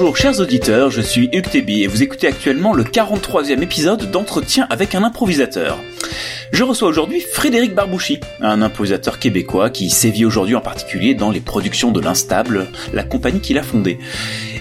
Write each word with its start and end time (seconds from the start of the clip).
Bonjour 0.00 0.16
chers 0.16 0.38
auditeurs, 0.38 0.92
je 0.92 1.00
suis 1.00 1.28
Hugues 1.32 1.50
Tébi 1.50 1.82
et 1.82 1.88
vous 1.88 2.04
écoutez 2.04 2.28
actuellement 2.28 2.72
le 2.72 2.84
43e 2.84 3.60
épisode 3.62 4.12
d'entretien 4.12 4.68
avec 4.70 4.94
un 4.94 5.02
improvisateur. 5.02 5.76
Je 6.52 6.62
reçois 6.62 6.86
aujourd'hui 6.86 7.20
Frédéric 7.20 7.74
Barbouchi, 7.74 8.20
un 8.40 8.62
improvisateur 8.62 9.18
québécois 9.18 9.70
qui 9.70 9.90
sévit 9.90 10.24
aujourd'hui 10.24 10.54
en 10.54 10.60
particulier 10.60 11.14
dans 11.16 11.32
les 11.32 11.40
productions 11.40 11.90
de 11.90 12.00
l'Instable, 12.00 12.68
la 12.94 13.02
compagnie 13.02 13.40
qu'il 13.40 13.58
a 13.58 13.64
fondée. 13.64 13.98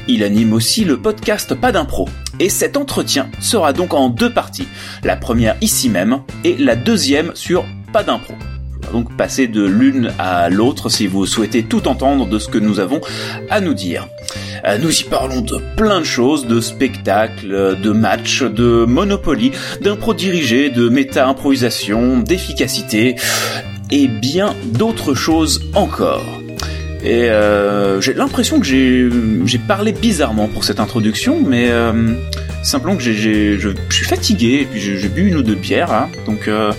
Il 0.08 0.24
anime 0.24 0.54
aussi 0.54 0.86
le 0.86 0.98
podcast 0.98 1.54
Pas 1.54 1.72
d'impro. 1.72 2.10
Et 2.40 2.50
cet 2.50 2.76
entretien 2.76 3.30
sera 3.40 3.74
donc 3.74 3.94
en 3.94 4.10
deux 4.10 4.34
parties. 4.34 4.68
La 5.04 5.18
première 5.18 5.56
ici 5.62 5.88
même 5.88 6.24
et 6.46 6.58
la 6.58 6.76
deuxième 6.76 7.36
sur 7.36 7.64
Pas 7.94 8.02
d'impro. 8.02 8.34
Donc 8.92 9.16
passer 9.18 9.48
de 9.48 9.64
l'une 9.66 10.12
à 10.20 10.50
l'autre 10.50 10.90
si 10.90 11.08
vous 11.08 11.26
souhaitez 11.26 11.64
tout 11.64 11.88
entendre 11.88 12.26
de 12.28 12.40
ce 12.40 12.48
que 12.48 12.58
nous 12.58 12.80
avons 12.80 13.02
à 13.50 13.60
nous 13.62 13.74
dire. 13.74 14.08
Euh, 14.66 14.78
Nous 14.78 15.02
y 15.02 15.04
parlons 15.04 15.42
de 15.42 15.58
plein 15.76 16.00
de 16.00 16.06
choses, 16.06 16.48
de 16.48 16.60
spectacles, 16.62 17.78
de 17.82 17.92
matchs, 17.92 18.44
de 18.44 18.86
Monopoly, 18.86 19.52
d'impro 19.82 20.14
dirigé, 20.14 20.70
de 20.70 20.90
méta-improvisation, 20.90 22.20
d'efficacité 22.20 23.16
et 23.92 24.08
bien 24.08 24.56
d'autres 24.66 25.14
choses 25.14 25.62
encore. 25.76 26.26
Et 27.04 27.30
euh, 27.30 28.02
j'ai 28.02 28.14
l'impression 28.14 28.60
que 28.60 28.66
j'ai 28.66 29.58
parlé 29.68 29.92
bizarrement 29.92 30.48
pour 30.48 30.64
cette 30.64 30.80
introduction, 30.80 31.42
mais 31.46 31.70
euh, 31.70 32.14
simplement 32.64 32.98
que 32.98 33.04
j'ai- 33.04 33.58
je, 33.60 33.70
suis 33.92 34.06
fatigué 34.06 34.60
et 34.62 34.66
puis 34.66 34.82
j'ai 34.82 34.98
j'ai 34.98 35.08
bu 35.08 35.28
une 35.30 35.38
ou 35.38 35.44
deux 35.44 35.56
bières, 35.56 35.92
hein, 35.94 36.10
donc 36.26 36.48
euh, 36.48 36.72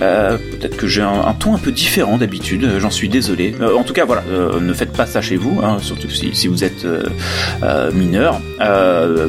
euh, 0.00 0.36
peut-être 0.36 0.76
que 0.76 0.86
j'ai 0.86 1.02
un, 1.02 1.34
ton 1.38 1.54
un 1.54 1.58
peu 1.58 1.72
différent 1.72 2.18
d'habitude. 2.18 2.64
euh, 2.64 2.80
J'en 2.80 2.90
suis 2.90 3.08
désolé. 3.08 3.54
Euh, 3.60 3.76
en 3.76 3.82
tout 3.84 3.92
cas, 3.92 4.04
voilà, 4.04 4.22
euh, 4.30 4.60
ne 4.60 4.72
faites 4.72 4.92
pas 4.92 5.06
ça 5.06 5.20
chez 5.20 5.36
vous, 5.36 5.60
hein, 5.62 5.78
surtout 5.80 6.10
si, 6.10 6.34
si 6.34 6.46
vous 6.48 6.64
êtes 6.64 6.84
euh, 6.84 7.90
mineur. 7.92 8.40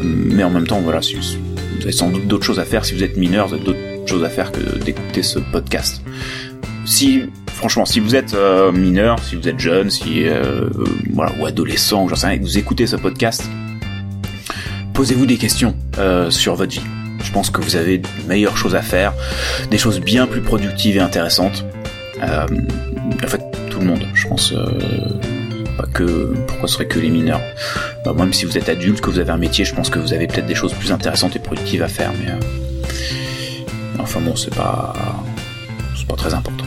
Mais 0.03 0.43
en 0.43 0.49
même 0.49 0.67
temps, 0.67 0.79
voilà, 0.79 1.01
si, 1.01 1.15
vous 1.15 1.81
avez 1.81 1.91
sans 1.91 2.09
doute 2.09 2.27
d'autres 2.27 2.45
choses 2.45 2.59
à 2.59 2.65
faire 2.65 2.85
si 2.85 2.93
vous 2.93 3.03
êtes 3.03 3.17
mineur, 3.17 3.47
vous 3.47 3.55
avez 3.55 3.63
d'autres 3.63 3.79
choses 4.05 4.23
à 4.23 4.29
faire 4.29 4.51
que 4.51 4.59
d'écouter 4.83 5.23
ce 5.23 5.39
podcast 5.39 6.01
si 6.85 7.21
franchement 7.53 7.85
si 7.85 7.99
vous 7.99 8.15
êtes 8.15 8.35
mineur, 8.73 9.17
si 9.19 9.35
vous 9.35 9.47
êtes 9.47 9.59
jeune, 9.59 9.91
si 9.91 10.23
voilà 11.13 11.31
ou 11.39 11.45
adolescent, 11.45 12.07
j'en 12.07 12.15
sais 12.15 12.27
rien, 12.27 12.35
et 12.37 12.39
que 12.39 12.43
vous 12.45 12.57
écoutez 12.57 12.87
ce 12.87 12.95
podcast, 12.95 13.47
posez-vous 14.95 15.27
des 15.27 15.37
questions 15.37 15.75
sur 16.29 16.55
votre 16.55 16.71
vie. 16.71 16.81
Je 17.23 17.31
pense 17.31 17.49
que 17.49 17.61
vous 17.61 17.75
avez 17.75 17.99
de 17.99 18.07
meilleures 18.27 18.57
choses 18.57 18.75
à 18.75 18.81
faire, 18.81 19.13
des 19.69 19.77
choses 19.77 19.99
bien 19.99 20.27
plus 20.27 20.41
productives 20.41 20.97
et 20.97 21.01
intéressantes. 21.01 21.65
Euh, 22.23 22.45
en 23.23 23.27
fait, 23.27 23.41
tout 23.69 23.79
le 23.79 23.85
monde, 23.85 24.05
je 24.13 24.27
pense. 24.27 24.51
euh, 24.53 24.65
pas 25.79 25.85
que 25.93 26.33
pourquoi 26.47 26.67
ce 26.67 26.73
serait 26.73 26.87
que 26.87 26.99
les 26.99 27.09
mineurs? 27.09 27.41
Bah, 28.03 28.13
même 28.13 28.33
si 28.33 28.43
vous 28.45 28.57
êtes 28.57 28.67
adulte, 28.67 28.99
que 28.99 29.09
vous 29.09 29.19
avez 29.19 29.31
un 29.31 29.37
métier, 29.37 29.63
je 29.63 29.73
pense 29.73 29.89
que 29.89 29.97
vous 29.97 30.13
avez 30.13 30.27
peut-être 30.27 30.45
des 30.45 30.55
choses 30.55 30.73
plus 30.73 30.91
intéressantes 30.91 31.37
et 31.37 31.39
productives 31.39 31.83
à 31.83 31.87
faire. 31.87 32.11
Mais 32.19 32.31
euh, 32.31 32.35
enfin 33.99 34.19
bon, 34.19 34.35
c'est 34.35 34.53
pas 34.53 34.93
c'est 35.97 36.07
pas 36.07 36.15
très 36.15 36.33
important. 36.33 36.65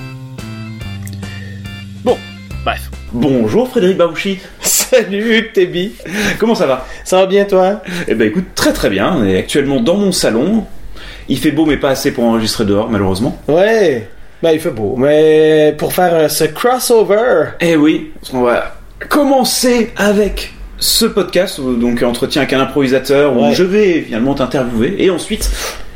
Bonjour 3.13 3.69
Frédéric 3.69 3.99
Babouchi. 3.99 4.39
Salut 4.61 5.51
Tébi. 5.53 5.93
Comment 6.39 6.55
ça 6.55 6.67
va? 6.67 6.87
Ça 7.05 7.19
va 7.19 7.27
bien 7.27 7.45
toi? 7.45 7.83
Eh 8.09 8.15
ben 8.15 8.29
écoute, 8.29 8.47
très 8.55 8.73
très 8.73 8.89
bien. 8.91 9.15
On 9.19 9.25
est 9.27 9.37
actuellement 9.39 9.81
dans 9.81 9.97
mon 9.97 10.13
salon. 10.13 10.65
Il 11.29 11.39
fait 11.39 11.51
beau 11.51 11.67
mais 11.67 11.77
pas 11.77 11.91
assez 11.91 12.13
pour 12.13 12.25
enregistrer 12.25 12.65
dehors 12.65 12.89
malheureusement. 12.91 13.39
Ouais. 13.49 14.09
Ben 14.43 14.53
il 14.53 14.61
fait 14.61 14.71
beau. 14.71 14.95
Mais 14.97 15.75
pour 15.77 15.93
faire 15.93 16.15
euh, 16.15 16.29
ce 16.29 16.45
crossover. 16.45 17.51
Eh 17.61 17.77
oui, 17.77 18.13
parce 18.19 18.31
qu'on 18.33 18.43
va 18.43 18.77
commencer 19.09 19.91
avec 19.97 20.53
ce 20.79 21.05
podcast, 21.05 21.61
euh, 21.61 21.75
donc 21.77 22.03
entretien 22.03 22.43
avec 22.43 22.53
un 22.55 22.61
improvisateur 22.61 23.37
où 23.37 23.43
Ouais. 23.49 23.55
je 23.55 23.63
vais 23.63 24.01
finalement 24.01 24.35
t'interviewer 24.35 24.97
et 24.99 25.11
ensuite, 25.11 25.51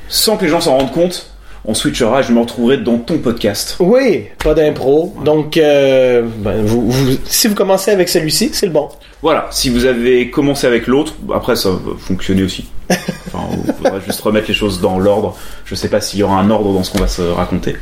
sans 0.08 0.36
que 0.36 0.44
les 0.44 0.50
gens 0.50 0.60
s'en 0.60 0.76
rendent 0.78 0.92
compte, 0.92 1.30
on 1.66 1.75
switchera 1.75 2.22
je 2.22 2.32
me 2.32 2.41
retrouverai 2.41 2.78
dans 2.78 2.99
ton 2.99 3.19
podcast. 3.19 3.77
Oui, 3.81 4.27
pas 4.43 4.54
d'impro. 4.54 5.15
Donc 5.25 5.56
euh, 5.56 6.22
ben, 6.38 6.62
vous, 6.65 6.91
vous- 6.91 7.16
si 7.25 7.49
vous 7.49 7.54
commencez 7.54 7.91
avec 7.91 8.09
celui-ci, 8.09 8.50
c'est 8.53 8.66
le 8.66 8.72
bon. 8.72 8.88
Voilà, 9.22 9.49
si 9.50 9.71
vous 9.71 9.87
avez 9.87 10.31
commencé 10.31 10.66
avec 10.66 10.87
l'autre, 10.87 11.15
après 11.34 11.56
ça 11.56 11.71
va 11.71 11.78
fonctionner 11.99 12.43
aussi. 12.43 12.66
Enfin, 13.28 13.49
il 13.66 13.72
faudra 13.75 13.99
juste 14.00 14.21
remettre 14.21 14.47
les 14.49 14.54
choses 14.54 14.81
dans 14.81 14.99
l'ordre. 15.00 15.37
Je 15.65 15.75
sais 15.75 15.88
pas 15.88 16.00
s'il 16.00 16.21
y 16.21 16.22
aura 16.22 16.38
un 16.38 16.49
ordre 16.49 16.72
dans 16.72 16.84
ce 16.84 16.93
qu'on 16.93 17.00
va 17.00 17.09
se 17.09 17.21
raconter. 17.22 17.77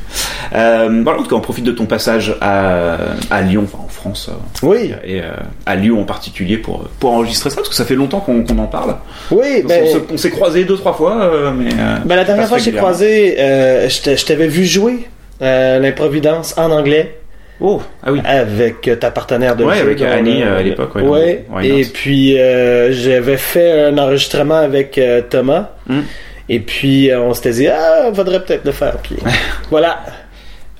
Euh, 0.54 1.02
voilà, 1.04 1.20
en 1.20 1.22
tout 1.22 1.28
cas, 1.28 1.36
on 1.36 1.40
profite 1.42 1.64
de 1.64 1.70
ton 1.72 1.84
passage 1.84 2.34
à, 2.40 2.96
à 3.30 3.42
Lyon, 3.42 3.66
enfin 3.70 3.83
France, 4.04 4.28
euh, 4.28 4.66
Oui. 4.66 4.92
et 5.04 5.20
euh, 5.20 5.30
à 5.64 5.76
Lyon 5.76 6.00
en 6.02 6.04
particulier 6.04 6.58
pour, 6.58 6.84
pour 7.00 7.12
enregistrer 7.12 7.48
ça, 7.48 7.56
parce 7.56 7.68
que 7.70 7.74
ça 7.74 7.84
fait 7.86 7.94
longtemps 7.94 8.20
qu'on 8.20 8.44
en 8.58 8.66
parle. 8.66 8.96
Oui, 9.30 9.62
On 9.64 9.68
ben, 9.68 9.84
on 10.12 10.16
s'est 10.18 10.30
croisés 10.30 10.64
deux, 10.64 10.76
trois 10.76 10.92
fois, 10.92 11.22
euh, 11.24 11.50
mais... 11.56 11.70
euh, 11.72 11.96
ben, 12.04 12.16
la 12.16 12.24
dernière 12.24 12.46
fois 12.46 12.58
que 12.58 12.64
j'ai 12.64 12.72
croisé, 12.72 13.36
euh, 13.38 13.88
je 13.88 14.24
t'avais 14.26 14.46
vu 14.48 14.64
jouer 14.66 15.08
euh, 15.40 15.78
l'improvidence 15.78 16.56
en 16.58 16.70
anglais 16.70 17.16
Oh, 17.60 17.80
ah 18.02 18.12
oui. 18.12 18.20
avec 18.24 18.86
euh, 18.88 18.96
ta 18.96 19.10
partenaire 19.10 19.54
de 19.56 19.64
Ouais, 19.64 19.76
jeu. 19.76 19.82
avec 19.82 20.02
Annie, 20.02 20.42
euh, 20.42 20.58
à 20.58 20.62
l'époque, 20.62 20.94
ouais, 20.96 21.44
Et 21.62 21.84
puis 21.84 22.38
euh, 22.38 22.92
j'avais 22.92 23.36
fait 23.36 23.84
un 23.84 23.96
enregistrement 23.96 24.56
avec 24.58 24.98
euh, 24.98 25.22
Thomas. 25.22 25.70
Hmm. 25.86 26.00
Et 26.48 26.58
puis 26.60 27.10
euh, 27.10 27.20
on 27.22 27.32
s'était 27.32 27.52
dit 27.52 27.68
ah, 27.68 28.10
faudrait 28.12 28.44
peut-être 28.44 28.64
le 28.64 28.72
faire. 28.72 28.96
Puis 28.98 29.16
voilà. 29.70 30.00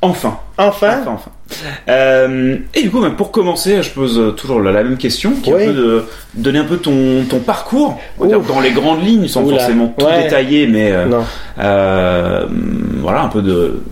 Enfin, 0.03 0.37
Enfin? 0.59 0.99
Enfin, 1.01 1.12
enfin. 1.15 1.31
Euh, 1.88 2.56
et 2.75 2.82
du 2.82 2.91
coup, 2.91 3.00
même 3.00 3.16
pour 3.16 3.31
commencer, 3.31 3.82
je 3.82 3.91
pose 3.91 4.19
euh, 4.19 4.31
toujours 4.31 4.60
la, 4.60 4.72
la 4.72 4.82
même 4.82 4.97
question, 4.97 5.32
qui 5.43 5.50
est 5.50 5.55
Oui. 5.55 5.62
un 5.62 5.66
peu 5.66 5.72
de 5.75 6.05
donner 6.34 6.59
un 6.59 6.65
peu 6.65 6.78
ton, 6.78 7.25
ton 7.28 7.38
parcours, 7.41 8.00
va 8.19 8.27
dans 8.38 8.60
les 8.60 8.72
grandes 8.72 9.05
lignes, 9.05 9.28
sans 9.28 9.43
Oula. 9.44 9.59
forcément 9.59 9.94
tout 9.97 10.05
Ouais. 10.06 10.25
détailler, 10.25 10.66
mais 10.66 10.91
euh, 10.93 11.21
euh, 11.60 12.47
voilà, 13.00 13.22
un 13.22 13.28
peu 13.28 13.43
de 13.43 13.82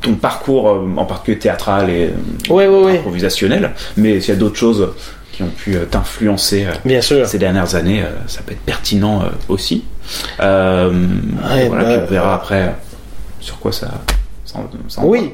ton 0.00 0.14
parcours, 0.14 0.66
en 0.96 1.04
particulier 1.04 1.38
théâtral 1.38 1.90
et 1.90 2.10
improvisationnel, 2.50 3.70
mais 3.96 4.20
s'il 4.20 4.34
y 4.34 4.36
a 4.36 4.40
d'autres 4.40 4.56
choses 4.56 4.88
qui 5.32 5.42
ont 5.42 5.48
pu 5.56 5.76
t'influencer 5.90 6.66
Bien 6.84 7.00
sûr. 7.00 7.26
ces 7.26 7.38
dernières 7.38 7.74
années, 7.76 8.02
ça 8.26 8.40
peut 8.44 8.52
être 8.52 8.60
pertinent 8.60 9.22
aussi. 9.48 9.84
Voilà, 10.38 10.90
bah, 10.90 11.84
puis 11.84 11.96
on 12.02 12.06
verra 12.10 12.34
après 12.34 12.74
sur 13.40 13.58
quoi 13.58 13.72
ça, 13.72 13.88
ça, 14.44 14.60
Oui. 15.02 15.32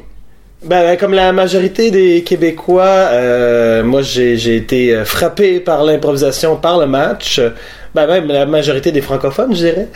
Ben, 0.65 0.97
comme 0.97 1.13
la 1.13 1.33
majorité 1.33 1.91
des 1.91 2.23
Québécois, 2.23 2.85
euh, 2.85 3.83
moi 3.83 4.03
j'ai 4.03 4.37
j'ai 4.37 4.57
été 4.57 4.95
euh, 4.95 5.05
frappé 5.05 5.59
par 5.59 5.83
l'improvisation, 5.83 6.57
par 6.57 6.79
le 6.79 6.87
match. 6.87 7.41
Ben, 7.95 8.07
même 8.07 8.29
la 8.29 8.47
majorité 8.47 8.93
des 8.93 9.01
francophones, 9.01 9.55
je 9.57 9.61
dirais. 9.67 9.89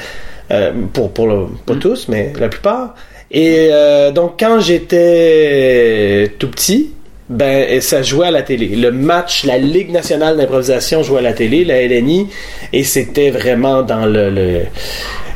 Euh, 0.51 0.73
pour 0.93 1.13
pour 1.13 1.29
le, 1.29 1.47
pas 1.67 1.75
Mm. 1.75 1.79
tous, 1.79 2.09
mais 2.09 2.33
la 2.41 2.49
plupart. 2.49 2.95
Et 3.31 3.69
euh, 3.73 4.11
donc 4.11 4.35
quand 4.41 4.59
j'étais 4.61 6.33
tout 6.39 6.49
petit, 6.51 6.91
ben 7.29 7.81
ça 7.81 8.03
jouait 8.03 8.27
à 8.29 8.31
la 8.33 8.43
télé. 8.43 8.75
Le 8.75 8.91
match, 8.91 9.45
la 9.45 9.59
Ligue 9.59 9.91
nationale 9.93 10.37
d'improvisation 10.37 11.03
jouait 11.05 11.19
à 11.21 11.23
la 11.23 11.33
télé, 11.33 11.65
la 11.65 11.81
LNI, 11.83 12.29
et 12.73 12.83
c'était 12.85 13.31
vraiment 13.31 13.83
dans 13.83 14.05
le, 14.07 14.31
le- 14.31 14.63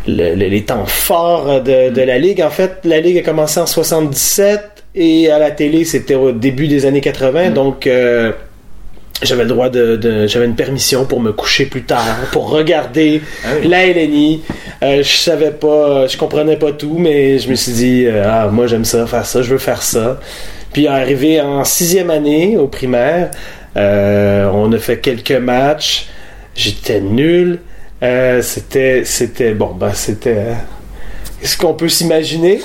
le- 0.06 0.34
le- 0.34 0.46
les 0.48 0.62
temps 0.62 0.86
forts 0.86 1.60
de, 1.62 1.90
de 1.90 2.02
la 2.02 2.19
Ligue. 2.19 2.42
En 2.42 2.50
fait, 2.50 2.78
la 2.84 3.00
Ligue 3.00 3.19
a 3.19 3.22
commencé 3.22 3.58
en 3.60 3.66
77 3.66 4.69
et 4.94 5.30
à 5.30 5.38
la 5.38 5.50
télé, 5.50 5.84
c'était 5.84 6.14
au 6.14 6.32
début 6.32 6.68
des 6.68 6.86
années 6.86 7.00
80. 7.00 7.50
Donc, 7.50 7.86
euh, 7.86 8.32
j'avais 9.22 9.42
le 9.44 9.48
droit 9.50 9.68
de, 9.68 9.96
de- 9.96 10.26
J'avais 10.26 10.46
une 10.46 10.54
permission 10.56 11.04
pour 11.04 11.20
me 11.20 11.32
coucher 11.32 11.66
plus 11.66 11.82
tard, 11.82 12.16
pour 12.32 12.48
regarder 12.50 13.20
Ah 13.44 13.48
oui. 13.60 13.68
la 13.68 13.86
LNI. 13.86 14.42
Euh, 14.82 15.02
je 15.02 15.16
savais 15.16 15.50
pas, 15.50 16.06
je 16.06 16.16
comprenais 16.16 16.56
pas 16.56 16.72
tout, 16.72 16.96
mais 16.98 17.38
je 17.38 17.48
me 17.50 17.54
suis 17.54 17.72
dit, 17.72 18.04
euh, 18.06 18.24
ah, 18.26 18.48
moi 18.50 18.66
j'aime 18.66 18.84
ça, 18.86 19.06
faire 19.06 19.26
ça, 19.26 19.42
je 19.42 19.50
veux 19.50 19.58
faire 19.58 19.82
ça. 19.82 20.18
Puis 20.72 20.87
arrivé 20.87 21.40
en 21.40 21.64
sixième 21.64 22.10
année 22.10 22.56
au 22.56 22.66
primaire, 22.66 23.31
euh, 23.76 24.48
on 24.54 24.72
a 24.72 24.78
fait 24.78 24.98
quelques 25.00 25.32
matchs. 25.32 26.06
J'étais 26.54 27.00
nul. 27.00 27.58
Euh, 28.02 28.40
c'était, 28.40 29.02
c'était 29.04 29.52
bon, 29.52 29.75
ben 29.78 29.93
c'était 29.93 30.36
euh, 30.38 30.52
ce 31.43 31.56
qu'on 31.58 31.75
peut 31.75 31.88
s'imaginer? 31.90 32.60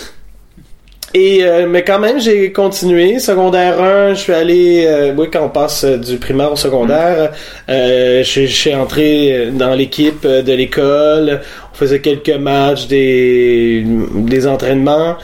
Et 1.17 1.45
euh, 1.45 1.65
mais 1.65 1.83
quand 1.85 1.99
même, 1.99 2.19
j'ai 2.19 2.51
continué. 2.51 3.19
Secondaire 3.19 3.81
1, 3.81 4.15
je 4.15 4.19
suis 4.19 4.33
allé. 4.33 4.83
euh, 4.85 5.13
oui, 5.15 5.27
quand 5.31 5.45
on 5.45 5.49
passe 5.49 5.85
euh, 5.85 5.95
du 5.95 6.17
primaire 6.17 6.51
au 6.51 6.57
secondaire, 6.57 7.31
euh, 7.69 8.21
je 8.21 8.45
suis 8.45 8.75
entré 8.75 9.47
dans 9.53 9.73
l'équipe 9.73 10.25
euh, 10.25 10.41
de 10.41 10.51
l'école. 10.51 11.39
On 11.73 11.75
faisait 11.77 12.01
quelques 12.01 12.35
matchs, 12.37 12.87
des 12.87 13.85
des 14.15 14.45
entraînements. 14.45 15.15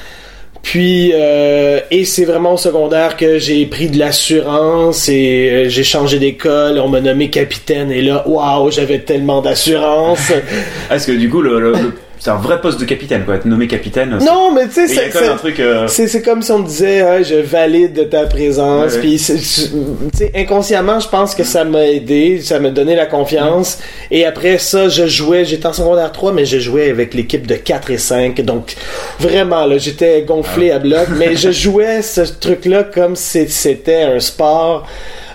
Puis, 0.64 1.12
euh, 1.14 1.80
et 1.90 2.06
c'est 2.06 2.24
vraiment 2.24 2.54
au 2.54 2.58
secondaire 2.58 3.18
que 3.18 3.38
j'ai 3.40 3.66
pris 3.66 3.90
de 3.90 3.98
l'assurance 4.00 5.10
et 5.10 5.50
euh, 5.52 5.70
j'ai 5.70 5.84
changé 5.84 6.20
d'école. 6.20 6.80
On 6.80 6.88
m'a 6.88 7.02
nommé 7.02 7.30
capitaine 7.30 7.92
et 7.92 8.02
là, 8.02 8.24
waouh, 8.26 8.72
j'avais 8.72 9.00
tellement 9.00 9.42
d'assurance. 9.42 10.32
Parce 10.90 11.06
que 11.06 11.12
du 11.12 11.30
coup, 11.30 11.42
le- 11.42 11.74
c'est 12.24 12.30
un 12.30 12.36
vrai 12.36 12.62
poste 12.62 12.80
de 12.80 12.86
capitaine, 12.86 13.26
quoi. 13.26 13.34
Être 13.36 13.46
nommé 13.46 13.68
capitaine. 13.68 14.16
Non, 14.24 14.52
mais 14.54 14.68
tu 14.68 14.74
sais, 14.74 14.88
c'est- 14.88 15.16
euh, 15.16 15.88
C'est, 15.88 16.22
comme 16.22 16.44
si 16.44 16.52
on 16.52 16.60
me 16.60 16.68
disait, 16.68 17.02
Ah, 17.02 17.24
je 17.24 17.34
valide 17.36 17.94
de 17.94 18.04
ta 18.04 18.26
présence. 18.28 18.96
Puis, 18.98 19.18
tu 19.18 19.38
sais, 19.40 20.32
inconsciemment, 20.36 21.00
je 21.00 21.08
pense 21.10 21.34
que 21.34 21.44
ça 21.44 21.64
m'a 21.64 21.84
aidé, 21.88 22.40
ça 22.42 22.60
m'a 22.60 22.70
donné 22.70 22.96
la 22.96 23.08
confiance. 23.08 23.80
Et 24.12 24.24
après 24.24 24.60
ça, 24.60 24.88
je 24.88 25.08
jouais, 25.08 25.46
j'étais 25.46 25.66
en 25.66 25.74
secondaire 25.74 26.12
3, 26.12 26.32
mais 26.32 26.46
je 26.46 26.60
jouais 26.60 26.92
avec 26.92 27.16
l'équipe 27.16 27.48
de 27.48 27.56
4 27.56 27.90
et 27.90 27.98
5. 27.98 28.40
Donc, 28.42 28.76
vraiment, 29.20 29.66
là, 29.66 29.80
j'étais 29.80 30.22
gonflé 30.22 30.70
à 30.70 30.78
bloc. 30.78 31.08
mais 31.18 31.36
je 31.36 31.52
jouais 31.52 32.04
ce 32.04 32.22
truc-là 32.22 32.84
comme 32.84 33.16
si 33.16 33.48
c'était 33.50 34.04
un 34.04 34.20
sport. 34.20 34.86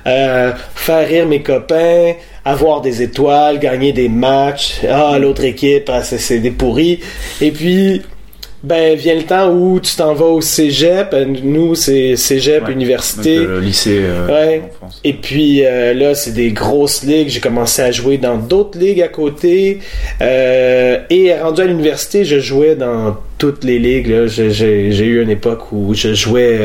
Euh, 0.06 0.52
faire 0.76 1.08
rire 1.08 1.26
mes 1.26 1.42
copains, 1.42 2.12
avoir 2.46 2.80
des 2.80 3.02
étoiles, 3.02 3.58
gagner 3.58 3.92
des 3.92 4.08
matchs. 4.08 4.80
Ah, 4.88 5.18
l'autre 5.20 5.44
équipe, 5.44 5.90
ah, 5.92 6.02
c'est, 6.02 6.38
des 6.38 6.52
pourris. 6.52 7.00
Et 7.40 7.50
puis, 7.50 8.02
ben, 8.62 8.96
vient 8.96 9.16
le 9.16 9.24
temps 9.24 9.50
où 9.52 9.80
tu 9.80 9.94
t'en 9.96 10.14
vas 10.14 10.26
au 10.26 10.40
cégep. 10.40 11.08
Euh, 11.12 11.24
Nous, 11.42 11.74
c'est 11.74 12.14
cégep, 12.16 12.64
Ouais. 12.66 12.72
université. 12.72 13.36
donc, 13.38 13.46
euh, 13.48 13.60
le 13.60 13.66
lycée 13.66 14.00
euh, 14.00 14.26
Ouais. 14.28 14.62
en 14.64 14.74
France. 14.86 15.00
Et 15.04 15.12
puis 15.12 15.64
euh, 15.64 15.92
là, 15.92 16.14
c'est 16.14 16.32
des 16.32 16.52
grosses 16.52 17.02
ligues. 17.02 17.28
J'ai 17.28 17.40
commencé 17.40 17.82
à 17.82 17.90
jouer 17.90 18.16
dans 18.16 18.36
d'autres 18.36 18.78
ligues 18.78 19.02
à 19.02 19.08
côté. 19.08 19.80
Euh, 20.22 20.98
et 21.10 21.34
rendu 21.34 21.60
à 21.62 21.64
l'université, 21.66 22.24
je 22.24 22.38
jouais 22.38 22.76
dans 22.76 23.16
toutes 23.38 23.64
les 23.64 23.78
ligues. 23.80 24.26
J'ai- 24.26 24.88
eu 25.04 25.22
une 25.22 25.30
époque 25.30 25.72
où 25.72 25.94
je 25.94 26.14
jouais 26.14 26.58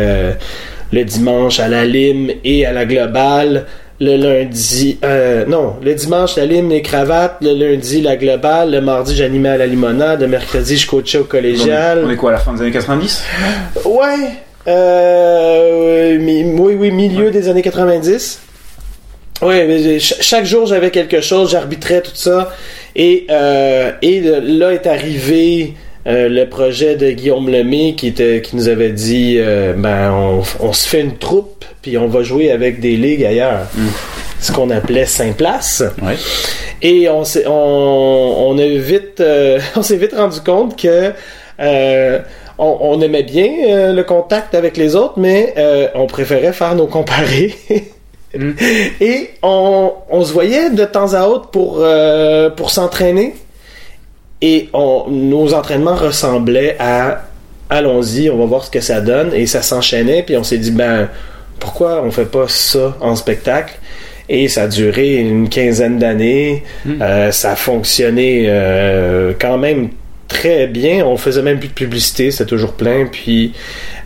le 0.93 1.03
dimanche 1.03 1.59
à 1.59 1.67
la 1.67 1.85
Lime 1.85 2.31
et 2.43 2.65
à 2.65 2.71
la 2.71 2.85
Globale. 2.85 3.65
Le 4.01 4.17
lundi, 4.17 4.97
euh, 5.05 5.45
non, 5.45 5.75
le 5.83 5.93
dimanche, 5.93 6.35
la 6.35 6.47
lime, 6.47 6.69
les 6.71 6.81
cravates. 6.81 7.37
Le 7.41 7.53
lundi, 7.53 8.01
la 8.01 8.15
globale. 8.15 8.71
Le 8.71 8.81
mardi, 8.81 9.15
j'animais 9.15 9.49
à 9.49 9.57
la 9.57 9.67
limonade. 9.67 10.21
Le 10.21 10.27
mercredi, 10.27 10.75
je 10.75 10.87
coachais 10.87 11.19
au 11.19 11.23
collégial. 11.23 12.01
on 12.03 12.09
est 12.09 12.15
quoi 12.15 12.31
à 12.31 12.33
la 12.33 12.39
fin 12.39 12.51
des 12.51 12.61
années 12.61 12.71
90 12.71 13.23
Ouais. 13.85 14.31
Euh, 14.67 16.17
oui, 16.19 16.75
oui, 16.79 16.89
milieu 16.89 17.29
des 17.29 17.47
années 17.47 17.61
90. 17.61 18.39
Ouais, 19.43 19.67
mais 19.67 19.99
chaque 19.99 20.45
jour 20.45 20.65
j'avais 20.67 20.91
quelque 20.91 21.21
chose, 21.21 21.51
j'arbitrais 21.51 22.01
tout 22.01 22.11
ça. 22.15 22.53
Et, 22.95 23.25
euh, 23.29 23.91
et 24.01 24.21
là 24.21 24.73
est 24.73 24.85
arrivé 24.85 25.73
euh, 26.07 26.29
le 26.29 26.49
projet 26.49 26.95
de 26.95 27.11
Guillaume 27.11 27.47
Lemay 27.47 27.93
qui, 27.93 28.07
était, 28.07 28.41
qui 28.41 28.55
nous 28.55 28.69
avait 28.69 28.91
dit 28.91 29.35
euh, 29.37 29.73
ben 29.73 30.11
on, 30.11 30.41
on 30.59 30.73
se 30.73 30.87
fait 30.87 31.01
une 31.01 31.17
troupe 31.17 31.63
puis 31.83 31.95
on 31.97 32.07
va 32.07 32.23
jouer 32.23 32.51
avec 32.51 32.79
des 32.79 32.95
ligues 32.95 33.23
ailleurs. 33.23 33.67
Mm. 33.75 33.87
Ce 34.39 34.51
qu'on 34.51 34.71
appelait 34.71 35.05
Saint-Place. 35.05 35.83
Ouais. 36.01 36.15
Et 36.81 37.07
on 37.07 37.23
s'est 37.23 37.45
on, 37.45 37.51
on 37.51 38.57
a 38.57 38.65
vite 38.65 39.19
euh, 39.19 39.59
on 39.75 39.83
s'est 39.83 39.97
vite 39.97 40.13
rendu 40.13 40.39
compte 40.41 40.75
que 40.75 41.13
on, 41.59 42.77
on 42.79 43.01
aimait 43.01 43.21
bien 43.21 43.93
le 43.93 44.01
contact 44.01 44.55
avec 44.55 44.77
les 44.77 44.95
autres, 44.95 45.13
mais 45.17 45.53
on 45.93 46.07
préférait 46.07 46.53
faire 46.53 46.73
nos 46.73 46.87
comparés. 46.87 47.53
Mm. 48.35 48.51
Et 49.01 49.29
on, 49.43 49.91
on 50.09 50.25
se 50.25 50.33
voyait 50.33 50.71
de 50.71 50.85
temps 50.85 51.13
à 51.13 51.27
autre 51.27 51.49
pour, 51.49 51.85
pour 52.55 52.71
s'entraîner. 52.71 53.35
Et 54.41 54.69
on, 54.73 55.05
nos 55.09 55.53
entraînements 55.53 55.95
ressemblaient 55.95 56.75
à 56.79 57.23
allons-y, 57.69 58.29
on 58.29 58.37
va 58.37 58.45
voir 58.45 58.63
ce 58.63 58.69
que 58.69 58.81
ça 58.81 59.01
donne. 59.01 59.33
Et 59.33 59.45
ça 59.47 59.61
s'enchaînait, 59.61 60.23
puis 60.23 60.37
on 60.37 60.43
s'est 60.43 60.57
dit, 60.57 60.71
ben, 60.71 61.09
pourquoi 61.59 62.03
on 62.03 62.11
fait 62.11 62.25
pas 62.25 62.47
ça 62.47 62.97
en 62.99 63.15
spectacle? 63.15 63.73
Et 64.29 64.47
ça 64.47 64.63
a 64.63 64.67
duré 64.67 65.15
une 65.15 65.49
quinzaine 65.49 65.97
d'années. 65.97 66.63
Mm. 66.85 67.01
Euh, 67.01 67.31
ça 67.31 67.51
a 67.51 67.55
fonctionné 67.55 68.45
euh, 68.47 69.33
quand 69.39 69.57
même 69.57 69.89
très 70.27 70.67
bien. 70.67 71.05
On 71.05 71.17
faisait 71.17 71.41
même 71.41 71.59
plus 71.59 71.67
de 71.69 71.73
publicité, 71.73 72.31
c'était 72.31 72.45
toujours 72.45 72.73
plein. 72.73 73.07
Puis 73.11 73.53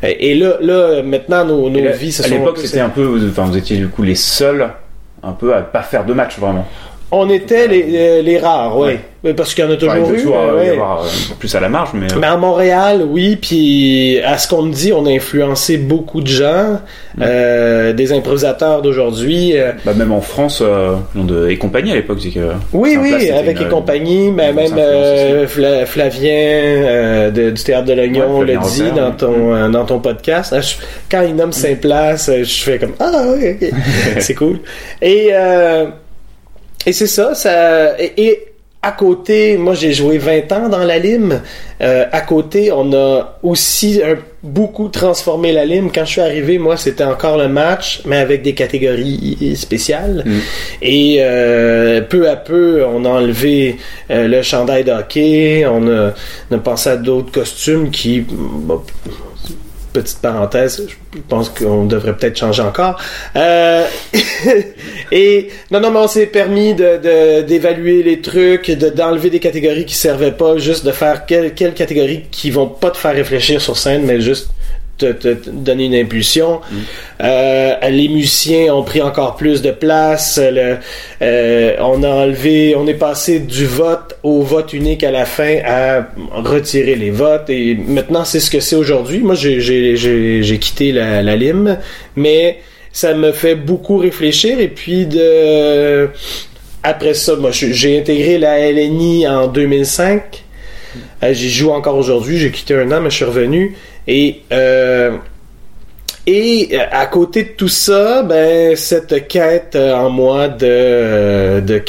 euh, 0.04 0.12
et 0.20 0.34
là, 0.34 0.58
là 0.62 1.04
maintenant 1.04 1.46
nos, 1.46 1.70
nos 1.70 1.80
Et 1.80 1.84
là, 1.84 1.92
vies 1.92 2.12
se 2.12 2.24
à 2.24 2.28
sont. 2.28 2.34
l'époque, 2.34 2.58
c'était 2.58 2.80
un 2.80 2.90
peu. 2.90 3.20
Enfin, 3.30 3.46
vous 3.46 3.58
étiez 3.58 3.78
du 3.78 3.88
coup 3.88 4.04
les 4.04 4.16
seuls 4.16 4.68
un 5.22 5.34
peu 5.34 5.54
à 5.54 5.62
pas 5.62 5.84
faire 5.84 6.06
de 6.06 6.14
match 6.14 6.38
vraiment. 6.40 6.68
On 7.12 7.30
était 7.30 7.68
les, 7.68 8.22
les 8.24 8.38
rares, 8.40 8.78
oui. 8.78 8.98
Parce 9.36 9.56
qu'il 9.56 9.64
y 9.66 9.68
en 9.68 9.72
a 9.72 9.76
toujours 9.76 9.96
eu. 10.12 10.18
toujours 10.18 10.36
y 10.64 10.70
avoir 10.70 11.02
euh, 11.04 11.08
plus 11.40 11.56
à 11.56 11.60
la 11.60 11.68
marge, 11.70 11.90
mais. 11.96 12.06
euh, 12.12 12.18
Mais 12.20 12.28
à 12.28 12.38
Montréal, 12.38 13.04
oui, 13.10 13.38
puis 13.38 14.20
à 14.24 14.38
ce 14.38 14.48
qu'on 14.48 14.62
me 14.64 14.72
dit, 14.72 14.94
on 14.94 15.06
a 15.08 15.10
influencé 15.12 15.78
beaucoup 15.78 16.22
de 16.22 16.28
gens, 16.28 16.80
Mm. 17.18 17.24
euh, 17.26 17.94
des 17.94 18.12
improvisateurs 18.12 18.82
d'aujourd'hui. 18.84 19.58
euh, 19.58 19.72
Bah, 19.86 19.94
même 19.96 20.12
en 20.12 20.20
France, 20.22 20.62
euh, 20.64 20.96
de 21.16 21.48
et 21.50 21.58
compagnie 21.58 21.92
à 21.92 21.96
l'époque, 21.96 22.20
c'est 22.22 22.30
que. 22.30 22.52
oui, 22.74 22.94
Saint-Place, 22.96 23.22
oui, 23.24 23.30
avec 23.32 23.58
une- 23.58 23.64
les 23.64 23.70
compagnies, 23.70 24.32
mais 24.32 24.50
une 24.50 24.56
même 24.56 24.74
euh, 24.78 25.48
Fla- 25.48 25.86
Flavien 25.86 26.32
euh, 26.34 27.32
de- 27.32 27.50
du 27.52 27.64
Théâtre 27.64 27.86
de 27.86 27.94
l'Oignon 27.94 28.42
le 28.42 28.58
dit 28.58 28.84
Robert, 28.90 28.94
dans 28.96 29.12
ton, 29.12 29.56
euh, 29.56 29.70
dans 29.70 29.86
ton 29.86 30.00
podcast. 30.00 30.54
Ah, 30.56 30.62
je- 30.62 30.76
quand 31.10 31.22
il 31.22 31.36
nomme 31.36 31.52
Saint-Place, 31.54 32.30
euh, 32.30 32.44
je 32.44 32.64
fais 32.64 32.78
comme 32.78 32.94
Ah, 33.00 33.12
oui, 33.34 33.52
ok, 33.60 33.70
c'est 34.20 34.36
cool. 34.36 34.60
Et, 35.02 35.30
euh, 35.34 35.86
et 36.86 36.94
c'est 36.94 37.08
ça, 37.08 37.34
ça 37.36 38.00
et, 38.02 38.14
et 38.18 38.46
à 38.82 38.92
côté, 38.92 39.58
moi 39.58 39.74
j'ai 39.74 39.94
joué 39.94 40.20
20 40.20 40.52
ans 40.52 40.70
dans 40.70 40.84
la 40.84 41.00
lime. 41.00 41.42
Euh, 41.82 42.06
à 42.12 42.22
côté, 42.22 42.72
on 42.72 42.94
a 42.94 43.40
aussi 43.42 44.00
un- 44.04 44.20
beaucoup 44.44 44.90
transformé 44.90 45.52
la 45.54 45.66
lime. 45.66 45.90
Quand 45.92 46.06
je 46.06 46.12
suis 46.12 46.22
arrivé, 46.22 46.60
moi 46.60 46.78
c'était 46.78 47.04
encore 47.04 47.38
le 47.40 47.48
match, 47.48 48.04
mais 48.06 48.18
avec 48.18 48.44
des 48.44 48.54
catégories 48.54 49.56
spéciales. 49.56 50.22
Mm. 50.24 50.40
Et 50.84 51.18
euh, 51.22 52.02
peu 52.02 52.30
à 52.30 52.36
peu, 52.36 52.86
on 52.86 53.06
a 53.06 53.10
enlevé 53.10 53.78
euh, 54.12 54.28
le 54.28 54.44
chandail 54.44 54.84
de 54.84 54.92
hockey, 54.92 55.66
on 55.66 55.88
a, 55.88 56.14
on 56.52 56.56
a 56.56 56.60
pensé 56.60 56.90
à 56.92 56.98
d'autres 56.98 57.32
costumes 57.32 57.90
qui, 57.90 58.20
bon, 58.30 58.84
petite 60.02 60.20
parenthèse, 60.20 60.88
je 60.88 61.20
pense 61.28 61.50
qu'on 61.50 61.86
devrait 61.86 62.16
peut-être 62.16 62.38
changer 62.38 62.62
encore. 62.62 63.00
Euh, 63.36 63.86
et 65.12 65.50
non, 65.72 65.80
non, 65.80 65.92
mais 65.92 66.00
on 66.00 66.08
s'est 66.08 66.28
permis 66.28 66.74
de, 66.74 67.42
d'évaluer 67.42 68.04
les 68.04 68.22
trucs, 68.22 68.70
de, 68.70 68.90
d'enlever 68.90 69.30
des 69.30 69.40
catégories 69.40 69.86
qui 69.86 69.96
servaient 69.96 70.32
pas, 70.32 70.58
juste 70.58 70.86
de 70.86 70.92
faire 70.92 71.26
quelles 71.26 71.54
quelles 71.54 71.74
catégories 71.74 72.24
qui 72.32 72.52
vont 72.52 72.68
pas 72.68 72.92
te 72.92 72.98
faire 72.98 73.14
réfléchir 73.14 73.62
sur 73.62 73.78
scène, 73.78 74.04
mais 74.06 74.22
juste 74.22 74.50
te, 74.98 75.12
te- 75.12 75.34
te 75.34 75.50
donner 75.50 75.86
une 75.86 75.96
impulsion. 75.96 76.62
Euh, 77.22 77.74
les 77.90 78.08
musiciens 78.08 78.74
ont 78.74 78.84
pris 78.84 79.02
encore 79.02 79.36
plus 79.36 79.62
de 79.62 79.72
place. 79.72 80.40
Le, 80.42 80.78
euh, 81.22 81.76
on 81.80 82.04
a 82.04 82.10
enlevé, 82.10 82.76
on 82.78 82.88
est 82.88 82.94
passé 82.94 83.40
du 83.40 83.66
vote 83.66 84.18
au 84.24 84.42
vote 84.42 84.74
unique 84.74 85.04
à 85.04 85.12
la 85.12 85.26
fin 85.26 85.58
à 85.66 86.08
retirer 86.34 86.96
les 86.96 87.12
votes. 87.12 87.50
Et 87.50 87.76
maintenant, 87.76 88.26
c'est 88.26 88.40
ce 88.40 88.50
que 88.52 88.60
c'est 88.60 88.76
aujourd'hui. 88.76 89.20
Moi, 89.20 89.36
j'ai, 89.36 89.60
j'ai, 89.62 89.96
j'ai, 89.98 90.44
j'ai 90.44 90.58
quitté 90.60 90.92
la, 90.92 91.22
la 91.22 91.36
lime, 91.36 91.78
mais 92.16 92.60
ça 92.92 93.14
me 93.14 93.32
fait 93.34 93.56
beaucoup 93.56 93.98
réfléchir. 93.98 94.60
Et 94.60 94.70
puis 94.70 95.06
de 95.06 96.10
après 96.84 97.16
ça, 97.16 97.36
moi, 97.36 97.50
j'ai 97.52 98.00
intégré 98.00 98.38
la 98.38 98.60
LNI 98.72 99.28
en 99.28 99.48
2005. 99.48 100.44
Euh, 101.30 101.34
J'y 101.34 101.50
joue 101.52 101.72
encore 101.72 101.96
aujourd'hui. 101.98 102.38
J'ai 102.38 102.52
quitté 102.52 102.76
un 102.76 102.92
an, 102.92 103.02
mais 103.02 103.10
je 103.10 103.16
suis 103.16 103.26
revenu. 103.26 103.76
Et 104.08 104.42
euh, 104.52 105.18
et 106.28 106.70
euh, 106.74 106.80
à 106.92 107.06
côté 107.06 107.44
de 107.44 107.50
tout 107.50 107.68
ça, 107.68 108.24
ben 108.24 108.76
cette 108.76 109.28
quête 109.28 109.76
en 109.76 110.10
moi 110.10 110.48
de 110.48 111.62
de 111.62 111.82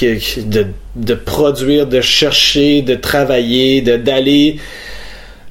de, 0.43 0.67
de 0.97 1.15
produire, 1.15 1.87
de 1.87 2.01
chercher, 2.01 2.83
de 2.83 2.95
travailler, 2.95 3.81
de 3.83 3.97
d'aller 3.97 4.59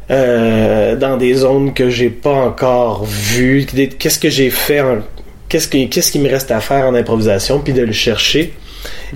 dans 0.10 1.18
des 1.18 1.34
zones 1.34 1.74
que 1.74 1.90
j'ai 1.90 2.10
pas 2.12 2.34
encore 2.34 3.06
vues. 3.06 3.66
Qu'est-ce 3.98 4.20
que 4.20 4.30
j'ai 4.30 4.52
fait 4.52 4.80
en- 4.82 5.00
Qu'est-ce 5.50 5.68
qui 5.68 5.90
qu'est-ce 5.90 6.12
qui 6.12 6.20
me 6.20 6.30
reste 6.30 6.52
à 6.52 6.60
faire 6.60 6.86
en 6.86 6.94
improvisation, 6.96 7.60
puis 7.60 7.74
de 7.74 7.82
le 7.82 7.92
chercher. 7.92 8.54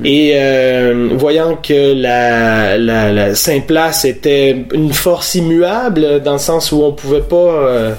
Et 0.04 0.32
euh, 0.36 1.10
voyant 1.18 1.56
que 1.56 1.94
la, 1.94 2.78
la, 2.78 3.12
la 3.12 3.36
Saint-Place 3.36 4.06
était 4.06 4.66
une 4.74 4.94
force 4.94 5.36
immuable, 5.36 6.22
dans 6.22 6.34
le 6.34 6.40
sens 6.40 6.72
où 6.72 6.84
on 6.84 6.92
pouvait 6.94 7.22
pas... 7.22 7.36
euh, 7.36 7.94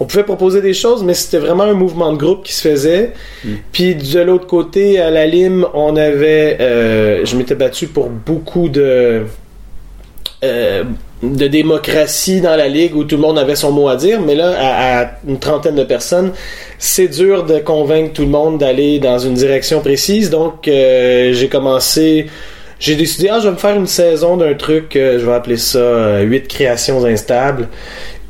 on 0.00 0.04
pouvait 0.04 0.24
proposer 0.24 0.60
des 0.62 0.74
choses, 0.74 1.04
mais 1.04 1.14
c'était 1.14 1.38
vraiment 1.38 1.64
un 1.64 1.74
mouvement 1.74 2.12
de 2.12 2.16
groupe 2.16 2.42
qui 2.44 2.54
se 2.54 2.68
faisait. 2.68 3.12
Puis 3.70 3.94
de 3.94 4.20
l'autre 4.20 4.46
côté, 4.46 4.98
à 4.98 5.10
la 5.10 5.26
Lime, 5.26 5.66
on 5.74 5.94
avait... 5.96 6.56
euh, 6.60 7.24
je 7.24 7.36
m'étais 7.36 7.54
battu 7.54 7.86
pour 7.86 8.08
beaucoup 8.08 8.68
de... 8.68 9.22
de 11.22 11.46
démocratie 11.46 12.40
dans 12.40 12.56
la 12.56 12.68
ligue 12.68 12.96
où 12.96 13.04
tout 13.04 13.16
le 13.16 13.22
monde 13.22 13.38
avait 13.38 13.54
son 13.54 13.70
mot 13.70 13.88
à 13.88 13.96
dire, 13.96 14.20
mais 14.20 14.34
là, 14.34 14.54
à, 14.58 15.10
une 15.26 15.38
trentaine 15.38 15.76
de 15.76 15.84
personnes, 15.84 16.32
c'est 16.78 17.08
dur 17.08 17.44
de 17.44 17.58
convaincre 17.58 18.12
tout 18.12 18.22
le 18.22 18.28
monde 18.28 18.58
d'aller 18.58 18.98
dans 18.98 19.18
une 19.18 19.34
direction 19.34 19.80
précise. 19.80 20.30
Donc, 20.30 20.66
euh, 20.66 21.32
j'ai 21.32 21.48
commencé, 21.48 22.26
j'ai 22.80 22.96
décidé, 22.96 23.28
ah, 23.30 23.38
je 23.38 23.44
vais 23.44 23.52
me 23.52 23.58
faire 23.58 23.76
une 23.76 23.86
saison 23.86 24.36
d'un 24.36 24.54
truc, 24.54 24.96
euh, 24.96 25.20
je 25.20 25.24
vais 25.24 25.32
appeler 25.32 25.58
ça 25.58 25.78
euh, 25.78 26.22
8 26.22 26.48
créations 26.48 27.04
instables. 27.04 27.68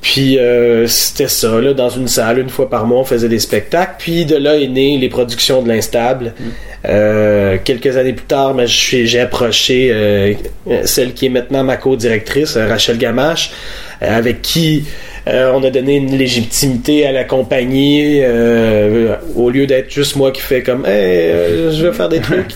Puis 0.02 0.36
euh, 0.36 0.88
c'était 0.88 1.28
ça, 1.28 1.60
là, 1.60 1.74
dans 1.74 1.88
une 1.88 2.08
salle, 2.08 2.40
une 2.40 2.50
fois 2.50 2.68
par 2.68 2.86
mois, 2.86 2.98
on 2.98 3.04
faisait 3.04 3.28
des 3.28 3.38
spectacles. 3.38 3.94
Puis 3.98 4.26
de 4.26 4.36
là 4.36 4.58
est 4.58 4.66
né 4.66 4.98
les 4.98 5.08
productions 5.08 5.62
de 5.62 5.68
l'instable. 5.68 6.34
Euh, 6.88 7.58
quelques 7.62 7.96
années 7.96 8.12
plus 8.12 8.26
tard, 8.26 8.54
ben, 8.54 8.66
j'ai 8.66 9.20
approché 9.20 9.90
euh, 9.92 10.32
celle 10.84 11.14
qui 11.14 11.26
est 11.26 11.28
maintenant 11.28 11.62
ma 11.62 11.76
co-directrice, 11.76 12.56
euh, 12.56 12.66
Rachel 12.66 12.98
Gamache, 12.98 13.52
euh, 14.02 14.18
avec 14.18 14.42
qui 14.42 14.84
euh, 15.28 15.52
on 15.54 15.62
a 15.62 15.70
donné 15.70 15.94
une 15.96 16.16
légitimité 16.18 17.06
à 17.06 17.12
la 17.12 17.22
compagnie 17.22 18.18
euh, 18.22 19.14
au 19.36 19.50
lieu 19.50 19.68
d'être 19.68 19.92
juste 19.92 20.16
moi 20.16 20.32
qui 20.32 20.40
fais 20.40 20.62
comme 20.64 20.84
hey, 20.84 20.92
euh, 21.30 21.70
je 21.70 21.86
veux 21.86 21.92
faire 21.92 22.08
des 22.08 22.20
trucs. 22.20 22.50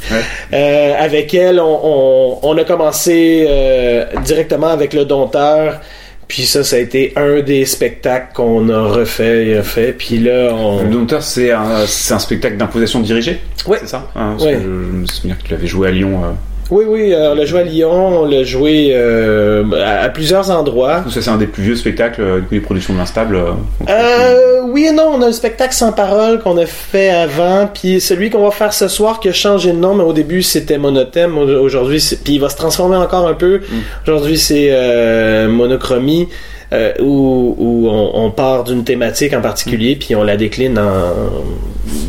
Euh, 0.53 0.95
avec 0.99 1.33
elle, 1.33 1.61
on, 1.61 1.81
on, 1.85 2.39
on 2.43 2.59
a 2.59 2.65
commencé 2.65 3.47
euh, 3.49 4.07
directement 4.25 4.69
avec 4.69 4.93
le 4.93 5.05
dompteur. 5.05 5.81
Puis 6.29 6.45
ça, 6.45 6.65
ça 6.65 6.77
a 6.77 6.79
été 6.81 7.13
un 7.17 7.41
des 7.41 7.65
spectacles 7.65 8.35
qu'on 8.35 8.69
a 8.69 8.83
refait 8.89 9.47
et 9.47 9.59
refait. 9.59 9.93
Puis 9.97 10.19
là, 10.19 10.49
Le 10.49 10.53
on... 10.53 10.91
Dompteur, 10.91 11.23
c'est 11.23 11.53
un, 11.53 11.87
c'est 11.87 12.15
un 12.15 12.19
spectacle 12.19 12.57
d'imposition 12.57 13.01
dirigée? 13.01 13.41
Ouais. 13.67 13.79
C'est 13.81 13.89
ça? 13.89 14.11
Parce 14.13 14.43
Ouais. 14.45 14.55
que 14.55 14.59
Je, 14.59 14.65
je 14.65 14.69
me 14.69 15.07
souviens 15.07 15.35
que 15.37 15.43
tu 15.45 15.53
l'avais 15.53 15.67
joué 15.69 15.89
à 15.89 15.91
Lyon. 15.93 16.23
euh. 16.25 16.31
Oui, 16.71 16.85
oui, 16.89 17.13
euh, 17.13 17.31
on 17.33 17.35
l'a 17.37 17.45
joué 17.45 17.61
à 17.61 17.65
Lyon, 17.65 18.23
on 18.23 18.25
l'a 18.25 18.43
joué 18.43 18.91
euh, 18.93 19.63
à, 20.05 20.09
plusieurs 20.09 20.51
endroits. 20.51 21.05
Ça, 21.11 21.23
c'est 21.23 21.31
un 21.31 21.37
des 21.37 21.47
plus 21.47 21.63
vieux 21.63 21.77
spectacles, 21.77 22.21
euh, 22.21 22.41
les 22.51 22.59
productions 22.61 22.93
de 22.95 22.99
l'Instable. 22.99 23.37
euh, 23.37 23.53
Euh, 23.89 24.63
oui 24.69 24.87
et 24.87 24.93
non, 24.93 25.11
on 25.15 25.23
a 25.23 25.27
un 25.27 25.33
spectacle 25.33 25.75
sans 25.75 25.93
parole 25.93 26.41
qu'on 26.41 26.57
a 26.59 26.67
fait 26.67 27.11
avant, 27.11 27.69
puis 27.73 28.01
celui 28.01 28.31
qu'on 28.31 28.43
va 28.45 28.51
faire 28.51 28.73
ce 28.73 28.89
soir 28.89 29.21
qui 29.21 29.29
a 29.29 29.33
changé 29.33 29.71
de 29.71 29.77
nom, 29.77 29.95
mais 29.95 30.03
au 30.03 30.13
début 30.13 30.43
c'était 30.43 30.77
Monothème, 30.79 31.39
Au- 31.39 31.61
aujourd'hui, 31.61 32.01
c'est- 32.01 32.17
puis 32.23 32.35
il 32.35 32.41
va 32.41 32.49
se 32.49 32.57
transformer 32.57 32.97
encore 32.97 33.29
un 33.29 33.35
peu. 33.35 33.61
Aujourd'hui 34.07 34.37
c'est 34.37 34.69
euh, 34.71 35.49
Monochromie, 35.49 36.29
euh, 36.73 36.93
où, 37.01 37.55
où 37.59 37.89
on, 37.89 38.25
on 38.27 38.31
part 38.33 38.65
d'une 38.65 38.83
thématique 38.83 39.33
en 39.35 39.41
particulier, 39.41 39.95
puis 39.95 40.17
on 40.17 40.25
la 40.25 40.37
décline 40.37 40.79
en 40.79 41.15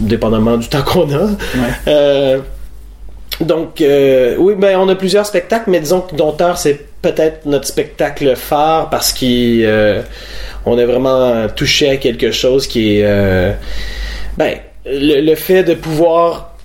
dépendamment 0.01 0.57
du 0.57 0.67
temps 0.67 0.81
qu'on 0.81 1.07
a. 1.13 1.27
Euh, 1.87 2.39
donc, 3.41 3.82
euh, 3.82 4.36
oui, 4.38 4.56
ben, 4.58 4.77
on 4.79 4.89
a 4.89 4.96
plusieurs 4.96 5.25
spectacles, 5.25 5.70
mais 5.70 5.79
disons 5.79 6.01
que 6.01 6.15
Dompteur, 6.15 6.58
c'est 6.58 6.86
peut-être 7.01 7.46
notre 7.46 7.67
spectacle 7.67 8.36
phare 8.36 8.89
parce 8.89 9.13
qu'on 9.13 10.03
on 10.65 10.77
a 10.77 10.86
vraiment 10.86 11.48
touché 11.56 11.89
à 11.89 11.98
quelque 11.98 12.32
chose 12.32 12.65
qui 12.67 12.98
est. 13.00 13.03
euh, 13.06 13.53
ben, 14.38 14.58
le, 14.86 15.22
le 15.22 15.36
fait 15.36 15.63
de 15.63 15.74
pouvoir. 15.75 16.56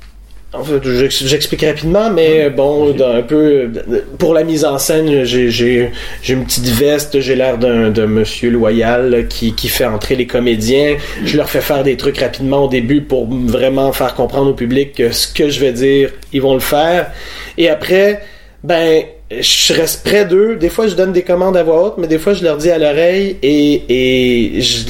En 0.54 0.62
fait, 0.64 0.82
j'ex- 0.84 1.24
j'explique 1.24 1.62
rapidement, 1.62 2.10
mais 2.10 2.50
bon, 2.50 2.90
dans 2.90 3.08
un 3.14 3.22
peu 3.22 3.70
pour 4.18 4.34
la 4.34 4.44
mise 4.44 4.66
en 4.66 4.76
scène, 4.76 5.24
j'ai 5.24 5.90
une 6.28 6.44
petite 6.44 6.66
veste, 6.68 7.20
j'ai 7.20 7.34
l'air 7.34 7.56
d'un 7.56 8.06
monsieur 8.06 8.50
loyal 8.50 9.26
qui 9.30 9.54
qui 9.54 9.68
fait 9.68 9.86
entrer 9.86 10.14
les 10.14 10.26
comédiens. 10.26 10.96
Je 11.24 11.38
leur 11.38 11.48
fais 11.48 11.62
faire 11.62 11.82
des 11.84 11.96
trucs 11.96 12.18
rapidement 12.18 12.66
au 12.66 12.68
début 12.68 13.00
pour 13.00 13.26
vraiment 13.30 13.92
faire 13.92 14.14
comprendre 14.14 14.50
au 14.50 14.54
public 14.54 14.92
que 14.94 15.10
ce 15.10 15.26
que 15.26 15.48
je 15.48 15.58
vais 15.58 15.72
dire, 15.72 16.10
ils 16.34 16.42
vont 16.42 16.52
le 16.54 16.60
faire. 16.60 17.10
Et 17.56 17.70
après, 17.70 18.20
ben 18.62 19.04
je 19.40 19.72
reste 19.72 20.04
près 20.04 20.26
d'eux. 20.26 20.56
Des 20.56 20.68
fois, 20.68 20.86
je 20.86 20.94
donne 20.94 21.12
des 21.14 21.22
commandes 21.22 21.56
à 21.56 21.62
voix 21.62 21.82
haute, 21.86 21.94
mais 21.96 22.06
des 22.08 22.18
fois, 22.18 22.34
je 22.34 22.44
leur 22.44 22.58
dis 22.58 22.70
à 22.70 22.76
l'oreille 22.76 23.38
et 23.42 23.82
et 23.88 24.60
je 24.60 24.80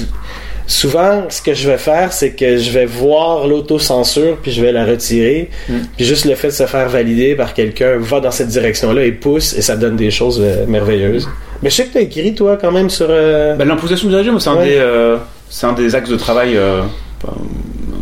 souvent, 0.66 1.25
ce 1.28 1.42
que 1.42 1.54
je 1.54 1.69
vais 1.69 1.78
faire, 1.78 2.12
c'est 2.12 2.31
que 2.33 2.57
je 2.59 2.71
vais 2.71 2.87
voir 2.87 3.47
l'autocensure, 3.47 4.37
puis 4.42 4.52
je 4.52 4.62
vais 4.62 4.73
la 4.73 4.85
retirer. 4.85 5.50
Mm. 5.69 5.75
Puis 5.97 6.04
juste 6.07 6.25
le 6.25 6.35
fait 6.35 6.49
de 6.49 6.52
se 6.52 6.66
faire 6.66 6.88
valider 6.88 7.35
par 7.35 7.54
quelqu'un 7.54 7.97
va 7.99 8.21
dans 8.21 8.31
cette 8.31 8.49
direction-là 8.49 9.04
et 9.04 9.12
pousse, 9.12 9.54
et 9.57 9.62
ça 9.62 9.76
donne 9.76 9.97
des 9.97 10.11
choses 10.11 10.40
euh, 10.42 10.66
merveilleuses. 10.66 11.28
Mais 11.62 11.71
je 11.71 11.76
sais 11.76 11.85
que 11.87 11.92
tu 11.92 11.99
as 11.99 12.02
écrit, 12.02 12.35
toi, 12.35 12.57
quand 12.61 12.73
même, 12.73 12.90
sur... 12.90 13.07
euh, 13.09 13.54
Bah, 13.54 13.64
L'imposition 13.64 14.09
dirigée, 14.09 14.31
moi, 14.31 14.40
c'est 14.40 14.50
un, 14.50 14.57
Ouais. 14.57 14.75
euh, 14.78 15.16
un 15.62 15.73
des 15.75 15.95
axes 15.95 16.11
de 16.11 16.16
travail, 16.16 16.57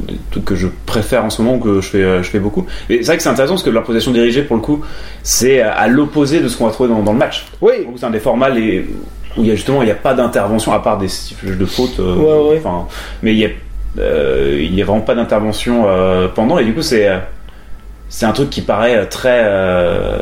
des 0.09 0.14
trucs 0.31 0.45
que 0.45 0.57
je 0.57 0.67
préfère 0.87 1.25
en 1.25 1.31
ce 1.31 1.43
moment, 1.43 1.59
que 1.59 1.81
je 1.81 1.88
fais, 1.88 2.23
je 2.23 2.29
fais 2.31 2.38
beaucoup. 2.38 2.64
Et 2.88 2.99
c'est 2.99 3.05
vrai 3.07 3.17
que 3.19 3.23
c'est 3.23 3.29
intéressant 3.29 3.55
parce 3.55 3.62
que 3.62 3.71
l'imposition 3.71 4.12
dirigée, 4.12 4.43
pour 4.43 4.57
le 4.57 4.62
coup, 4.62 4.83
c'est 5.23 5.61
à 5.61 5.87
l'opposé 5.88 6.40
de 6.40 6.49
ce 6.49 6.57
qu'on 6.57 6.67
va 6.67 6.73
trouver 6.73 6.88
dans, 6.88 7.02
dans 7.02 7.12
le 7.12 7.19
match. 7.19 7.47
Oui, 7.61 7.73
c'est 7.97 8.07
un 8.07 8.11
des 8.11 8.21
formats 8.21 8.49
les- 8.49 8.87
où 9.37 9.43
il 9.43 9.49
y 9.49 9.51
a 9.51 9.55
justement 9.55 9.83
il 9.83 9.87
n'y 9.87 9.91
a 9.93 9.95
pas 9.97 10.15
d'intervention 10.15 10.73
à 10.73 10.81
part 10.81 10.99
des 10.99 11.09
sifflets 11.09 11.53
de 11.57 11.65
faute. 11.67 11.99
euh, 12.01 12.15
Ouais, 12.17 12.61
mais 13.23 13.33
il 13.33 13.39
y 13.39 13.45
a 13.47 13.49
euh, 13.99 14.57
il 14.61 14.75
y 14.75 14.83
a 14.83 14.85
vraiment 14.85 15.01
pas 15.03 15.15
d'intervention 15.15 15.85
euh, 15.87 16.29
pendant 16.29 16.59
et 16.59 16.65
du 16.65 16.73
coup 16.75 16.83
c'est 16.83 17.09
c'est 18.09 18.27
un 18.27 18.33
truc 18.33 18.51
qui 18.51 18.61
paraît 18.61 19.07
très 19.07 19.41
euh, 19.45 20.19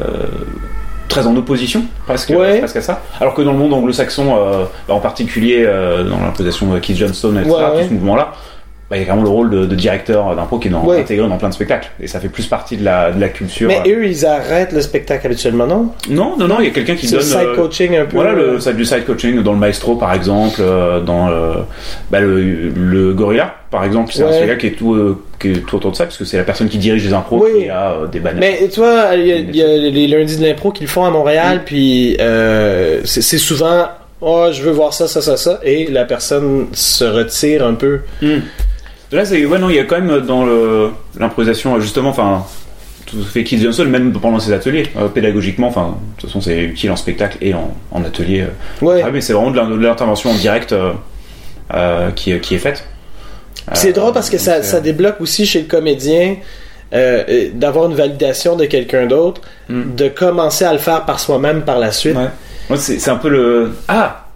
très 1.09 1.27
en 1.27 1.35
opposition 1.37 1.85
presque, 2.07 2.31
Ouais. 2.31 2.59
presque 2.59 2.77
à 2.77 2.83
ça. 2.83 3.01
Alors 3.21 3.33
que 3.35 3.41
dans 3.41 3.53
le 3.53 3.59
monde 3.59 3.73
anglo-saxon, 3.73 4.37
euh, 4.37 4.65
bah, 4.87 4.93
en 4.95 5.01
particulier 5.01 5.65
euh, 5.67 6.05
dans 6.05 6.19
l'imposition 6.21 6.67
de 6.67 6.79
Keith 6.79 6.99
Johnston, 6.99 7.35
etc., 7.41 7.55
tout 7.81 7.89
ce 7.89 7.95
mouvement-là. 7.95 8.33
Bah, 8.91 8.97
Il 8.97 9.01
y 9.01 9.03
a 9.03 9.07
vraiment 9.07 9.23
le 9.23 9.29
rôle 9.29 9.51
de, 9.51 9.67
de 9.67 9.75
directeur 9.75 10.35
d'impro 10.35 10.59
qui 10.59 10.69
est 10.69 10.71
dans, 10.71 10.85
Ouais. 10.85 11.01
intégré 11.01 11.29
dans 11.29 11.37
plein 11.37 11.49
de 11.51 11.55
spectacles 11.55 11.91
et 12.01 12.07
ça 12.07 12.21
fait 12.21 12.29
plus 12.29 12.47
partie 12.47 12.77
de 12.77 12.85
la, 12.85 13.13
de 13.13 13.21
la 13.21 13.29
culture. 13.29 13.69
mais 13.69 13.83
eux, 13.91 14.07
ils 14.07 14.25
arrêtent 14.25 14.73
le 14.73 14.81
spectacle 14.81 15.27
habituellement, 15.27 15.67
non? 15.67 15.93
Non, 16.09 16.37
non, 16.39 16.49
non, 16.49 16.57
il 16.61 16.65
y 16.67 16.69
a 16.69 16.71
quelqu'un 16.71 16.95
qui 16.97 17.07
donne. 17.07 17.21
le 17.21 17.25
side 17.25 17.39
euh, 17.41 17.55
coaching 17.57 17.97
un 17.97 18.05
peu. 18.07 18.17
voilà 18.17 18.33
le 18.33 18.59
side 18.61 18.77
du 18.77 18.85
side 18.85 19.05
coaching 19.05 19.43
dans 19.43 19.53
le 19.53 19.59
maestro 19.59 19.97
par 19.97 20.15
exemple, 20.15 20.61
euh, 20.61 21.01
dans 21.01 21.29
euh, 21.29 21.55
bah, 22.11 22.21
le, 22.21 22.41
le 22.71 23.13
gorilla 23.13 23.55
par 23.71 23.85
exemple, 23.85 24.13
c'est 24.15 24.23
un 24.23 24.29
Ouais. 24.29 24.33
spectacle 24.37 24.61
qui 24.61 24.67
est 24.69 24.71
tout 24.79 24.95
euh, 24.95 25.23
qui 25.39 25.51
est 25.51 25.67
tout 25.67 25.77
autour 25.77 25.91
de 25.91 25.97
ça 25.97 26.05
parce 26.05 26.17
que 26.17 26.25
c'est 26.25 26.39
la 26.39 26.43
personne 26.45 26.69
qui 26.71 26.79
dirige 26.79 27.05
les 27.07 27.13
impros 27.13 27.45
Oui. 27.45 27.65
qui 27.65 27.69
a 27.69 27.91
euh, 27.93 28.07
des 28.07 28.19
banners. 28.19 28.41
Mais 28.41 28.69
tu 28.69 28.81
vois, 28.81 29.11
il 29.15 29.27
y, 29.27 29.33
a- 29.33 29.37
il 29.37 29.55
y 29.55 29.63
a 29.63 29.67
les 29.77 30.07
lundis 30.07 30.39
de 30.39 30.47
l'impro 30.47 30.73
qui 30.73 30.85
le 30.85 30.89
font 30.89 31.05
à 31.05 31.11
Montréal, 31.11 31.63
puis 31.67 32.17
euh, 32.21 33.03
c'est 33.05 33.21
souvent 33.39 33.87
oh 34.23 34.49
je 34.51 34.63
veux 34.63 34.73
voir 34.73 34.95
ça, 34.95 35.07
ça, 35.07 35.21
ça, 35.23 35.37
ça, 35.37 35.61
et 35.63 35.87
la 35.91 36.05
personne 36.07 36.67
se 36.73 37.05
retire 37.05 37.65
un 37.67 37.75
peu. 37.75 38.01
Hmm. 38.23 38.39
Là, 39.13 39.25
c'est 39.25 39.45
ouais 39.47 39.59
non, 39.59 39.71
il 39.71 39.77
y 39.77 39.79
a 39.79 39.85
quand 39.85 40.01
même 40.01 40.21
dans 40.21 40.45
le 40.45 40.91
l'improvisation 41.19 41.81
justement, 41.81 42.11
enfin 42.11 42.45
tout 43.07 43.23
fait 43.23 43.43
Keith 43.43 43.63
Johnson 43.63 43.87
même 43.87 44.13
pendant 44.13 44.39
ses 44.39 44.53
ateliers 44.53 44.85
euh, 44.99 45.09
pédagogiquement, 45.09 45.69
enfin 45.69 45.97
de 46.17 46.21
toute 46.21 46.29
façon 46.29 46.43
c'est 46.43 46.59
utile 46.61 46.91
en 46.91 46.97
spectacle 46.97 47.39
et 47.41 47.55
en, 47.55 47.75
en 47.91 48.05
atelier. 48.05 48.43
euh. 48.43 48.85
Ouais. 48.85 49.03
Ah, 49.03 49.09
mais 49.11 49.23
c'est 49.23 49.33
vraiment 49.33 49.51
de 49.51 49.57
l'in- 49.57 49.71
de 49.71 49.77
l'intervention 49.77 50.31
en 50.31 50.35
direct 50.35 50.73
euh, 50.73 50.93
euh, 51.75 52.11
qui 52.11 52.39
qui 52.41 52.55
est 52.55 52.59
faite. 52.59 52.85
C'est 53.73 53.91
Euh, 53.97 54.01
drôle 54.01 54.13
parce 54.13 54.29
que 54.31 54.37
ça, 54.39 54.57
euh, 54.57 54.63
ça 54.63 54.81
débloque 54.81 55.21
aussi 55.21 55.47
chez 55.47 55.61
le 55.63 55.67
comédien 55.67 56.37
euh, 56.95 57.25
euh, 57.29 57.49
d'avoir 57.55 57.91
une 57.91 57.97
validation 57.97 58.57
de 58.57 58.65
quelqu'un 58.67 59.07
d'autre, 59.07 59.41
Mm. 59.71 59.95
de 59.97 60.09
commencer 60.09 60.65
à 60.67 60.73
le 60.73 60.79
faire 60.79 61.05
par 61.07 61.19
soi-même 61.21 61.63
par 61.63 61.79
la 61.79 61.93
suite. 61.93 62.17
Ouais. 62.17 62.77
C'est 62.77 62.99
c'est 62.99 63.11
un 63.11 63.17
peu 63.17 63.29
le. 63.31 63.73
Ah 63.89 64.27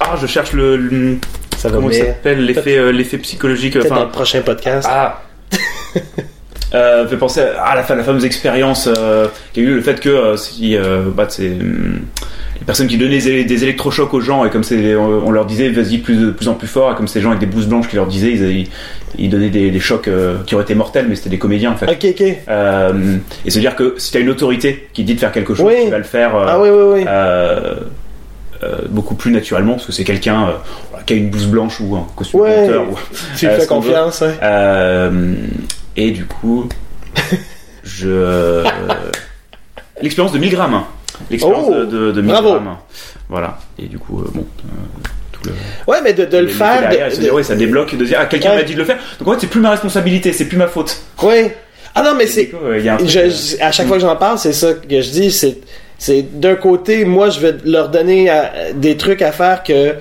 Ah, 0.00 0.14
je 0.20 0.26
cherche 0.26 0.52
le. 0.52 0.76
le- 0.76 1.16
Ça 1.62 1.68
va 1.68 1.76
Comment 1.76 1.92
s'appelle 1.92 2.44
L'effet 2.44 2.76
euh, 2.76 2.90
l'effet 2.90 3.18
psychologique. 3.18 3.74
Peut-être 3.74 3.88
dans 3.90 3.94
Enfin. 3.96 4.04
le 4.06 4.10
prochain 4.10 4.40
podcast. 4.42 4.88
Ah 4.90 5.22
euh, 6.74 7.06
fait 7.06 7.16
penser 7.16 7.40
à 7.40 7.52
ah, 7.66 7.74
la, 7.76 7.82
fa- 7.84 7.94
la 7.94 8.02
fameuse 8.02 8.24
expérience 8.24 8.88
euh, 8.88 9.28
qui 9.52 9.60
a 9.60 9.62
eu 9.62 9.74
le 9.74 9.80
fait 9.82 10.00
que 10.00 10.08
euh, 10.08 10.36
si 10.36 10.76
bah, 11.14 11.26
c'est 11.28 11.50
hum, 11.50 12.00
les 12.58 12.64
personnes 12.66 12.88
qui 12.88 12.96
donnaient 12.98 13.18
des, 13.20 13.44
des 13.44 13.62
électrochocs 13.62 14.12
aux 14.14 14.20
gens 14.20 14.44
et 14.44 14.50
comme 14.50 14.64
c'est 14.64 14.96
on, 14.96 15.26
on 15.26 15.30
leur 15.30 15.44
disait 15.46 15.68
vas-y 15.68 15.98
plus 15.98 16.16
de 16.16 16.30
plus 16.30 16.48
en 16.48 16.54
plus 16.54 16.66
fort 16.66 16.90
et 16.90 16.94
comme 16.96 17.06
ces 17.08 17.20
gens 17.20 17.28
avec 17.28 17.40
des 17.40 17.46
blouses 17.46 17.66
blanches 17.68 17.88
qui 17.88 17.96
leur 17.96 18.06
disaient 18.06 18.32
ils, 18.32 18.42
ils, 18.60 18.68
ils 19.18 19.28
donnaient 19.30 19.50
des, 19.50 19.70
des 19.70 19.80
chocs 19.80 20.08
qui 20.46 20.54
auraient 20.54 20.64
été 20.64 20.74
mortels 20.74 21.06
mais 21.08 21.14
c'était 21.14 21.30
des 21.30 21.38
comédiens 21.38 21.72
en 21.72 21.76
fait 21.76 21.86
Ok, 21.90 22.06
ok. 22.18 22.20
Et 23.44 23.50
se 23.50 23.58
dire 23.60 23.76
que 23.76 23.94
si 23.98 24.10
t'as 24.10 24.20
une 24.20 24.30
autorité 24.30 24.88
qui 24.94 25.04
dit 25.04 25.14
de 25.14 25.20
faire 25.20 25.30
quelque 25.32 25.54
chose 25.54 25.66
Oui. 25.66 25.84
tu 25.84 25.90
vas 25.90 25.98
le 25.98 26.04
faire 26.04 26.34
Ah 26.34 26.58
oui, 26.60 26.70
oui, 26.70 27.00
oui. 27.02 27.04
Euh, 28.64 28.78
beaucoup 28.88 29.14
plus 29.14 29.30
naturellement 29.32 29.74
parce 29.74 29.86
que 29.86 29.92
c'est 29.92 30.04
quelqu'un 30.04 30.48
euh, 30.48 30.52
qui 31.06 31.14
a 31.14 31.16
une 31.16 31.30
blouse 31.30 31.46
blanche 31.46 31.80
ou 31.80 31.96
un 31.96 32.06
costume 32.16 32.40
Ouais. 32.40 32.60
monteur 32.62 32.82
ou 32.90 32.94
tu 33.36 33.46
lui 33.46 33.52
euh, 33.54 33.58
fais 33.58 33.66
confiance. 33.66 34.20
ouais. 34.22 34.38
et 35.96 36.10
du 36.10 36.24
coup, 36.26 36.68
je. 37.84 38.64
L'expérience 40.00 40.32
de 40.32 40.38
1000 40.38 40.50
grammes. 40.50 40.74
hein. 40.74 40.86
L'expérience 41.30 41.66
Oh, 41.68 41.74
de, 41.74 41.84
de, 41.84 42.12
de 42.12 42.20
1000 42.22 42.32
bravo. 42.32 42.48
grammes. 42.54 42.76
Voilà. 43.28 43.58
Et 43.78 43.86
du 43.86 43.98
coup, 43.98 44.22
bon. 44.34 44.46
le. 45.44 45.52
Ouais, 45.86 45.98
mais 46.02 46.12
de, 46.12 46.24
de 46.24 46.38
le 46.38 46.48
faire. 46.48 46.80
derrière, 46.80 47.10
de- 47.10 47.22
de- 47.22 47.30
ouais, 47.30 47.42
ça 47.42 47.54
débloque 47.54 47.94
de 47.96 48.04
dire, 48.04 48.18
ah, 48.20 48.26
quelqu'un 48.26 48.50
Ouais. 48.50 48.56
m'a 48.56 48.62
dit 48.62 48.74
de 48.74 48.78
le 48.78 48.84
faire. 48.84 48.98
Donc 49.18 49.28
en 49.28 49.32
fait, 49.32 49.40
c'est 49.40 49.46
plus 49.48 49.60
ma 49.60 49.70
responsabilité, 49.70 50.32
c'est 50.32 50.46
plus 50.46 50.56
ma 50.56 50.66
faute. 50.66 51.00
Ouais. 51.22 51.56
Ah 51.94 52.02
non, 52.02 52.14
mais 52.16 52.26
c'est. 52.26 52.50
euh, 52.54 52.96
à 53.60 53.70
chaque 53.72 53.86
fois 53.86 53.96
que 53.96 54.02
j'en 54.02 54.16
parle, 54.16 54.38
c'est 54.38 54.52
ça 54.52 54.72
que 54.74 55.00
je 55.00 55.10
dis. 55.10 55.30
C'est, 55.30 55.58
c'est 56.02 56.40
d'un 56.40 56.56
côté, 56.56 57.04
moi, 57.04 57.30
je 57.30 57.38
vais 57.38 57.54
leur 57.64 57.88
donner 57.88 58.28
euh, 58.28 58.72
des 58.74 58.96
trucs 58.96 59.22
à 59.22 59.30
faire 59.30 59.62
que 59.62 59.72
euh, 59.72 59.94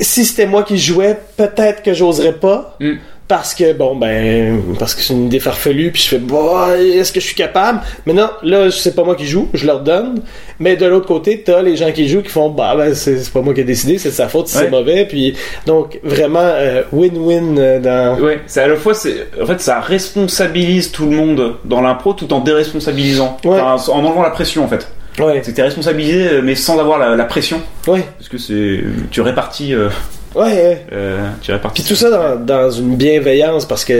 si 0.00 0.24
c'était 0.24 0.46
moi 0.46 0.62
qui 0.62 0.78
jouais, 0.78 1.18
peut-être 1.36 1.82
que 1.82 1.92
j'oserais 1.92 2.32
pas. 2.32 2.74
Mm. 2.80 2.94
Parce 3.28 3.54
que, 3.54 3.74
bon, 3.74 3.94
ben, 3.94 4.62
parce 4.78 4.94
que 4.94 5.02
c'est 5.02 5.12
une 5.12 5.26
idée 5.26 5.38
farfelue, 5.38 5.90
puis 5.92 6.00
je 6.02 6.08
fais, 6.08 6.18
bah, 6.18 6.68
est-ce 6.80 7.12
que 7.12 7.20
je 7.20 7.26
suis 7.26 7.34
capable? 7.34 7.80
Mais 8.06 8.14
non, 8.14 8.30
là, 8.42 8.70
c'est 8.70 8.94
pas 8.94 9.04
moi 9.04 9.16
qui 9.16 9.26
joue, 9.26 9.50
je 9.52 9.66
leur 9.66 9.80
donne. 9.80 10.22
Mais 10.60 10.76
de 10.76 10.86
l'autre 10.86 11.06
côté, 11.06 11.42
t'as 11.42 11.60
les 11.60 11.76
gens 11.76 11.92
qui 11.92 12.08
jouent 12.08 12.22
qui 12.22 12.30
font, 12.30 12.48
bah, 12.48 12.74
ben, 12.74 12.94
c'est 12.94 13.30
pas 13.30 13.42
moi 13.42 13.52
qui 13.52 13.60
ai 13.60 13.64
décidé, 13.64 13.98
c'est 13.98 14.08
de 14.08 14.14
sa 14.14 14.28
faute 14.28 14.48
si 14.48 14.56
Ouais. 14.56 14.64
c'est 14.64 14.70
mauvais. 14.70 15.04
Puis, 15.04 15.34
donc, 15.66 16.00
vraiment, 16.02 16.40
euh, 16.42 16.82
win-win 16.90 17.58
euh, 17.58 17.80
dans. 17.80 18.18
Ouais, 18.18 18.40
c'est 18.46 18.62
à 18.62 18.66
la 18.68 18.76
fois, 18.76 18.94
c'est, 18.94 19.26
en 19.42 19.44
fait, 19.44 19.60
ça 19.60 19.80
responsabilise 19.80 20.90
tout 20.90 21.04
le 21.04 21.14
monde 21.14 21.56
dans 21.66 21.82
l'impro 21.82 22.14
tout 22.14 22.32
en 22.32 22.40
déresponsabilisant. 22.40 23.36
Ouais. 23.44 23.60
Enfin, 23.60 23.92
en 23.92 24.04
enlevant 24.06 24.22
la 24.22 24.30
pression, 24.30 24.64
en 24.64 24.68
fait. 24.68 24.88
Ouais, 25.18 25.40
C'est 25.42 25.50
que 25.50 25.56
t'es 25.56 25.62
responsabilisé, 25.64 26.40
mais 26.42 26.54
sans 26.54 26.78
avoir 26.78 26.98
la, 26.98 27.14
la 27.14 27.24
pression. 27.24 27.60
ouais. 27.88 28.04
Parce 28.16 28.30
que 28.30 28.38
c'est, 28.38 28.80
tu 29.10 29.20
répartis 29.20 29.74
euh, 29.74 29.88
Ouais, 30.34 30.42
ouais. 30.44 30.86
euh. 30.92 31.28
Puis 31.74 31.82
tout 31.84 31.94
ça 31.94 32.10
dans, 32.10 32.36
dans 32.44 32.70
une 32.70 32.96
bienveillance 32.96 33.66
parce 33.66 33.84
que 33.84 33.92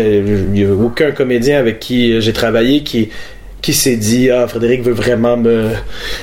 il 0.54 0.58
y 0.60 0.64
a 0.64 0.72
aucun 0.72 1.10
comédien 1.12 1.58
avec 1.58 1.80
qui 1.80 2.20
j'ai 2.20 2.32
travaillé 2.32 2.82
qui 2.82 3.08
qui 3.60 3.72
s'est 3.74 3.96
dit 3.96 4.30
ah 4.30 4.46
Frédéric 4.46 4.82
veut 4.82 4.92
vraiment 4.92 5.36
me 5.36 5.70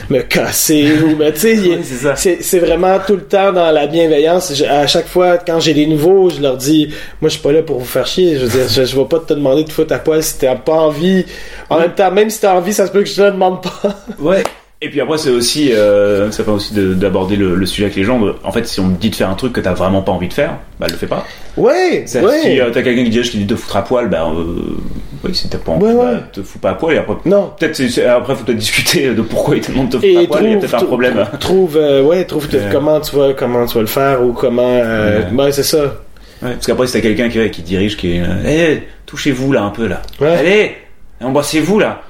me 0.10 0.22
casser 0.22 0.94
ou 1.04 1.18
mais 1.18 1.34
tu 1.34 1.40
sais 1.40 1.80
c'est 2.16 2.38
c'est 2.42 2.60
vraiment 2.60 2.98
tout 3.06 3.16
le 3.18 3.24
temps 3.24 3.52
dans 3.52 3.72
la 3.72 3.88
bienveillance 3.88 4.54
Je- 4.56 4.64
à 4.64 4.88
chaque 4.88 5.08
fois 5.08 5.38
quand 5.38 5.60
j'ai 5.60 5.74
des 5.74 5.86
nouveaux 5.86 6.30
je 6.30 6.40
leur 6.42 6.56
dis 6.56 6.88
moi 7.20 7.28
je 7.28 7.34
suis 7.34 7.42
pas 7.42 7.52
là 7.52 7.62
pour 7.62 7.80
vous 7.80 7.86
faire 7.86 8.08
chier 8.08 8.38
je 8.38 8.46
veux 8.46 8.58
dire 8.60 8.70
je, 8.70 8.86
je 8.86 8.96
vais 8.98 9.06
pas 9.06 9.20
te 9.20 9.34
demander 9.34 9.66
de 9.66 9.72
foutre 9.72 9.94
à 9.94 10.00
poil 10.00 10.24
si 10.24 10.38
t'as 10.38 10.56
pas 10.56 10.74
envie 10.76 11.26
en 11.70 11.80
même 11.80 11.92
temps 11.94 12.10
même 12.12 12.30
si 12.30 12.40
t'as 12.40 12.54
envie 12.56 12.72
ça 12.74 12.88
se 12.88 12.92
peut 12.94 13.02
que 13.04 13.10
je 13.10 13.16
te 13.16 13.22
le 13.22 13.32
demande 13.32 13.62
pas 13.62 13.98
Ouais. 14.18 14.44
Et 14.86 14.90
puis 14.90 15.02
après, 15.02 15.18
c'est 15.18 15.32
aussi, 15.32 15.74
euh, 15.74 16.30
ça 16.30 16.44
permet 16.44 16.58
aussi 16.58 16.76
de- 16.76 16.94
d'aborder 16.94 17.36
le, 17.38 17.56
le 17.56 17.66
sujet 17.66 17.86
avec 17.86 17.96
les 17.96 18.04
gens. 18.04 18.20
de- 18.20 18.36
En 18.44 18.52
fait, 18.52 18.68
si 18.68 18.80
on 18.80 18.90
te 18.92 19.02
dit 19.02 19.10
de 19.10 19.16
faire 19.16 19.32
un 19.32 19.34
truc 19.34 19.52
que 19.52 19.60
t'as 19.60 19.74
vraiment 19.74 20.04
pas 20.04 20.12
envie 20.12 20.28
de 20.28 20.34
faire, 20.34 20.58
bah 20.80 20.86
le 20.88 20.96
fais 20.96 21.08
pas. 21.08 21.26
ouais 21.58 22.04
C'est-à-dire, 22.06 22.30
ouais 22.30 22.40
Si 22.44 22.62
euh, 22.62 22.70
t'as 22.72 22.84
quelqu'un 22.84 23.04
qui 23.04 23.10
dit, 23.10 23.24
je 23.24 23.32
te 23.32 23.38
dis 23.38 23.46
de 23.46 23.56
foutre 23.56 23.78
à 23.78 23.84
poil, 23.84 24.10
bah 24.10 24.28
euh, 24.32 24.78
oui, 25.24 25.34
si 25.34 25.50
t'as 25.50 25.58
pas 25.58 25.72
envie, 25.72 25.86
Ouais, 25.86 25.94
bah, 25.96 26.12
ouais. 26.12 26.18
te 26.34 26.44
fous 26.44 26.60
pas 26.60 26.70
à 26.70 26.74
poil. 26.76 26.96
Et 26.96 27.00
après, 27.00 27.16
non 27.26 27.52
peut-être, 27.58 27.76
c'est- 27.76 27.90
c'est- 27.90 28.06
après, 28.06 28.36
faut 28.36 28.44
peut-être 28.44 28.60
discuter 28.60 29.12
de 29.16 29.22
pourquoi 29.24 29.56
il 29.56 29.62
te 29.62 29.72
demande 29.72 29.88
de 29.90 29.98
te 29.98 30.06
foutre 30.06 30.20
et 30.20 30.24
à 30.24 30.28
poil. 30.28 30.44
Il 30.46 30.52
y 30.52 30.54
a 30.54 30.58
peut-être 30.60 30.76
un 30.76 30.86
problème. 30.86 31.26
trouve 31.40 31.78
euh, 31.78 32.04
ouais 32.04 32.24
trouve 32.26 32.48
comment 32.72 33.00
tu 33.02 33.16
vas 33.16 33.34
comment 33.34 33.66
tu 33.66 33.74
vas 33.74 33.82
le 33.82 33.88
faire 33.88 34.22
ou 34.24 34.34
comment 34.34 34.80
Ouais. 34.82 35.26
ouais 35.36 35.52
c'est 35.52 35.64
ça 35.64 35.96
parce 36.42 36.68
qu'après, 36.68 36.86
si 36.86 36.94
t'as 36.94 37.02
quelqu'un 37.02 37.28
qui, 37.30 37.50
qui 37.50 37.62
dirige, 37.64 37.98
qui 37.98 38.18
est, 38.18 38.22
euh, 38.22 38.76
Eh, 38.78 38.84
touchez-vous 39.08 39.52
là 39.52 39.64
un 39.64 39.70
peu 39.72 39.88
là. 39.88 40.04
Ouais. 40.22 40.28
Allez, 40.38 40.76
embrassez-vous 41.24 41.80
là. 41.80 42.02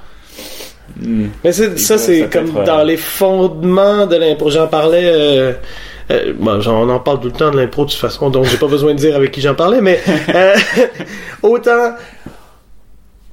Hmm. 1.01 1.27
Mais 1.44 1.51
ça, 1.51 1.98
c'est 1.98 2.30
comme 2.32 2.48
être, 2.58 2.63
dans 2.63 2.84
les 2.84 2.98
fondements 2.98 4.06
de 4.06 4.15
l'impro. 4.15 4.50
J'en 4.50 4.68
parlais. 4.68 5.04
Euh, 5.06 5.54
euh, 6.12 6.34
bon, 6.38 6.60
on 6.68 6.89
en 6.89 7.00
parle 7.00 7.20
tout 7.20 7.27
le 7.27 7.34
temps 7.34 7.51
de 7.51 7.58
l'impro 7.58 7.86
de 7.86 7.89
toute 7.92 8.00
façon, 8.00 8.30
donc 8.30 8.46
j'ai 8.46 8.58
pas 8.58 8.68
besoin 8.68 8.94
de 8.94 9.00
dire 9.00 9.15
avec 9.15 9.32
qui 9.32 9.42
j'en 9.42 9.56
parlais, 9.56 9.82
mais 9.82 10.00
euh, 10.34 10.56
autant. 11.44 11.94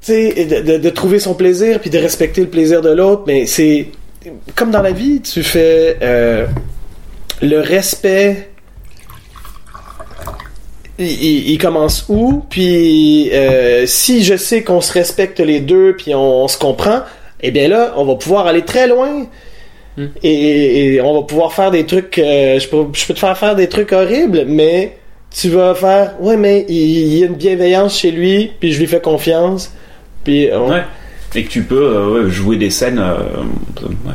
Tu 0.04 0.12
sais, 0.12 0.44
de, 0.47 0.73
de- 0.73 0.78
de 0.78 0.90
trouver 0.90 1.18
son 1.21 1.35
plaisir 1.35 1.78
puis 1.80 1.90
de 1.90 1.99
respecter 1.99 2.40
le 2.40 2.49
plaisir 2.49 2.80
de 2.80 2.90
l'autre, 2.90 3.23
mais 3.26 3.47
c'est 3.47 3.88
comme 4.56 4.71
dans 4.71 4.82
la 4.82 4.90
vie, 4.92 5.21
tu 5.21 5.42
fais 5.44 5.97
le 7.42 7.61
respect. 7.61 8.49
Il, 10.99 11.06
il- 11.06 11.50
il 11.52 11.59
commence 11.59 12.04
où 12.09 12.44
Puis 12.50 13.30
euh, 13.32 13.87
si 13.87 14.23
je 14.25 14.37
sais 14.37 14.62
qu'on 14.62 14.80
se 14.80 14.92
respecte 14.92 15.40
les 15.40 15.61
deux 15.61 15.94
puis 15.97 16.14
on, 16.14 16.47
se 16.49 16.59
comprend, 16.59 17.00
eh 17.42 17.50
bien 17.50 17.68
là, 17.68 17.94
on 17.96 18.04
va 18.04 18.14
pouvoir 18.14 18.46
aller 18.46 18.62
très 18.62 18.87
loin. 18.88 19.26
Hmm. 19.96 20.06
Et, 20.22 20.94
et 20.94 21.00
on 21.02 21.14
va 21.20 21.22
pouvoir 21.26 21.52
faire 21.52 21.70
des 21.70 21.84
trucs. 21.84 22.18
euh, 22.18 22.58
je, 22.58 22.66
peux, 22.68 22.84
je 22.94 23.06
peux 23.06 23.12
te 23.14 23.18
faire 23.18 23.37
faire 23.37 23.54
des 23.54 23.68
trucs 23.68 23.92
horribles, 23.92 24.44
mais 24.46 24.96
tu 25.30 25.49
vas 25.50 25.75
faire. 25.75 26.14
Ouais, 26.20 26.37
mais 26.37 26.64
il, 26.68 26.76
il 26.76 27.18
y 27.18 27.22
a 27.22 27.26
une 27.26 27.34
bienveillance 27.34 27.99
chez 27.99 28.11
lui, 28.11 28.52
puis 28.58 28.72
je 28.72 28.80
lui 28.80 28.87
fais 28.87 29.00
confiance. 29.00 29.70
Puis 30.25 30.49
on- 30.52 30.70
Ouais. 30.70 30.82
Et 31.34 31.44
que 31.44 31.49
tu 31.50 31.62
peux 31.62 31.82
euh, 31.82 32.25
ouais, 32.25 32.30
jouer 32.30 32.56
des 32.56 32.70
scènes. 32.70 32.99
euh, 32.99 33.42
ouais. 33.87 34.14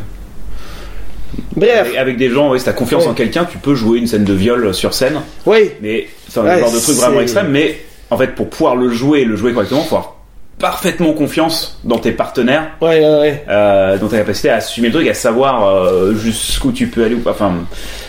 bref, 1.55 1.79
Avec, 1.81 1.95
avec 1.97 2.17
des 2.17 2.29
gens, 2.29 2.49
ouais, 2.51 2.59
si 2.59 2.65
t'as 2.65 2.73
confiance 2.73 3.03
Ouais. 3.03 3.09
en 3.09 3.13
quelqu'un, 3.13 3.45
tu 3.45 3.57
peux 3.57 3.75
jouer 3.75 3.99
une 3.99 4.07
scène 4.07 4.23
de 4.23 4.33
viol 4.33 4.73
sur 4.73 4.93
scène. 4.93 5.21
oui, 5.45 5.71
Mais 5.81 6.07
Ouais, 6.35 6.55
le 6.55 6.59
genre 6.59 6.71
de 6.71 6.79
truc 6.79 6.95
vraiment 6.95 7.17
c'est- 7.17 7.23
extrême. 7.23 7.47
Mais 7.49 7.77
en 8.09 8.17
fait, 8.17 8.35
pour 8.35 8.49
pouvoir 8.49 8.75
le 8.75 8.89
jouer, 8.89 9.21
et 9.21 9.25
le 9.25 9.35
jouer 9.35 9.53
correctement, 9.53 9.81
faut 9.83 9.95
avoir 9.95 10.16
parfaitement 10.59 11.13
confiance 11.13 11.77
dans 11.83 11.99
tes 11.99 12.11
partenaires, 12.11 12.71
ouais, 12.81 12.99
ouais, 12.99 13.19
ouais. 13.19 13.43
euh, 13.47 13.97
dans 13.97 14.07
ta 14.07 14.17
capacité 14.17 14.49
à 14.49 14.55
assumer 14.55 14.87
le 14.87 14.93
truc, 14.95 15.07
à 15.07 15.13
savoir 15.13 15.67
euh, 15.67 16.15
jusqu'où 16.15 16.71
tu 16.71 16.87
peux 16.87 17.03
aller 17.03 17.13
ou 17.15 17.19
pas. 17.19 17.31
Enfin, 17.31 17.53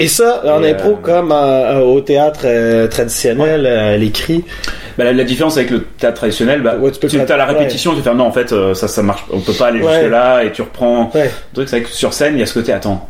Et 0.00 0.08
ça, 0.08 0.42
en 0.46 0.62
Et, 0.62 0.70
impro, 0.70 0.92
euh, 0.92 0.94
comme 1.02 1.30
en- 1.32 1.80
au 1.80 2.00
théâtre 2.00 2.40
euh, 2.44 2.86
traditionnel, 2.88 3.66
euh, 3.66 3.94
à 3.94 3.96
l'écrit. 3.98 4.44
bah, 4.96 5.04
la, 5.04 5.12
la 5.12 5.24
différence 5.24 5.58
avec 5.58 5.70
le 5.70 5.82
théâtre 5.84 6.16
traditionnel, 6.18 6.62
bah, 6.62 6.76
tu 6.92 6.98
peux 7.00 7.08
tu 7.08 7.18
pas- 7.18 7.34
as 7.34 7.36
la 7.36 7.44
répétition, 7.46 7.94
tu 7.94 8.00
fais 8.02 8.14
non, 8.14 8.24
en 8.24 8.32
fait, 8.32 8.50
euh, 8.52 8.72
ça, 8.72 8.88
ça 8.88 9.02
marche, 9.02 9.24
on 9.30 9.40
peut 9.40 9.52
pas 9.52 9.66
aller 9.66 9.80
jusque 9.80 10.10
là, 10.10 10.42
et 10.42 10.50
tu 10.52 10.62
reprends. 10.62 11.10
Le 11.14 11.28
truc, 11.54 11.68
c'est 11.68 11.82
que 11.82 11.90
sur 11.90 12.14
scène, 12.14 12.34
il 12.34 12.40
y 12.40 12.42
a 12.42 12.46
ce 12.46 12.54
côté, 12.54 12.72
attends, 12.72 13.06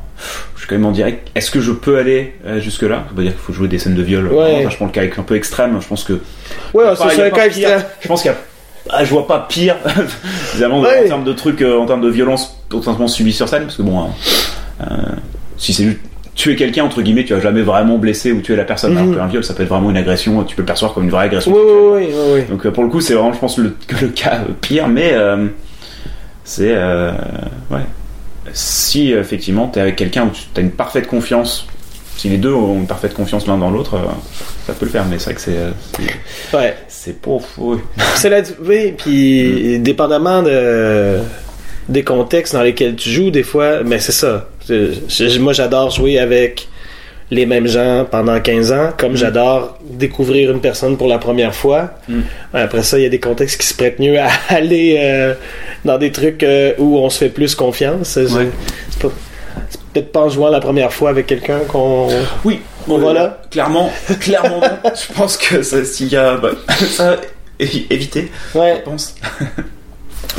je 0.57 0.61
suis 0.63 0.69
quand 0.69 0.75
même 0.75 0.85
en 0.87 0.91
direct, 0.91 1.29
est-ce 1.37 1.53
que 1.53 1.61
je 1.61 1.71
peux 1.71 1.97
aller 1.99 2.35
euh, 2.45 2.59
jusque 2.59 2.83
là 2.83 3.05
Ça 3.09 3.15
veut 3.15 3.23
dire 3.23 3.33
qu'il 3.33 3.41
faut 3.41 3.53
jouer 3.53 3.69
des 3.69 3.79
scènes 3.79 3.95
de 3.95 4.03
viol. 4.03 4.27
Ouais. 4.33 4.57
Enfin, 4.63 4.71
je 4.71 4.77
prends 4.77 4.87
le 4.87 4.91
cas 4.91 5.03
un 5.17 5.23
peu 5.23 5.37
extrême, 5.37 5.79
je 5.81 5.87
pense 5.87 6.03
que. 6.03 6.15
Ouais, 6.75 6.87
c'est 6.97 7.23
un 7.23 7.31
cas 7.31 7.47
extrême. 7.47 7.85
Je 8.01 8.09
pense 8.09 8.23
qu'il 8.23 8.33
y 8.33 8.35
a. 8.35 8.39
Ah, 8.91 9.05
je 9.05 9.11
vois 9.11 9.27
pas 9.27 9.47
pire, 9.49 9.77
évidemment, 10.55 10.81
Ouais. 10.81 11.05
en 11.05 11.09
termes 11.09 11.25
de 11.25 11.33
trucs, 11.33 11.63
euh, 11.63 11.79
en 11.79 11.87
termes 11.87 12.01
de 12.03 12.09
violence 12.09 12.57
potentiellement 12.69 13.09
subie 13.09 13.33
sur 13.33 13.49
scène, 13.49 13.65
parce 13.65 13.77
que 13.77 13.83
bon, 13.83 14.01
euh, 14.01 14.05
euh, 14.83 14.87
si 15.57 15.73
c'est 15.73 15.85
juste 15.85 15.99
tuer 16.35 16.55
quelqu'un, 16.57 16.85
entre 16.85 17.03
guillemets, 17.03 17.25
tu 17.25 17.35
vas 17.35 17.41
jamais 17.41 17.63
vraiment 17.63 17.99
blesser 17.99 18.31
ou 18.33 18.41
tuer 18.41 18.55
la 18.57 18.65
personne, 18.65 18.93
Mhm. 18.93 18.99
alors 18.99 19.17
qu'un 19.17 19.27
viol, 19.27 19.45
ça 19.45 19.55
peut 19.55 19.63
être 19.65 19.69
vraiment 19.69 19.91
une 19.91 19.97
agression, 19.97 20.43
tu 20.45 20.55
peux 20.55 20.63
le 20.63 20.67
percevoir 20.67 20.95
comme 20.95 21.05
une 21.05 21.11
vraie 21.11 21.25
agression. 21.25 21.53
Oui, 21.53 21.59
oui, 22.09 22.15
oui. 22.35 22.41
Donc 22.49 22.65
euh, 22.65 22.71
pour 22.71 22.85
le 22.85 22.91
coup, 22.91 23.01
c'est 23.01 23.15
vraiment, 23.15 23.33
je 23.33 23.39
pense, 23.39 23.59
le, 23.59 23.75
que 23.87 23.97
le 24.05 24.09
cas 24.09 24.41
pire, 24.61 24.87
mais 24.89 25.11
euh, 25.15 25.47
c'est. 26.45 26.73
euh, 26.75 27.11
ouais. 27.71 27.81
Si 28.53 29.13
effectivement, 29.13 29.67
t'es 29.67 29.81
avec 29.81 29.97
quelqu'un 29.97 30.25
où 30.27 30.31
tu 30.31 30.45
as 30.59 30.63
une 30.63 30.71
parfaite 30.71 31.07
confiance, 31.07 31.67
si 32.19 32.29
les 32.29 32.37
deux 32.37 32.53
ont 32.53 32.75
une 32.75 32.87
parfaite 32.87 33.15
confiance 33.15 33.47
l'un 33.47 33.57
dans 33.57 33.71
l'autre, 33.71 33.95
euh, 33.95 34.01
ça 34.67 34.75
peut 34.75 34.85
le 34.85 34.91
faire, 34.91 35.07
mais 35.07 35.19
c'est 35.19 35.25
vrai 35.27 35.35
que 35.35 35.41
c'est. 35.41 35.57
euh, 35.57 35.71
Ouais. 36.53 36.75
C'est 36.89 37.19
pas 37.23 37.39
fou. 37.39 37.81
C'est 38.17 38.29
la, 38.29 38.43
oui, 38.63 38.93
puis 38.99 39.79
dépendamment 39.79 40.43
de, 40.43 41.19
des 41.89 42.03
contextes 42.05 42.53
dans 42.55 42.63
lesquels 42.63 42.97
tu 42.97 43.09
joues, 43.09 43.31
des 43.31 43.43
fois, 43.45 43.83
mais 43.85 43.99
c'est 43.99 44.13
ça. 44.13 44.49
Je- 44.69 45.39
moi, 45.39 45.53
j'adore 45.55 45.91
jouer 45.91 46.19
avec 46.19 46.69
les 47.31 47.47
mêmes 47.47 47.67
gens 47.69 48.07
pendant 48.11 48.41
15 48.41 48.73
ans, 48.73 48.91
comme 48.99 49.15
j'adore 49.17 49.79
découvrir 49.89 50.51
une 50.51 50.61
personne 50.61 50.97
pour 50.97 51.09
la 51.09 51.19
première 51.19 51.55
fois. 51.55 51.91
Mm. 52.09 52.21
Après 52.55 52.83
ça, 52.83 52.99
il 52.99 53.03
y 53.03 53.07
a 53.07 53.11
des 53.11 53.21
contextes 53.21 53.61
qui 53.61 53.67
se 53.67 53.75
prêtent 53.75 53.99
mieux 53.99 54.19
à 54.19 54.29
aller 54.49 54.97
euh, 54.99 55.35
dans 55.85 55.99
des 55.99 56.11
trucs 56.11 56.43
euh, 56.43 56.73
où 56.79 56.99
on 56.99 57.09
se 57.11 57.19
fait 57.19 57.29
plus 57.29 57.55
confiance. 57.55 58.17
Ouais. 58.17 58.49
c'est 58.91 59.03
pas- 59.03 59.13
peut-être 59.93 60.13
pas 60.13 60.21
en 60.21 60.29
jouant 60.29 60.49
la 60.51 60.61
première 60.61 60.93
fois 60.93 61.11
avec 61.11 61.27
quelqu'un 61.27 61.61
qu'on... 61.69 62.09
Oui, 62.45 62.61
Bon, 62.87 62.99
voilà. 62.99 63.43
Clairement, 63.51 63.93
clairement, 64.21 64.61
non. 64.61 64.91
je 64.95 65.13
pense 65.13 65.37
que 65.37 65.63
s'il 65.63 66.09
y 66.09 66.17
a. 66.17 66.37
bah, 66.39 66.51
ça, 66.91 67.17
éviter, 67.59 68.31
Ouais. 68.55 68.77
je 68.79 68.91
pense. 68.91 69.15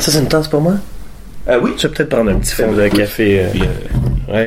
Ça, 0.00 0.10
c'est 0.10 0.18
une 0.18 0.26
tasse 0.28 0.48
pour 0.48 0.60
moi? 0.60 0.74
Ah 1.46 1.58
oui. 1.60 1.72
Je 1.76 1.86
vais 1.86 1.94
peut-être 1.94 2.08
prendre 2.08 2.30
un 2.32 2.38
petit 2.40 2.52
fond 2.52 2.72
de 2.72 2.88
café. 2.88 3.40
euh, 3.42 3.46
Puis, 3.52 3.62
euh, 3.62 4.32
Ouais. 4.34 4.46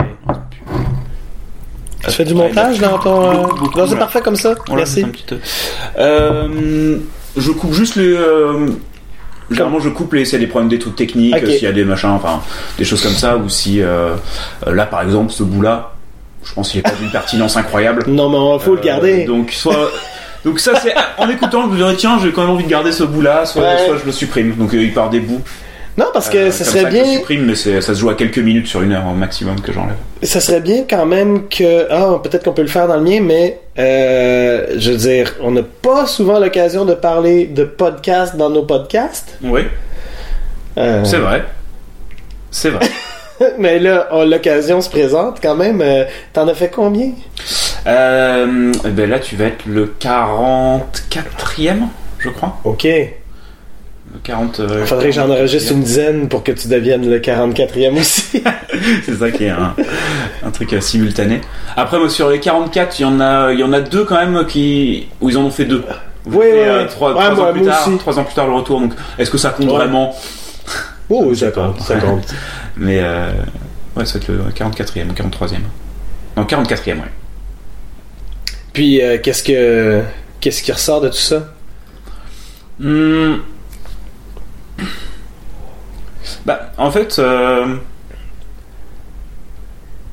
Tu 2.05 2.11
fais 2.11 2.25
du 2.25 2.33
montage 2.33 2.79
dans 2.79 2.99
ton. 2.99 3.29
euh, 3.29 3.33
non, 3.77 3.87
c'est 3.87 3.93
là. 3.93 3.99
parfait 3.99 4.21
comme 4.21 4.35
ça. 4.35 4.53
On 4.69 4.75
Merci. 4.75 5.03
un 5.03 5.07
petit. 5.09 5.35
Euh, 5.97 6.97
je 7.37 7.51
coupe 7.51 7.71
juste 7.73 7.95
les. 7.95 8.17
Généralement, 9.51 9.79
je 9.79 9.89
coupe 9.89 10.13
les, 10.13 10.34
a 10.34 10.38
des 10.38 10.47
problèmes 10.47 10.69
des 10.69 10.79
trucs 10.79 10.95
techniques, 10.95 11.36
s'il 11.45 11.63
y 11.63 11.67
a 11.67 11.71
des 11.71 11.84
machins, 11.84 12.10
enfin, 12.10 12.41
des 12.77 12.86
choses 12.86 13.01
comme 13.03 13.13
ça, 13.13 13.38
ou 13.38 13.49
si, 13.49 13.82
euh, 13.82 14.15
euh, 14.67 14.73
là, 14.73 14.86
par 14.86 15.01
exemple, 15.01 15.32
ce 15.32 15.43
bout-là, 15.43 15.91
je 16.45 16.53
pense 16.53 16.69
qu'il 16.71 16.79
est 16.79 16.84
pas 16.84 16.91
d'une 16.99 17.12
pertinence 17.12 17.56
incroyable. 17.58 18.03
Non, 18.08 18.29
mais 18.29 18.38
il 18.56 18.60
faut 18.63 18.73
le 18.75 18.79
Euh, 18.79 18.84
garder. 18.84 19.25
Donc, 19.25 19.51
soit. 19.51 19.89
Donc 20.45 20.60
ça 20.60 20.73
c'est 20.75 20.93
en 21.17 21.29
écoutant 21.29 21.63
je 21.63 21.67
me 21.69 21.77
dirais 21.77 21.95
tiens 21.95 22.19
j'ai 22.21 22.34
quand 22.34 22.41
même 22.41 22.49
envie 22.49 22.65
de 22.65 22.69
garder 22.69 22.91
ce 22.91 23.06
bout 23.06 23.21
là 23.21 23.45
soit, 23.45 23.62
Ouais. 23.62 23.86
soit 23.88 23.95
je 23.95 24.06
le 24.06 24.12
supprime 24.12 24.53
donc 24.58 24.71
il 24.73 24.93
part 24.93 25.10
des 25.10 25.21
bouts 25.21 25.39
Non, 25.97 26.06
parce 26.12 26.27
que 26.29 26.38
Euh, 26.38 26.51
ça 26.51 26.63
serait 26.63 26.84
que 26.86 26.89
je 26.89 27.03
bien. 27.03 27.06
supprime 27.17 27.45
mais 27.45 27.56
ça 27.56 27.82
se 27.82 27.93
joue 27.93 28.10
à 28.10 28.15
quelques 28.15 28.39
minutes 28.39 28.65
sur 28.67 28.82
une 28.82 28.93
heure 28.93 29.06
au 29.08 29.13
maximum 29.13 29.62
que 29.62 29.71
j'enlève 29.71 29.95
Ça 30.23 30.39
serait 30.39 30.60
bien 30.62 30.86
quand 30.89 31.06
même 31.06 31.47
que. 31.47 31.86
Ah, 31.91 32.19
peut-être 32.23 32.43
qu'on 32.43 32.53
peut 32.53 32.63
le 32.63 32.67
faire 32.67 32.88
dans 32.88 32.95
le 32.97 33.03
mien, 33.03 33.19
mais. 33.21 33.60
euh, 33.77 34.67
je 34.77 34.91
veux 34.91 34.97
dire, 34.97 35.36
on 35.41 35.51
n'a 35.51 35.62
pas 35.63 36.06
souvent 36.08 36.39
l'occasion 36.39 36.86
de 36.86 36.93
parler 36.95 37.45
de 37.45 37.63
podcast 37.63 38.36
dans 38.36 38.49
nos 38.49 38.63
podcasts. 38.63 39.38
oui 39.43 39.62
Euh, 40.77 41.03
c'est 41.06 41.17
vrai 41.17 41.43
c'est 42.49 42.69
vrai 42.71 42.88
mais 43.60 43.77
là, 43.79 44.08
on- 44.12 44.25
l'occasion 44.25 44.82
se 44.82 44.89
présente 44.89 45.39
quand 45.41 45.56
même. 45.56 45.82
Euh, 45.82 46.06
T'en 46.34 46.47
as 46.47 46.53
fait 46.56 46.69
combien? 46.69 47.12
Eh 47.86 47.89
ben 48.89 49.10
là, 49.10 49.19
tu 49.19 49.36
vas 49.36 49.45
être 49.45 49.65
le 49.67 49.93
44e, 49.99 51.88
je 52.19 52.29
crois. 52.29 52.58
Ok. 52.63 52.88
Le 54.13 54.19
40. 54.23 54.60
euh, 54.60 54.86
Faudrait 54.86 55.06
que 55.08 55.12
j'en 55.15 55.30
enregistre 55.30 55.71
une 55.71 55.82
dizaine 55.82 56.28
pour 56.30 56.43
que 56.43 56.52
tu 56.52 56.67
deviennes 56.67 57.10
le 57.10 57.19
44e 57.19 57.99
aussi. 57.99 58.43
C'est 59.06 59.15
ça 59.15 59.32
qui 59.32 59.45
est 59.45 59.49
un, 59.49 59.76
un 60.43 60.52
truc 60.52 60.71
euh, 60.73 60.82
simultané. 60.82 61.41
Après, 61.76 61.97
moi, 61.97 62.10
sur 62.10 62.30
les 62.30 62.39
44, 62.39 62.99
il 62.99 63.02
y 63.02 63.06
en 63.06 63.19
a, 63.19 63.52
il 63.54 63.60
y 63.60 63.63
en 63.63 63.73
a 63.73 63.82
deux 63.82 64.04
quand 64.06 64.15
même 64.23 64.45
qui, 64.45 65.08
où 65.19 65.30
ils 65.30 65.38
en 65.38 65.41
ont 65.45 65.49
fait 65.52 65.65
deux. 65.65 65.84
Vous 66.26 66.39
Oui, 66.39 66.45
euh, 66.52 66.84
oui. 66.84 66.89
Trois, 66.89 67.10
Ouais, 67.15 67.21
trois 67.23 67.36
moi- 67.36 67.49
ans 67.49 67.54
plus 67.54 67.63
tard, 67.63 67.88
aussi. 67.88 67.97
trois 67.97 68.19
ans 68.19 68.23
plus 68.23 68.36
tard 68.36 68.47
le 68.47 68.54
retour. 68.54 68.80
Donc, 68.80 68.93
est-ce 69.17 69.32
que 69.32 69.38
ça 69.38 69.49
compte 69.49 69.65
Ouais. 69.67 69.73
vraiment? 69.78 70.15
Oh, 71.10 71.23
oui, 71.28 71.36
ça 71.36 71.49
compte. 71.52 71.82
Ça 71.82 71.95
compte. 71.97 72.26
Mais 72.78 72.99
ouais, 73.02 74.06
ça 74.06 74.13
va 74.13 74.19
être 74.19 74.28
le 74.30 74.43
44e, 74.56 75.08
le 75.08 75.13
43e. 75.13 75.58
Non, 76.38 76.43
44e, 76.43 76.93
ouais. 76.97 77.02
Puis, 78.73 79.02
qu'est-ce 79.23 79.43
que. 79.43 80.02
Qu'est-ce 80.39 80.62
qui 80.63 80.71
ressort 80.71 81.02
de 81.02 81.08
tout 81.10 81.15
ça? 81.15 81.47
Hmm. 82.80 83.36
Bah, 86.45 86.71
en 86.77 86.91
fait, 86.91 87.17
euh, 87.19 87.75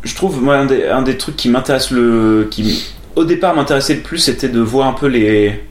je 0.02 0.14
trouve 0.14 0.42
moi 0.42 0.56
un 0.56 0.66
des, 0.66 0.86
un 0.86 1.02
des 1.02 1.16
trucs 1.16 1.36
qui 1.36 1.48
m'intéresse 1.48 1.90
le, 1.90 2.48
qui, 2.50 2.94
au 3.16 3.24
départ 3.24 3.54
m'intéressait 3.54 3.94
le 3.94 4.00
plus, 4.00 4.18
c'était 4.18 4.48
de 4.48 4.60
voir 4.60 4.88
un 4.88 4.92
peu 4.92 5.06
les, 5.06 5.62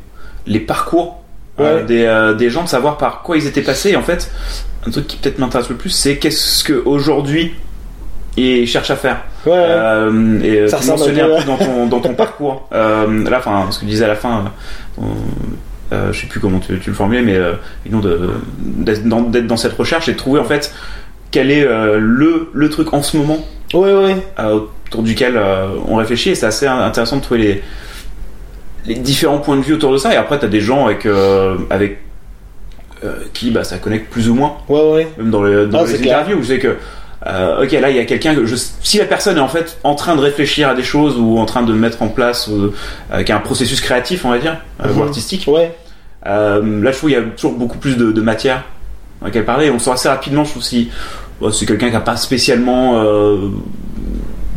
les 0.46 0.60
parcours 0.60 1.22
euh, 1.60 1.84
des, 1.84 2.06
euh, 2.06 2.34
des 2.34 2.50
gens, 2.50 2.64
de 2.64 2.70
savoir 2.70 2.98
par 2.98 3.22
quoi 3.22 3.38
ils 3.38 3.48
étaient 3.48 3.62
passés. 3.62 3.92
Et 3.92 3.96
en 3.96 4.04
fait, 4.04 4.32
un 4.88 4.92
truc 4.92 5.08
qui 5.08 5.18
peut-être 5.18 5.40
m'intéresse 5.40 5.70
le 5.70 5.76
plus, 5.76 5.90
c'est 5.90 6.18
qu'est-ce 6.18 6.64
qu'aujourd'hui 6.64 7.54
ils 8.38 8.68
cherchent 8.68 8.92
à 8.92 8.96
faire. 8.96 9.24
Ouais, 9.46 9.52
ouais. 9.52 10.48
Et 10.48 10.68
Ça 10.70 10.80
mentionnais 10.88 11.22
un 11.22 11.40
peu, 11.40 11.44
dans 11.44 11.58
ton, 11.58 11.88
dans 11.88 12.00
ton 12.00 12.14
parcours. 12.14 12.70
Là, 12.72 13.06
enfin, 13.38 13.68
ce 13.70 13.80
que 13.80 13.82
tu 13.82 13.92
disais 13.92 14.06
à 14.06 14.10
la 14.10 14.16
fin, 14.16 14.46
euh, 15.92 16.12
je 16.14 16.22
sais 16.22 16.28
plus 16.28 16.40
comment 16.40 16.60
tu, 16.60 16.78
tu 16.80 16.90
le 16.90 16.96
formulais, 16.96 17.22
mais 17.22 17.36
euh, 17.36 17.54
d'être 17.86 19.06
dans, 19.08 19.58
cette 19.58 19.74
recherche 19.74 20.08
et 20.10 20.14
de 20.14 20.18
trouver 20.18 20.40
en 20.40 20.46
fait 20.46 20.74
quel 21.32 21.52
est 21.52 21.66
euh, 21.66 21.98
le, 22.00 22.50
le 22.54 22.70
truc 22.70 22.94
en 22.94 23.02
ce 23.02 23.18
moment 23.18 23.40
Ouais, 23.74 23.94
ouais. 23.94 24.16
autour 24.88 25.04
duquel 25.04 25.34
euh, 25.38 25.68
on 25.88 25.96
réfléchit 25.98 26.30
et 26.32 26.36
c'est 26.36 26.46
assez 26.48 26.66
intéressant 26.66 27.18
de 27.18 27.22
trouver 27.22 27.40
les, 27.42 27.64
les 28.88 28.96
différents 28.96 29.38
points 29.40 29.58
de 29.58 29.62
vue 29.62 29.74
autour 29.76 29.92
de 29.92 29.98
ça 29.98 30.12
et 30.14 30.18
après 30.18 30.40
tu 30.40 30.46
as 30.46 30.50
des 30.50 30.62
gens 30.62 30.86
avec, 30.86 31.08
avec 31.70 32.00
qui 33.34 33.52
bah, 33.52 33.64
ça 33.64 33.78
connecte 33.78 34.10
plus 34.12 34.28
ou 34.30 34.36
moins 34.36 34.58
Ouais, 34.68 34.92
ouais. 34.92 35.08
même 35.18 35.30
dans, 35.30 35.42
le, 35.44 35.68
dans 35.68 35.84
Ah, 35.84 35.86
les 35.86 36.00
interviews 36.00 36.38
où 36.38 36.44
c'est 36.44 36.60
que 36.60 36.76
euh, 37.28 37.64
ok 37.64 37.72
là 37.74 37.90
il 37.90 37.98
y 37.98 38.00
a 38.00 38.06
quelqu'un 38.06 38.34
que 38.34 38.46
je, 38.46 38.56
si 38.56 38.98
la 38.98 39.04
personne 39.06 39.36
est 39.38 39.42
en 39.42 39.50
fait 39.50 39.78
en 39.84 39.94
train 39.96 40.16
de 40.16 40.22
réfléchir 40.22 40.70
à 40.70 40.74
des 40.74 40.84
choses 40.84 41.18
ou 41.18 41.38
en 41.38 41.46
train 41.46 41.64
de 41.64 41.74
mettre 41.74 42.02
en 42.02 42.08
place 42.08 42.48
ou, 42.48 42.72
euh, 43.14 43.24
qui 43.24 43.32
a 43.34 43.36
un 43.36 43.40
processus 43.42 43.82
créatif 43.82 44.24
on 44.24 44.30
va 44.30 44.38
dire 44.40 44.58
euh, 44.86 44.94
ou 44.94 45.00
Mhm. 45.00 45.08
artistique 45.08 45.44
Ouais. 45.48 45.76
là 46.24 46.62
je 46.64 46.98
trouve 46.98 47.10
qu'il 47.10 47.20
y 47.20 47.22
a 47.22 47.24
toujours 47.24 47.54
beaucoup 47.54 47.78
plus 47.78 47.98
de, 47.98 48.12
de 48.14 48.22
matière 48.22 48.64
dans 49.20 49.28
laquelle 49.28 49.44
parler 49.46 49.66
et 49.68 49.72
on 49.72 49.80
sort 49.80 49.94
assez 49.96 50.08
rapidement 50.08 50.46
je 50.46 50.52
trouve 50.52 50.64
si 50.64 50.90
bon, 51.42 51.52
c'est 51.52 51.66
quelqu'un 51.66 51.90
qui 51.90 51.96
a 51.98 52.02
pas 52.02 52.16
spécialement 52.16 53.04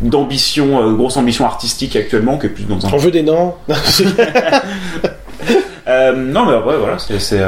d'ambition 0.01 0.93
grosse 0.93 1.17
ambition 1.17 1.45
artistique 1.45 1.97
actuellement 1.97 2.37
qui 2.37 2.45
est 2.45 2.49
plus 2.49 2.63
dans 2.63 2.85
un 2.85 2.89
On 2.93 2.97
veut 2.97 3.11
des 3.11 3.23
noms. 3.23 3.55
non, 3.67 3.75
mais 6.45 6.55
ouais, 6.55 6.77
voilà, 6.77 6.97
c'est. 6.97 7.41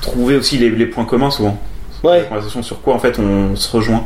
trouver 0.00 0.36
aussi 0.36 0.58
les, 0.58 0.70
les 0.70 0.86
points 0.86 1.04
communs 1.04 1.30
souvent. 1.30 1.58
Ouais. 2.04 2.24
Conversation 2.28 2.62
sur 2.62 2.80
quoi 2.80 2.94
en 2.94 2.98
fait 2.98 3.18
on 3.18 3.56
se 3.56 3.74
rejoint. 3.76 4.04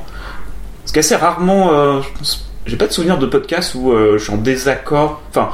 Parce 0.83 0.93
qu'assez 0.93 1.15
rarement, 1.17 1.73
euh, 1.73 2.01
je 2.03 2.19
pense, 2.19 2.51
j'ai 2.67 2.77
pas 2.77 2.87
de 2.87 2.93
souvenir 2.93 3.19
de 3.19 3.27
podcast 3.27 3.75
où 3.75 3.93
euh, 3.93 4.19
je 4.19 4.25
suis 4.25 4.33
en 4.33 4.37
désaccord. 4.37 5.21
Enfin, 5.31 5.51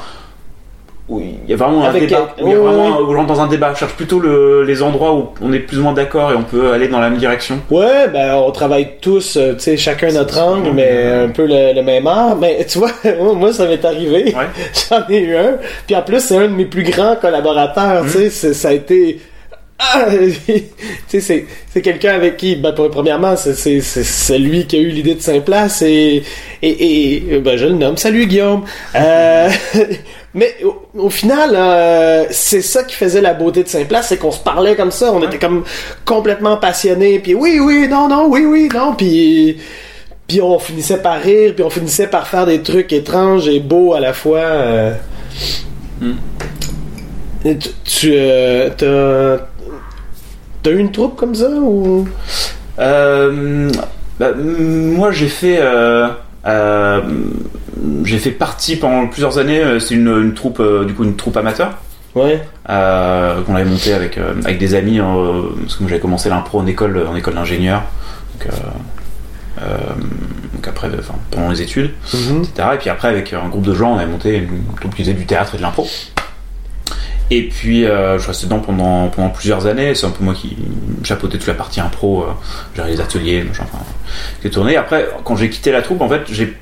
où 1.09 1.21
il 1.21 1.39
y 1.49 1.55
a 1.55 1.57
vraiment 1.57 1.87
un 1.87 1.93
débat. 1.93 2.35
quel- 2.37 2.45
Où 2.45 2.49
il 2.49 2.53
y 2.53 2.55
a 2.55 2.59
vraiment 2.61 2.99
un- 2.99 3.01
où 3.01 3.07
rentre 3.15 3.27
dans 3.29 3.41
un 3.41 3.47
débat. 3.47 3.73
Je 3.73 3.79
cherche 3.79 3.95
plutôt 3.95 4.21
le- 4.21 4.63
les 4.65 4.83
endroits 4.83 5.15
où 5.15 5.29
on 5.41 5.53
est 5.55 5.59
plus 5.59 5.79
ou 5.79 5.83
moins 5.83 5.95
d'accord 5.95 6.33
et 6.33 6.35
on 6.35 6.43
peut 6.43 6.71
aller 6.73 6.87
dans 6.89 7.01
la 7.01 7.09
même 7.09 7.19
direction. 7.19 7.61
Ouais, 7.71 8.09
ben 8.09 8.35
on 8.35 8.51
travaille 8.51 8.97
tous, 9.01 9.37
euh, 9.39 9.55
tu 9.55 9.61
sais, 9.61 9.77
chacun 9.79 10.11
notre 10.13 10.39
angle, 10.39 10.71
mais 10.75 11.07
un 11.25 11.29
peu 11.31 11.47
le, 11.47 11.73
le 11.75 11.83
même 11.83 12.07
art. 12.07 12.37
Mais 12.37 12.63
tu 12.69 12.79
vois, 12.79 12.91
moi 13.35 13.55
ça 13.55 13.67
m'est 13.67 13.83
arrivé. 13.87 14.35
Ouais. 14.37 14.47
J'en 14.91 15.09
ai 15.09 15.19
eu 15.21 15.35
un. 15.37 15.55
Puis 15.87 15.97
en 15.97 16.03
plus, 16.03 16.21
c'est 16.21 16.37
un 16.37 16.43
de 16.49 16.53
mes 16.55 16.67
plus 16.67 16.83
grands 16.83 17.17
collaborateurs. 17.17 18.03
Tu 18.05 18.11
sais, 18.11 18.31
c'est- 18.31 18.53
ça 18.55 18.69
a 18.69 18.73
été. 18.73 19.19
Ah, 19.81 20.07
c'est 21.09 21.47
c'est 21.73 21.83
quelqu'un 21.83 22.15
avec 22.15 22.37
qui, 22.37 22.57
ben, 22.57 22.73
pour- 22.73 22.91
premièrement, 22.91 23.37
c'est- 23.37 23.55
c'est 23.55 23.81
c'est- 23.81 24.39
lui 24.39 24.67
qui 24.67 24.77
a 24.77 24.81
eu 24.81 24.89
l'idée 24.89 25.15
de 25.15 25.21
Saint-Place 25.23 25.83
et, 25.83 26.25
et, 26.63 27.35
et 27.35 27.39
ben, 27.39 27.57
je 27.57 27.67
le 27.67 27.75
nomme. 27.75 27.97
Salut 27.97 28.27
Guillaume. 28.27 28.65
Euh, 28.97 29.49
mais 30.35 30.57
au, 30.65 30.83
au 30.99 31.11
final, 31.11 31.51
euh, 31.55 32.25
c'est 32.31 32.61
ça 32.63 32.83
qui 32.83 32.97
faisait 32.97 33.21
la 33.21 33.35
beauté 33.35 33.63
de 33.63 33.69
Saint-Place, 33.69 34.09
c'est 34.09 34.17
qu'on 34.19 34.33
se 34.33 34.41
parlait 34.41 34.75
comme 34.75 34.91
ça, 34.91 35.13
on 35.13 35.23
était 35.23 35.39
comme 35.39 35.63
complètement 36.05 36.57
passionnés, 36.57 37.21
puis 37.21 37.35
oui, 37.35 37.61
oui, 37.61 37.87
non, 37.89 38.09
non, 38.09 38.27
oui, 38.29 38.45
oui, 38.47 38.69
non, 38.75 38.95
puis 38.95 39.59
puis 40.27 40.43
on 40.43 40.59
finissait 40.59 40.99
par 41.01 41.21
rire, 41.23 41.55
puis 41.55 41.65
on 41.65 41.71
finissait 41.71 42.07
par 42.09 42.27
faire 42.29 42.45
des 42.45 42.61
trucs 42.63 42.93
étranges 42.93 43.49
et 43.49 43.61
beaux 43.61 43.95
à 43.95 44.01
la 44.01 44.13
fois. 44.13 44.41
euh. 44.41 44.93
Mm. 46.01 46.13
Et 47.47 47.57
Tu, 47.57 47.69
tu 47.85 48.13
euh, 48.15 48.69
t'as 48.77 49.45
t'as 50.69 50.75
eu 50.75 50.79
une 50.79 50.93
troupe 50.93 51.17
comme 51.17 51.35
ça 51.35 51.49
ou? 51.49 52.07
Euh, 52.79 53.71
bah, 54.21 54.33
moi 54.35 55.11
j'ai 55.13 55.29
fait 55.29 55.59
euh, 55.61 56.09
euh, 56.47 57.01
j'ai 58.05 58.19
fait 58.19 58.31
partie 58.31 58.77
pendant 58.77 59.09
plusieurs 59.09 59.39
années 59.39 59.81
c'est 59.81 59.95
une, 59.95 60.09
une 60.09 60.35
troupe 60.35 60.63
du 60.87 60.95
coup 60.95 61.05
une 61.05 61.17
troupe 61.17 61.37
amateur. 61.37 61.79
Ouais. 62.15 62.43
Qu'on 62.67 63.55
avait 63.55 63.65
monté 63.65 63.95
avec 63.95 64.19
avec 64.19 64.59
des 64.59 64.75
amis 64.75 65.01
euh, 65.01 65.43
parce 65.63 65.77
que 65.77 65.85
j'avais 65.89 66.01
commencé 66.01 66.29
l'impro 66.29 66.61
en 66.61 66.67
école 66.67 67.07
en 67.09 67.17
école 67.17 67.35
d'ingénieur. 67.35 67.83
Donc, 68.39 68.53
donc 70.55 70.69
après 70.69 70.89
enfin, 70.99 71.15
pendant 71.33 71.51
les 71.51 71.63
études 71.63 71.91
etc 72.15 72.69
et 72.75 72.77
puis 72.77 72.91
après 72.91 73.09
avec 73.09 73.33
un 73.33 73.49
groupe 73.49 73.65
de 73.65 73.75
gens 73.75 73.95
on 73.95 73.97
avait 73.97 74.07
monté 74.07 74.37
une 74.37 74.63
troupe 74.81 74.95
qui 74.95 75.03
faisait 75.03 75.15
du 75.15 75.27
théâtre 75.27 75.57
et 75.57 75.59
de 75.59 75.63
l'impro 75.63 75.89
et 77.31 77.43
puis 77.49 77.85
euh, 77.85 78.15
je 78.17 78.23
suis 78.23 78.29
resté 78.29 78.47
dedans 78.47 78.61
pendant, 78.61 79.09
pendant 79.09 79.29
plusieurs 79.31 79.67
années. 79.67 79.95
C'est 79.95 80.07
un 80.07 80.11
peu 80.11 80.25
moi 80.25 80.35
qui 80.35 80.57
chapeautais 81.05 81.39
toute 81.39 81.47
la 81.49 81.55
partie 81.55 81.81
impro, 81.81 82.23
euh, 82.23 82.27
gérais 82.75 82.91
les 82.91 83.01
ateliers, 83.01 83.43
machin, 83.43 83.65
enfin, 83.73 83.85
j'ai 84.43 84.51
tourné. 84.51 84.77
Après, 84.77 85.09
quand 85.25 85.37
j'ai 85.37 85.51
quitté 85.51 85.71
la 85.73 85.83
troupe, 85.83 86.01
en 86.01 86.09
fait, 86.09 86.23
j'ai 86.31 86.57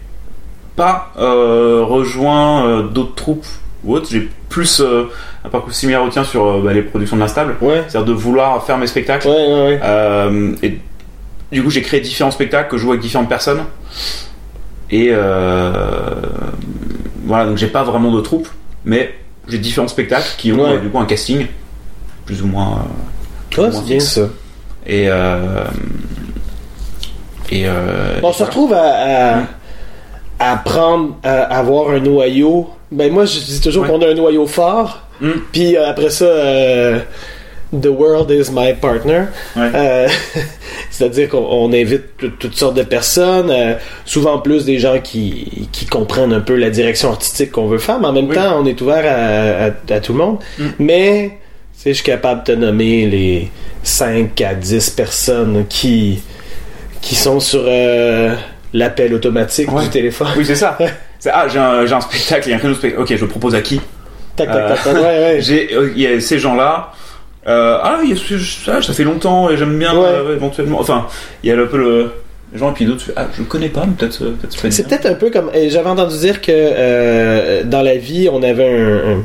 pas 0.75 1.13
euh, 1.19 1.85
rejoint 1.85 2.67
euh, 2.67 2.83
d'autres 2.89 3.15
troupes 3.15 3.47
ou 3.85 3.95
autres. 3.95 4.09
J'ai 4.11 4.29
plus 4.49 4.81
euh, 4.81 5.05
un 5.45 5.49
parcours 5.49 5.73
similaire 5.73 6.03
au 6.03 6.09
tien 6.09 6.25
sur 6.25 6.45
euh, 6.47 6.61
bah, 6.63 6.73
les 6.73 6.83
productions 6.83 7.17
de 7.17 7.23
l'instable. 7.23 7.57
ouais 7.61 7.85
C'est-à-dire 7.89 8.05
de 8.05 8.13
vouloir 8.13 8.63
faire 8.65 8.77
mes 8.79 8.87
spectacles. 8.87 9.27
ouais 9.29 9.35
ouais, 9.35 9.63
ouais. 9.65 9.81
Euh, 9.83 10.55
et 10.63 10.79
du 11.53 11.63
coup, 11.63 11.71
j'ai 11.71 11.83
créé 11.83 12.01
différents 12.01 12.31
spectacles 12.31 12.71
que 12.71 12.77
je 12.77 12.83
joue 12.83 12.91
avec 12.91 13.01
différentes 13.01 13.29
personnes. 13.29 13.61
Et 14.91 15.09
euh, 15.11 16.15
voilà, 17.25 17.47
donc 17.47 17.57
j'ai 17.57 17.67
pas 17.67 17.83
vraiment 17.83 18.13
de 18.13 18.21
troupe, 18.21 18.49
mais 18.85 19.15
j'ai 19.49 19.59
différents 19.59 19.89
spectacles 19.89 20.35
qui 20.39 20.53
ont 20.53 20.63
Ouais. 20.65 20.71
euh, 20.75 20.79
du 20.81 20.89
coup 20.89 20.99
un 20.99 21.07
casting 21.07 21.47
plus 22.25 22.43
ou 22.43 22.47
moins. 22.47 22.85
euh, 23.59 23.63
Ouais, 23.63 23.71
moins 23.71 23.81
bien 23.83 23.99
fixe. 24.01 24.15
ça. 24.15 24.29
Et 24.87 25.07
euh, 25.09 25.65
et 27.51 27.65
euh, 27.67 28.19
On 28.23 28.31
et 28.31 28.33
se 28.33 28.39
voilà. 28.39 28.45
retrouve 28.47 28.73
à, 28.75 29.39
à, 30.41 30.53
à 30.53 30.57
prendre, 30.59 31.17
à 31.23 31.43
avoir 31.59 31.91
un 31.91 32.01
noyau. 32.01 32.71
Ben 32.93 33.13
moi, 33.13 33.25
je 33.25 33.39
dis 33.41 33.61
toujours 33.61 33.85
Ouais. 33.85 33.89
qu'on 33.91 34.03
a 34.03 34.09
un 34.09 34.15
noyau 34.15 34.47
fort. 34.47 35.03
Mm. 35.21 35.31
Puis 35.53 35.77
après 35.77 36.11
ça, 36.11 36.25
euh, 36.25 37.01
The 37.81 37.87
world 37.89 38.31
is 38.31 38.51
my 38.53 38.75
partner. 38.75 39.25
Ouais. 39.57 39.71
Euh, 39.75 40.09
C'est-à-dire 40.91 41.29
qu'on 41.29 41.47
on 41.51 41.73
invite 41.73 42.17
tout- 42.17 42.31
toutes 42.39 42.55
sortes 42.57 42.77
de 42.77 42.83
personnes, 42.83 43.51
euh, 43.51 43.75
souvent 44.05 44.39
plus 44.39 44.65
des 44.65 44.79
gens 44.79 44.99
qui, 45.01 45.69
qui 45.73 45.87
comprennent 45.87 46.33
un 46.33 46.41
peu 46.41 46.55
la 46.57 46.71
direction 46.71 47.11
artistique 47.11 47.53
qu'on 47.53 47.67
veut 47.67 47.79
faire, 47.79 47.99
mais 48.01 48.07
en 48.07 48.13
même 48.13 48.29
Oui. 48.29 48.35
temps, 48.35 48.59
on 48.61 48.67
est 48.67 48.81
ouvert 48.81 49.05
à, 49.05 49.67
à- 49.67 49.97
à 49.97 50.01
tout 50.01 50.13
le 50.13 50.19
monde. 50.19 50.39
Mm. 50.59 50.65
Mais, 50.79 51.29
tu 51.75 51.83
sais, 51.83 51.91
je 51.91 51.95
suis 51.97 52.05
capable 52.05 52.45
de 52.45 52.53
te 52.53 52.59
nommer 52.59 53.07
les 53.07 53.51
5 53.83 54.41
à 54.41 54.55
10 54.55 54.91
personnes 54.91 55.67
qui, 55.69 56.23
qui 57.03 57.15
sont 57.15 57.41
sur 57.41 57.63
euh, 57.67 58.35
l'appel 58.73 59.13
automatique 59.15 59.71
Ouais. 59.73 59.83
du 59.85 59.91
téléphone. 59.91 60.29
Oui, 60.37 60.45
c'est 60.47 60.55
ça. 60.57 60.79
Ah, 61.29 61.47
j'ai 61.49 61.59
un, 61.59 62.01
spectacle, 62.01 62.47
il 62.47 62.51
y 62.51 62.53
a 62.53 62.57
un 62.57 62.59
créneau 62.61 62.75
de 62.75 62.79
spectacle. 62.79 63.03
Ok, 63.03 63.09
je 63.17 63.21
le 63.23 63.27
propose 63.29 63.55
à 63.57 63.61
qui? 63.61 63.81
Tac, 64.37 64.47
tac, 64.49 64.69
tac, 64.69 64.85
tac. 64.85 64.95
Ouais, 64.95 65.01
ouais. 65.03 65.39
J'ai, 65.41 65.75
euh, 65.75 65.91
il 65.97 66.03
y 66.03 66.07
a 66.07 66.21
ces 66.21 66.39
gens-là. 66.39 66.93
Euh, 67.49 67.79
ah, 67.83 68.01
y 68.05 68.13
a 68.13 68.17
ça, 68.17 68.83
ça 68.83 68.93
fait 68.93 69.05
longtemps 69.05 69.49
et 69.51 69.57
j'aime 69.57 69.79
bien 69.79 69.95
Ouais. 69.97 70.05
euh, 70.07 70.35
éventuellement. 70.37 70.81
Enfin, 70.81 71.07
il 71.45 71.49
y 71.49 71.53
a 71.53 71.57
un 71.57 71.67
peu 71.67 71.79
le 71.79 72.11
gens 72.55 72.71
et 72.71 72.75
puis 72.75 72.85
d'autres. 72.87 73.05
tu 73.05 73.13
Ah, 73.17 73.27
je 73.35 73.41
le 73.43 73.47
connais 73.47 73.69
pas, 73.69 73.85
mais 73.87 73.93
peut-être, 73.97 74.23
euh, 74.25 74.35
peut 74.41 74.49
C'est 74.71 74.89
peut-être 74.89 75.07
un 75.07 75.15
peu 75.15 75.31
comme. 75.31 75.51
J'avais 75.69 75.89
entendu 75.89 76.17
dire 76.19 76.41
que 76.41 76.51
euh, 76.53 77.63
dans 77.65 77.83
la 77.83 77.97
vie, 77.97 78.29
on 78.33 78.43
avait 78.43 78.69
un, 78.69 79.23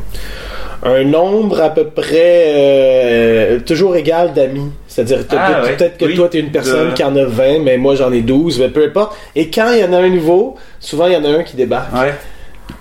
un, 0.89 0.93
un 0.93 1.03
nombre 1.03 1.61
à 1.61 1.69
peu 1.71 1.85
près 1.85 3.59
toujours 3.65 3.95
égal 3.95 4.33
d'amis. 4.33 4.71
C'est-à-dire 4.87 5.19
Ah, 5.31 5.61
ouais. 5.63 5.75
peut-être 5.75 5.97
que 5.97 6.05
Oui. 6.05 6.15
toi, 6.15 6.29
t'es 6.29 6.39
une 6.39 6.51
personne 6.51 6.89
De- 6.89 6.93
qui 6.93 7.03
en 7.03 7.15
a 7.15 7.23
20, 7.25 7.59
mais 7.63 7.77
moi, 7.77 7.95
j'en 7.95 8.11
ai 8.11 8.21
12, 8.21 8.59
mais 8.59 8.69
peu 8.69 8.83
importe. 8.85 9.15
Et 9.35 9.49
quand 9.49 9.71
il 9.73 9.79
y 9.79 9.83
en 9.83 9.93
a 9.93 9.97
un 9.97 10.09
nouveau, 10.09 10.57
souvent, 10.79 11.07
il 11.07 11.13
y 11.13 11.15
en 11.17 11.23
a 11.23 11.29
un 11.29 11.43
qui 11.43 11.55
débarque. 11.55 11.93
Ouais. 11.93 12.13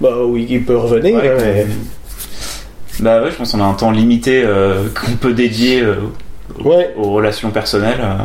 Bah 0.01 0.11
oui, 0.23 0.47
il 0.51 0.65
peut 0.65 0.77
revenir. 0.77 1.15
Ouais, 1.17 1.29
hein, 1.29 1.35
mais-. 1.39 1.67
Bah 3.01 3.23
ouais, 3.23 3.31
je 3.31 3.37
pense 3.37 3.53
qu'on 3.53 3.61
a 3.61 3.65
un 3.65 3.75
temps 3.75 3.91
limité 3.91 4.43
euh, 4.45 4.89
qu'on 4.95 5.13
peut 5.13 5.33
dédier 5.33 5.81
euh, 5.81 5.97
aux, 6.59 6.69
Ouais. 6.69 6.93
aux 6.97 7.11
relations 7.13 7.51
personnelles 7.51 8.01
euh, 8.01 8.17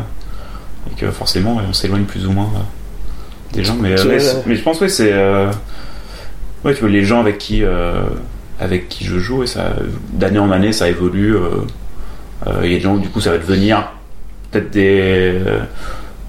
et 0.90 1.00
que 1.00 1.10
forcément 1.10 1.58
on 1.68 1.72
s'éloigne 1.72 2.04
plus 2.04 2.26
ou 2.26 2.32
moins 2.32 2.50
des 3.52 3.64
gens. 3.64 3.76
Mais, 3.80 3.94
mais, 4.46 4.54
je 4.56 4.62
pense 4.62 4.78
que 4.78 4.88
c'est 4.88 5.12
ouais, 6.64 6.74
tu 6.74 6.80
vois 6.80 6.90
les 6.90 7.04
gens 7.04 7.20
avec 7.20 7.38
qui 7.38 7.62
avec 8.60 8.88
qui 8.88 9.04
je 9.04 9.18
joue 9.18 9.42
et 9.42 9.46
ça 9.46 9.74
d'année 10.12 10.38
en 10.38 10.50
année 10.50 10.72
ça 10.72 10.88
évolue. 10.88 11.36
Il 12.62 12.70
y 12.70 12.74
a 12.74 12.76
des 12.76 12.80
gens 12.80 12.96
du 12.96 13.08
coup 13.08 13.20
ça 13.20 13.30
va 13.30 13.38
devenir 13.38 13.88
peut-être 14.50 14.70
des 14.70 15.40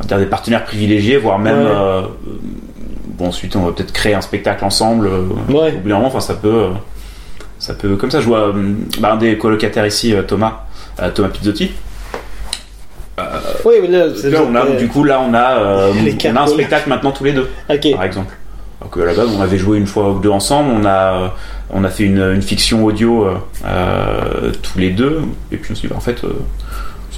des 0.08 0.26
partenaires 0.26 0.64
privilégiés, 0.64 1.18
voire 1.18 1.40
même 1.40 1.68
bon 3.18 3.28
ensuite 3.28 3.56
on 3.56 3.66
va 3.66 3.72
peut-être 3.74 3.92
créer 3.92 4.14
un 4.14 4.22
spectacle 4.22 4.64
ensemble. 4.64 5.08
Ouais. 5.50 5.74
au 5.76 5.80
bout 5.80 5.90
d'un 5.90 5.96
moment, 5.96 6.08
enfin, 6.08 6.20
ça 6.22 6.36
peut, 6.36 6.68
ça 7.60 7.74
peut, 7.74 7.96
comme 7.96 8.12
ça, 8.12 8.22
je 8.22 8.26
vois 8.28 8.50
euh, 8.50 8.74
bah, 9.00 9.14
un 9.14 9.18
des 9.18 9.38
colocataires 9.38 9.86
ici, 9.86 10.14
euh, 10.14 10.22
Thomas, 10.24 10.66
euh, 11.02 11.10
Thomas 11.12 11.30
Pizzotti. 11.30 11.72
Oui, 13.66 13.76
mais 13.82 13.88
là, 13.88 14.06
c'est 14.16 14.30
Là, 14.30 14.42
on 14.48 14.54
a, 14.54 14.64
euh, 14.66 14.78
du 14.78 14.88
coup, 14.88 15.04
là, 15.04 15.20
on 15.28 15.34
a, 15.34 15.58
euh, 15.60 15.94
on 16.26 16.36
a 16.36 16.42
un 16.42 16.48
spectacle 16.48 16.88
maintenant 16.90 17.12
tous 17.12 17.24
les 17.24 17.34
deux, 17.34 17.50
par 17.68 18.04
exemple. 18.04 18.34
Donc 18.82 18.96
à 18.96 19.06
la 19.06 19.14
base, 19.16 19.30
on 19.36 19.42
avait 19.42 19.58
joué 19.58 19.80
une 19.80 19.88
fois 19.88 20.12
ou 20.12 20.20
deux 20.20 20.30
ensemble. 20.30 20.70
On 20.72 20.86
a, 20.86 21.34
on 21.72 21.84
a 21.84 21.90
fait 21.90 22.04
une, 22.04 22.20
une 22.22 22.44
fiction 22.44 22.86
audio 22.86 23.26
euh, 23.26 23.36
euh, 23.66 24.52
tous 24.62 24.78
les 24.78 24.92
deux. 24.92 25.22
Et 25.52 25.58
puis 25.58 25.72
on 25.72 25.76
s'est 25.76 25.82
dit, 25.82 25.88
bah, 25.88 25.96
en 25.98 26.02
fait, 26.02 26.24
euh, 26.24 26.30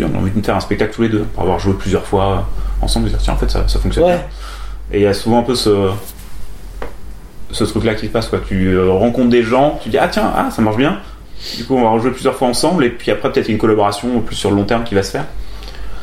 on 0.01 0.15
a 0.15 0.17
envie 0.19 0.31
de 0.31 0.45
faire 0.45 0.55
un 0.55 0.61
spectacle 0.61 0.93
tous 0.95 1.01
les 1.01 1.09
deux. 1.09 1.23
Pour 1.33 1.43
avoir 1.43 1.59
joué 1.59 1.73
plusieurs 1.73 2.05
fois 2.05 2.47
ensemble, 2.81 3.09
dire, 3.09 3.17
tiens, 3.21 3.33
en 3.33 3.37
fait, 3.37 3.51
ça, 3.51 3.67
ça 3.67 3.77
fonctionne 3.79 4.05
Ouais. 4.05 4.11
bien. 4.13 4.23
Et 4.93 4.99
il 4.99 5.03
y 5.03 5.07
a 5.07 5.13
souvent 5.13 5.39
un 5.39 5.43
peu 5.43 5.53
ce, 5.55 5.89
ce 7.51 7.63
truc-là 7.63 7.95
qui 7.95 8.07
se 8.07 8.11
passe. 8.11 8.27
Quoi. 8.27 8.39
Tu 8.47 8.67
euh, 8.73 8.91
rencontres 8.91 9.29
des 9.29 9.43
gens, 9.43 9.79
tu 9.83 9.89
dis, 9.89 9.97
ah 9.97 10.07
tiens, 10.07 10.31
ah, 10.35 10.49
ça 10.51 10.61
marche 10.61 10.77
bien. 10.77 10.97
Du 11.57 11.63
coup, 11.65 11.75
on 11.77 11.83
va 11.83 11.89
rejouer 11.89 12.11
plusieurs 12.11 12.35
fois 12.35 12.47
ensemble. 12.47 12.83
Et 12.85 12.89
puis 12.89 13.11
après, 13.11 13.31
peut-être 13.31 13.49
une 13.49 13.57
collaboration 13.57 14.19
plus 14.21 14.35
sur 14.35 14.49
le 14.51 14.57
long 14.57 14.63
terme 14.65 14.83
qui 14.83 14.95
va 14.95 15.03
se 15.03 15.11
faire. 15.11 15.25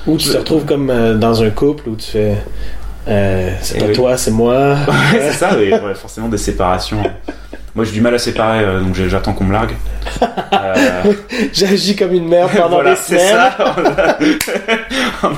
Ou 0.07 0.17
tu 0.17 0.29
te 0.31 0.37
retrouves 0.37 0.65
comme 0.65 0.89
euh, 0.91 1.15
dans 1.15 1.43
un 1.43 1.51
couple 1.51 1.89
où 1.89 1.97
tu 1.97 2.11
fais. 2.13 2.37
euh, 3.09 3.51
c'est 3.61 3.77
Eh 3.77 3.81
pas 3.81 3.87
oui. 3.87 3.93
toi, 3.93 4.17
c'est 4.17 4.31
moi. 4.31 4.77
Ouais, 4.89 5.21
c'est 5.21 5.33
ça, 5.33 5.51
oui, 5.59 5.71
ouais, 5.73 5.95
forcément 5.95 6.29
des 6.29 6.39
séparations. 6.39 7.03
Moi 7.75 7.85
j'ai 7.85 7.93
du 7.93 8.01
mal 8.01 8.15
à 8.15 8.19
séparer, 8.19 8.65
donc 8.81 8.95
j'attends 8.95 9.35
qu'on 9.35 9.45
me 9.45 9.53
largue. 9.53 9.75
J'agis 11.53 11.95
comme 11.95 12.15
une 12.15 12.27
mère 12.27 12.49
pendant 12.49 12.77
voilà, 12.77 12.95
des 12.95 12.97
semaines. 12.97 13.51
ça. 13.59 14.19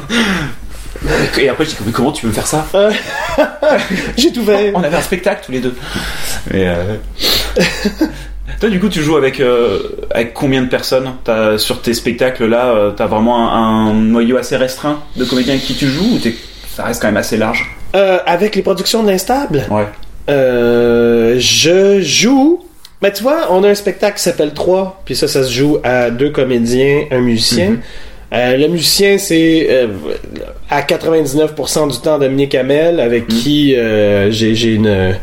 Et 1.38 1.48
après 1.48 1.64
je 1.64 1.70
dis 1.70 1.76
mais 1.86 1.92
comment 1.92 2.12
tu 2.12 2.22
peux 2.22 2.28
me 2.28 2.32
faire 2.32 2.46
ça 2.46 2.66
J'ai 4.16 4.32
tout 4.32 4.44
fait. 4.44 4.72
On 4.74 4.82
avait 4.82 4.96
un 4.96 5.00
spectacle 5.02 5.42
tous 5.46 5.52
les 5.52 5.60
deux. 5.60 5.74
Mais 6.52 6.66
euh, 6.68 6.96
Toi 8.60 8.70
du 8.70 8.80
coup 8.80 8.88
tu 8.88 9.02
joues 9.02 9.16
avec, 9.16 9.38
euh, 9.40 9.78
avec 10.10 10.34
combien 10.34 10.62
de 10.62 10.68
personnes 10.68 11.12
T'as- 11.24 11.58
Sur 11.58 11.80
tes 11.82 11.94
spectacles 11.94 12.46
là, 12.46 12.66
euh, 12.66 12.90
t'as 12.90 13.06
vraiment 13.06 13.52
un, 13.52 13.90
un 13.90 13.94
noyau 13.94 14.36
assez 14.36 14.56
restreint 14.56 15.00
de 15.16 15.24
comédiens 15.24 15.54
avec 15.54 15.64
qui 15.64 15.74
tu 15.74 15.86
joues 15.86 16.16
ou 16.16 16.18
ça 16.74 16.84
reste 16.84 17.00
quand 17.00 17.08
même 17.08 17.16
assez 17.16 17.36
large 17.36 17.66
Euh, 17.94 18.18
avec 18.26 18.56
les 18.56 18.62
productions 18.62 19.02
de 19.02 19.10
l'Instable, 19.10 19.64
Ouais. 19.70 19.86
euh, 20.30 21.36
je 21.38 22.00
joue. 22.02 22.64
Mais 23.00 23.12
tu 23.12 23.22
vois, 23.22 23.46
on 23.50 23.62
a 23.62 23.68
un 23.68 23.74
spectacle 23.76 24.16
qui 24.16 24.24
s'appelle 24.24 24.52
3, 24.52 25.02
puis 25.04 25.14
ça, 25.14 25.28
ça 25.28 25.44
se 25.44 25.52
joue 25.52 25.78
à 25.84 26.10
deux 26.10 26.30
comédiens, 26.30 27.04
un 27.12 27.20
musicien. 27.20 27.70
Mhm. 27.70 27.80
Euh, 28.34 28.56
le 28.58 28.68
musicien, 28.68 29.16
c'est 29.16 29.66
euh, 29.70 29.86
à 30.68 30.82
99% 30.82 31.90
du 31.90 31.98
temps 32.00 32.18
Dominique 32.18 32.54
Hamel, 32.54 33.00
avec 33.00 33.22
Mhm. 33.22 33.38
qui 33.38 33.74
euh, 33.74 34.30
j'ai 34.30 34.54
j'ai 34.54 34.74
une, 34.74 35.14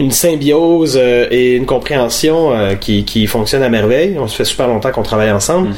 une 0.00 0.10
symbiose 0.10 0.98
euh, 1.00 1.26
et 1.30 1.54
une 1.54 1.66
compréhension 1.66 2.52
euh, 2.52 2.74
qui, 2.74 3.04
qui 3.04 3.28
fonctionne 3.28 3.62
à 3.62 3.68
merveille. 3.68 4.16
On 4.18 4.26
se 4.26 4.34
fait 4.36 4.44
super 4.44 4.66
longtemps 4.66 4.90
qu'on 4.90 5.04
travaille 5.04 5.30
ensemble. 5.30 5.68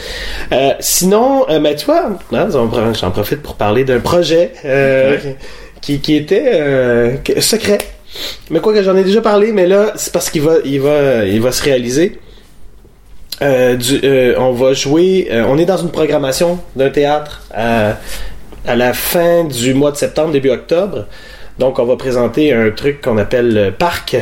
Euh, 0.53 0.71
sinon, 0.81 1.45
euh, 1.51 1.59
ben, 1.61 1.75
tu 1.77 1.85
vois, 1.85 2.13
hein, 2.33 2.49
j'en 2.51 3.11
profite 3.11 3.43
pour 3.43 3.57
parler 3.57 3.85
d'un 3.85 4.01
projet 4.01 4.53
euh, 4.65 5.19
qui, 5.83 6.01
qui 6.01 6.17
était 6.17 6.53
euh, 6.55 7.17
secret. 7.41 7.79
Mais 8.49 8.61
quoi 8.61 8.73
que 8.73 8.83
j'en 8.83 8.97
ai 8.97 9.05
déjà 9.05 9.21
parlé, 9.21 9.53
mais 9.53 9.67
là, 9.67 9.93
c'est 9.97 10.13
parce 10.13 10.31
qu'il 10.31 10.43
va, 10.43 10.55
il 10.65 10.81
va, 10.81 11.27
il 11.27 11.41
va 11.43 11.53
se 11.53 11.63
réaliser. 11.63 12.19
Euh, 13.43 13.77
du- 13.77 14.01
euh, 14.05 14.35
on 14.39 14.53
va 14.53 14.73
jouer. 14.75 15.29
euh, 15.31 15.45
on 15.49 15.57
est 15.59 15.65
dans 15.65 15.79
une 15.79 15.91
programmation 15.91 16.59
d'un 16.77 16.91
théâtre 16.91 17.43
à, 17.55 17.97
à 18.67 18.77
la 18.77 18.93
fin 18.93 19.45
du 19.45 19.73
mois 19.75 19.93
de 19.93 19.97
septembre, 19.97 20.33
début 20.33 20.51
octobre. 20.51 21.07
Donc, 21.59 21.79
on 21.79 21.85
va 21.85 21.97
présenter 21.97 22.53
un 22.53 22.71
truc 22.71 23.01
qu'on 23.01 23.17
appelle 23.19 23.53
le 23.55 23.71
parc, 23.71 24.17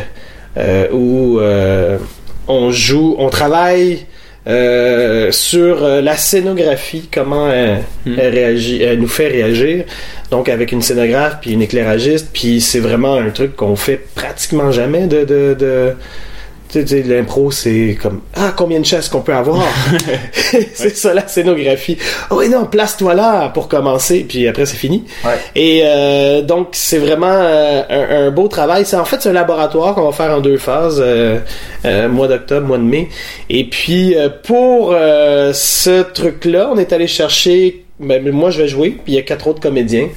où 0.93 1.39
on 2.49 2.71
joue, 2.71 3.15
on 3.19 3.29
travaille 3.29 4.07
euh, 4.49 5.31
sur 5.31 5.85
euh, 5.85 6.01
la 6.01 6.17
scénographie, 6.17 7.09
comment 7.13 7.51
elle, 7.51 7.83
Mm. 8.07 8.15
elle 8.19 8.33
réagit, 8.35 8.83
elle 8.83 8.99
nous 8.99 9.07
fait 9.09 9.29
réagir. 9.29 9.85
Donc, 10.31 10.49
avec 10.49 10.73
une 10.73 10.81
scénographe 10.81 11.37
puis 11.43 11.53
une 11.53 11.61
éclairagiste, 11.63 12.31
puis 12.33 12.61
c'est 12.61 12.81
vraiment 12.81 13.15
un 13.15 13.29
truc 13.31 13.55
qu'on 13.57 13.77
fait 13.77 14.01
pratiquement 14.15 14.73
jamais 14.73 15.07
de, 15.07 15.25
de, 15.25 15.55
de 15.59 15.93
tu 16.71 16.87
sais, 16.87 17.03
l'impro, 17.03 17.51
c'est 17.51 17.97
comme 18.01 18.21
Ah, 18.35 18.53
combien 18.57 18.79
de 18.81 18.85
chaises 18.85 19.09
qu'on 19.09 19.21
peut 19.21 19.35
avoir? 19.35 19.63
C'est 20.75 20.97
ça 20.97 21.15
la 21.15 21.27
scénographie. 21.27 21.97
Oh, 22.31 22.37
oui, 22.39 22.49
non, 22.49 22.67
place-toi 22.67 23.15
là 23.15 23.49
pour 23.49 23.69
commencer, 23.69 24.25
puis 24.29 24.47
après, 24.47 24.67
c'est 24.67 24.77
fini. 24.77 25.05
Ouais. 25.25 25.33
Et 25.55 25.83
euh, 25.85 26.43
donc, 26.43 26.69
c'est 26.73 26.99
vraiment 26.99 27.27
euh, 27.31 27.83
un, 27.89 28.27
un 28.27 28.31
beau 28.31 28.49
travail. 28.49 28.85
C'est 28.87 28.97
En 28.97 29.05
fait, 29.05 29.21
c'est 29.21 29.29
un 29.31 29.33
laboratoire 29.35 29.95
qu'on 29.95 30.05
va 30.07 30.13
faire 30.13 30.31
en 30.31 30.41
deux 30.41 30.57
phases, 30.59 31.03
euh, 31.05 31.39
euh, 31.85 32.09
mois 32.09 32.29
d'octobre, 32.29 32.67
mois 32.67 32.79
de 32.79 32.83
mai. 32.83 33.09
Et 33.51 33.65
puis, 33.65 34.15
euh, 34.15 34.29
pour 34.43 34.93
euh, 34.93 35.53
ce 35.53 36.03
truc-là, 36.03 36.71
on 36.73 36.79
est 36.79 36.93
allé 36.93 37.07
chercher. 37.07 37.85
Ben, 38.01 38.31
moi, 38.31 38.51
je 38.51 38.63
vais 38.63 38.69
jouer, 38.69 38.91
puis 38.91 39.13
il 39.13 39.15
y 39.15 39.19
a 39.19 39.23
quatre 39.23 39.49
autres 39.49 39.61
comédiens. 39.61 40.09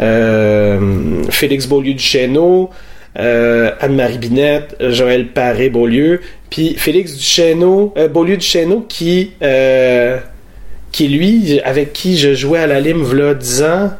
Euh, 0.00 1.22
Félix 1.30 1.66
Beaulieu 1.66 1.92
du 1.94 2.02
Chêneau, 2.02 2.70
euh, 3.18 3.72
Anne-Marie 3.80 4.18
Binette, 4.18 4.76
Joël 4.80 5.28
Paré-Beaulieu, 5.28 6.20
puis 6.50 6.74
Félix 6.76 7.14
Duchesneau, 7.14 7.92
euh, 7.96 8.08
Beaulieu 8.08 8.36
du 8.36 8.46
Chêneau 8.46 8.84
qui, 8.88 9.32
euh, 9.42 10.18
qui 10.92 11.08
lui, 11.08 11.60
avec 11.60 11.92
qui 11.92 12.16
je 12.16 12.34
jouais 12.34 12.60
à 12.60 12.66
la 12.66 12.80
Lime 12.80 13.02
v'là 13.02 13.34
10 13.34 13.62
ans 13.62 13.90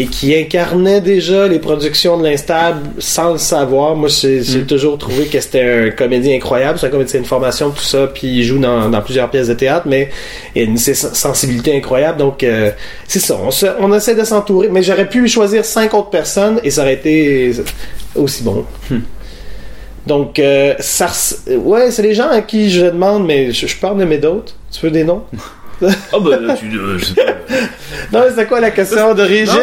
et 0.00 0.06
qui 0.06 0.32
incarnait 0.34 1.00
déjà 1.00 1.48
les 1.48 1.58
productions 1.58 2.16
de 2.18 2.22
l'Instable 2.22 2.88
sans 3.00 3.32
le 3.32 3.38
savoir. 3.38 3.96
Moi, 3.96 4.08
j'ai 4.08 4.42
j'ai 4.44 4.60
Mm. 4.60 4.66
toujours 4.66 4.96
trouvé 4.96 5.24
que 5.26 5.40
c'était 5.40 5.88
un 5.88 5.90
comédien 5.90 6.36
incroyable. 6.36 6.78
C'est 6.78 6.86
un 6.86 6.90
comédien 6.90 7.20
de 7.20 7.26
formation, 7.26 7.70
tout 7.70 7.82
ça, 7.82 8.06
puis 8.06 8.28
il 8.28 8.44
joue 8.44 8.58
dans, 8.60 8.88
dans 8.88 9.02
plusieurs 9.02 9.28
pièces 9.28 9.48
de 9.48 9.54
théâtre, 9.54 9.86
mais 9.88 10.08
il 10.54 10.62
a 10.62 10.64
une 10.66 10.76
sen- 10.78 10.94
sensibilité 10.94 11.76
incroyable. 11.76 12.16
Donc, 12.18 12.44
euh, 12.44 12.70
c'est 13.08 13.18
ça. 13.18 13.36
On, 13.42 13.50
se- 13.50 13.66
on 13.80 13.92
essaie 13.92 14.14
de 14.14 14.22
s'entourer. 14.22 14.68
Mais 14.70 14.84
j'aurais 14.84 15.08
pu 15.08 15.26
choisir 15.26 15.64
cinq 15.64 15.92
autres 15.94 16.10
personnes 16.10 16.60
et 16.62 16.70
ça 16.70 16.82
aurait 16.82 16.94
été 16.94 17.52
aussi 18.14 18.44
bon. 18.44 18.64
Hmm. 18.90 19.00
Donc, 20.06 20.38
euh, 20.38 20.74
ça, 20.78 21.08
ouais, 21.50 21.90
c'est 21.90 22.02
les 22.02 22.14
gens 22.14 22.28
à 22.30 22.40
qui 22.40 22.70
je 22.70 22.86
demande, 22.86 23.26
mais 23.26 23.50
je, 23.52 23.66
je 23.66 23.76
peux 23.76 23.88
en 23.88 23.96
nommer 23.96 24.18
d'autres. 24.18 24.54
Tu 24.70 24.80
veux 24.86 24.92
des 24.92 25.02
noms? 25.04 25.24
Oh 26.12 26.20
bah 26.20 26.38
tu, 26.58 26.66
euh, 26.76 26.98
je. 26.98 27.06
Non, 28.12 28.20
mais 28.24 28.32
c'est 28.34 28.46
quoi 28.46 28.60
la 28.60 28.70
question 28.70 29.14
d'origine? 29.14 29.54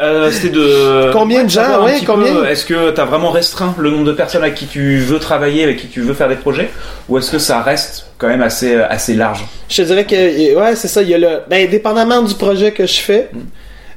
Euh, 0.00 0.30
C'était 0.30 0.50
de. 0.50 1.10
Combien 1.12 1.44
de 1.44 1.50
gens, 1.50 1.84
petit 1.86 2.04
combien 2.04 2.32
peu, 2.34 2.46
Est-ce 2.46 2.64
que 2.64 2.90
t'as 2.90 3.04
vraiment 3.04 3.30
restreint 3.30 3.74
le 3.78 3.90
nombre 3.90 4.04
de 4.04 4.12
personnes 4.12 4.42
avec 4.42 4.54
qui 4.54 4.66
tu 4.66 4.98
veux 4.98 5.18
travailler, 5.18 5.64
avec 5.64 5.78
qui 5.78 5.88
tu 5.88 6.00
veux 6.02 6.14
faire 6.14 6.28
des 6.28 6.36
projets, 6.36 6.70
ou 7.08 7.18
est-ce 7.18 7.30
que 7.30 7.38
ça 7.38 7.62
reste 7.62 8.06
quand 8.18 8.28
même 8.28 8.42
assez 8.42 8.76
assez 8.76 9.14
large? 9.14 9.44
Je 9.68 9.82
dirais 9.82 10.04
que, 10.04 10.54
ouais, 10.56 10.76
c'est 10.76 10.88
ça. 10.88 11.02
Il 11.02 11.08
y 11.08 11.14
a 11.14 11.18
le, 11.18 11.28
ben, 11.48 11.68
dépendamment 11.68 12.22
du 12.22 12.34
projet 12.34 12.72
que 12.72 12.86
je 12.86 13.00
fais, 13.00 13.30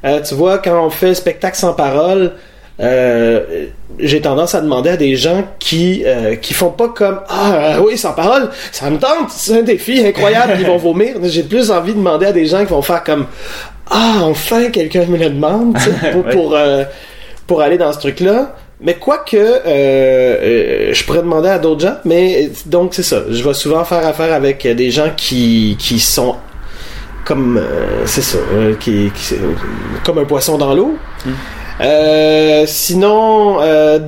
euh, 0.06 0.22
tu 0.22 0.34
vois, 0.36 0.58
quand 0.60 0.86
on 0.86 0.90
fait 0.90 1.14
spectacle 1.14 1.58
sans 1.58 1.74
parole, 1.74 2.32
euh, 2.82 3.66
j'ai 4.00 4.22
tendance 4.22 4.56
à 4.56 4.62
demander 4.62 4.92
à 4.92 4.98
des 4.98 5.16
gens 5.18 5.44
qui 5.60 6.04
euh, 6.06 6.36
qui 6.36 6.54
font 6.54 6.70
pas 6.72 6.88
comme 6.90 7.20
ah 7.28 7.54
euh, 7.54 7.80
oui 7.86 7.98
sans 7.98 8.14
parole 8.14 8.50
ça 8.72 8.90
me 8.90 8.98
tente 8.98 9.30
c'est 9.32 9.60
un 9.60 9.64
défi 9.64 10.06
incroyable 10.06 10.54
ils 10.60 10.66
vont 10.66 10.78
vomir 10.78 11.16
j'ai 11.24 11.44
plus 11.44 11.72
envie 11.72 11.92
de 11.92 11.98
demander 11.98 12.28
à 12.28 12.32
des 12.32 12.46
gens 12.46 12.60
qui 12.60 12.72
vont 12.72 12.82
faire 12.82 13.04
comme 13.04 13.26
ah 13.92 14.20
enfin 14.24 14.70
quelqu'un 14.70 15.06
me 15.06 15.18
le 15.18 15.30
demande 15.30 15.78
pour 16.14 16.26
Ouais. 16.26 16.32
pour, 16.34 16.56
euh, 16.56 16.84
pour 17.48 17.62
aller 17.62 17.78
dans 17.78 17.92
ce 17.92 18.00
truc 18.00 18.22
là 18.22 18.56
mais 18.80 18.94
quoique 18.94 19.36
euh, 19.36 19.60
euh, 19.66 20.94
je 20.94 21.04
pourrais 21.04 21.20
demander 21.20 21.50
à 21.50 21.60
d'autres 21.60 21.82
gens 21.82 21.96
mais 22.06 22.50
donc 22.66 22.94
c'est 22.94 23.04
ça 23.04 23.24
je 23.30 23.44
vais 23.44 23.54
souvent 23.54 23.84
faire 23.84 24.08
affaire 24.08 24.34
avec 24.34 24.66
des 24.66 24.90
gens 24.92 25.10
qui 25.18 25.76
qui 25.78 26.00
sont 26.00 26.36
comme 27.26 27.58
euh, 27.58 28.04
c'est 28.06 28.22
ça 28.22 28.38
euh, 28.54 28.76
qui, 28.80 29.12
qui- 29.14 29.36
comme 30.06 30.20
un 30.20 30.26
poisson 30.26 30.58
dans 30.58 30.74
l'eau 30.74 30.96
Mm. 31.26 31.32
Euh, 31.82 32.64
sinon, 32.68 33.62
euh, 33.62 34.00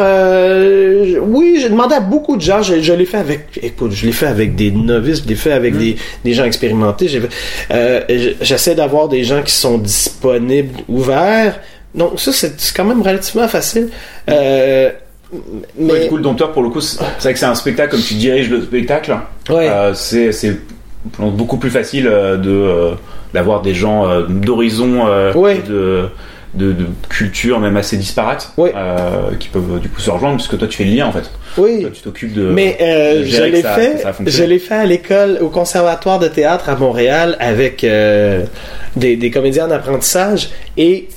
euh, 0.00 1.16
oui, 1.22 1.58
j'ai 1.60 1.68
demandé 1.68 1.94
à 1.94 2.00
beaucoup 2.00 2.36
de 2.36 2.42
gens. 2.42 2.62
Je, 2.62 2.80
je 2.80 2.92
l'ai 2.92 3.04
fait 3.06 3.16
avec, 3.18 3.58
écoute, 3.62 3.92
je 3.92 4.06
l'ai 4.06 4.12
fait 4.12 4.26
avec 4.26 4.54
des 4.54 4.70
novices, 4.70 5.22
je 5.24 5.28
l'ai 5.28 5.34
fait 5.34 5.52
avec 5.52 5.74
Mm. 5.74 5.78
des, 5.78 5.96
des 6.24 6.34
gens 6.34 6.44
expérimentés. 6.44 7.08
Euh, 7.70 8.00
J'essaie 8.40 8.74
d'avoir 8.74 9.08
des 9.08 9.24
gens 9.24 9.42
qui 9.42 9.52
sont 9.52 9.78
disponibles, 9.78 10.80
ouverts. 10.88 11.58
Donc 11.94 12.18
ça, 12.20 12.32
c'est 12.32 12.52
quand 12.74 12.84
même 12.84 13.02
relativement 13.02 13.48
facile. 13.48 13.88
Euh, 14.28 14.90
mais 15.78 15.92
Ouais, 15.92 16.00
du 16.04 16.08
coup, 16.08 16.16
le 16.16 16.22
dompteur, 16.22 16.52
pour 16.52 16.62
le 16.62 16.68
coup, 16.68 16.80
c'est 16.80 16.98
vrai 17.20 17.32
que 17.32 17.38
c'est 17.38 17.46
un 17.46 17.54
spectacle, 17.54 17.90
comme 17.92 18.02
tu 18.02 18.14
diriges 18.14 18.50
le 18.50 18.62
spectacle, 18.62 19.16
ouais. 19.50 19.68
euh, 19.68 19.94
c'est 19.94 20.30
c'est 20.32 20.56
beaucoup 21.18 21.56
plus 21.56 21.70
facile 21.70 22.06
euh, 22.06 22.36
de 22.36 22.94
d'avoir 23.34 23.62
des 23.62 23.72
gens 23.74 24.06
d'horizons 24.28 25.06
euh, 25.06 25.32
Ouais. 25.32 25.62
de, 25.66 26.04
de, 26.54 26.72
de 26.72 26.86
cultures 27.08 27.60
même 27.60 27.76
assez 27.76 27.96
disparates 27.96 28.52
euh, 28.58 29.34
qui 29.38 29.48
peuvent 29.48 29.80
du 29.80 29.88
coup 29.88 30.00
se 30.00 30.10
rejoindre 30.10 30.36
puisque 30.36 30.58
toi 30.58 30.68
tu 30.68 30.76
fais 30.76 30.84
le 30.84 30.90
lien 30.94 31.06
en 31.06 31.12
fait. 31.12 31.30
oui. 31.56 31.80
Toi, 31.80 31.90
tu 31.92 32.02
t'occupes 32.02 32.34
de. 32.34 32.42
Mais 32.42 32.76
euh, 32.80 33.20
de 33.20 33.24
je 33.24 33.42
l'ai 33.42 33.62
fait, 33.62 33.98
ça 33.98 34.08
je 34.10 34.16
fonctionne. 34.16 34.48
l'ai 34.48 34.58
fait 34.58 34.74
à 34.74 34.84
l'école, 34.84 35.38
au 35.40 35.48
conservatoire 35.48 36.18
de 36.18 36.28
théâtre 36.28 36.68
à 36.68 36.76
Montréal 36.76 37.36
avec 37.40 37.84
euh, 37.84 38.44
des, 38.96 39.16
des 39.16 39.30
comédiens 39.30 39.66
en 39.68 39.70
apprentissage 39.70 40.50
et 40.76 41.08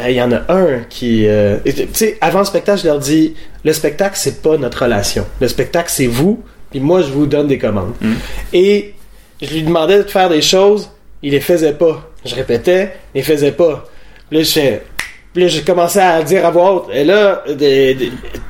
euh, 0.00 0.10
il 0.10 0.16
y 0.16 0.22
en 0.22 0.32
a 0.32 0.42
un 0.52 0.80
qui, 0.88 1.26
tu 1.64 1.86
sais, 1.92 2.18
avant 2.20 2.40
le 2.40 2.44
spectacle, 2.44 2.80
je 2.82 2.86
leur 2.86 2.98
dis, 2.98 3.34
le 3.64 3.72
spectacle 3.72 4.14
c'est 4.16 4.42
pas 4.42 4.56
notre 4.58 4.82
relation, 4.82 5.26
le 5.40 5.48
spectacle 5.48 5.88
c'est 5.90 6.06
vous, 6.06 6.42
puis 6.70 6.80
moi 6.80 7.00
je 7.00 7.08
vous 7.12 7.26
donne 7.26 7.46
des 7.46 7.58
commandes. 7.58 7.94
Mm. 8.00 8.12
Et 8.52 8.94
je 9.40 9.54
lui 9.54 9.62
demandais 9.62 9.98
de 10.02 10.08
faire 10.08 10.28
des 10.28 10.42
choses, 10.42 10.90
il 11.22 11.32
les 11.32 11.40
faisait 11.40 11.72
pas. 11.74 12.08
Je 12.24 12.34
répétais, 12.34 12.92
il 13.14 13.18
les 13.18 13.22
faisait 13.24 13.52
pas. 13.52 13.84
Là 14.32 14.42
je 14.42 14.50
fais, 14.50 14.82
Puis 15.34 15.42
là, 15.42 15.48
j'ai 15.48 15.60
commencé 15.60 15.98
à 15.98 16.22
dire 16.22 16.46
à 16.46 16.50
voix 16.50 16.72
haute, 16.72 16.86
et 16.92 17.04
là, 17.04 17.44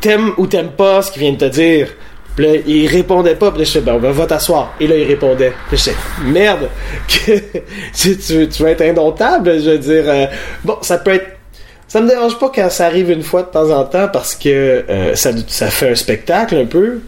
t'aimes 0.00 0.32
ou 0.38 0.46
t'aimes 0.46 0.70
pas 0.70 1.02
ce 1.02 1.10
qu'il 1.10 1.22
vient 1.22 1.32
de 1.32 1.38
te 1.38 1.44
dire. 1.46 1.88
Puis 2.36 2.46
là, 2.46 2.52
il 2.66 2.86
répondait 2.86 3.34
pas. 3.34 3.50
Puis 3.50 3.58
là, 3.58 3.64
je 3.64 3.78
disais, 3.78 3.80
ben, 3.80 3.98
ben, 3.98 4.10
va 4.12 4.26
t'asseoir. 4.26 4.74
Et 4.80 4.86
là, 4.86 4.96
il 4.96 5.06
répondait. 5.06 5.52
Puis 5.68 5.76
je 5.76 5.82
disais, 5.82 5.96
merde, 6.24 6.68
que, 7.08 7.32
tu, 7.94 8.16
tu, 8.16 8.48
tu 8.48 8.62
vas 8.62 8.70
être 8.70 8.82
indomptable. 8.82 9.60
Je 9.60 9.70
veux 9.70 9.78
dire, 9.78 10.04
euh, 10.06 10.26
bon, 10.64 10.78
ça 10.80 10.98
peut 10.98 11.14
être. 11.14 11.26
Ça 11.88 12.00
me 12.00 12.08
dérange 12.08 12.38
pas 12.38 12.50
quand 12.54 12.70
ça 12.70 12.86
arrive 12.86 13.10
une 13.10 13.22
fois 13.22 13.42
de 13.42 13.48
temps 13.48 13.70
en 13.70 13.84
temps 13.84 14.08
parce 14.10 14.34
que 14.34 14.48
euh, 14.88 15.14
ça, 15.14 15.30
ça 15.46 15.66
fait 15.66 15.90
un 15.90 15.94
spectacle 15.94 16.56
un 16.56 16.64
peu. 16.64 17.00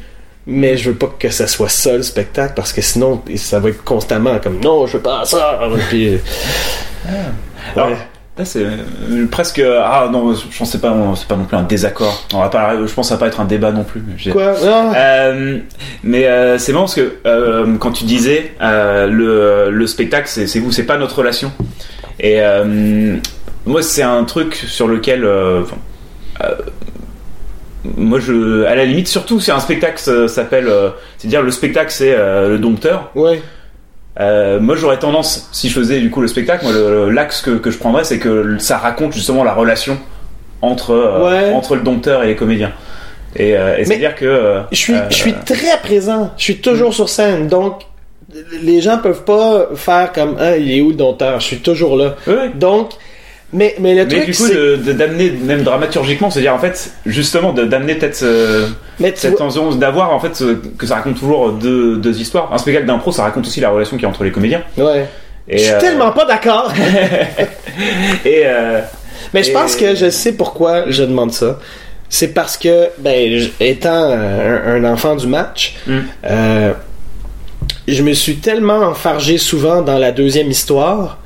Mais 0.46 0.76
je 0.76 0.90
veux 0.90 0.96
pas 0.96 1.10
que 1.18 1.30
ça 1.30 1.46
soit 1.46 1.70
ça 1.70 1.96
le 1.96 2.02
spectacle 2.02 2.52
parce 2.54 2.72
que 2.74 2.82
sinon, 2.82 3.22
ça 3.36 3.60
va 3.60 3.70
être 3.70 3.82
constamment 3.82 4.38
comme 4.40 4.60
non, 4.60 4.86
je 4.86 4.98
veux 4.98 5.02
pas 5.02 5.24
ça. 5.24 5.58
Puis, 5.88 6.18
Alors, 7.74 7.88
ouais. 7.88 7.96
Là, 8.36 8.44
c'est 8.44 8.64
euh, 8.64 9.26
presque. 9.30 9.62
Ah 9.64 10.08
non, 10.10 10.34
je 10.34 10.58
pense 10.58 10.58
que 10.58 10.64
c'est 10.64 10.80
pas, 10.80 10.92
c'est 11.14 11.28
pas 11.28 11.36
non 11.36 11.44
plus 11.44 11.56
un 11.56 11.62
désaccord. 11.62 12.26
On 12.34 12.40
va 12.40 12.48
pas, 12.48 12.74
je 12.74 12.92
pense 12.92 13.06
que 13.06 13.08
ça 13.10 13.14
va 13.14 13.20
pas 13.20 13.26
être 13.28 13.40
un 13.40 13.44
débat 13.44 13.70
non 13.70 13.84
plus. 13.84 14.02
Quoi? 14.32 14.56
Euh, 14.96 15.58
mais 16.02 16.26
euh, 16.26 16.58
c'est 16.58 16.72
marrant 16.72 16.86
parce 16.86 16.96
que 16.96 17.12
euh, 17.26 17.76
quand 17.78 17.92
tu 17.92 18.02
disais 18.04 18.54
euh, 18.60 19.06
le, 19.06 19.70
le 19.70 19.86
spectacle, 19.86 20.28
c'est 20.28 20.58
vous, 20.58 20.72
c'est 20.72 20.82
pas 20.82 20.98
notre 20.98 21.18
relation. 21.18 21.52
Et 22.18 22.40
euh, 22.40 23.16
moi, 23.66 23.82
c'est 23.82 24.02
un 24.02 24.24
truc 24.24 24.56
sur 24.56 24.88
lequel, 24.88 25.24
euh, 25.24 25.62
euh, 26.42 26.54
moi, 27.96 28.18
je, 28.18 28.64
à 28.64 28.74
la 28.74 28.84
limite, 28.84 29.06
surtout 29.06 29.38
si 29.38 29.52
un 29.52 29.60
spectacle 29.60 30.28
s'appelle, 30.28 30.66
euh, 30.66 30.90
c'est-à-dire 31.18 31.42
le 31.42 31.52
spectacle, 31.52 31.92
c'est 31.92 32.14
euh, 32.14 32.48
le 32.48 32.58
dompteur. 32.58 33.12
Ouais. 33.14 33.40
Euh, 34.20 34.60
moi, 34.60 34.76
j'aurais 34.76 34.98
tendance, 34.98 35.48
si 35.52 35.68
je 35.68 35.74
faisais 35.74 36.00
du 36.00 36.10
coup 36.10 36.20
le 36.20 36.28
spectacle, 36.28 36.66
l'axe 37.10 37.40
que, 37.42 37.50
que 37.50 37.70
je 37.70 37.78
prendrais, 37.78 38.04
c'est 38.04 38.18
que 38.18 38.58
ça 38.58 38.78
raconte 38.78 39.12
justement 39.12 39.42
la 39.44 39.52
relation 39.54 39.98
entre 40.62 40.92
euh, 40.92 41.24
Ouais. 41.48 41.52
entre 41.52 41.74
le 41.74 41.82
dompteur 41.82 42.22
et 42.22 42.28
les 42.28 42.36
comédiens. 42.36 42.72
Et, 43.36 43.56
euh, 43.56 43.76
et 43.76 43.84
c'est-à-dire 43.84 44.14
que 44.14 44.60
Je 44.70 44.76
suis, 44.76 44.94
je 45.10 45.14
suis 45.14 45.32
très 45.34 45.76
présent. 45.82 46.32
Je 46.36 46.44
suis 46.44 46.58
toujours 46.58 46.94
sur 46.94 47.08
scène. 47.08 47.48
Donc, 47.48 47.82
les 48.62 48.80
gens 48.80 48.98
peuvent 48.98 49.24
pas 49.24 49.68
faire 49.74 50.12
comme, 50.12 50.36
ah, 50.38 50.56
il 50.56 50.70
est 50.70 50.80
où 50.80 50.90
le 50.90 50.94
dompteur? 50.94 51.40
Je 51.40 51.46
suis 51.46 51.58
toujours 51.58 51.96
là. 51.96 52.14
Donc, 52.54 52.90
mais, 53.54 53.74
mais 53.78 53.94
le 53.94 54.04
Mais 54.04 54.08
truc, 54.24 54.26
du 54.26 54.34
coup, 54.36 54.92
d'amener, 54.92 55.30
même 55.30 55.62
dramaturgiquement, 55.62 56.30
c'est-à-dire 56.30 56.52
en 56.54 56.58
fait, 56.58 56.90
justement, 57.06 57.52
d'amener 57.54 57.94
peut-être 57.94 58.18
tu 58.98 59.12
cette 59.14 59.36
tension, 59.36 59.70
d'avoir 59.74 60.12
en 60.12 60.20
fait 60.20 60.42
que 60.76 60.86
ça 60.86 60.96
raconte 60.96 61.18
toujours 61.18 61.52
deux, 61.52 61.96
deux 61.96 62.20
histoires. 62.20 62.52
Un 62.52 62.58
spectacle 62.58 62.86
d'impro, 62.86 63.12
ça 63.12 63.22
raconte 63.22 63.46
aussi 63.46 63.60
la 63.60 63.70
relation 63.70 63.96
qu'il 63.96 64.02
y 64.02 64.06
a 64.06 64.10
entre 64.10 64.24
les 64.24 64.32
comédiens. 64.32 64.62
Ouais. 64.76 65.06
Et, 65.48 65.58
je 65.58 65.64
suis 65.64 65.72
euh, 65.72 65.80
tellement 65.80 66.10
pas 66.12 66.24
d'accord. 66.26 66.72
Et 68.24 68.42
euh, 68.44 68.80
Mais 69.32 69.42
je 69.42 69.50
Et- 69.50 69.52
pense 69.52 69.76
que 69.76 69.94
je 69.94 70.10
sais 70.10 70.32
pourquoi 70.32 70.90
je 70.90 71.02
demande 71.02 71.32
ça. 71.32 71.58
C'est 72.08 72.28
parce 72.28 72.56
que, 72.56 72.88
ben, 72.98 73.48
étant 73.60 74.10
euh, 74.10 74.76
un, 74.78 74.84
un 74.84 74.92
enfant 74.92 75.16
du 75.16 75.26
match, 75.26 75.76
Mm. 75.86 75.98
euh, 76.26 76.72
je 77.88 78.02
me 78.02 78.12
suis 78.14 78.36
tellement 78.36 78.78
enfargé 78.80 79.36
souvent 79.38 79.82
dans 79.82 79.98
la 79.98 80.12
deuxième 80.12 80.50
histoire 80.50 81.18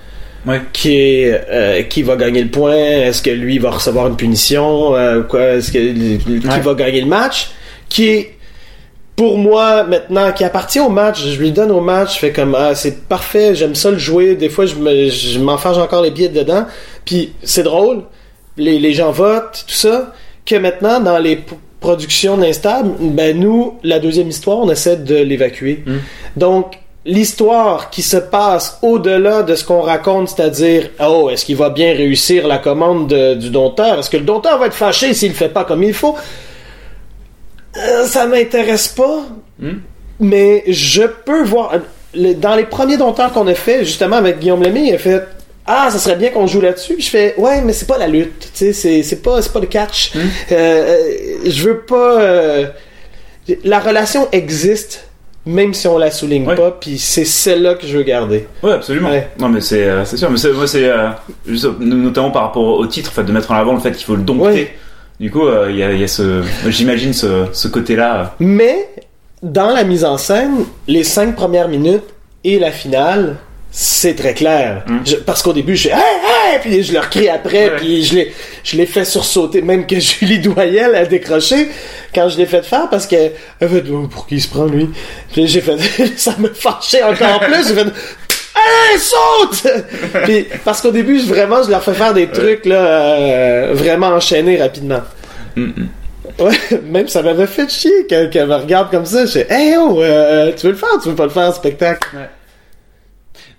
Ouais. 0.46 0.60
qui 0.72 0.96
est 0.96 1.40
euh, 1.50 1.82
qui 1.82 2.02
va 2.02 2.16
gagner 2.16 2.42
le 2.42 2.48
point, 2.50 2.74
est-ce 2.76 3.22
que 3.22 3.30
lui 3.30 3.58
va 3.58 3.70
recevoir 3.70 4.06
une 4.06 4.16
punition, 4.16 4.94
euh, 4.94 5.22
quoi, 5.22 5.42
est-ce 5.56 5.72
que 5.72 5.78
qui 5.78 6.46
Ouais. 6.48 6.60
va 6.60 6.74
gagner 6.74 7.00
le 7.00 7.06
match, 7.08 7.50
qui 7.88 8.08
est 8.08 8.34
pour 9.16 9.36
moi 9.36 9.82
maintenant 9.82 10.30
qui 10.32 10.44
appartient 10.44 10.78
au 10.78 10.88
match, 10.90 11.24
je 11.26 11.38
lui 11.40 11.50
donne 11.50 11.72
au 11.72 11.80
match, 11.80 12.14
je 12.14 12.18
fais 12.20 12.32
comme 12.32 12.54
ah 12.54 12.74
c'est 12.76 13.08
parfait, 13.08 13.54
j'aime 13.56 13.74
ça 13.74 13.90
le 13.90 13.98
jouer, 13.98 14.36
des 14.36 14.48
fois 14.48 14.64
je 14.64 14.76
me 14.76 15.08
je 15.08 15.38
m'enfarge 15.40 15.78
encore 15.78 16.02
les 16.02 16.12
pieds 16.12 16.28
dedans, 16.28 16.66
puis 17.04 17.32
c'est 17.42 17.64
drôle, 17.64 18.02
les, 18.56 18.78
les 18.78 18.92
gens 18.92 19.10
votent, 19.10 19.64
tout 19.66 19.74
ça, 19.74 20.14
que 20.46 20.54
maintenant 20.54 21.00
dans 21.00 21.18
les 21.18 21.40
productions 21.80 22.36
d'instable, 22.36 22.90
ben 23.00 23.36
nous 23.38 23.74
la 23.82 23.98
deuxième 23.98 24.28
histoire, 24.28 24.58
on 24.58 24.70
essaie 24.70 24.96
de 24.96 25.16
l'évacuer. 25.16 25.82
Mm. 25.84 25.96
Donc 26.36 26.78
l'histoire 27.08 27.88
qui 27.90 28.02
se 28.02 28.18
passe 28.18 28.78
au-delà 28.82 29.42
de 29.42 29.54
ce 29.56 29.64
qu'on 29.64 29.80
raconte, 29.80 30.28
c'est-à-dire 30.28 30.90
oh 31.00 31.30
est-ce 31.30 31.44
qu'il 31.46 31.56
va 31.56 31.70
bien 31.70 31.92
réussir 31.94 32.46
la 32.46 32.58
commande 32.58 33.08
de- 33.08 33.34
du 33.34 33.48
dompteur, 33.50 33.98
est-ce 33.98 34.10
que 34.10 34.18
le 34.18 34.24
dompteur 34.24 34.58
va 34.58 34.66
être 34.66 34.74
fâché 34.74 35.14
s'il 35.14 35.30
le 35.30 35.34
fait 35.34 35.48
pas 35.48 35.64
comme 35.64 35.82
il 35.82 35.94
faut, 35.94 36.14
euh, 37.76 38.04
ça 38.06 38.26
m'intéresse 38.26 38.88
pas. 38.88 39.22
Hmm? 39.58 39.78
Mais 40.20 40.64
je 40.68 41.02
peux 41.04 41.44
voir. 41.44 41.72
le- 42.14 42.34
dans 42.34 42.54
les 42.56 42.64
premiers 42.64 42.96
dompteurs 42.96 43.32
qu'on 43.32 43.46
a 43.48 43.54
fait, 43.54 43.84
justement 43.84 44.16
avec 44.16 44.38
Guillaume 44.38 44.62
Lemay, 44.62 44.86
il 44.88 44.94
a 44.94 44.98
fait 44.98 45.22
Ah, 45.66 45.88
ça 45.90 45.98
serait 45.98 46.16
bien 46.16 46.30
qu'on 46.30 46.46
joue 46.46 46.62
là-dessus. 46.62 46.96
Je 46.98 47.08
fais 47.10 47.34
Ouais, 47.36 47.60
mais 47.60 47.74
c'est 47.74 47.84
pas 47.86 47.98
la 47.98 48.06
lutte. 48.08 48.48
Tu 48.54 48.58
sais, 48.58 48.72
c'est, 48.72 49.02
c'est 49.02 49.20
pas, 49.22 49.42
c'est 49.42 49.52
pas 49.52 49.60
le 49.60 49.66
catch. 49.66 50.12
Euh, 50.16 50.22
euh, 50.52 51.38
je 51.44 51.62
veux 51.62 51.80
pas. 51.80 52.20
euh, 52.22 52.66
la 53.64 53.78
relation 53.78 54.28
existe, 54.32 55.07
même 55.48 55.72
si 55.72 55.88
on 55.88 55.96
la 55.96 56.10
souligne 56.10 56.44
pas. 56.44 56.70
Puis 56.78 56.98
c'est 56.98 57.24
celle-là 57.24 57.74
que 57.74 57.86
je 57.86 57.96
veux 57.96 58.02
garder. 58.02 58.46
ouais, 58.62 58.72
absolument. 58.72 59.08
Ouais. 59.10 59.28
Non, 59.40 59.48
mais 59.48 59.60
c'est, 59.62 59.84
euh, 59.84 60.04
sûr. 60.04 60.30
Mais 60.30 60.52
moi, 60.52 60.66
c'est 60.66 60.84
euh, 60.84 61.08
notamment 61.80 62.30
par 62.30 62.42
rapport 62.42 62.64
au 62.78 62.86
titre, 62.86 63.10
fait, 63.10 63.24
de 63.24 63.32
mettre 63.32 63.50
en 63.50 63.54
avant 63.56 63.72
le 63.72 63.80
fait 63.80 63.92
qu'il 63.92 64.04
faut 64.04 64.14
le 64.16 64.22
dompter. 64.22 64.44
Ouais. 64.44 64.74
Du 65.18 65.30
coup, 65.30 65.46
euh, 65.46 65.68
il 65.70 65.76
y, 65.76 65.82
a, 65.82 65.92
il 65.92 66.00
y 66.00 66.04
a 66.04 66.08
ce, 66.08 66.42
j'imagine 66.68 67.12
ce, 67.12 67.46
ce 67.52 67.66
côté-là. 67.66 68.34
Mais 68.38 68.88
dans 69.42 69.70
la 69.70 69.84
mise 69.84 70.04
en 70.04 70.18
scène, 70.18 70.64
les 70.86 71.02
cinq 71.02 71.34
premières 71.34 71.68
minutes 71.68 72.04
et 72.44 72.58
la 72.58 72.70
finale, 72.70 73.36
c'est 73.80 74.16
très 74.16 74.34
clair. 74.34 74.82
Mm. 74.88 74.98
Je- 75.06 75.16
parce 75.16 75.40
qu'au 75.40 75.52
début, 75.52 75.76
je 75.76 75.88
fais 75.88 75.94
hey, 75.94 76.54
hey! 76.54 76.58
puis 76.60 76.82
je 76.82 76.92
leur 76.92 77.08
crie 77.08 77.28
après, 77.28 77.70
Ouais. 77.70 77.76
puis 77.76 78.02
je 78.04 78.14
les, 78.16 78.34
je 78.64 78.76
les 78.76 78.86
fais 78.86 79.04
sursauter, 79.04 79.62
même 79.62 79.86
que 79.86 80.00
Julie 80.00 80.40
Doyel 80.40 80.96
a 80.96 81.04
décroché 81.06 81.68
quand 82.12 82.28
je 82.28 82.38
l'ai 82.38 82.46
fait 82.46 82.64
faire 82.64 82.88
parce 82.90 83.06
que 83.06 83.14
elle 83.60 83.68
fait 83.68 83.84
Oh, 83.92 84.08
pour 84.10 84.26
qui 84.26 84.34
il 84.34 84.42
se 84.42 84.48
prend 84.48 84.64
lui? 84.66 84.90
Puis 85.32 85.46
j'ai 85.46 85.60
fait 85.60 85.76
ça 86.16 86.34
me 86.38 86.48
fâchait 86.48 87.04
encore 87.04 87.38
plus. 87.38 87.68
J'ai 87.68 87.74
fait 87.74 87.86
Hey, 88.56 88.98
saute! 88.98 89.72
puis, 90.24 90.44
parce 90.64 90.80
qu'au 90.80 90.90
début, 90.90 91.20
je- 91.20 91.26
vraiment, 91.28 91.62
je 91.62 91.70
leur 91.70 91.80
fais 91.84 91.94
faire 91.94 92.12
des 92.14 92.26
trucs 92.26 92.66
là, 92.66 92.74
euh, 93.14 93.70
vraiment 93.74 94.08
enchaînés 94.08 94.60
rapidement. 94.60 95.02
Ouais, 95.56 96.52
même 96.84 97.06
ça 97.06 97.22
m'avait 97.22 97.46
fait 97.46 97.70
chier 97.70 98.06
qu'elle 98.08 98.28
qu'elle 98.30 98.48
me 98.48 98.54
regarde 98.56 98.90
comme 98.90 99.06
ça. 99.06 99.24
Je 99.26 99.30
fais, 99.30 99.46
hey 99.48 99.74
oh, 99.78 100.02
euh, 100.02 100.50
tu 100.56 100.66
veux 100.66 100.72
le 100.72 100.78
faire, 100.78 100.88
tu 101.00 101.08
veux 101.10 101.14
pas 101.14 101.24
le 101.24 101.30
faire, 101.30 101.54
spectacle? 101.54 102.08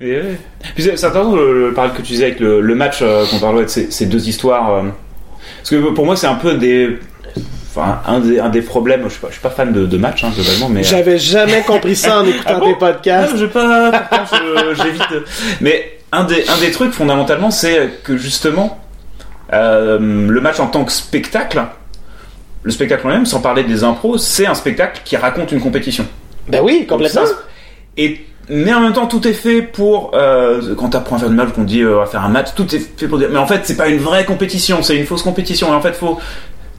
Et 0.01 0.11
ouais. 0.15 0.37
Puis 0.75 0.83
c'est 0.83 0.91
intéressant 1.05 1.35
le, 1.35 1.67
le 1.67 1.73
parallèle 1.73 1.95
que 1.95 2.01
tu 2.01 2.13
disais 2.13 2.25
avec 2.25 2.39
le, 2.39 2.61
le 2.61 2.75
match 2.75 2.99
euh, 3.01 3.25
qu'on 3.29 3.39
parlait 3.39 3.63
de 3.63 3.67
ces, 3.69 3.91
ces 3.91 4.05
deux 4.05 4.29
histoires. 4.29 4.75
euh, 4.75 4.81
parce 5.57 5.69
que 5.71 5.89
pour 5.93 6.05
moi, 6.05 6.15
c'est 6.15 6.27
un 6.27 6.35
peu 6.35 6.53
des. 6.55 6.97
Enfin, 7.71 8.01
un 8.07 8.19
des, 8.19 8.39
un 8.39 8.49
des 8.49 8.61
problèmes. 8.61 9.03
Je 9.05 9.09
suis 9.09 9.19
pas, 9.19 9.27
je 9.27 9.33
suis 9.33 9.41
pas 9.41 9.49
fan 9.49 9.73
de, 9.73 9.85
de 9.85 9.97
match, 9.97 10.23
hein, 10.23 10.31
globalement, 10.33 10.69
mais. 10.69 10.79
euh, 10.81 10.83
J'avais 10.83 11.17
jamais 11.17 11.61
compris 11.63 11.95
ça 11.95 12.21
en 12.21 12.25
écoutant 12.27 12.43
Ah 12.45 12.59
bon? 12.59 12.73
tes 12.73 12.79
podcasts. 12.79 13.31
Non, 13.33 13.37
je 13.39 13.45
vais 13.45 13.51
pas. 13.51 13.91
Pourtant, 13.91 14.37
je- 14.37 14.73
j'évite. 14.83 15.11
de- 15.11 15.25
Mais 15.61 15.99
un 16.11 16.23
des, 16.23 16.47
un 16.47 16.57
des 16.59 16.71
trucs 16.71 16.93
fondamentalement, 16.93 17.51
c'est 17.51 18.01
que 18.03 18.15
justement, 18.17 18.79
euh, 19.53 19.99
le 19.99 20.41
match 20.41 20.59
en 20.61 20.67
tant 20.67 20.85
que 20.85 20.91
spectacle, 20.93 21.61
le 22.63 22.71
spectacle 22.71 23.05
en 23.05 23.09
lui-même, 23.09 23.25
sans 23.25 23.41
parler 23.41 23.63
des 23.65 23.83
impros, 23.83 24.17
c'est 24.17 24.45
un 24.47 24.53
spectacle 24.55 25.01
qui 25.03 25.17
raconte 25.17 25.51
une 25.51 25.59
compétition. 25.61 26.05
Ben 26.47 26.61
oui, 26.63 26.85
complètement. 26.87 27.21
Donc 27.21 27.29
ça, 27.31 27.35
Et 27.97 28.21
mais 28.49 28.73
en 28.73 28.81
même 28.81 28.93
temps, 28.93 29.07
tout 29.07 29.27
est 29.27 29.33
fait 29.33 29.61
pour 29.61 30.11
euh, 30.13 30.75
quand 30.75 30.89
t'apprends 30.89 31.17
à 31.17 31.19
faire 31.19 31.29
du 31.29 31.35
match, 31.35 31.49
qu'on 31.53 31.63
dit 31.63 31.81
euh, 31.81 32.01
on 32.01 32.05
faire 32.05 32.23
un 32.23 32.29
match, 32.29 32.49
tout 32.55 32.73
est 32.75 32.79
fait 32.79 33.07
pour 33.07 33.19
dire. 33.19 33.29
Mais 33.31 33.37
en 33.37 33.47
fait, 33.47 33.61
c'est 33.63 33.77
pas 33.77 33.87
une 33.87 33.99
vraie 33.99 34.25
compétition, 34.25 34.81
c'est 34.81 34.95
une 34.95 35.05
fausse 35.05 35.23
compétition. 35.23 35.67
Et 35.67 35.75
en 35.75 35.81
fait, 35.81 35.93
faut 35.93 36.19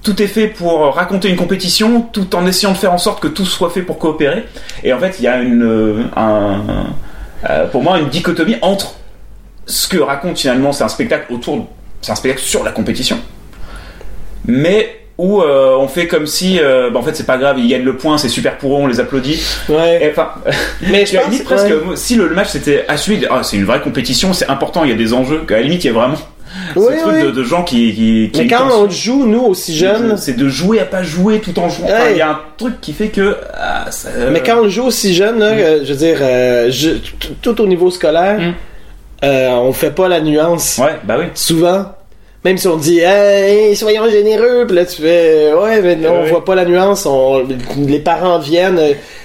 tout 0.03 0.23
est 0.23 0.27
fait 0.27 0.49
pour 0.49 0.95
raconter 0.95 1.29
une 1.29 1.37
compétition, 1.37 2.03
tout 2.03 2.35
en 2.35 2.47
essayant 2.47 2.73
de 2.73 2.79
faire 2.79 2.93
en 2.93 2.99
sorte 2.99 3.21
que 3.21 3.29
tout 3.29 3.45
soit 3.45 3.71
fait 3.71 3.83
pour 3.83 3.99
coopérer. 3.99 4.47
Et 4.83 4.93
en 4.93 4.99
fait, 4.99 5.17
il 5.19 5.25
y 5.25 5.29
a 5.29 5.41
une, 5.41 5.63
euh, 5.63 6.05
un, 6.17 6.63
euh, 7.49 7.67
pour 7.67 7.83
moi, 7.83 7.99
une 7.99 8.09
dichotomie 8.09 8.57
entre 8.63 8.95
ce 9.67 9.89
que 9.89 9.99
raconte 9.99 10.39
finalement, 10.39 10.73
c'est 10.73 10.85
un 10.85 10.89
spectacle 10.89 11.33
autour, 11.33 11.69
c'est 12.01 12.13
un 12.13 12.17
spectacle 12.17 12.43
sur 12.43 12.65
la 12.65 12.73
compétition, 12.73 13.19
mais 14.47 15.00
où 15.23 15.43
euh, 15.43 15.77
on 15.79 15.89
fait 15.89 16.07
comme 16.07 16.27
si, 16.27 16.59
euh, 16.61 16.91
bah, 16.91 16.99
en 16.99 17.03
fait, 17.03 17.15
c'est 17.15 17.27
pas 17.27 17.39
grave, 17.39 17.57
ils 17.59 17.69
gagnent 17.69 17.85
le 17.85 17.97
point, 17.97 18.19
c'est 18.19 18.29
super 18.29 18.57
pour 18.59 18.73
eux, 18.77 18.81
on 18.81 18.87
les 18.87 19.01
applaudit. 19.01 19.41
Ouais. 19.69 20.05
Et, 20.05 20.11
enfin, 20.11 20.31
Mais 20.91 21.05
je 21.07 21.17
à 21.17 21.21
pense 21.21 21.31
limite, 21.31 21.45
presque, 21.45 21.67
ouais. 21.69 21.97
si 21.97 22.15
le, 22.17 22.29
le 22.29 22.35
match 22.35 22.49
c'était 22.49 22.85
assumé, 22.89 23.21
ah, 23.31 23.43
c'est 23.43 23.57
une 23.57 23.65
vraie 23.67 23.81
compétition, 23.81 24.33
c'est 24.33 24.49
important, 24.49 24.85
il 24.85 24.91
y 24.91 24.95
a 24.95 24.97
des 24.97 25.13
enjeux, 25.13 25.43
qu'à 25.47 25.57
la 25.57 25.63
limite, 25.63 25.85
il 25.85 25.89
y 25.89 25.91
a 25.91 25.93
vraiment 25.93 26.15
Oui, 26.77 26.95
ce 26.97 27.01
truc 27.03 27.15
oui. 27.17 27.23
de, 27.25 27.31
de 27.31 27.43
gens 27.45 27.63
qui. 27.63 27.95
qui, 27.95 28.31
qui 28.33 28.41
Mais 28.43 28.47
quand 28.49 28.67
on 28.73 28.89
joue, 28.91 29.27
nous, 29.27 29.43
aussi 29.43 29.77
jeunes, 29.77 30.17
c'est 30.17 30.37
de 30.37 30.49
jouer 30.49 30.81
à 30.81 30.85
pas 30.85 31.03
jouer 31.03 31.39
tout 31.41 31.57
en 31.59 31.69
jouant. 31.69 31.87
Enfin. 31.87 32.11
Il 32.11 32.17
y 32.17 32.21
a 32.23 32.31
un 32.31 32.39
truc 32.57 32.81
qui 32.81 32.93
fait 32.93 33.09
que. 33.09 33.37
ah, 33.55 33.87
ça- 33.91 34.09
mais 34.33 34.41
quand 34.43 34.57
on 34.63 34.69
joue 34.69 34.85
aussi 34.85 35.15
jeune, 35.15 35.39
là, 35.39 35.47
euh, 35.53 35.81
je 35.85 35.93
veux 35.93 35.99
dire, 35.99 36.19
euh, 36.21 36.69
je- 36.71 36.97
tout- 37.43 37.61
au 37.61 37.67
niveau 37.67 37.91
scolaire, 37.91 38.41
Mm. 38.41 38.55
euh, 39.25 39.49
on 39.51 39.73
fait 39.73 39.91
pas 39.95 40.09
la 40.09 40.21
nuance. 40.21 40.79
Ouais, 40.83 40.97
bah 41.05 41.17
oui. 41.19 41.27
Souvent. 41.35 41.93
Même 42.45 42.57
si 42.57 42.69
on 42.69 42.77
dit 42.77 43.01
hey, 43.01 43.77
soyons 43.77 44.09
généreux, 44.11 44.65
puis 44.67 44.77
là 44.77 44.87
tu 44.87 45.03
fais 45.03 45.53
ouais 45.53 45.83
mais 45.83 45.97
non, 45.97 46.21
on 46.21 46.25
voit 46.25 46.45
pas 46.45 46.55
la 46.55 46.65
nuance, 46.65 47.05
on, 47.05 47.47
les 47.87 47.99
parents 47.99 48.39
viennent, 48.39 48.81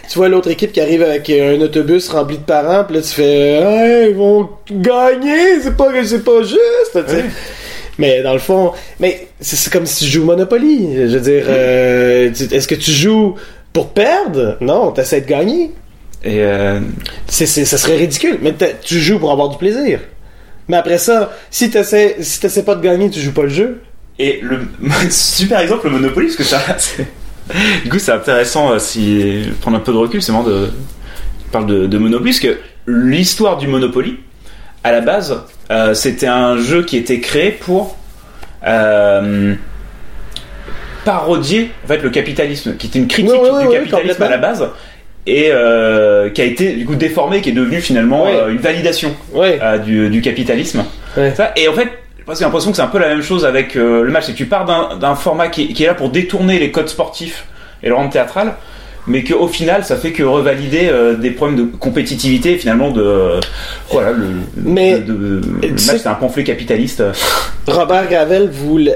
tu 0.10 0.18
vois 0.18 0.28
l'autre 0.28 0.50
équipe 0.50 0.74
qui 0.74 0.82
arrive 0.82 1.02
avec 1.02 1.30
un 1.30 1.62
autobus 1.62 2.10
rempli 2.10 2.38
de 2.38 2.44
parents, 2.44 2.84
puis 2.84 2.98
là 2.98 3.02
tu 3.02 3.10
fais 3.10 3.62
hey, 3.62 4.10
ils 4.10 4.16
vont 4.18 4.50
gagner, 4.70 5.62
c'est 5.62 5.78
pas 5.78 5.92
c'est 6.04 6.26
pas 6.26 6.42
juste, 6.42 6.60
tu 6.94 7.00
sais. 7.08 7.16
Ouais. 7.16 7.24
Mais 7.98 8.22
dans 8.22 8.34
le 8.34 8.40
fond, 8.40 8.74
mais 9.00 9.28
c'est 9.40 9.72
comme 9.72 9.86
si 9.86 10.06
tu 10.06 10.12
joues 10.12 10.26
Monopoly. 10.26 10.96
Je 10.96 11.18
veux 11.18 11.22
dire, 11.22 11.46
euh, 11.48 12.30
est-ce 12.32 12.68
que 12.68 12.76
tu 12.76 12.92
joues 12.92 13.36
pour 13.72 13.90
perdre? 13.90 14.58
Non, 14.62 14.92
t'essaies 14.92 15.22
de 15.22 15.28
gagner. 15.28 15.72
Et 16.24 16.40
euh, 16.42 16.80
C'est, 17.28 17.46
ça 17.46 17.78
serait 17.78 17.96
ridicule. 17.96 18.40
Mais 18.42 18.54
tu 18.82 19.00
joues 19.00 19.20
pour 19.20 19.32
avoir 19.32 19.50
du 19.50 19.58
plaisir. 19.58 20.00
Mais 20.68 20.78
après 20.78 20.98
ça, 20.98 21.32
si 21.52 21.70
t'essaies, 21.70 22.18
si 22.22 22.40
t'essaies 22.40 22.64
pas 22.64 22.76
de 22.76 22.82
gagner, 22.82 23.10
tu 23.10 23.20
joues 23.20 23.34
pas 23.34 23.44
le 23.44 23.50
jeu. 23.50 23.82
Et 24.18 24.40
le 24.42 24.62
super 25.10 25.60
exemple, 25.60 25.88
le 25.88 25.94
Monopoly, 25.94 26.28
parce 26.28 26.38
que 26.38 26.44
ça, 26.44 26.60
du 27.84 27.90
coup, 27.90 28.00
c'est 28.00 28.12
intéressant 28.12 28.72
euh, 28.72 28.80
si 28.80 29.44
prendre 29.62 29.78
un 29.78 29.82
peu 29.82 29.92
de 29.92 29.98
recul, 29.98 30.22
c'est 30.22 30.32
marrant 30.32 30.44
de 30.44 30.70
tu 31.40 31.50
parles 31.52 31.68
de, 31.68 31.86
de 31.86 31.98
Monopoly, 31.98 32.32
parce 32.32 32.40
que 32.40 32.58
l'histoire 32.88 33.58
du 33.58 33.68
Monopoly, 33.68 34.18
à 34.84 34.92
la 34.92 35.02
base, 35.02 35.44
euh, 35.72 35.94
c'était 35.94 36.28
un 36.28 36.58
jeu 36.58 36.84
qui 36.84 36.98
était 36.98 37.20
créé 37.20 37.52
pour 37.52 37.98
euh, 38.66 39.56
parodier 41.04 41.72
en 41.84 41.88
fait 41.88 42.02
le 42.02 42.10
capitalisme, 42.10 42.76
qui 42.78 42.88
était 42.88 43.00
une 43.00 43.08
critique 43.08 43.32
du 43.32 43.70
capitalisme 43.70 44.24
à 44.24 44.30
la 44.30 44.38
base. 44.38 44.68
Et 45.28 45.48
euh, 45.50 46.30
qui 46.30 46.42
a 46.42 46.46
été 46.46 46.74
du 46.74 46.86
coup 46.86 46.96
déformé, 46.96 47.42
qui 47.42 47.50
est 47.50 47.54
devenu 47.54 47.82
finalement 47.82 48.26
Ouais. 48.26 48.36
euh, 48.36 48.50
une 48.52 48.58
validation 48.60 49.16
Ouais. 49.34 49.58
euh, 49.62 49.78
du, 49.80 50.10
du 50.10 50.22
capitalisme. 50.22 50.84
Ouais. 51.18 51.34
Ça, 51.36 51.52
et 51.56 51.68
en 51.68 51.74
fait, 51.74 51.88
j'ai 52.38 52.44
l'impression 52.44 52.70
que 52.72 52.76
c'est 52.78 52.84
un 52.84 52.88
peu 52.88 53.00
la 53.00 53.08
même 53.10 53.24
chose 53.24 53.44
avec 53.46 53.74
le 53.76 54.04
match. 54.10 54.26
C'est 54.26 54.34
que 54.34 54.38
tu 54.38 54.46
pars 54.46 54.66
d'un 55.00 55.16
format 55.16 55.48
qui, 55.48 55.74
qui 55.74 55.84
est 55.84 55.88
là 55.88 55.94
pour 55.96 56.10
détourner 56.10 56.60
les 56.60 56.72
codes 56.72 56.90
sportifs 56.90 57.46
et 57.82 57.88
le 57.90 57.96
rendre 57.96 58.12
théâtral, 58.12 58.54
mais 59.08 59.24
qu'au 59.24 59.48
final, 59.48 59.84
ça 59.84 59.96
fait 59.96 60.12
que 60.12 60.24
revalider 60.24 60.90
des 61.20 61.32
problèmes 61.32 61.58
de 61.58 61.64
compétitivité 61.78 62.58
finalement 62.58 62.92
de. 62.92 63.40
voilà, 63.92 64.12
le, 64.12 64.28
Mais- 64.58 65.00
de- 65.00 65.14
de- 65.14 65.42
le 65.62 65.70
match, 65.70 65.98
c'est 66.02 66.08
un 66.08 66.16
pamphlet 66.16 66.44
capitaliste. 66.44 67.04
Robert 67.68 68.08
Gravel 68.10 68.50
voulait. 68.50 68.96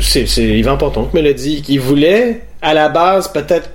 c'est, 0.00 0.26
c'est 0.26 0.62
Ponton 0.78 1.04
qui 1.06 1.16
me 1.16 1.22
l'a 1.22 1.32
dit, 1.32 1.62
qu'il 1.62 1.80
voulait, 1.80 2.42
à 2.62 2.74
la 2.74 2.88
base, 2.88 3.28
peut-être, 3.28 3.68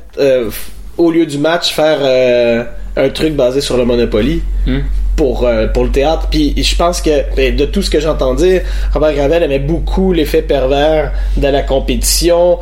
au 0.98 1.12
lieu 1.12 1.26
du 1.26 1.38
match, 1.38 1.74
faire 1.74 2.00
euh, 2.02 2.64
un 2.96 3.10
truc 3.10 3.36
basé 3.36 3.62
sur 3.62 3.78
le 3.78 3.86
Monopoly. 3.86 4.42
Hmm. 4.66 4.80
Pour, 5.18 5.46
euh, 5.46 5.68
pour 5.68 5.84
le 5.84 5.92
théâtre. 5.92 6.28
Puis 6.32 6.54
je 6.58 6.76
pense 6.76 7.00
que 7.02 7.10
ben, 7.36 7.56
de 7.56 7.66
tout 7.66 7.82
ce 7.84 7.90
que 7.92 8.00
j'entends 8.00 8.34
dire, 8.34 8.62
Robert 8.94 9.14
Gravel 9.14 9.44
aimait 9.44 9.60
beaucoup 9.60 10.14
l'effet 10.14 10.42
pervers 10.42 11.12
de 11.38 11.48
la 11.48 11.62
compétition. 11.62 12.58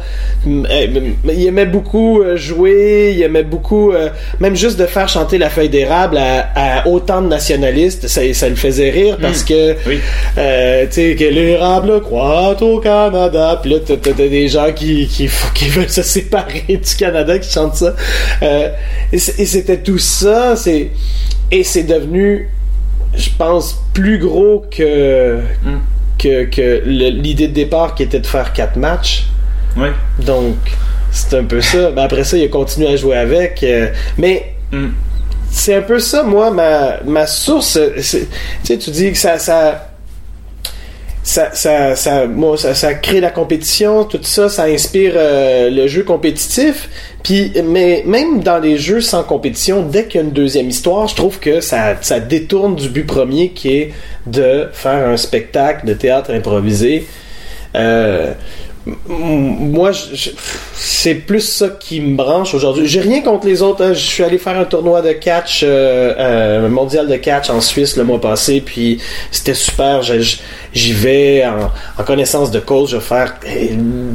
Euh, 0.45 0.87
Il 1.31 1.47
aimait 1.47 1.67
beaucoup 1.67 2.21
euh, 2.21 2.35
jouer, 2.35 3.13
il 3.15 3.21
aimait 3.23 3.43
beaucoup 3.43 3.93
euh, 3.93 4.09
même 4.41 4.55
juste 4.55 4.77
de 4.77 4.87
faire 4.87 5.07
chanter 5.07 5.37
la 5.37 5.49
feuille 5.49 5.69
d'érable 5.69 6.17
à, 6.17 6.49
à 6.81 6.87
autant 6.87 7.21
de 7.21 7.27
nationalistes, 7.27 8.07
ça, 8.07 8.21
ça 8.33 8.49
le 8.49 8.55
faisait 8.55 8.89
rire 8.89 9.17
parce 9.21 9.43
que 9.43 9.75
Oui. 9.87 9.99
euh, 10.37 10.85
tu 10.87 10.91
sais, 10.93 11.15
que 11.15 11.23
l'érable 11.25 12.01
croit 12.01 12.61
au 12.61 12.79
Canada. 12.79 13.59
Puis 13.61 13.71
là, 13.71 13.77
t'as, 13.85 14.11
des 14.11 14.47
gens 14.49 14.73
qui, 14.75 15.07
qui, 15.07 15.29
qui 15.53 15.69
veulent 15.69 15.87
se 15.89 16.01
séparer 16.03 16.63
du 16.67 16.95
Canada 16.97 17.37
qui 17.39 17.49
chantent 17.51 17.75
ça. 17.75 17.93
Et 19.13 19.17
c'était 19.19 19.77
tout 19.77 19.97
ça. 19.99 20.55
C'est, 20.55 20.89
et 21.51 21.63
c'est 21.63 21.83
devenu, 21.83 22.49
je 23.15 23.29
pense, 23.37 23.81
plus 23.93 24.19
gros 24.19 24.65
que, 24.71 25.39
Mm. 25.63 25.77
que, 26.17 26.45
que 26.45 26.81
l'idée 26.85 27.47
de 27.47 27.53
départ 27.53 27.95
qui 27.95 28.03
était 28.03 28.19
de 28.19 28.27
faire 28.27 28.53
quatre 28.53 28.75
matchs. 28.77 29.25
Ouais. 29.77 29.91
Donc, 30.19 30.55
c'est 31.11 31.37
un 31.37 31.43
peu 31.43 31.61
ça. 31.61 31.91
Ben, 31.91 32.03
après 32.03 32.23
ça, 32.23 32.37
il 32.37 32.43
a 32.43 32.47
continué 32.49 32.87
à 32.89 32.95
jouer 32.95 33.17
avec. 33.17 33.63
euh, 33.63 33.89
mais 34.17 34.53
Mm. 34.71 34.89
c'est 35.49 35.75
un 35.75 35.81
peu 35.81 35.99
ça, 35.99 36.21
moi, 36.23 36.51
ma, 36.51 36.99
ma 37.05 37.25
source. 37.25 37.79
Tu 37.95 38.01
sais, 38.03 38.77
tu 38.77 38.91
dis 38.91 39.11
que 39.11 39.17
ça. 39.17 39.39
ça 39.39 39.88
ça, 41.23 41.49
ça, 41.53 41.95
ça, 41.95 42.27
moi, 42.27 42.57
ça, 42.57 42.73
ça 42.73 42.93
crée 42.93 43.19
la 43.19 43.29
compétition, 43.29 44.03
tout 44.03 44.19
ça, 44.21 44.49
ça 44.49 44.63
inspire 44.63 45.13
euh, 45.15 45.69
le 45.69 45.87
jeu 45.87 46.03
compétitif. 46.03 46.89
Puis, 47.23 47.51
mais 47.65 48.03
même 48.05 48.41
dans 48.41 48.59
les 48.59 48.77
jeux 48.77 49.01
sans 49.01 49.23
compétition, 49.23 49.83
dès 49.83 50.05
qu'il 50.05 50.21
y 50.21 50.23
a 50.23 50.27
une 50.27 50.33
deuxième 50.33 50.69
histoire, 50.69 51.07
je 51.07 51.15
trouve 51.15 51.39
que 51.39 51.59
ça, 51.59 51.95
ça 52.01 52.19
détourne 52.19 52.75
du 52.75 52.89
but 52.89 53.05
premier 53.05 53.49
qui 53.49 53.75
est 53.75 53.93
de 54.25 54.69
faire 54.71 55.07
un 55.07 55.17
spectacle 55.17 55.85
de 55.85 55.93
théâtre 55.93 56.31
improvisé. 56.33 57.05
Euh, 57.75 58.33
moi, 59.07 59.91
c'est 60.73 61.15
plus 61.15 61.41
ça 61.41 61.69
qui 61.79 62.01
me 62.01 62.15
branche 62.15 62.53
aujourd'hui. 62.53 62.87
J'ai 62.87 63.01
rien 63.01 63.21
contre 63.21 63.45
les 63.45 63.61
autres. 63.61 63.83
hein. 63.83 63.93
Je 63.93 63.99
suis 63.99 64.23
allé 64.23 64.37
faire 64.37 64.57
un 64.57 64.63
tournoi 64.65 65.01
de 65.01 65.11
catch, 65.11 65.61
euh, 65.63 66.13
euh, 66.17 66.69
mondial 66.69 67.07
de 67.07 67.15
catch 67.17 67.49
en 67.49 67.61
Suisse 67.61 67.97
le 67.97 68.03
mois 68.03 68.19
passé, 68.21 68.61
puis 68.61 68.99
c'était 69.31 69.53
super. 69.53 70.01
J'y 70.01 70.93
vais 70.93 71.45
en, 71.45 71.71
en 72.01 72.03
connaissance 72.05 72.51
de 72.51 72.59
cause. 72.59 72.91
Je 72.91 72.97
vais 72.97 73.01
faire, 73.03 73.35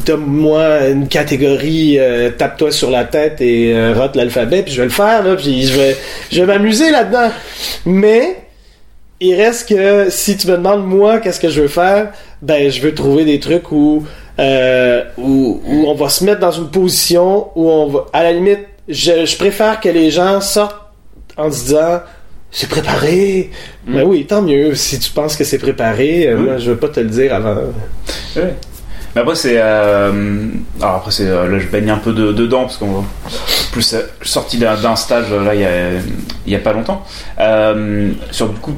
donne-moi 0.07 0.89
une 0.89 1.09
catégorie, 1.09 1.99
euh, 1.99 2.31
tape-toi 2.31 2.71
sur 2.73 2.91
la 2.91 3.05
tête 3.05 3.41
et 3.41 3.73
euh, 3.75 3.95
rote 3.95 4.17
l'alphabet, 4.17 4.63
puis 4.63 4.73
je 4.73 4.79
vais 4.79 4.87
le 4.89 4.93
faire. 4.93 5.23
Là, 5.25 5.37
puis 5.37 5.67
je 5.67 5.79
vais, 5.79 5.97
je 6.33 6.41
vais 6.41 6.47
m'amuser 6.47 6.91
là-dedans. 6.91 7.31
Mais 7.87 8.37
il 9.21 9.35
reste 9.35 9.69
que 9.69 10.07
si 10.11 10.37
tu 10.37 10.49
me 10.49 10.57
demandes 10.57 10.87
moi 10.87 11.19
qu'est-ce 11.21 11.41
que 11.41 11.49
je 11.49 11.63
veux 11.63 11.69
faire, 11.69 12.11
ben 12.43 12.71
je 12.71 12.81
veux 12.81 12.95
trouver 12.95 13.25
des 13.25 13.39
trucs 13.41 13.71
où 13.73 14.05
euh, 14.39 15.05
où, 15.17 15.61
où 15.67 15.85
on 15.89 15.95
va 15.95 16.09
se 16.09 16.25
mettre 16.25 16.41
dans 16.41 16.51
une 16.51 16.69
position 16.71 17.49
où 17.55 17.69
on 17.71 17.87
va 17.89 18.07
à 18.13 18.23
la 18.25 18.33
limite 18.33 18.61
je, 18.89 19.25
je 19.25 19.37
préfère 19.37 19.81
que 19.81 19.89
les 19.89 20.11
gens 20.11 20.41
sortent 20.41 20.77
en 21.37 21.51
se 21.51 21.65
disant 21.65 22.01
c'est 22.51 22.69
préparé. 22.69 23.51
Ben 23.87 24.05
oui, 24.05 24.27
tant 24.27 24.41
mieux 24.43 24.75
si 24.77 24.99
tu 25.01 25.11
penses 25.11 25.35
que 25.37 25.43
c'est 25.43 25.59
préparé. 25.59 26.29
euh, 26.29 26.37
Oui. 26.37 26.45
Moi, 26.45 26.59
je 26.59 26.71
veux 26.71 26.77
pas 26.77 26.89
te 26.89 27.01
le 27.01 27.09
dire 27.09 27.35
avant. 27.35 27.57
Ouais. 28.37 28.55
Mais 29.15 29.21
après 29.21 29.35
c'est 29.37 29.57
euh, 29.59 30.49
alors 30.81 30.97
après 30.97 31.11
c'est 31.13 31.29
là 31.29 31.59
je 31.59 31.67
baigne 31.69 31.91
un 31.91 31.99
peu 31.99 32.13
de, 32.13 32.33
dedans 32.33 32.63
parce 32.63 32.77
qu'on 32.79 32.91
va 33.01 33.05
plus 33.73 33.95
sorti 34.23 34.59
d'un 34.59 34.97
stage 34.97 35.33
là 35.33 35.55
il 35.55 35.61
y 35.61 35.65
a 35.65 35.91
il 36.47 36.53
y 36.53 36.57
a 36.57 36.59
pas 36.59 36.73
longtemps 36.73 37.05
euh, 37.39 38.11
sur 38.33 38.49
du 38.49 38.59
coup 38.59 38.75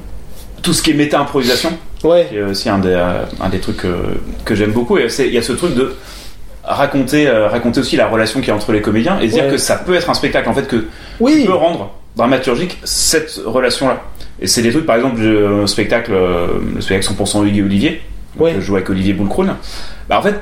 tout 0.63 0.75
ce 0.75 0.83
qui 0.83 0.91
est 0.91 0.95
méta 0.95 1.19
improvisation 1.21 1.73
Ouais. 2.05 2.27
qui 2.29 2.37
est 2.37 2.43
aussi 2.43 2.69
un 2.69 2.79
des 2.79 2.91
euh, 2.93 3.23
un 3.41 3.49
des 3.49 3.59
trucs 3.59 3.85
euh, 3.85 3.97
que 4.45 4.55
j'aime 4.55 4.73
beaucoup 4.73 4.99
et 4.99 5.09
c'est 5.09 5.27
il 5.27 5.33
y 5.35 5.39
a 5.39 5.43
ce 5.43 5.53
truc 5.53 5.75
de 5.75 5.95
raconter 6.63 7.27
euh, 7.29 7.49
raconter 7.49 7.81
aussi 7.81 7.97
la 7.97 8.07
relation 8.09 8.41
qu'il 8.41 8.49
y 8.49 8.51
a 8.51 8.55
entre 8.55 8.73
les 8.73 8.81
comédiens 8.83 9.19
et 9.21 9.29
dire 9.29 9.45
Ouais. 9.45 9.51
que 9.53 9.57
ça 9.57 9.77
peut 9.77 9.95
être 9.95 10.11
un 10.11 10.15
spectacle 10.15 10.49
en 10.49 10.55
fait 10.55 10.67
que 10.69 10.87
Oui. 11.21 11.41
tu 11.43 11.47
peux 11.47 11.55
rendre 11.55 11.93
dramaturgique 12.17 12.79
cette 12.85 13.41
relation 13.45 13.89
là 13.89 14.03
et 14.41 14.47
c'est 14.47 14.63
des 14.63 14.71
trucs 14.71 14.87
par 14.87 14.97
exemple 14.97 15.21
le 15.21 15.67
spectacle 15.67 16.13
euh, 16.13 16.47
le 16.75 16.81
spectacle 16.81 17.15
100% 17.15 17.47
Hugues 17.47 17.57
et 17.59 17.63
Olivier 17.63 18.03
Ouais. 18.39 18.53
je 18.57 18.61
joue 18.61 18.75
avec 18.77 18.91
Olivier 18.91 19.15
Boulcroun 19.15 19.55
bah 20.09 20.19
en 20.19 20.23
fait 20.23 20.35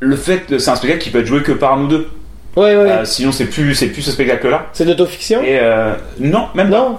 le 0.00 0.16
fait 0.16 0.40
que 0.46 0.58
c'est 0.58 0.70
un 0.70 0.76
spectacle 0.76 1.02
qui 1.02 1.10
peut 1.10 1.20
être 1.20 1.26
joué 1.26 1.42
que 1.42 1.52
par 1.52 1.76
nous 1.76 1.86
deux 1.88 2.08
Ouais, 2.56 2.74
ouais. 2.76 2.90
Euh, 2.90 3.04
sinon 3.04 3.30
c'est 3.32 3.44
plus 3.46 3.74
c'est 3.74 3.86
plus 3.86 4.02
ce 4.02 4.10
spectacle 4.10 4.48
là 4.48 4.66
c'est 4.72 4.84
de 4.84 4.90
l'autofiction? 4.90 5.42
et 5.42 5.58
euh, 5.60 5.94
non 6.18 6.48
même 6.54 6.70
pas 6.70 6.78
Non. 6.78 6.98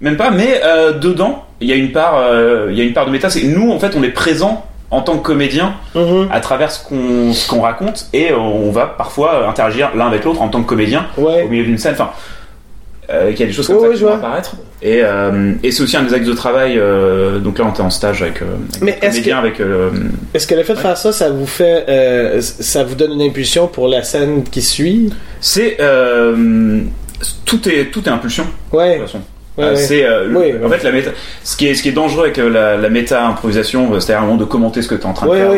Même 0.00 0.16
pas 0.16 0.30
mais 0.30 0.60
euh, 0.64 0.92
dedans 0.92 1.44
il 1.60 1.68
y 1.68 1.72
a 1.72 1.76
une 1.76 1.92
part 1.92 2.16
euh, 2.18 2.68
il 2.70 2.76
y 2.78 2.80
a 2.80 2.84
une 2.84 2.92
part 2.92 3.06
de 3.06 3.10
méta 3.10 3.30
c'est 3.30 3.42
nous 3.44 3.70
en 3.72 3.78
fait 3.78 3.94
on 3.96 4.02
est 4.02 4.10
présent 4.10 4.64
en 4.90 5.00
tant 5.00 5.16
que 5.18 5.22
comédien 5.26 5.74
Mhm. 5.94 6.28
à 6.30 6.40
travers 6.40 6.70
ce 6.70 6.84
qu'on 6.84 7.32
qu'on 7.48 7.62
raconte 7.62 8.06
et 8.12 8.32
on 8.32 8.70
va 8.70 8.86
parfois 8.86 9.48
interagir 9.48 9.90
l'un 9.96 10.06
avec 10.08 10.24
l'autre 10.24 10.42
en 10.42 10.48
tant 10.48 10.62
que 10.62 10.68
comédien 10.68 11.06
au 11.16 11.48
milieu 11.48 11.64
d'une 11.64 11.78
scène 11.78 11.94
enfin 11.94 12.10
euh, 13.08 13.30
qu'il 13.30 13.40
y 13.40 13.42
a 13.44 13.46
des 13.46 13.52
choses 13.52 13.68
comme 13.68 13.80
ça 13.80 13.88
qui 13.96 14.02
vont 14.02 14.14
apparaître 14.14 14.56
et, 14.82 15.00
euh, 15.02 15.52
et 15.62 15.70
c'est 15.70 15.82
aussi 15.84 15.96
un 15.96 16.02
des 16.02 16.12
axes 16.12 16.26
de 16.26 16.32
travail 16.34 16.74
euh, 16.76 17.38
donc 17.38 17.58
là 17.58 17.64
on 17.66 17.70
était 17.70 17.80
en 17.80 17.88
stage 17.90 18.20
avec, 18.22 18.42
avec 18.42 18.82
Mais 18.82 18.98
est-ce 19.00 19.12
comédiens 19.16 19.38
avec 19.38 19.60
Est-ce 20.34 20.46
que 20.46 20.54
le 20.56 20.62
fait 20.64 20.74
de 20.74 20.78
faire 20.80 20.96
ça, 20.98 21.12
ça 21.12 21.30
vous 21.30 21.46
fait, 21.46 21.86
ça 22.40 22.82
vous 22.84 22.96
donne 22.96 23.12
une 23.12 23.22
impulsion 23.22 23.68
pour 23.68 23.88
la 23.88 24.02
scène 24.02 24.42
qui 24.44 24.60
suit? 24.60 25.12
c'est 25.40 25.78
tout 27.44 27.68
est 27.68 27.90
tout 27.90 28.04
est 28.06 28.10
impulsion 28.10 28.44
de 28.72 28.76
Ouais. 28.76 28.98
toute 28.98 29.06
façon 29.06 29.20
Ouais, 29.58 29.64
Euh, 29.64 29.70
ouais. 29.70 29.76
c'est 29.76 30.04
euh, 30.04 30.28
Oui, 30.34 30.52
en 30.64 30.68
fait 30.68 30.82
la 30.82 30.92
méta 30.92 31.10
ce 31.44 31.56
qui 31.56 31.66
est 31.68 31.74
ce 31.74 31.82
qui 31.82 31.88
est 31.88 31.92
dangereux 31.92 32.24
avec 32.24 32.38
euh, 32.38 32.48
la, 32.50 32.76
la 32.76 32.88
méta 32.90 33.26
improvisation 33.26 33.92
euh, 33.92 34.00
c'est-à-dire 34.00 34.22
un 34.22 34.26
moment 34.26 34.38
de 34.38 34.44
commenter 34.44 34.82
ce 34.82 34.88
que 34.88 34.94
tu 34.94 35.02
es 35.02 35.06
en 35.06 35.12
train 35.14 35.26
de 35.26 35.32
faire. 35.38 35.50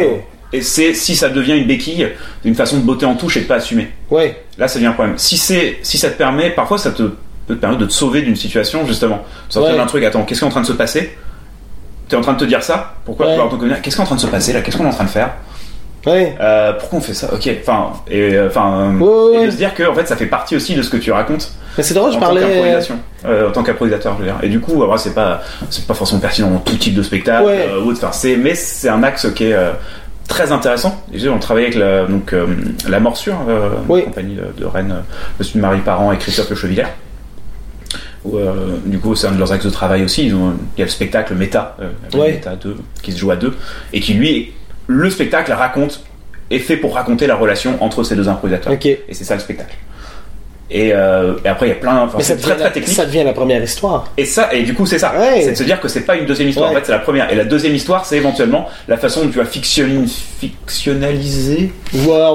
et 0.53 0.63
c'est 0.63 0.95
si 0.95 1.17
ça 1.17 1.29
devient 1.29 1.57
une 1.59 1.67
béquille 1.67 2.09
une 2.45 2.55
façon 2.55 2.77
de 2.79 2.83
botter 2.83 3.07
en 3.07 3.15
touche 3.17 3.37
et 3.37 3.41
de 3.41 3.47
pas 3.47 3.57
assumer. 3.57 3.89
Ouais. 4.11 4.37
là 4.57 4.69
ça 4.69 4.77
devient 4.79 4.87
un 4.89 4.93
problème. 4.93 5.19
Si 5.19 5.37
c'est 5.37 5.79
si 5.83 5.99
ça 5.99 6.11
te 6.11 6.17
permet 6.19 6.51
parfois 6.51 6.79
ça 6.79 6.91
te 6.93 7.03
peut 7.47 7.55
te 7.55 7.61
permettre 7.61 7.81
de 7.81 7.87
te 7.87 7.93
sauver 7.93 8.23
d'une 8.23 8.37
situation 8.37 8.87
justement. 8.87 9.25
De 9.49 9.53
sortir 9.53 9.75
d'un 9.77 9.87
truc. 9.87 10.05
Attends 10.05 10.23
qu'est-ce 10.25 10.41
qui 10.41 10.45
est 10.45 10.49
en 10.49 10.51
train 10.53 10.61
de 10.61 10.67
se 10.67 10.73
passer? 10.75 11.17
T'es 12.09 12.17
en 12.17 12.21
train 12.23 12.35
de 12.35 12.39
te 12.39 12.45
dire 12.45 12.63
ça? 12.63 12.95
Pourquoi? 13.05 13.27
Qu'est-ce 13.83 13.97
qui 13.97 14.01
est 14.01 14.05
en 14.05 14.07
train 14.07 14.17
de 14.17 14.21
se 14.21 14.27
passer 14.27 14.53
là? 14.53 14.61
Qu'est-ce 14.63 14.77
qu'on 14.77 14.85
est 14.85 14.89
en 14.89 14.93
train 14.93 15.05
de 15.05 15.11
faire? 15.11 15.31
Ouais. 16.09 16.37
Euh, 16.41 16.73
pourquoi 16.79 16.99
on 16.99 17.03
fait 17.03 17.15
ça? 17.15 17.33
Ok 17.33 17.49
enfin 17.61 17.93
et 18.11 18.35
euh, 18.35 18.47
enfin 18.49 18.95
Ouais, 18.99 19.07
ouais, 19.09 19.35
et 19.35 19.39
ouais. 19.41 19.47
de 19.47 19.51
se 19.51 19.57
dire 19.57 19.75
que 19.75 19.83
en 19.89 19.95
fait 19.95 20.07
ça 20.07 20.17
fait 20.17 20.27
partie 20.27 20.57
aussi 20.57 20.75
de 20.75 20.83
ce 20.83 20.91
que 20.91 20.97
tu 20.97 21.13
racontes 21.13 21.53
Mais 21.77 21.83
c'est 21.83 21.95
drôle, 21.95 22.11
je 22.13 22.17
en 22.17 22.21
tant 22.21 22.27
parlais. 22.27 22.81
euh, 23.27 23.49
en 23.49 23.53
tant 23.53 23.63
qu'improvisateur 23.63 24.15
je 24.15 24.19
veux 24.21 24.25
dire 24.25 24.37
et 24.43 24.49
du 24.49 24.61
coup 24.61 24.83
c'est 24.97 25.15
pas 25.15 25.43
c'est 25.71 25.87
pas 25.87 25.95
forcément 25.95 26.21
pertinent 26.21 26.51
dans 26.51 26.59
tout 26.59 26.77
type 26.77 26.95
de 26.95 27.03
spectacle 27.03 27.47
euh, 27.49 27.83
ou. 27.83 27.93
Enfin, 27.93 28.11
c'est 28.13 28.37
mais 28.37 28.55
c'est 28.55 28.89
un 28.89 29.03
axe 29.03 29.27
qui 29.35 29.45
est 29.45 29.57
très 30.29 30.53
intéressant 30.53 31.03
et 31.13 31.29
on 31.29 31.39
travaille 31.39 31.65
avec 31.65 31.77
la 31.77 32.05
donc 32.07 32.35
la 32.89 33.01
morsure 33.01 33.37
Oui. 33.89 34.05
compagnie 34.05 34.35
de, 34.37 34.45
de 34.61 34.67
Rennes 34.67 34.95
Monsieur 35.39 35.61
Marie 35.61 35.81
Parent 35.81 36.13
et 36.13 36.19
Christophe 36.19 36.51
Le 36.51 36.57
Chevillère 36.57 36.91
euh, 38.35 38.77
du 38.85 38.99
coup, 38.99 39.15
c'est 39.15 39.27
un 39.29 39.33
de 39.33 39.39
leurs 39.39 39.53
axes 39.53 39.65
de 39.65 39.71
travail 39.71 40.05
aussi. 40.05 40.27
Ils 40.27 40.35
ont, 40.35 40.53
il 40.77 40.81
y 40.81 40.83
a 40.83 40.85
le 40.85 40.91
spectacle 40.91 41.35
Méta, 41.35 41.77
euh, 41.81 41.89
Ouais. 42.19 42.33
Méta 42.33 42.57
2, 42.57 42.77
qui 43.01 43.13
se 43.13 43.19
joue 43.19 43.31
à 43.31 43.37
deux, 43.37 43.55
et 43.93 44.01
qui 44.01 44.13
lui, 44.15 44.53
le 44.89 45.11
spectacle 45.11 45.53
raconte, 45.53 46.03
est 46.51 46.59
fait 46.59 46.77
pour 46.77 46.95
raconter 46.95 47.27
la 47.27 47.37
relation 47.37 47.81
entre 47.83 48.03
ces 48.03 48.17
deux 48.17 48.29
improvisateurs. 48.29 48.73
Et 48.85 49.15
c'est 49.15 49.25
ça 49.25 49.35
le 49.35 49.41
spectacle. 49.41 49.77
Et, 50.71 50.93
euh, 50.93 51.35
et 51.45 51.49
après, 51.49 51.67
il 51.67 51.69
y 51.71 51.73
a 51.73 51.77
plein. 51.77 52.03
Enfin, 52.03 52.19
c'est 52.21 52.37
très 52.37 52.55
très 52.55 52.65
la, 52.65 52.71
technique. 52.71 52.95
ça 52.95 53.07
devient 53.07 53.25
la 53.25 53.33
première 53.33 53.63
histoire. 53.63 54.13
Et 54.19 54.27
ça, 54.27 54.53
et 54.53 54.63
du 54.65 54.75
coup, 54.75 54.85
c'est 54.85 54.99
ça. 54.99 55.15
Ouais. 55.19 55.41
C'est 55.43 55.53
de 55.53 55.57
se 55.57 55.63
dire 55.63 55.81
que 55.81 55.89
c'est 55.89 56.03
pas 56.03 56.17
une 56.17 56.27
deuxième 56.27 56.49
histoire. 56.49 56.71
Ouais. 56.71 56.77
En 56.77 56.79
fait, 56.81 56.87
c'est 56.87 56.93
la 56.93 56.99
première. 56.99 57.33
Et 57.33 57.35
la 57.35 57.45
deuxième 57.45 57.75
histoire, 57.75 58.05
c'est 58.05 58.19
éventuellement 58.19 58.69
la 58.87 58.99
façon 58.99 59.25
dont 59.25 59.31
tu 59.31 59.39
vas 59.39 59.47
fiction- 59.47 60.05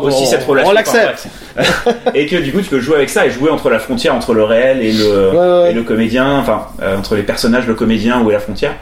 on, 0.02 0.08
aussi 0.08 0.26
cette 0.26 0.44
relation. 0.46 0.72
on 0.72 0.74
l'accepte. 0.74 1.28
Et 2.16 2.26
que 2.26 2.38
du 2.38 2.52
coup, 2.52 2.62
tu 2.62 2.70
peux 2.70 2.80
jouer 2.80 2.96
avec 2.96 3.12
ça 3.12 3.28
et 3.28 3.30
jouer 3.30 3.52
entre 3.52 3.70
la 3.70 3.78
frontière 3.78 4.16
entre 4.16 4.34
le 4.34 4.44
réel 4.44 4.82
et 4.82 4.92
le, 4.92 5.30
Ouais, 5.64 5.70
et 5.70 5.74
le 5.76 5.84
comédien, 5.84 6.40
enfin, 6.40 6.68
euh, 6.82 6.98
entre 6.98 7.16
les 7.16 7.22
personnages, 7.22 7.68
le 7.68 7.76
comédien, 7.76 8.28
est 8.28 8.32
la 8.32 8.40
frontière. 8.40 8.74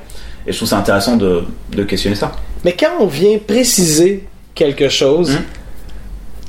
Et 0.48 0.54
je 0.54 0.58
trouve 0.58 0.70
ça 0.70 0.78
intéressant 0.78 1.18
de, 1.18 1.44
de 1.76 1.84
questionner 1.84 2.16
ça. 2.16 2.32
Mais 2.64 2.74
quand 2.74 2.92
on 3.00 3.08
vient 3.08 3.38
préciser 3.40 4.24
quelque 4.56 4.90
chose, 4.90 5.32
Mhm. 5.32 5.44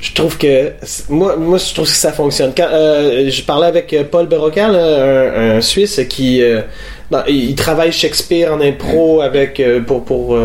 je 0.01 0.13
trouve 0.13 0.37
que 0.37 0.71
moi, 1.09 1.35
moi, 1.37 1.57
je 1.57 1.73
trouve 1.73 1.85
que 1.87 1.91
ça 1.95 2.11
fonctionne. 2.11 2.51
Quand 2.55 2.67
euh, 2.71 3.29
je 3.29 3.41
parlais 3.43 3.67
avec 3.67 3.93
euh, 3.93 4.03
Paul 4.03 4.27
Berrocan, 4.27 4.67
là, 4.69 5.03
un, 5.35 5.57
un 5.57 5.61
Suisse 5.61 5.99
qui 6.09 6.41
euh, 6.41 6.61
dans- 7.09 7.23
il 7.27 7.49
il 7.51 7.55
travaille 7.55 7.91
Shakespeare 7.91 8.51
en 8.53 8.59
impro 8.61 9.21
avec 9.21 9.59
euh, 9.59 9.79
pour 9.81 10.03
pour 10.03 10.37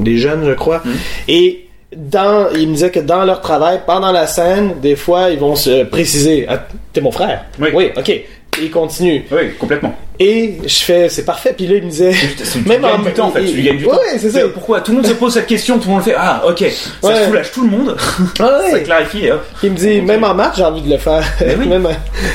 des 0.00 0.16
jeunes, 0.18 0.44
je 0.46 0.52
crois, 0.54 0.82
Mhm. 0.84 0.92
et 1.28 1.62
dans, 1.96 2.48
il 2.54 2.68
me 2.68 2.74
disait 2.74 2.90
que 2.90 2.98
dans 3.00 3.24
leur 3.24 3.40
travail, 3.40 3.80
pendant 3.86 4.10
la 4.12 4.26
scène, 4.26 4.74
des 4.82 4.96
fois, 4.96 5.30
ils 5.30 5.38
vont 5.38 5.54
se 5.54 5.84
préciser. 5.84 6.44
Ah, 6.48 6.66
T'es 6.92 7.00
mon 7.00 7.12
frère? 7.12 7.44
Oui. 7.60 7.90
ok. 7.96 8.20
Et 8.60 8.64
il 8.64 8.70
continue. 8.70 9.24
Oui, 9.30 9.52
complètement. 9.58 9.94
Et 10.18 10.56
je 10.64 10.78
fais, 10.84 11.08
c'est 11.10 11.24
parfait. 11.24 11.52
Puis 11.56 11.66
là, 11.66 11.76
il 11.76 11.84
me 11.84 11.90
disait, 11.90 12.12
Tu 12.52 12.66
Même 12.68 12.84
en- 12.84 12.98
du 12.98 13.10
temps 13.12 13.28
en 13.28 13.32
fait, 13.32 13.44
tu 13.44 13.52
lui 13.52 13.62
gagnes 13.62 13.76
du 13.76 13.84
Ouais, 13.84 13.92
temps. 13.92 14.00
c'est 14.18 14.30
ça. 14.30 14.40
Pourquoi 14.48 14.80
Tout 14.80 14.92
le 14.92 14.96
monde 14.98 15.06
se 15.06 15.12
pose 15.12 15.34
cette 15.34 15.46
question, 15.46 15.78
tout 15.78 15.88
le 15.88 15.94
monde 15.96 16.04
le 16.06 16.12
fait. 16.12 16.16
Ah, 16.18 16.42
ok, 16.48 16.64
ça 17.02 17.08
Ouais. 17.08 17.26
soulage 17.26 17.52
tout 17.52 17.64
le 17.64 17.70
monde, 17.70 17.96
ah 17.98 18.60
ça 18.66 18.72
ouais. 18.72 18.82
clarifie. 18.82 19.26
et 19.26 19.32
hop. 19.32 19.44
Il 19.62 19.72
me 19.72 19.76
dit, 19.76 20.00
même 20.00 20.24
en 20.24 20.34
marche, 20.34 20.56
j'ai 20.56 20.64
envie 20.64 20.80
de 20.82 20.90
le 20.90 20.96
faire. 20.98 21.22
Ben 21.40 21.56
oui. 21.60 21.66
même, 21.68 21.86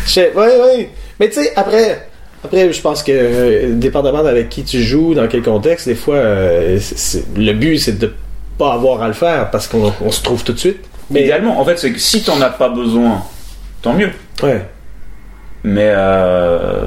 je 0.06 0.12
fais, 0.12 0.32
ouais, 0.36 0.46
ouais. 0.62 0.90
Mais 1.20 1.30
tu 1.30 1.42
sais, 1.42 1.54
après, 1.56 2.08
après, 2.44 2.72
je 2.72 2.82
pense 2.82 3.02
que, 3.02 3.12
euh, 3.12 3.70
dépendamment 3.74 4.20
avec 4.26 4.50
qui 4.50 4.64
tu 4.64 4.82
joues, 4.84 5.16
dans 5.16 5.28
quel 5.28 5.42
contexte, 5.42 5.88
des 5.88 5.96
fois, 5.96 6.16
euh, 6.16 6.80
le 7.36 7.54
but, 7.54 7.80
c'est 7.80 7.98
de 7.98 8.14
pas 8.60 8.74
avoir 8.74 9.02
à 9.02 9.08
le 9.08 9.14
faire 9.16 9.50
parce 9.50 9.68
qu'on 9.68 9.92
on 10.02 10.12
se 10.12 10.22
trouve 10.22 10.44
tout 10.44 10.54
de 10.54 10.60
suite. 10.60 10.78
Mais 11.10 11.22
Mais, 11.22 11.26
idéalement, 11.26 11.60
en 11.60 11.66
fait, 11.66 11.78
c'est 11.78 11.92
que 11.92 12.00
si 12.00 12.22
t'en 12.22 12.40
as 12.42 12.50
pas 12.52 12.70
besoin, 12.70 13.24
tant 13.82 13.94
mieux. 13.94 14.12
ouais. 14.44 14.62
Mais 15.64 15.92
euh, 15.96 16.86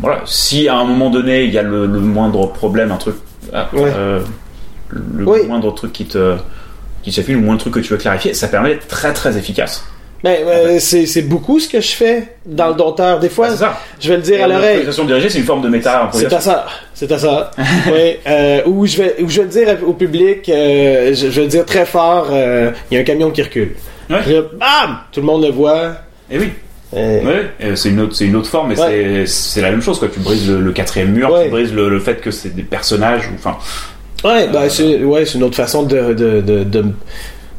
voilà, 0.00 0.20
si 0.26 0.68
à 0.68 0.76
un 0.76 0.84
moment 0.84 1.08
donné 1.10 1.44
il 1.44 1.50
y 1.52 1.58
a 1.58 1.62
le, 1.62 1.86
le 1.86 2.00
moindre 2.00 2.46
problème, 2.52 2.92
un 2.92 2.96
truc, 2.96 3.16
ah, 3.52 3.68
Ouais. 3.72 3.90
euh, 3.96 4.20
le 4.90 5.24
Oui. 5.26 5.46
moindre 5.46 5.72
truc 5.74 5.92
qui 5.92 6.04
te 6.04 6.36
qui 7.02 7.10
s'affiche, 7.10 7.34
le 7.34 7.40
moindre 7.40 7.60
truc 7.60 7.74
que 7.74 7.80
tu 7.80 7.88
veux 7.92 7.96
clarifier, 7.98 8.34
ça 8.34 8.48
permet 8.48 8.70
d'être 8.70 8.86
très 8.88 9.12
très 9.12 9.36
efficace. 9.38 9.84
Euh, 10.24 10.76
c'est 10.78 11.06
c'est 11.06 11.22
beaucoup 11.22 11.58
ce 11.58 11.68
que 11.68 11.80
je 11.80 11.90
fais 11.92 12.28
dans 12.46 12.68
le 12.68 12.74
dompteur. 12.74 13.18
Des 13.18 13.28
fois, 13.28 13.48
Ah, 13.60 13.76
je 13.98 14.08
vais 14.08 14.16
le 14.16 14.22
dire 14.22 14.44
à 14.44 14.46
l'oreille. 14.46 14.62
L'improvisation 14.84 15.04
dirigée, 15.04 15.28
c'est 15.30 15.38
une 15.38 15.44
forme 15.44 15.62
de 15.62 15.68
méta. 15.68 16.08
C'est 16.12 16.32
à 16.32 16.38
ça. 16.40 16.66
C'est 16.94 17.10
à 17.10 17.18
ça. 17.18 17.50
oui. 17.88 18.18
Euh, 18.28 18.60
ou 18.66 18.86
je 18.86 18.98
vais, 18.98 19.16
ou 19.20 19.28
je 19.28 19.40
vais 19.40 19.46
le 19.46 19.48
dire 19.48 19.78
au 19.88 19.94
public, 19.94 20.48
euh, 20.48 21.08
je, 21.12 21.28
je 21.28 21.40
vais 21.40 21.42
le 21.42 21.48
dire 21.48 21.66
très 21.66 21.84
fort, 21.86 22.28
euh, 22.30 22.70
il 22.90 22.94
y 22.94 22.98
a 22.98 23.00
un 23.00 23.04
camion 23.04 23.32
qui 23.32 23.42
recule. 23.42 23.72
Ouais. 24.10 24.18
Bam! 24.60 24.98
Tout 25.10 25.20
le 25.20 25.26
monde 25.26 25.42
le 25.42 25.50
voit. 25.50 25.92
Et 26.30 26.38
oui, 26.38 26.50
Euh, 26.94 27.24
ouais, 27.24 27.50
euh, 27.62 27.74
c'est 27.76 27.88
une 27.88 28.00
autre, 28.00 28.14
c'est 28.14 28.26
une 28.26 28.36
autre 28.36 28.48
forme, 28.48 28.68
mais 28.70 28.76
c'est 28.76 29.26
c'est 29.26 29.60
la 29.62 29.70
même 29.70 29.80
chose 29.80 29.98
quoi. 29.98 30.08
Tu 30.12 30.20
brises 30.20 30.48
le, 30.50 30.60
le 30.60 30.72
quatrième 30.72 31.12
mur, 31.12 31.30
Ouais. 31.32 31.44
tu 31.44 31.50
brises 31.50 31.72
le, 31.72 31.88
le 31.88 31.98
fait 32.00 32.20
que 32.20 32.30
c'est 32.30 32.54
des 32.54 32.62
personnages, 32.62 33.30
enfin, 33.34 33.56
Ouais, 34.24 34.46
c'est 34.68 35.02
ouais, 35.02 35.24
c'est 35.24 35.38
une 35.38 35.44
autre 35.44 35.56
façon 35.56 35.82
de, 35.82 36.12
de, 36.12 36.40
de, 36.40 36.62
de, 36.64 36.84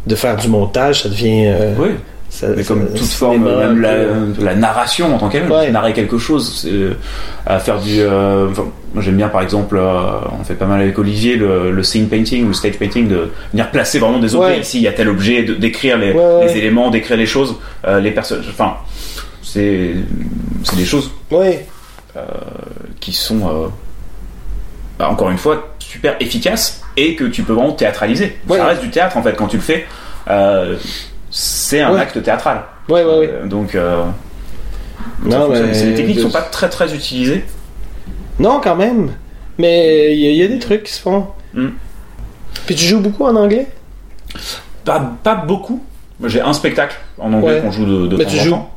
de 0.07 0.15
faire 0.15 0.37
du 0.37 0.47
montage. 0.47 1.03
Ça 1.03 1.09
devient. 1.09 1.47
euh, 1.47 1.73
oui. 1.77 1.89
ça- 2.29 2.47
Mais 2.55 2.63
comme 2.63 2.87
toute 2.93 3.05
forme, 3.07 3.43
même 3.43 3.81
la, 3.81 3.89
euh, 3.89 4.25
la 4.39 4.55
narration 4.55 5.13
en 5.13 5.17
tant 5.17 5.27
qu'elle, 5.29 5.51
Ouais. 5.51 5.69
narrer 5.71 5.91
quelque 5.93 6.17
chose, 6.17 6.65
euh, 6.71 6.93
à 7.45 7.59
faire 7.59 7.79
du. 7.81 7.99
euh, 7.99 8.47
enfin, 8.49 8.65
j'aime 9.01 9.17
bien 9.17 9.27
par 9.27 9.41
exemple, 9.41 9.75
euh, 9.77 10.19
on 10.39 10.43
fait 10.45 10.53
pas 10.53 10.65
mal 10.67 10.79
avec 10.79 10.97
Olivier 10.97 11.35
le, 11.35 11.71
le 11.71 11.83
scene 11.83 12.07
painting 12.07 12.45
ou 12.45 12.47
le 12.49 12.53
stage 12.53 12.77
painting, 12.77 13.09
de 13.09 13.29
venir 13.51 13.69
placer 13.71 13.99
vraiment 13.99 14.19
des 14.19 14.33
objets. 14.35 14.51
Ouais. 14.53 14.59
Ici 14.61 14.77
il 14.77 14.83
y 14.83 14.87
a 14.87 14.93
tel 14.93 15.09
objet, 15.09 15.43
d'écrire 15.43 15.97
les, 15.97 16.13
Ouais, 16.13 16.17
ouais. 16.19 16.45
les 16.47 16.57
éléments, 16.59 16.91
d'écrire 16.91 17.17
les 17.17 17.25
choses, 17.25 17.55
euh, 17.87 17.99
les 17.99 18.11
personnes. 18.11 18.41
Enfin, 18.49 18.75
c'est 19.43 19.93
c'est 20.63 20.75
des 20.75 20.85
choses 20.85 21.11
Ouais. 21.31 21.67
qui 22.99 23.13
sont 23.13 23.47
euh, 23.47 23.67
bah, 24.99 25.09
encore 25.09 25.29
une 25.29 25.37
fois 25.37 25.73
super 25.79 26.15
efficaces 26.19 26.81
et 26.95 27.15
que 27.15 27.23
tu 27.25 27.43
peux 27.43 27.53
vraiment 27.53 27.71
théâtraliser. 27.73 28.37
Ouais. 28.47 28.57
Ça 28.57 28.65
reste 28.67 28.81
du 28.81 28.89
théâtre 28.89 29.17
en 29.17 29.23
fait 29.23 29.35
quand 29.35 29.47
tu 29.47 29.57
le 29.57 29.61
fais. 29.63 29.85
euh, 30.29 30.77
c'est 31.31 31.81
un 31.81 31.95
acte 31.95 32.21
théâtral. 32.21 32.61
Ouais, 32.89 33.03
ouais, 33.03 33.17
ouais. 33.19 33.29
Euh, 33.31 33.47
donc, 33.47 33.73
euh, 33.73 34.03
Non, 35.23 35.49
mais- 35.49 35.71
des 35.71 35.95
techniques 35.95 36.17
de- 36.17 36.21
sont 36.21 36.29
pas 36.29 36.43
très 36.43 36.69
très 36.69 36.93
utilisées. 36.93 37.43
Non, 38.39 38.59
quand 38.63 38.75
même. 38.75 39.11
Mais 39.57 40.13
il 40.15 40.19
y, 40.19 40.27
a- 40.27 40.31
il 40.31 40.37
y 40.37 40.43
a 40.43 40.47
des 40.47 40.59
trucs 40.59 40.83
qui 40.83 40.93
se 40.93 41.01
font. 41.01 41.27
Mm. 41.55 41.69
Puis 42.67 42.75
tu 42.75 42.85
joues 42.85 42.99
beaucoup 42.99 43.25
en 43.25 43.35
anglais? 43.35 43.67
Pas, 44.85 45.13
pas 45.23 45.35
beaucoup. 45.35 45.83
J'ai 46.23 46.41
un 46.41 46.53
spectacle 46.53 46.95
en 47.17 47.33
anglais 47.33 47.55
Ouais. 47.55 47.61
qu'on 47.61 47.71
joue 47.71 47.85
de, 47.85 48.07
de 48.07 48.15
Mais 48.17 48.25
temps 48.25 48.29
tu 48.31 48.39
en 48.39 48.43
joues 48.43 48.49
temps. 48.51 48.72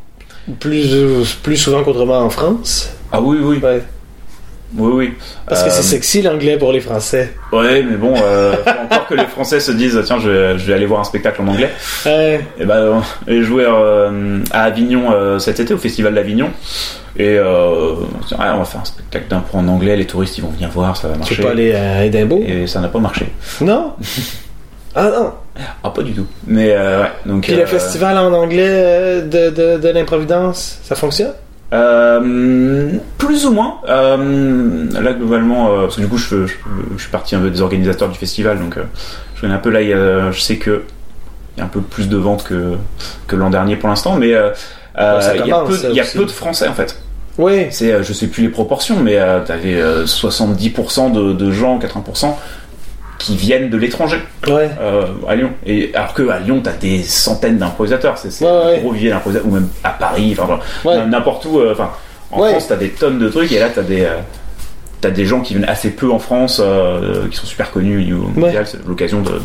Plus, 0.61 0.95
euh, 0.95 1.25
plus 1.43 1.57
souvent 1.57 1.83
qu'autrement 1.83 2.19
en 2.21 2.31
France? 2.31 2.91
Ah 3.13 3.21
oui, 3.21 3.39
oui, 3.43 3.59
Ouais. 3.63 3.83
oui, 4.77 4.91
oui. 4.95 5.15
Parce 5.49 5.63
que 5.65 5.69
Euh, 5.69 5.73
c'est 5.73 5.83
sexy 5.83 6.23
l'anglais 6.23 6.57
pour 6.57 6.73
les 6.73 6.81
Français. 6.81 7.33
Ouais, 7.53 7.83
mais 7.83 7.97
bon, 7.97 8.15
euh, 8.23 8.55
encore 8.85 9.07
que 9.09 9.15
les 9.15 9.27
Français 9.27 9.59
se 9.61 9.73
disent 9.73 10.01
tiens, 10.05 10.19
je 10.21 10.29
vais, 10.31 10.59
je 10.59 10.65
vais 10.67 10.75
aller 10.75 10.87
voir 10.87 11.01
un 11.01 11.05
spectacle 11.05 11.43
en 11.43 11.49
anglais. 11.49 11.71
Ouais. 12.05 12.41
Et 12.61 12.65
ben, 12.65 12.75
euh, 12.77 12.99
j'ai 13.27 13.43
joué 13.43 13.65
euh, 13.67 14.41
à 14.53 14.63
Avignon 14.63 15.13
euh, 15.13 15.39
cet 15.41 15.59
été 15.61 15.75
au 15.75 15.79
festival 15.79 16.15
d'Avignon. 16.15 16.51
Et 17.19 17.39
euh, 17.39 17.95
on 17.95 18.37
Ah, 18.39 18.57
va 18.59 18.65
faire 18.65 18.83
un 18.83 18.85
spectacle 18.85 19.27
d'impro 19.31 19.59
en 19.59 19.67
anglais. 19.69 19.97
Les 19.97 20.07
touristes 20.07 20.37
ils 20.39 20.43
vont 20.43 20.51
venir 20.51 20.69
voir, 20.71 20.97
ça 20.97 21.09
va 21.09 21.15
Tu 21.15 21.19
marcher. 21.21 21.37
peux 21.37 21.43
pas 21.45 21.51
aller 21.51 21.75
à 21.75 22.05
Édimbourg? 22.05 22.43
Et 22.47 22.67
ça 22.67 22.81
n'a 22.81 22.89
pas 22.89 22.99
marché. 23.01 23.27
Non? 23.61 23.95
ah 24.97 25.11
non. 25.11 25.33
Ah, 25.85 25.91
pas 25.91 26.03
du 26.03 26.13
tout. 26.13 26.27
Mais 26.47 26.73
euh, 26.73 27.03
ouais, 27.03 27.11
donc. 27.27 27.43
Puis 27.45 27.55
euh, 27.55 27.61
le 27.61 27.67
festival 27.67 28.17
en 28.19 28.33
anglais 28.33 28.67
euh, 28.67 29.23
de, 29.23 29.51
de, 29.51 29.79
de 29.79 29.89
l'improvidence, 29.91 30.79
ça 30.83 30.95
fonctionne? 30.95 31.33
Euh, 31.73 32.93
plus 33.19 33.45
ou 33.47 33.53
moins. 33.53 33.77
Euh, 33.89 34.87
là, 35.01 35.13
globalement, 35.13 35.71
euh, 35.71 35.81
parce 35.83 35.97
que 35.97 36.01
du 36.01 36.09
coup, 36.09 36.17
je, 36.17 36.47
je, 36.47 36.55
je 36.97 37.03
suis 37.03 37.11
parti 37.11 37.35
un 37.37 37.41
peu 37.41 37.51
des 37.51 37.61
organisateurs 37.61 38.09
du 38.09 38.19
festival, 38.19 38.59
donc 38.59 38.79
euh, 38.79 38.85
je 39.35 39.43
connais 39.43 39.55
un 39.55 39.59
peu 39.59 39.71
là. 39.71 40.31
je 40.33 40.41
sais 40.41 40.57
que 40.57 40.85
il 41.57 41.61
y 41.61 41.63
a 41.63 41.65
un 41.65 41.69
peu 41.69 41.81
plus 41.81 42.09
de 42.09 42.17
ventes 42.17 42.45
que, 42.45 42.75
que 43.27 43.37
l'an 43.37 43.51
dernier 43.51 43.77
pour 43.77 43.89
l'instant, 43.89 44.17
mais 44.17 44.35
euh, 44.35 44.51
euh, 44.99 45.21
il 45.41 45.47
y 45.47 45.53
a, 45.53 45.61
peu, 45.61 45.77
y 45.93 46.01
a 46.01 46.05
de 46.05 46.27
Français 46.31 46.69
en 46.69 46.75
fait. 46.75 47.01
Oui. 47.39 47.67
C'est, 47.71 47.93
euh, 47.93 48.03
je 48.03 48.13
sais 48.13 48.29
plus 48.29 48.43
les 48.43 48.49
proportions, 48.49 48.97
mais 49.01 49.17
euh, 49.19 49.41
t'avais 49.41 49.75
euh, 49.75 50.05
70% 50.07 51.13
de, 51.13 51.33
de 51.33 51.51
gens, 51.51 51.79
80% 51.79 52.35
qui 53.27 53.37
viennent 53.37 53.71
de 53.71 53.77
l'étranger 53.77 54.19
Ouais. 54.47 54.71
euh, 54.81 55.03
à 55.29 55.35
Lyon. 55.35 55.51
Et 55.67 55.91
alors 55.95 56.15
que 56.15 56.29
à 56.29 56.39
Lyon, 56.39 56.61
t'as 56.63 56.73
des 56.73 57.03
centaines 57.03 57.59
d'improvisateurs, 57.59 58.17
c'est, 58.19 58.45
Ouais, 58.45 58.51
un 58.51 58.67
ouais. 58.67 58.79
gros 58.81 58.93
vivier 58.93 59.11
d'improvisateurs, 59.11 59.51
ou 59.51 59.55
même 59.55 59.69
à 59.83 59.91
Paris, 59.91 60.37
enfin 60.39 60.61
Ouais. 60.85 61.05
n'importe 61.07 61.45
où. 61.47 61.59
euh, 61.59 61.75
en 62.31 62.41
Ouais. 62.41 62.51
France, 62.51 62.67
t'as 62.69 62.77
des 62.77 62.91
tonnes 62.91 63.19
de 63.19 63.29
trucs, 63.29 63.51
et 63.53 63.59
là, 63.59 63.69
t'as 63.75 63.83
des 63.83 64.03
euh, 64.05 64.17
t'as 65.01 65.11
des 65.11 65.25
gens 65.25 65.41
qui 65.41 65.55
viennent 65.55 65.69
assez 65.69 65.91
peu 65.91 66.11
en 66.11 66.19
France, 66.19 66.61
euh, 66.65 67.29
qui 67.31 67.37
sont 67.37 67.47
super 67.47 67.71
connus 67.71 67.99
au 67.99 68.03
niveau 68.05 68.29
mondial. 68.35 68.65
C'est 68.67 68.87
l'occasion 68.87 69.21
de, 69.23 69.31
de, 69.31 69.41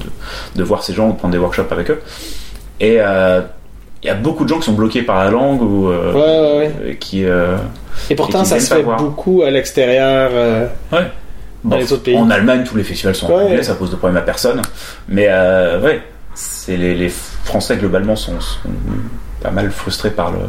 de 0.56 0.64
voir 0.64 0.84
ces 0.84 0.94
gens, 0.94 1.10
de 1.10 1.16
prendre 1.16 1.32
des 1.32 1.38
workshops 1.40 1.72
avec 1.72 1.90
eux. 1.92 2.02
Et 2.80 2.96
il 4.04 4.08
y 4.08 4.10
a 4.10 4.14
beaucoup 4.16 4.44
de 4.44 4.50
gens 4.50 4.58
qui 4.60 4.66
sont 4.66 4.74
bloqués 4.74 5.02
par 5.04 5.24
la 5.24 5.30
langue 5.32 5.62
ou 5.62 5.88
Ouais, 5.90 5.96
ouais, 6.14 6.72
ouais. 6.86 6.98
qui 7.00 7.24
Et 7.24 8.16
pourtant, 8.16 8.40
Et 8.42 8.44
qui 8.44 8.50
ça 8.50 8.60
se 8.60 8.74
fait 8.74 8.82
voir. 8.82 8.98
beaucoup 9.00 9.42
à 9.44 9.50
l'extérieur. 9.52 10.32
Bon, 11.64 11.78
les 11.78 11.94
autres 11.94 12.04
pays. 12.04 12.18
En 12.18 12.30
Allemagne, 12.30 12.64
tous 12.64 12.76
les 12.76 12.84
festivals 12.84 13.16
sont 13.16 13.28
en 13.28 13.38
Ouais. 13.38 13.44
anglais, 13.44 13.64
ça 13.64 13.76
pose 13.76 13.92
de 13.92 13.96
problème 13.96 14.18
à 14.18 14.22
personne. 14.26 14.62
Mais 15.08 15.28
euh, 15.30 15.80
ouais, 15.82 16.02
c'est 16.34 16.76
les, 16.78 16.96
les 16.96 17.10
Français 17.44 17.78
globalement 17.78 18.16
sont, 18.16 18.40
sont 18.42 18.58
pas 19.42 19.52
mal 19.52 19.70
frustrés 19.72 20.10
par 20.12 20.32
le, 20.32 20.40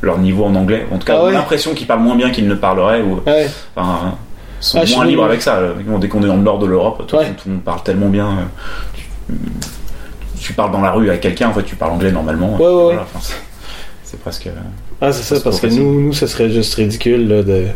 leur 0.00 0.18
niveau 0.18 0.44
en 0.44 0.54
anglais. 0.54 0.86
En 0.90 0.98
tout 0.98 1.04
cas, 1.06 1.14
Ah 1.16 1.20
on 1.20 1.24
a 1.24 1.26
ouais. 1.28 1.32
l'impression 1.34 1.74
qu'ils 1.74 1.86
parlent 1.86 2.00
moins 2.02 2.16
bien 2.16 2.30
qu'ils 2.30 2.48
ne 2.48 2.54
parleraient 2.54 3.02
ou 3.02 3.20
enfin, 3.76 4.14
sont 4.60 4.80
Ah, 4.82 4.86
moins 4.94 5.04
libres 5.04 5.24
avec 5.24 5.42
ça. 5.42 5.60
Dès 6.00 6.08
qu'on 6.08 6.22
est 6.22 6.26
dans 6.26 6.36
le 6.36 6.42
nord 6.42 6.58
de 6.58 6.66
l'Europe, 6.66 7.04
tout 7.06 7.16
le 7.18 7.52
monde 7.52 7.62
parle 7.62 7.82
tellement 7.82 8.08
bien. 8.08 8.48
Tu, 8.94 9.34
tu 10.40 10.52
parles 10.54 10.72
dans 10.72 10.80
la 10.80 10.90
rue 10.92 11.08
avec 11.08 11.20
quelqu'un, 11.20 11.48
en 11.48 11.52
fait, 11.52 11.62
tu 11.64 11.76
parles 11.76 11.92
anglais 11.92 12.10
normalement. 12.12 12.56
Voilà, 12.56 13.02
enfin, 13.02 13.18
c'est- 14.04 14.16
presque. 14.20 14.48
Ah, 15.00 15.10
c'est 15.12 15.22
ça, 15.34 15.40
parce 15.42 15.58
que 15.60 15.66
nous, 15.66 16.02
nous, 16.02 16.12
ce 16.12 16.26
serait 16.26 16.50
juste 16.50 16.74
ridicule 16.74 17.28
là, 17.28 17.42
de, 17.42 17.66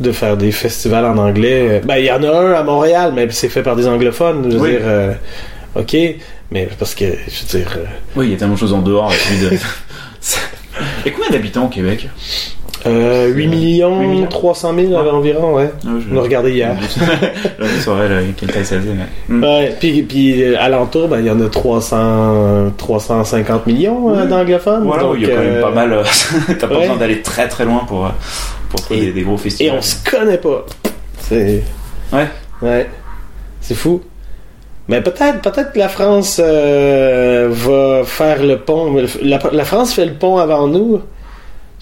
de 0.00 0.12
faire 0.12 0.36
des 0.36 0.52
festivals 0.52 1.04
en 1.04 1.16
anglais. 1.18 1.80
Ben, 1.84 1.96
il 1.96 2.06
y 2.06 2.10
en 2.10 2.22
a 2.22 2.28
un 2.30 2.52
à 2.54 2.62
Montréal, 2.62 3.12
mais 3.14 3.26
c'est 3.30 3.48
fait 3.48 3.62
par 3.62 3.76
des 3.76 3.86
anglophones. 3.86 4.50
Je 4.50 4.56
veux 4.56 4.62
Oui. 4.62 4.70
dire, 4.70 4.80
euh, 4.84 5.12
ok, 5.76 5.96
mais 6.50 6.68
parce 6.78 6.94
que, 6.94 7.04
je 7.04 7.56
veux 7.56 7.58
dire, 7.64 7.74
euh, 7.78 7.84
Oui, 8.16 8.26
il 8.28 8.32
y 8.32 8.34
a 8.34 8.38
tellement 8.38 8.54
de 8.54 8.58
choses 8.58 8.72
en 8.72 8.82
dehors. 8.82 9.12
et 9.12 9.44
de- 9.50 9.56
Et 11.06 11.10
combien 11.12 11.30
d'habitants 11.30 11.66
au 11.66 11.68
Québec? 11.68 12.08
Euh, 12.84 13.28
8 13.28 13.46
millions, 13.46 14.00
8 14.00 14.06
millions. 14.08 14.26
300 14.26 14.74
000 14.74 14.92
Ouais. 14.92 15.10
environ, 15.10 15.54
ouais. 15.54 15.64
Ouais, 15.84 16.00
je- 16.00 16.14
On 16.14 16.18
a 16.18 16.22
regardé 16.22 16.50
hier. 16.52 16.74
La 17.58 17.68
soirée, 17.80 18.08
là, 18.08 18.16
quelle 18.36 18.50
taille 18.50 18.64
ça 18.64 18.76
faisait, 18.80 18.90
mais- 18.94 19.34
Mm. 19.36 19.42
Ouais, 19.44 19.76
puis, 19.78 20.02
puis 20.02 20.42
euh, 20.42 20.56
alentour, 20.60 21.06
ben, 21.08 21.20
il 21.20 21.26
y 21.26 21.30
en 21.30 21.40
a 21.40 21.48
300, 21.48 22.72
350 22.76 23.66
millions 23.66 24.10
euh, 24.10 24.22
Oui. 24.22 24.28
d'anglophones. 24.28 24.84
Voilà, 24.84 25.04
il 25.14 25.22
y 25.22 25.26
a 25.26 25.28
quand 25.28 25.40
même 25.42 25.54
euh, 25.54 25.62
pas 25.62 25.70
mal. 25.70 25.92
euh, 25.92 26.02
T'as 26.58 26.66
pas 26.66 26.74
ouais. 26.74 26.80
besoin 26.80 26.96
d'aller 26.96 27.22
très 27.22 27.46
très 27.48 27.64
loin 27.64 27.84
pour, 27.86 28.06
euh, 28.06 28.10
pour 28.68 28.80
trouver 28.80 29.00
Et- 29.00 29.06
des, 29.06 29.12
des 29.12 29.22
gros 29.22 29.36
Et 29.36 29.38
festivals. 29.38 29.76
on 29.78 29.82
se 29.82 29.96
connaît 30.10 30.38
pas. 30.38 30.66
C'est. 31.20 31.62
Ouais. 32.12 32.26
Ouais. 32.62 32.88
C'est 33.60 33.74
fou. 33.76 34.00
Mais 34.88 35.00
peut-être, 35.00 35.40
peut-être 35.40 35.72
que 35.72 35.78
la 35.78 35.88
France 35.88 36.40
euh, 36.42 37.46
va 37.50 38.02
faire 38.04 38.42
le 38.42 38.58
pont. 38.58 38.92
La, 39.22 39.38
la 39.52 39.64
France 39.64 39.94
fait 39.94 40.04
le 40.04 40.14
pont 40.14 40.38
avant 40.38 40.66
nous 40.66 41.00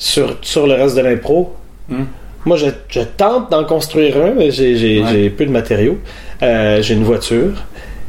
sur, 0.00 0.36
sur 0.42 0.66
le 0.66 0.74
reste 0.74 0.96
de 0.96 1.02
l'impro. 1.02 1.52
Hmm. 1.88 2.04
Moi, 2.46 2.56
je, 2.56 2.66
je 2.88 3.00
tente 3.00 3.50
d'en 3.50 3.64
construire 3.64 4.16
un, 4.16 4.30
mais 4.32 4.50
j'ai, 4.50 5.02
Ouais. 5.02 5.28
peu 5.30 5.44
de 5.44 5.50
matériaux. 5.50 5.98
Euh, 6.42 6.80
j'ai 6.80 6.94
une 6.94 7.04
voiture. 7.04 7.52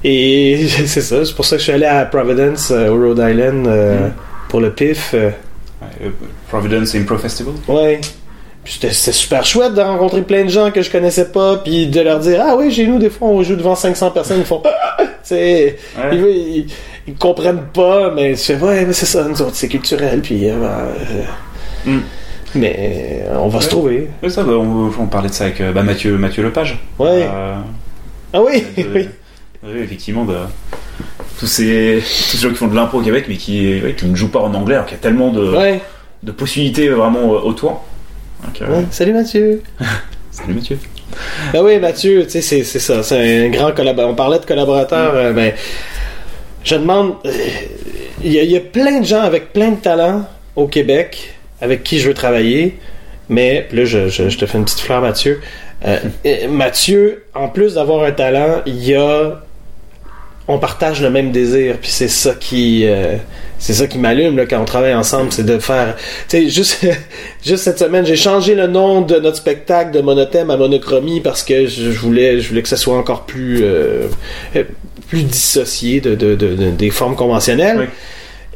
Et 0.04 0.66
c'est 0.86 1.02
ça, 1.02 1.24
c'est 1.26 1.36
pour 1.36 1.44
ça 1.46 1.58
que 1.58 1.60
je 1.60 1.66
suis 1.66 1.74
allé 1.74 1.86
à 1.86 2.06
Providence, 2.06 2.72
euh, 2.72 2.88
au 2.90 2.96
Rhode 2.96 3.20
Island, 3.20 3.68
euh, 3.68 4.08
Hmm. 4.08 4.12
pour 4.50 4.62
le 4.62 4.72
PIF. 4.72 5.14
Providence 6.50 6.96
Impro 6.96 7.18
Festival. 7.18 7.54
Ouais. 7.68 8.00
Puis 8.64 8.74
c'était 8.80 8.94
super 8.94 9.44
chouette 9.44 9.74
de 9.74 9.82
rencontrer 9.82 10.22
plein 10.22 10.44
de 10.46 10.50
gens 10.50 10.70
que 10.72 10.82
je 10.84 10.92
connaissais 10.92 11.26
pas, 11.32 11.58
puis 11.58 11.88
de 11.88 12.00
leur 12.02 12.20
dire 12.20 12.42
Ah 12.46 12.56
oui, 12.56 12.72
chez 12.72 12.86
nous, 12.86 13.00
des 13.00 13.10
fois, 13.10 13.28
on 13.30 13.42
joue 13.44 13.56
devant 13.56 13.76
500 13.76 14.12
personnes, 14.12 14.40
ils 14.40 14.46
font 14.46 14.62
Ah! 14.66 14.98
C'est. 15.24 15.78
Ouais. 15.98 16.10
Ils, 16.14 16.26
ils, 16.26 16.66
ils 17.08 17.16
comprennent 17.16 17.64
pas, 17.74 18.12
mais 18.14 18.34
tu 18.34 18.44
fais 18.44 18.56
Ouais, 18.58 18.86
mais 18.86 18.94
c'est 18.94 19.06
ça, 19.08 19.24
nous 19.28 19.42
autres, 19.42 19.56
c'est 19.56 19.68
culturel, 19.68 20.22
puis. 20.22 20.50
euh, 20.50 20.54
Mm. 21.86 22.00
Mais 22.56 23.24
euh, 23.30 23.38
on 23.40 23.48
va 23.48 23.62
se 23.62 23.70
trouver. 23.70 24.10
Ouais, 24.22 24.30
ça, 24.30 24.44
bah, 24.44 24.54
on, 24.54 24.92
on 25.00 25.06
parlait 25.08 25.30
de 25.30 25.34
ça 25.34 25.46
avec 25.46 25.62
euh, 25.62 25.72
bah, 25.72 25.84
Mathieu, 25.84 26.18
Mathieu 26.18 26.44
Lepage. 26.44 26.78
Ouais. 27.00 27.28
Euh, 27.32 27.56
Ah 28.34 28.42
oui, 28.42 28.64
de- 28.78 28.84
oui. 28.94 29.08
oui, 29.64 29.80
effectivement, 29.82 30.26
de, 30.26 30.36
tous, 31.40 31.48
ces, 31.48 32.00
tous 32.02 32.06
ces 32.06 32.38
gens 32.40 32.50
qui 32.50 32.56
font 32.56 32.68
de 32.68 32.76
l'impro 32.76 33.00
au 33.00 33.02
Québec, 33.02 33.26
mais 33.30 33.38
qui, 33.38 33.80
ouais, 33.82 33.94
qui 33.94 34.06
ne 34.06 34.16
jouent 34.16 34.28
pas 34.32 34.40
en 34.42 34.54
anglais, 34.54 34.76
alors 34.76 34.86
qu'il 34.86 34.98
y 34.98 35.00
a 35.00 35.04
tellement 35.04 35.32
de, 35.32 35.56
de 36.24 36.32
possibilités 36.32 36.90
vraiment 36.90 37.30
autour. 37.30 37.84
Donc, 38.44 38.62
euh. 38.62 38.82
Salut 38.92 39.14
Mathieu. 39.14 39.62
Salut 40.32 40.54
Mathieu. 40.54 40.78
Ben 41.54 41.62
oui, 41.64 41.78
Mathieu, 41.80 42.24
tu 42.26 42.32
sais, 42.32 42.42
c'est, 42.42 42.64
c'est 42.64 42.80
ça. 42.80 43.04
C'est 43.04 43.46
un 43.46 43.50
grand 43.50 43.72
collaborateur. 43.74 44.10
On 44.12 44.16
parlait 44.16 44.40
de 44.40 44.46
collaborateurs. 44.46 45.14
euh, 45.16 45.34
ben, 45.34 45.54
je 46.64 46.76
demande. 46.76 47.16
Il 48.24 48.32
y, 48.32 48.38
y 48.46 48.56
a 48.58 48.60
plein 48.62 49.00
de 49.00 49.06
gens 49.06 49.22
avec 49.22 49.52
plein 49.54 49.72
de 49.72 49.76
talents 49.78 50.28
au 50.56 50.68
Québec 50.68 51.34
avec 51.62 51.84
qui 51.84 52.00
je 52.00 52.08
veux 52.08 52.14
travailler. 52.14 52.78
Mais 53.30 53.68
là, 53.72 53.86
je, 53.86 54.10
je- 54.10 54.30
je 54.30 54.38
te 54.38 54.46
fais 54.46 54.58
une 54.58 54.66
petite 54.66 54.82
fleur, 54.82 55.02
Mathieu. 55.02 55.40
Euh, 55.86 55.98
Mathieu, 56.50 57.24
en 57.34 57.48
plus 57.48 57.76
d'avoir 57.76 58.04
un 58.04 58.12
talent, 58.12 58.62
il 58.66 58.84
y 58.84 58.94
a. 58.96 59.42
On 60.48 60.58
partage 60.58 61.02
le 61.02 61.10
même 61.10 61.32
désir, 61.32 61.78
puis 61.80 61.90
c'est 61.90 62.08
ça 62.10 62.34
qui. 62.38 62.86
euh, 62.86 63.16
c'est 63.58 63.74
ça 63.74 63.86
qui 63.88 64.00
m'allume 64.00 64.36
là, 64.38 64.46
quand 64.48 64.60
on 64.60 64.66
travaille 64.66 64.94
ensemble, 64.96 65.32
c'est 65.32 65.46
de 65.46 65.60
faire. 65.60 65.96
Tu 66.28 66.38
sais, 66.38 66.50
juste, 66.50 66.86
juste 67.46 67.64
cette 67.64 67.80
semaine, 67.80 68.06
j'ai 68.06 68.16
changé 68.16 68.54
le 68.56 68.68
nom 68.68 69.02
de 69.02 69.16
notre 69.18 69.38
spectacle 69.38 69.92
de 69.92 70.02
monothème 70.02 70.50
à 70.50 70.58
monochromie 70.58 71.22
parce 71.22 71.44
que 71.44 71.68
je, 71.68 71.92
je 71.92 72.00
voulais, 72.00 72.42
je 72.42 72.50
voulais 72.50 72.64
que 72.64 72.68
ça 72.70 72.76
soit 72.76 72.98
encore 72.98 73.26
plus, 73.26 73.60
euh, 73.64 74.08
euh, 74.56 74.64
plus 75.08 75.24
dissocié 75.24 76.02
de, 76.02 76.16
de- 76.16 76.36
de- 76.36 76.56
de- 76.56 76.72
des 76.72 76.90
formes 76.90 77.16
conventionnelles. 77.16 77.78
Oui. 77.80 77.86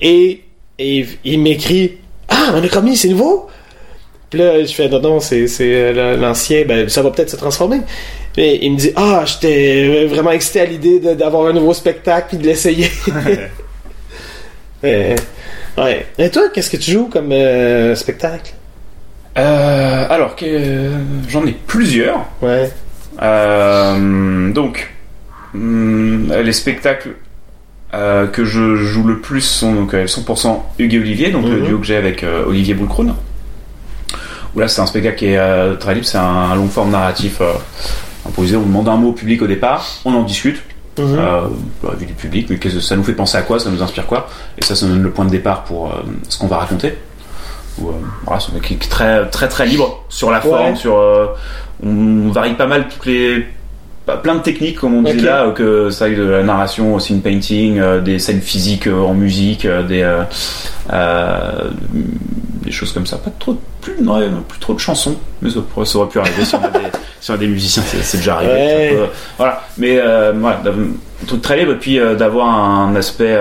Et, 0.02 0.42
et 0.80 1.06
il 1.24 1.40
m'écrit 1.40 1.98
Ah, 2.48 2.52
monochromie, 2.52 2.96
c'est 2.96 3.10
nouveau 3.10 3.48
Puis 4.30 4.40
là, 4.40 4.64
je 4.64 4.74
fais 4.74 4.90
Non, 4.90 5.00
non, 5.00 5.20
c'est 5.20 5.48
euh, 5.62 6.18
l'ancien, 6.18 6.64
ben, 6.66 6.90
ça 6.90 7.02
va 7.02 7.12
peut-être 7.12 7.32
se 7.32 7.38
transformer. 7.38 7.82
Mais 8.38 8.60
il 8.62 8.74
me 8.74 8.78
dit 8.78 8.92
Ah, 8.96 9.24
j'étais 9.26 10.06
vraiment 10.06 10.32
excité 10.32 10.62
à 10.62 10.66
l'idée 10.66 11.00
d'avoir 11.00 11.48
un 11.48 11.54
nouveau 11.54 11.74
spectacle 11.74 12.28
puis 12.30 12.38
de 12.38 12.44
l'essayer. 12.44 12.90
Ouais. 15.78 16.06
Et 16.18 16.30
toi, 16.30 16.50
qu'est-ce 16.54 16.70
que 16.70 16.78
tu 16.78 16.92
joues 16.92 17.08
comme 17.08 17.32
euh, 17.32 17.96
spectacle? 17.96 18.54
Euh, 19.38 20.06
alors, 20.10 20.36
que, 20.36 20.46
euh, 20.46 20.98
j'en 21.28 21.46
ai 21.46 21.52
plusieurs. 21.52 22.26
Ouais. 22.42 22.72
Donc, 24.54 24.94
hum, 25.54 26.32
les 26.34 26.54
spectacles 26.54 27.16
euh, 27.96 28.28
que 28.28 28.44
je 28.46 28.76
joue 28.76 29.04
le 29.06 29.20
plus 29.20 29.42
sont 29.42 29.74
donc 29.74 29.94
euh, 29.94 30.06
100% 30.06 30.60
Hugues 30.80 30.94
et 30.94 31.00
Olivier, 31.00 31.32
donc 31.32 31.46
le 31.46 31.58
Mhm. 31.60 31.66
duo 31.66 31.78
que 31.80 31.86
j'ai 31.86 31.96
avec 31.96 32.24
euh, 32.24 32.46
Olivier 32.48 32.74
Boulcroon. 32.74 33.16
Où 34.56 34.60
là, 34.60 34.68
c'est 34.68 34.82
un 34.82 34.86
spectacle 34.86 35.18
qui 35.18 35.26
est 35.28 35.38
euh, 35.38 35.76
très 35.76 35.94
libre, 35.96 36.06
c'est 36.06 36.18
un, 36.18 36.56
long 36.56 36.68
forme 36.68 36.92
narratif 36.92 37.40
euh, 37.42 37.52
improvisé. 38.28 38.56
On 38.56 38.62
demande 38.64 38.88
un 38.88 38.96
mot 38.96 39.10
au 39.10 39.14
public 39.14 39.42
au 39.42 39.48
départ, 39.48 39.86
on 40.06 40.14
en 40.14 40.24
discute, 40.24 40.62
euh, 41.00 41.42
la 41.84 41.96
vue 41.96 42.06
du 42.06 42.14
public, 42.14 42.48
mais 42.50 42.58
que 42.58 42.70
ça 42.70 42.96
nous 42.96 43.04
fait 43.04 43.14
penser 43.14 43.38
à 43.38 43.42
quoi, 43.42 43.60
ça 43.60 43.70
nous 43.70 43.84
inspire 43.84 44.06
quoi, 44.08 44.28
et 44.58 44.64
ça, 44.64 44.76
ça 44.76 44.86
nous 44.86 44.94
donne 44.94 45.04
le 45.04 45.12
point 45.12 45.26
de 45.26 45.30
départ 45.30 45.64
pour 45.66 45.88
euh, 45.88 45.98
ce 46.30 46.38
qu'on 46.38 46.48
va 46.48 46.58
raconter. 46.58 46.96
Euh, 47.82 47.92
voilà, 48.26 48.40
c'est 48.40 48.52
un 48.52 48.54
mec 48.54 48.64
qui 48.64 48.76
est 48.76 48.90
très 48.90 49.28
très 49.30 49.50
très 49.50 49.66
libre 49.66 50.06
sur 50.08 50.32
la 50.32 50.40
forme, 50.40 50.70
Ouais. 50.72 50.76
sur 50.78 50.96
euh, 50.98 51.28
on 51.84 52.30
varie 52.32 52.54
pas 52.54 52.68
mal 52.68 52.88
toutes 52.88 53.06
les 53.08 53.46
plein 54.22 54.36
de 54.36 54.42
techniques 54.42 54.78
comme 54.80 54.94
on 54.96 55.02
dit 55.02 55.12
Ok. 55.18 55.22
là, 55.22 55.46
euh, 55.46 55.52
que 55.52 55.90
ça 55.90 56.06
aille 56.06 56.16
de 56.16 56.24
la 56.24 56.44
narration 56.44 56.94
au 56.94 57.00
scene 57.00 57.22
painting, 57.22 57.80
euh, 57.80 58.02
des 58.02 58.20
scènes 58.20 58.42
physiques 58.42 58.86
euh, 58.88 59.00
en 59.02 59.14
musique, 59.14 59.66
euh, 59.66 59.82
des 59.84 60.06
des 62.64 62.72
choses 62.72 62.92
comme 62.94 63.06
ça. 63.06 63.18
Pas 63.18 63.32
trop 63.40 63.60
plus 63.82 63.96
non, 64.02 64.20
plus 64.48 64.60
trop 64.60 64.74
de 64.74 64.80
chansons, 64.80 65.16
mais 65.42 65.50
ça, 65.50 65.60
aurait 65.98 66.08
pu 66.10 66.20
arriver 66.20 66.44
si 66.46 66.56
on 66.56 66.64
a 66.64 66.70
des, 66.70 66.80
si 67.22 67.32
on 67.32 67.34
a 67.34 67.38
des 67.38 67.48
musiciens, 67.48 67.84
c'est 67.84 68.18
déjà 68.18 68.36
arrivé. 68.36 68.52
Ouais. 68.54 68.90
ça 68.92 68.96
peut- 69.06 69.12
voilà, 69.38 69.64
mais 69.78 70.00
voilà, 70.36 70.62
un 70.66 71.26
truc 71.28 71.42
très 71.42 71.58
libre 71.58 71.72
et 71.74 71.78
puis 71.80 72.00
d'avoir 72.18 72.48
un 72.48 72.96
aspect 72.96 73.38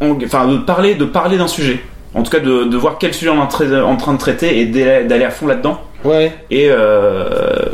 enfin 0.00 0.46
de 0.48 0.58
parler 0.58 0.94
de 0.94 1.04
parler 1.04 1.36
d'un 1.36 1.48
sujet 1.48 1.82
en 2.14 2.22
tout 2.22 2.30
cas 2.30 2.40
de, 2.40 2.64
de 2.64 2.76
voir 2.76 2.96
quel 2.98 3.12
sujet 3.14 3.30
on 3.30 3.36
est 3.36 3.40
en, 3.40 3.46
tra- 3.46 3.82
en 3.82 3.96
train 3.96 4.12
de 4.14 4.18
traiter 4.18 4.60
et 4.60 4.66
d'aller 4.66 5.24
à 5.24 5.30
fond 5.30 5.46
là-dedans 5.46 5.80
Ouais. 6.04 6.32
et 6.50 6.66
euh, 6.70 7.66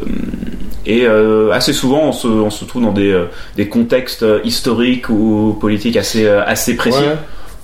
et 0.85 1.05
euh, 1.07 1.51
assez 1.53 1.72
souvent 1.72 2.03
on 2.05 2.12
se, 2.12 2.27
on 2.29 2.51
se 2.51 2.64
trouve 2.64 2.83
dans 2.83 2.93
des, 2.93 3.11
euh, 3.12 3.27
des 3.57 3.68
contextes 3.68 4.24
historiques 4.45 5.09
ou 5.09 5.57
politiques 5.61 5.97
assez 5.97 6.29
assez 6.29 6.77
précis 6.77 6.99
Ouais. 7.01 7.16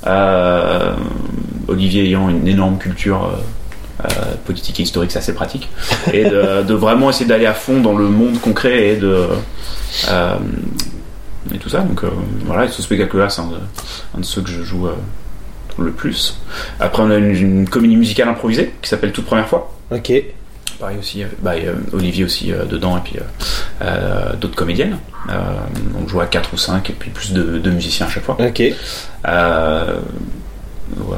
Euh, 0.06 0.94
Olivier 1.68 2.04
ayant 2.06 2.28
une 2.28 2.48
énorme 2.48 2.76
culture 2.78 3.30
euh, 4.04 4.08
politique 4.44 4.80
et 4.80 4.82
historique, 4.82 5.12
c'est 5.12 5.20
assez 5.20 5.32
pratique. 5.34 5.68
Et 6.12 6.24
de, 6.24 6.62
de 6.62 6.74
vraiment 6.74 7.08
essayer 7.10 7.26
d'aller 7.26 7.46
à 7.46 7.54
fond 7.54 7.80
dans 7.80 7.96
le 7.96 8.06
monde 8.08 8.40
concret 8.40 8.88
et 8.88 8.96
de. 8.96 9.26
et 11.54 11.58
tout 11.58 11.68
ça. 11.68 11.80
Donc 11.80 12.02
voilà, 12.44 12.64
et 12.64 12.68
ce 12.68 12.82
spectacle-là, 12.82 13.28
c'est 13.28 13.42
un, 13.42 13.46
de- 13.46 14.16
un 14.16 14.20
de 14.20 14.24
ceux 14.24 14.42
que 14.42 14.50
je 14.50 14.62
joue 14.62 14.88
le 15.78 15.92
plus. 15.92 16.36
Après, 16.80 17.02
on 17.02 17.10
a 17.10 17.16
une, 17.16 17.30
une 17.36 17.68
comédie 17.68 17.96
musicale 17.96 18.28
improvisée 18.28 18.74
qui 18.82 18.88
s'appelle 18.88 19.12
Toute 19.12 19.26
Première 19.26 19.46
fois. 19.48 19.72
Ok. 19.92 20.12
Pareil 20.82 20.98
aussi, 20.98 21.22
euh, 21.22 21.26
bah, 21.40 21.52
a 21.52 21.94
Olivier 21.96 22.24
aussi 22.24 22.52
euh, 22.52 22.64
dedans 22.64 22.96
et 22.96 23.00
puis 23.04 23.14
euh, 23.16 23.22
euh, 23.84 24.32
d'autres 24.34 24.56
comédiennes. 24.56 24.98
Euh, 25.30 25.34
on 26.02 26.08
joue 26.08 26.20
à 26.20 26.26
4 26.26 26.52
ou 26.52 26.56
5 26.56 26.90
et 26.90 26.92
puis 26.92 27.10
plus 27.10 27.32
de, 27.32 27.58
de 27.58 27.70
musiciens 27.70 28.06
à 28.06 28.10
chaque 28.10 28.24
fois. 28.24 28.36
Ok. 28.40 28.60
Euh, 29.28 29.94
ouais. 30.98 31.16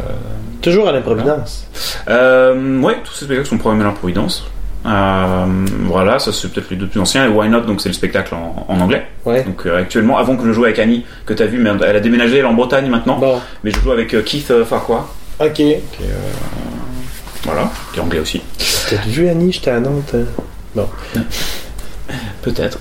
Toujours 0.61 0.87
à 0.87 0.93
l'improvidence. 0.93 1.67
Euh, 2.09 2.79
ouais, 2.81 2.97
tous 3.05 3.15
ces 3.15 3.25
spectacles 3.25 3.49
sont 3.49 3.57
programmés 3.57 3.85
à 3.85 3.87
l'improvidence. 3.87 4.45
Euh, 4.85 5.47
voilà, 5.87 6.19
ça 6.19 6.31
c'est 6.31 6.53
peut-être 6.53 6.69
les 6.71 6.77
deux 6.77 6.87
plus 6.87 7.01
anciens. 7.01 7.25
Et 7.25 7.29
Why 7.29 7.49
Not, 7.49 7.62
donc 7.62 7.81
c'est 7.81 7.89
le 7.89 7.95
spectacle 7.95 8.35
en, 8.35 8.67
en 8.69 8.81
anglais. 8.81 9.07
Ouais. 9.25 9.45
Donc 9.45 9.65
euh, 9.65 9.79
actuellement, 9.81 10.19
avant 10.19 10.37
que 10.37 10.45
je 10.47 10.53
joue 10.53 10.65
avec 10.65 10.79
Annie, 10.79 11.07
que 11.25 11.33
tu 11.33 11.43
as 11.43 11.47
vu, 11.47 11.57
mais 11.57 11.71
elle 11.87 11.97
a 11.97 12.01
déménagé, 12.01 12.37
elle 12.37 12.45
est 12.45 12.49
en 12.49 12.53
Bretagne 12.53 12.91
maintenant. 12.91 13.19
Bon. 13.19 13.41
Mais 13.62 13.71
je 13.71 13.81
joue 13.81 13.93
avec 13.93 14.12
euh, 14.12 14.21
Keith 14.21 14.51
euh, 14.51 14.62
Farquhar, 14.67 15.09
Ok. 15.41 15.53
qui 15.55 15.62
est, 15.73 15.77
euh, 16.03 16.64
voilà, 17.45 17.70
qui 17.92 17.99
est 17.99 18.03
anglais 18.03 18.20
aussi. 18.20 18.40
T'as 18.90 18.97
vu 19.07 19.28
Annie, 19.28 19.53
j'étais 19.53 19.70
à 19.70 19.80
Nantes. 19.80 20.14
euh. 20.14 20.24
Peut-être. 22.42 22.78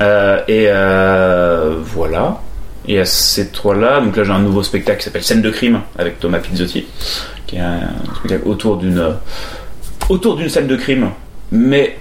Euh, 0.00 0.40
et 0.48 0.64
euh, 0.68 1.76
voilà. 1.82 2.40
Et 2.86 2.98
à 2.98 3.04
ces 3.06 3.48
trois-là, 3.48 4.00
donc 4.00 4.16
là 4.16 4.24
j'ai 4.24 4.32
un 4.32 4.40
nouveau 4.40 4.62
spectacle 4.62 4.98
qui 4.98 5.04
s'appelle 5.04 5.22
Scène 5.24 5.40
de 5.40 5.50
crime 5.50 5.80
avec 5.98 6.20
Thomas 6.20 6.38
Pizzotti, 6.40 6.84
qui 7.46 7.56
est 7.56 7.60
un 7.60 7.80
spectacle 8.16 8.46
autour 8.46 8.76
d'une 8.76 9.14
autour 10.10 10.36
d'une 10.36 10.50
scène 10.50 10.66
de 10.66 10.76
crime, 10.76 11.08
mais 11.50 11.96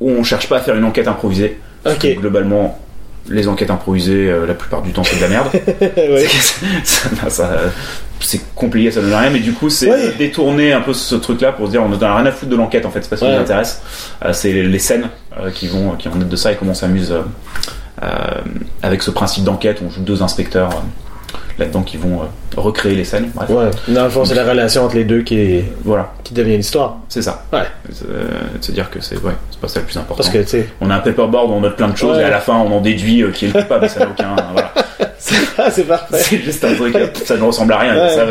où 0.00 0.10
on 0.10 0.22
cherche 0.22 0.48
pas 0.48 0.58
à 0.58 0.60
faire 0.60 0.76
une 0.76 0.84
enquête 0.84 1.08
improvisée. 1.08 1.58
Parce 1.82 1.96
Ok. 1.96 2.02
que 2.02 2.20
globalement, 2.20 2.78
les 3.28 3.48
enquêtes 3.48 3.70
improvisées, 3.70 4.30
euh, 4.30 4.46
la 4.46 4.54
plupart 4.54 4.82
du 4.82 4.92
temps, 4.92 5.02
c'est 5.02 5.16
de 5.16 5.22
la 5.22 5.28
merde. 5.28 5.48
ouais. 5.96 6.26
ça, 6.84 7.08
ça- 7.30 7.50
c'est 8.20 8.40
compliqué, 8.54 8.90
ça 8.90 9.00
donne 9.00 9.14
rien, 9.14 9.30
mais 9.30 9.38
du 9.40 9.52
coup, 9.52 9.70
c'est 9.70 9.90
Ouais. 9.90 10.12
détourner 10.18 10.72
un 10.72 10.80
peu 10.80 10.92
ce 10.92 11.14
truc-là 11.14 11.52
pour 11.52 11.66
se 11.66 11.70
dire 11.72 11.82
on 11.82 11.88
n'a 11.88 12.16
rien 12.16 12.26
à 12.26 12.32
foutre 12.32 12.50
de 12.50 12.56
l'enquête 12.56 12.84
en 12.86 12.90
fait, 12.90 13.02
c'est 13.02 13.10
pas 13.10 13.16
ce 13.16 13.24
qui 13.24 13.30
nous 13.30 13.36
intéresse. 13.38 13.82
Euh, 14.24 14.32
c'est 14.32 14.52
les, 14.52 14.78
scènes 14.78 15.08
euh, 15.40 15.50
qui 15.50 15.66
vont 15.68 15.92
qui 15.92 16.08
vont 16.08 16.16
naître 16.16 16.30
de 16.30 16.36
ça 16.36 16.52
et 16.52 16.56
comment 16.56 16.72
on 16.72 16.74
s'amuse 16.74 17.12
euh, 17.12 17.20
euh, 18.02 18.06
avec 18.82 19.02
ce 19.02 19.10
principe 19.10 19.44
d'enquête. 19.44 19.80
On 19.86 19.90
joue 19.90 20.00
deux 20.02 20.22
inspecteurs. 20.22 20.70
euh, 20.70 20.74
là-dedans 21.58 21.82
qui 21.82 21.96
vont 21.96 22.22
euh, 22.22 22.26
recréer 22.56 22.94
les 22.94 23.02
scènes. 23.04 23.30
Bref. 23.34 23.50
Ouais. 23.50 23.70
Dans 23.88 24.04
le 24.04 24.10
fond, 24.10 24.24
c'est 24.24 24.36
la 24.36 24.44
relation 24.48 24.84
entre 24.84 24.94
les 24.94 25.04
deux 25.04 25.22
qui, 25.22 25.60
Voilà, 25.84 26.12
qui 26.22 26.32
devient 26.32 26.56
l'histoire. 26.56 26.98
c'est 27.08 27.20
ça. 27.20 27.44
Ouais. 27.52 27.62
Euh, 28.08 28.28
se 28.60 28.70
dire 28.70 28.88
que 28.90 29.00
c'est 29.00 29.16
ouais, 29.16 29.32
c'est 29.50 29.60
pas 29.60 29.66
ça 29.66 29.80
le 29.80 29.86
plus 29.86 29.96
important. 29.96 30.22
Parce 30.22 30.28
que, 30.30 30.38
tu 30.48 30.64
On 30.80 30.88
a 30.88 30.94
un 30.94 31.00
paperboard 31.00 31.50
où 31.50 31.54
on 31.54 31.60
note 31.60 31.76
plein 31.76 31.88
de 31.88 31.96
choses 31.96 32.16
Ouais. 32.16 32.22
et 32.22 32.26
à 32.26 32.30
la 32.30 32.38
fin 32.38 32.54
on 32.54 32.70
en 32.76 32.80
déduit 32.80 33.22
euh, 33.24 33.32
qui 33.32 33.46
est 33.46 33.48
le 33.54 33.60
coupable, 33.60 33.82
mais 33.82 33.88
ça 33.88 34.00
n'a 34.00 34.06
aucun. 34.10 34.36
voilà. 34.52 34.72
ah, 35.58 35.70
c'est 35.70 35.84
parfait. 35.84 36.18
C'est 36.22 36.38
juste 36.42 36.64
un 36.64 36.74
truc, 36.74 36.96
ça 37.24 37.36
ne 37.36 37.42
ressemble 37.42 37.72
à 37.72 37.78
rien. 37.78 37.94
Ouais. 37.96 38.14
Ça, 38.14 38.26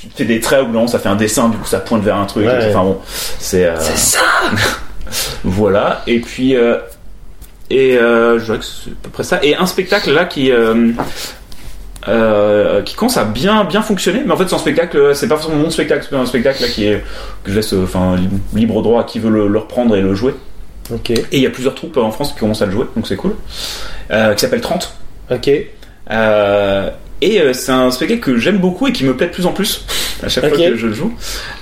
tu 0.00 0.08
fais 0.14 0.24
des 0.24 0.40
traits 0.40 0.62
ou 0.68 0.68
non, 0.72 0.86
ça 0.86 0.98
fait 0.98 1.08
un 1.08 1.16
dessin, 1.16 1.48
du 1.48 1.56
coup 1.56 1.66
ça 1.66 1.80
pointe 1.80 2.02
vers 2.02 2.16
un 2.16 2.26
truc. 2.26 2.46
Ouais. 2.46 2.68
Enfin 2.70 2.82
bon, 2.84 2.98
c'est. 3.38 3.66
euh, 3.66 3.76
C'est 3.80 3.96
ça! 3.98 4.20
Voilà, 5.44 6.02
et 6.06 6.20
puis. 6.20 6.54
euh, 6.56 6.76
et 7.70 7.96
euh, 7.98 8.38
je 8.38 8.44
dirais 8.46 8.58
que 8.58 8.64
c'est 8.64 8.90
à 8.90 8.94
peu 9.02 9.10
près 9.10 9.22
ça. 9.24 9.40
Et 9.42 9.54
un 9.56 9.66
spectacle 9.66 10.10
là 10.12 10.24
qui. 10.26 10.50
euh, 10.52 10.92
qui 12.84 12.94
commence 12.94 13.16
à 13.16 13.24
bien 13.24 13.64
bien 13.64 13.82
fonctionner 13.82 14.22
mais 14.24 14.32
en 14.32 14.36
fait 14.36 14.48
c'est 14.48 14.54
un 14.54 14.58
spectacle 14.58 15.14
c'est 15.14 15.28
pas 15.28 15.36
forcément 15.36 15.56
mon 15.62 15.68
spectacle 15.70 16.06
c'est 16.08 16.16
un 16.16 16.24
spectacle 16.26 16.62
là 16.62 16.68
qui 16.68 16.86
est 16.86 17.02
que 17.44 17.50
je 17.50 17.56
laisse 17.56 17.72
enfin 17.74 18.16
libre- 18.54 18.80
droit 18.82 19.00
à 19.02 19.04
qui 19.04 19.18
veut 19.18 19.28
le, 19.30 19.48
le 19.48 19.58
reprendre 19.58 19.96
et 19.96 20.00
le 20.00 20.14
jouer 20.14 20.34
Ok. 20.94 21.10
et 21.10 21.24
il 21.32 21.40
y 21.40 21.46
a 21.46 21.50
plusieurs 21.50 21.74
troupes 21.74 21.96
en 21.98 22.10
France 22.10 22.32
qui 22.32 22.38
commencent 22.38 22.62
à 22.62 22.66
le 22.66 22.72
jouer 22.72 22.86
donc 22.96 23.06
c'est 23.06 23.16
cool 23.16 23.34
euh, 24.10 24.32
qui 24.34 24.40
s'appelle 24.40 24.60
30 24.62 24.94
Ok. 25.32 25.50
Euh, 26.10 26.90
et 27.20 27.40
euh, 27.40 27.52
c'est 27.52 27.72
un 27.72 27.90
spectacle 27.90 28.20
que 28.20 28.36
j'aime 28.38 28.58
beaucoup 28.58 28.86
et 28.86 28.92
qui 28.92 29.04
me 29.04 29.16
plaît 29.16 29.26
de 29.26 29.32
plus 29.32 29.46
en 29.46 29.52
plus 29.52 29.84
à 30.22 30.28
chaque 30.28 30.48
fois 30.48 30.56
que 30.56 30.76
je 30.76 30.86
le 30.86 30.92
joue. 30.94 31.12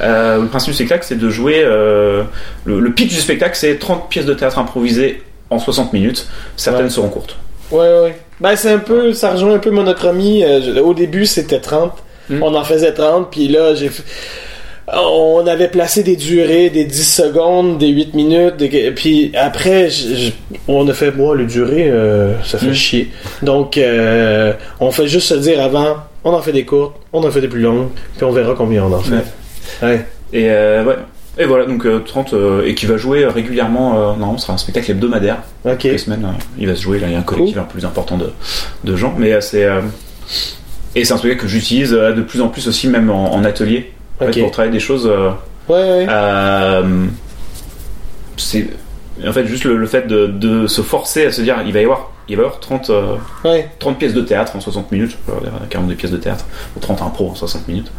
Euh, 0.00 0.40
le 0.42 0.46
principe 0.48 0.70
du 0.70 0.74
spectacle, 0.76 1.04
c'est 1.06 1.18
de 1.18 1.28
jouer. 1.30 1.62
le, 1.64 2.24
le 2.64 2.92
pitch 2.92 3.08
du 3.14 3.20
spectacle, 3.20 3.56
c'est 3.56 3.76
30 3.78 4.08
pièces 4.08 4.26
de 4.26 4.34
théâtre 4.34 4.58
improvisées 4.58 5.22
en 5.50 5.58
60 5.58 5.92
minutes. 5.92 6.26
Certaines 6.56 6.84
Ouais. 6.84 6.90
seront 6.90 7.08
courtes. 7.08 7.36
Ouais, 7.70 7.78
ouais. 8.02 8.16
Ben, 8.40 8.54
c'est 8.56 8.70
un 8.72 8.78
peu, 8.78 9.12
ça 9.14 9.32
rejoint 9.32 9.54
un 9.54 9.58
peu 9.58 9.70
monochromie. 9.70 10.44
Euh, 10.44 10.60
je- 10.62 10.80
au 10.80 10.92
début, 10.94 11.24
c'était 11.26 11.60
30. 11.60 11.92
Mm. 12.28 12.42
On 12.42 12.54
en 12.54 12.64
faisait 12.64 12.92
30, 12.92 13.30
puis 13.30 13.48
là, 13.48 13.74
j'ai 13.74 13.88
fait- 13.88 14.02
On 14.92 15.44
avait 15.48 15.66
placé 15.68 16.04
des 16.04 16.14
durées, 16.14 16.70
des 16.70 16.84
10 16.84 17.02
secondes, 17.04 17.76
des 17.78 17.88
8 17.88 18.14
minutes, 18.14 18.56
des- 18.56 18.92
puis 18.92 19.32
après, 19.34 19.90
je- 19.90 20.14
je- 20.14 20.30
on 20.68 20.86
a 20.86 20.92
fait, 20.94 21.10
moi, 21.10 21.34
le 21.34 21.44
durée, 21.46 21.88
euh, 21.90 22.40
ça 22.44 22.56
fait 22.58 22.68
Mm. 22.68 22.74
chier. 22.74 23.08
Donc, 23.42 23.78
euh, 23.78 24.52
on 24.78 24.92
fait 24.92 25.08
juste 25.08 25.26
se 25.28 25.34
dire 25.34 25.60
avant, 25.60 25.96
on 26.22 26.32
en 26.32 26.40
fait 26.40 26.52
des 26.52 26.64
courtes, 26.64 26.94
on 27.12 27.24
en 27.24 27.30
fait 27.32 27.40
des 27.40 27.48
plus 27.48 27.60
longues, 27.60 27.88
puis 28.16 28.24
on 28.24 28.30
verra 28.30 28.54
combien 28.56 28.84
on 28.84 28.92
en 28.92 29.00
fait. 29.00 29.24
Ouais. 29.84 30.06
Et 30.32 30.50
euh, 30.50 30.84
ouais. 30.84 30.96
Et 31.38 31.44
voilà, 31.44 31.66
donc 31.66 31.84
euh, 31.84 31.98
30, 31.98 32.32
euh, 32.32 32.64
et 32.64 32.74
qui 32.76 32.86
va 32.86 32.96
jouer 32.96 33.26
régulièrement, 33.26 34.16
non, 34.16 34.38
ce 34.38 34.44
sera 34.46 34.54
un 34.54 34.58
spectacle 34.58 34.92
hebdomadaire. 34.92 35.38
Ok. 35.64 35.82
Les 35.82 35.98
semaines, 35.98 36.26
il 36.58 36.66
va 36.68 36.76
se 36.76 36.80
jouer, 36.82 36.98
là, 37.00 37.08
il 37.08 37.12
y 37.12 37.16
a 37.16 37.18
un 37.18 37.22
collectif 37.22 37.58
un 37.58 37.62
peu 37.62 37.72
plus 37.72 37.84
important 37.84 38.16
de, 38.16 38.30
de 38.84 38.96
gens. 38.96 39.14
Mais 39.18 39.38
c'est. 39.40 39.68
et 40.94 41.04
c'est 41.04 41.12
un 41.12 41.16
spectacle 41.18 41.42
que 41.42 41.48
j'utilise 41.48 41.90
de 41.90 42.22
plus 42.22 42.40
en 42.40 42.48
plus 42.48 42.66
aussi, 42.68 42.88
même 42.88 43.10
en, 43.10 43.34
en 43.34 43.44
atelier, 43.44 43.92
en 44.20 44.26
fait, 44.32 44.40
pour 44.40 44.50
travailler 44.50 44.72
des 44.72 44.80
choses. 44.80 45.06
euh, 45.06 45.30
Ouais, 45.68 45.74
ouais. 45.76 46.06
Euh, 46.08 47.06
c'est 48.36 48.68
en 49.26 49.32
fait 49.32 49.46
juste 49.46 49.64
le, 49.64 49.76
le 49.76 49.86
fait 49.86 50.06
de, 50.06 50.26
de 50.26 50.66
se 50.66 50.82
forcer 50.82 51.26
à 51.26 51.32
se 51.32 51.40
dire 51.42 51.56
il 51.66 51.72
va 51.72 51.80
y 51.80 51.84
avoir 51.84 52.10
il 52.28 52.36
va 52.36 52.42
y 52.42 52.44
avoir 52.46 52.60
30, 52.60 52.90
euh, 52.90 53.14
Ouais. 53.44 53.68
30 53.78 53.98
pièces 53.98 54.12
de 54.14 54.20
théâtre 54.20 54.56
en 54.56 54.60
60 54.60 54.90
minutes, 54.90 55.16
on 55.28 55.34
va 55.34 55.40
dire 55.40 55.52
42 55.70 55.94
pièces 55.94 56.10
de 56.10 56.16
théâtre, 56.16 56.44
ou 56.76 56.80
30 56.80 57.00
impro 57.02 57.30
en 57.30 57.34
60 57.36 57.68
minutes. 57.68 57.90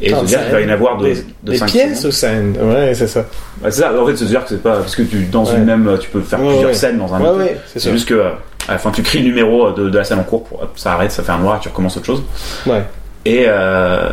Et 0.00 0.08
se 0.14 0.24
dire 0.24 0.42
qu'il 0.42 0.52
va 0.52 0.60
y 0.62 0.66
en 0.66 0.70
avoir 0.70 0.96
de, 0.96 1.04
des, 1.04 1.14
de 1.42 1.52
des 1.52 1.58
5 1.58 1.66
pièces 1.70 2.04
ou 2.06 2.10
scènes? 2.10 2.56
Ouais, 2.62 2.94
c'est 2.94 3.06
ça. 3.08 3.26
Bah, 3.60 3.70
c'est 3.70 3.82
ça, 3.82 3.92
en 4.00 4.06
fait, 4.06 4.16
se 4.16 4.24
dire 4.24 4.42
que 4.44 4.48
c'est 4.48 4.62
pas 4.62 4.76
parce 4.78 4.96
que 4.96 5.02
tu, 5.02 5.24
dans 5.26 5.44
Ouais. 5.44 5.56
une 5.56 5.64
même, 5.66 5.98
tu 6.00 6.08
peux 6.08 6.22
faire 6.22 6.40
Ouais, 6.40 6.48
plusieurs 6.52 6.74
scènes 6.74 6.96
dans 6.96 7.12
un 7.14 7.20
ouais, 7.20 7.58
c'est 7.66 7.90
juste 7.92 8.08
que 8.08 8.14
euh, 8.14 8.30
à 8.68 8.72
la 8.72 8.78
fin, 8.78 8.90
tu 8.90 9.02
cries 9.02 9.18
le 9.18 9.26
numéro 9.26 9.70
de, 9.72 9.90
de 9.90 9.98
la 9.98 10.04
scène 10.04 10.18
en 10.18 10.24
cours, 10.24 10.44
pour, 10.44 10.66
ça 10.76 10.94
arrête, 10.94 11.12
ça 11.12 11.22
fait 11.22 11.32
un 11.32 11.38
noir, 11.38 11.60
tu 11.60 11.68
recommences 11.68 11.98
autre 11.98 12.06
chose. 12.06 12.22
Ouais. 12.66 12.82
Et 13.26 13.44
euh, 13.48 14.08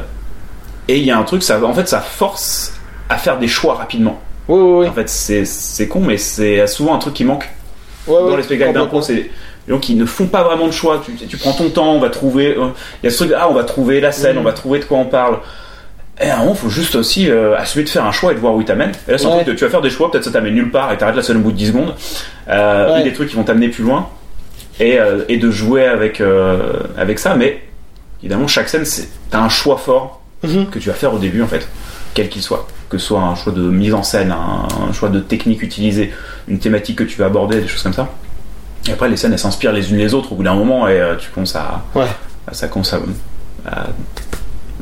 et 0.87 0.97
il 0.97 1.03
y 1.05 1.11
a 1.11 1.17
un 1.17 1.23
truc, 1.23 1.43
ça, 1.43 1.63
en 1.63 1.73
fait, 1.73 1.87
ça 1.87 1.99
force 2.01 2.73
à 3.09 3.17
faire 3.17 3.37
des 3.37 3.47
choix 3.47 3.75
rapidement. 3.75 4.19
Ouais, 4.47 4.59
ouais. 4.59 4.87
En 4.87 4.93
fait, 4.93 5.09
c'est 5.09 5.87
con, 5.87 6.01
mais 6.01 6.17
c'est 6.17 6.65
souvent 6.67 6.93
un 6.95 6.99
truc 6.99 7.13
qui 7.15 7.23
manque 7.23 7.49
dans 8.07 8.35
les 8.37 8.43
spectacles 8.43 8.73
d'impro. 8.73 9.01
C'est 9.01 9.29
gens 9.67 9.79
qui 9.79 9.95
ne 9.95 10.05
font 10.05 10.27
pas 10.27 10.43
vraiment 10.43 10.67
de 10.67 10.71
choix. 10.71 11.01
Tu, 11.03 11.13
tu 11.25 11.37
prends 11.37 11.53
ton 11.53 11.69
temps, 11.69 11.91
on 11.93 11.99
va 11.99 12.09
trouver. 12.11 12.55
euh, 12.55 12.67
Il 13.01 13.07
y 13.07 13.09
a 13.09 13.11
ce 13.11 13.23
truc, 13.23 13.31
ah, 13.35 13.47
on 13.49 13.53
va 13.55 13.63
trouver 13.63 13.99
la 13.99 14.11
scène, 14.11 14.33
Mhm. 14.35 14.41
on 14.41 14.43
va 14.43 14.53
trouver 14.53 14.77
de 14.79 14.85
quoi 14.85 14.99
on 14.99 15.05
parle. 15.05 15.39
Et 16.21 16.29
à 16.29 16.35
un 16.35 16.39
moment, 16.41 16.53
faut 16.53 16.69
juste 16.69 16.95
aussi 16.95 17.29
euh, 17.31 17.57
assumer 17.57 17.83
de 17.83 17.89
faire 17.89 18.05
un 18.05 18.11
choix 18.11 18.31
et 18.31 18.35
de 18.35 18.39
voir 18.39 18.53
où 18.53 18.61
il 18.61 18.65
t'amène. 18.65 18.91
Et 19.07 19.11
là, 19.11 19.17
c'est 19.17 19.25
un 19.25 19.29
Ouais. 19.29 19.35
truc 19.37 19.47
de, 19.47 19.53
tu 19.53 19.65
vas 19.65 19.71
faire 19.71 19.81
des 19.81 19.89
choix, 19.89 20.11
peut-être 20.11 20.23
ça 20.23 20.31
t'amène 20.31 20.53
nulle 20.53 20.69
part 20.71 20.91
et 20.93 20.97
t'arrêtes 20.97 21.15
la 21.15 21.23
scène 21.23 21.37
au 21.37 21.39
bout 21.41 21.51
de 21.51 21.57
10 21.57 21.67
secondes. 21.69 21.95
Euh, 22.47 22.93
Ouais. 22.93 23.01
Ou 23.01 23.03
des 23.03 23.13
trucs 23.13 23.29
qui 23.29 23.35
vont 23.35 23.43
t'amener 23.43 23.69
plus 23.69 23.83
loin. 23.83 24.07
Et, 24.79 24.99
euh, 24.99 25.23
et 25.29 25.37
de 25.37 25.49
jouer 25.49 25.85
avec, 25.87 26.21
avec 26.97 27.17
ça. 27.17 27.33
Mais 27.35 27.63
évidemment, 28.21 28.47
chaque 28.47 28.69
scène, 28.69 28.83
t'as 29.31 29.39
un 29.39 29.49
choix 29.49 29.77
fort 29.77 30.21
Mhm. 30.47 30.65
que 30.67 30.79
tu 30.79 30.89
vas 30.89 30.95
faire 30.95 31.13
au 31.13 31.19
début, 31.19 31.41
en 31.41 31.47
fait, 31.47 31.67
quel 32.13 32.29
qu'il 32.29 32.41
soit. 32.41 32.67
Que 32.89 32.97
ce 32.97 33.07
soit 33.07 33.21
un 33.21 33.35
choix 33.35 33.51
de 33.53 33.61
mise 33.61 33.93
en 33.93 34.03
scène, 34.03 34.31
un, 34.31 34.67
un 34.89 34.93
choix 34.93 35.09
de 35.09 35.19
technique 35.19 35.61
utilisée, 35.63 36.13
une 36.47 36.59
thématique 36.59 36.97
que 36.99 37.03
tu 37.03 37.17
vas 37.17 37.25
aborder, 37.25 37.61
des 37.61 37.67
choses 37.67 37.83
comme 37.83 37.93
ça. 37.93 38.07
Et 38.87 38.91
après, 38.91 39.09
les 39.09 39.17
scènes, 39.17 39.33
elles 39.33 39.39
s'inspirent 39.39 39.73
les 39.73 39.89
unes 39.91 39.97
les 39.97 40.13
autres 40.13 40.31
au 40.31 40.35
bout 40.35 40.43
d'un 40.43 40.53
moment 40.53 40.87
et 40.87 40.99
euh, 40.99 41.15
tu 41.15 41.29
commences 41.31 41.55
à. 41.55 41.83
Ouais. 41.95 42.05
à- 42.47 42.53
ça 42.53 42.67
commence 42.67 42.93
à, 42.93 42.99
à- 43.67 43.87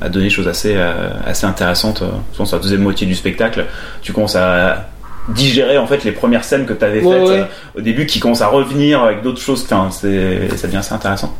à 0.02 0.10
donner 0.10 0.26
des 0.26 0.30
choses 0.30 0.48
assez, 0.50 0.74
euh, 0.76 1.10
assez 1.26 1.46
intéressantes. 1.46 2.02
euh, 2.02 2.08
Souvent, 2.34 2.46
sur 2.46 2.58
la 2.58 2.64
deuxième 2.64 2.82
moitié 2.82 3.08
du 3.08 3.16
spectacle, 3.16 3.66
tu 4.02 4.12
commences 4.12 4.36
à 4.36 4.90
digérer 5.30 5.78
en 5.78 5.88
fait 5.88 6.04
les 6.04 6.12
premières 6.12 6.44
scènes 6.44 6.66
que 6.66 6.74
tu 6.74 6.84
avais 6.84 7.02
Ouais, 7.02 7.18
faites 7.20 7.30
ouais. 7.30 7.40
euh, 7.40 7.80
au 7.80 7.82
début 7.82 8.06
qui 8.06 8.20
commencent 8.20 8.42
à 8.42 8.48
revenir 8.48 9.02
avec 9.02 9.22
d'autres 9.22 9.40
choses. 9.40 9.64
Enfin, 9.64 9.88
c'est, 9.92 10.50
ça 10.58 10.68
devient 10.68 10.78
assez 10.78 10.94
intéressant. 10.94 11.34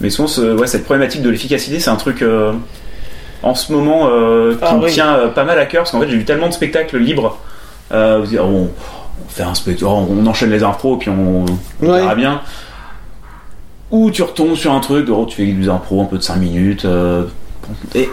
Mais 0.00 0.08
souvent, 0.10 0.28
ce- 0.28 0.54
ouais, 0.56 0.68
cette 0.68 0.84
problématique 0.84 1.22
de 1.22 1.30
l'efficacité, 1.30 1.80
c'est 1.80 1.90
un 1.90 1.96
truc 1.96 2.22
en 3.42 3.54
ce 3.54 3.72
moment 3.72 4.08
euh, 4.10 4.52
qui 4.54 4.58
Ah, 4.62 4.74
me 4.74 4.84
oui. 4.84 4.92
tient 4.92 5.14
euh, 5.14 5.28
pas 5.28 5.44
mal 5.44 5.58
à 5.58 5.66
cœur 5.66 5.82
parce 5.82 5.90
qu'en 5.92 6.00
fait, 6.00 6.08
j'ai 6.08 6.16
vu 6.16 6.24
tellement 6.24 6.48
de 6.48 6.52
spectacles 6.52 6.98
libres. 6.98 7.38
Euh, 7.92 8.24
dire, 8.24 8.44
on, 8.44 8.70
on 9.24 9.28
fait 9.28 9.42
un 9.42 9.54
spectacle, 9.54 9.84
on 9.86 10.26
enchaîne 10.26 10.50
les 10.50 10.62
impros 10.62 10.96
puis 10.96 11.10
on, 11.10 11.44
on 11.82 11.86
Ouais. 11.86 12.00
verra 12.00 12.14
bien. 12.14 12.40
Ou 13.90 14.10
tu 14.10 14.22
retombes 14.22 14.54
sur 14.54 14.72
un 14.72 14.80
truc, 14.80 15.08
oh, 15.10 15.26
tu 15.28 15.36
fais 15.36 15.52
des 15.52 15.68
impros 15.68 16.00
un 16.00 16.06
peu 16.06 16.16
de 16.16 16.22
5 16.22 16.36
minutes. 16.36 16.86
et 17.94 18.08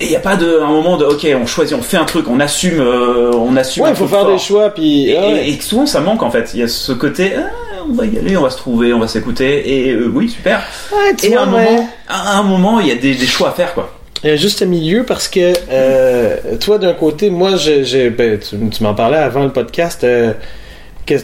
il 0.00 0.08
n'y 0.08 0.16
a 0.16 0.20
pas 0.20 0.36
de 0.36 0.60
un 0.60 0.68
moment 0.68 0.96
de 0.96 1.04
ok 1.04 1.26
on 1.40 1.44
choisit 1.46 1.76
on 1.76 1.82
fait 1.82 1.96
un 1.96 2.04
truc 2.04 2.28
on 2.28 2.38
assume 2.38 2.80
on 2.80 3.56
assume 3.56 3.82
Ouais, 3.82 3.90
il 3.90 3.96
faut 3.96 4.06
faire 4.06 4.20
fort. 4.20 4.30
des 4.30 4.38
choix, 4.38 4.70
puis. 4.70 5.10
Et, 5.10 5.16
ah 5.18 5.20
ouais. 5.22 5.48
et- 5.48 5.54
et 5.54 5.60
souvent 5.60 5.86
ça 5.86 6.00
manque 6.00 6.22
en 6.22 6.30
fait. 6.30 6.50
Il 6.54 6.60
y 6.60 6.62
a 6.62 6.68
ce 6.68 6.92
côté, 6.92 7.32
ah, 7.36 7.82
on 7.88 7.94
va 7.94 8.04
y 8.06 8.16
aller, 8.18 8.36
on 8.36 8.42
va 8.42 8.50
se 8.50 8.58
trouver, 8.58 8.92
on 8.92 9.00
va 9.00 9.08
s'écouter. 9.08 9.86
Et 9.88 9.90
euh, 9.92 10.08
oui, 10.12 10.28
super. 10.28 10.60
Ouais, 10.92 11.14
Et 11.24 11.34
à 11.36 11.42
un, 11.42 11.52
ouais. 11.52 11.64
moment, 11.72 11.88
à 12.08 12.38
un 12.38 12.42
moment, 12.44 12.78
il 12.80 12.86
y 12.88 12.92
a 12.92 12.94
des, 12.94 13.14
des 13.16 13.26
choix 13.26 13.48
à 13.48 13.52
faire 13.52 13.74
quoi. 13.74 13.90
Il 14.24 14.30
y 14.30 14.32
a 14.32 14.36
juste 14.36 14.62
un 14.62 14.66
milieu 14.66 15.04
parce 15.04 15.28
que 15.28 15.52
euh, 15.70 16.36
toi 16.60 16.78
d'un 16.78 16.94
côté, 16.94 17.30
moi 17.30 17.56
j'ai- 17.56 18.10
ben, 18.10 18.38
tu, 18.38 18.56
tu 18.70 18.82
m'en 18.82 18.94
parlais 18.94 19.18
avant 19.18 19.44
le 19.44 19.52
podcast 19.52 20.02
euh, 20.04 20.32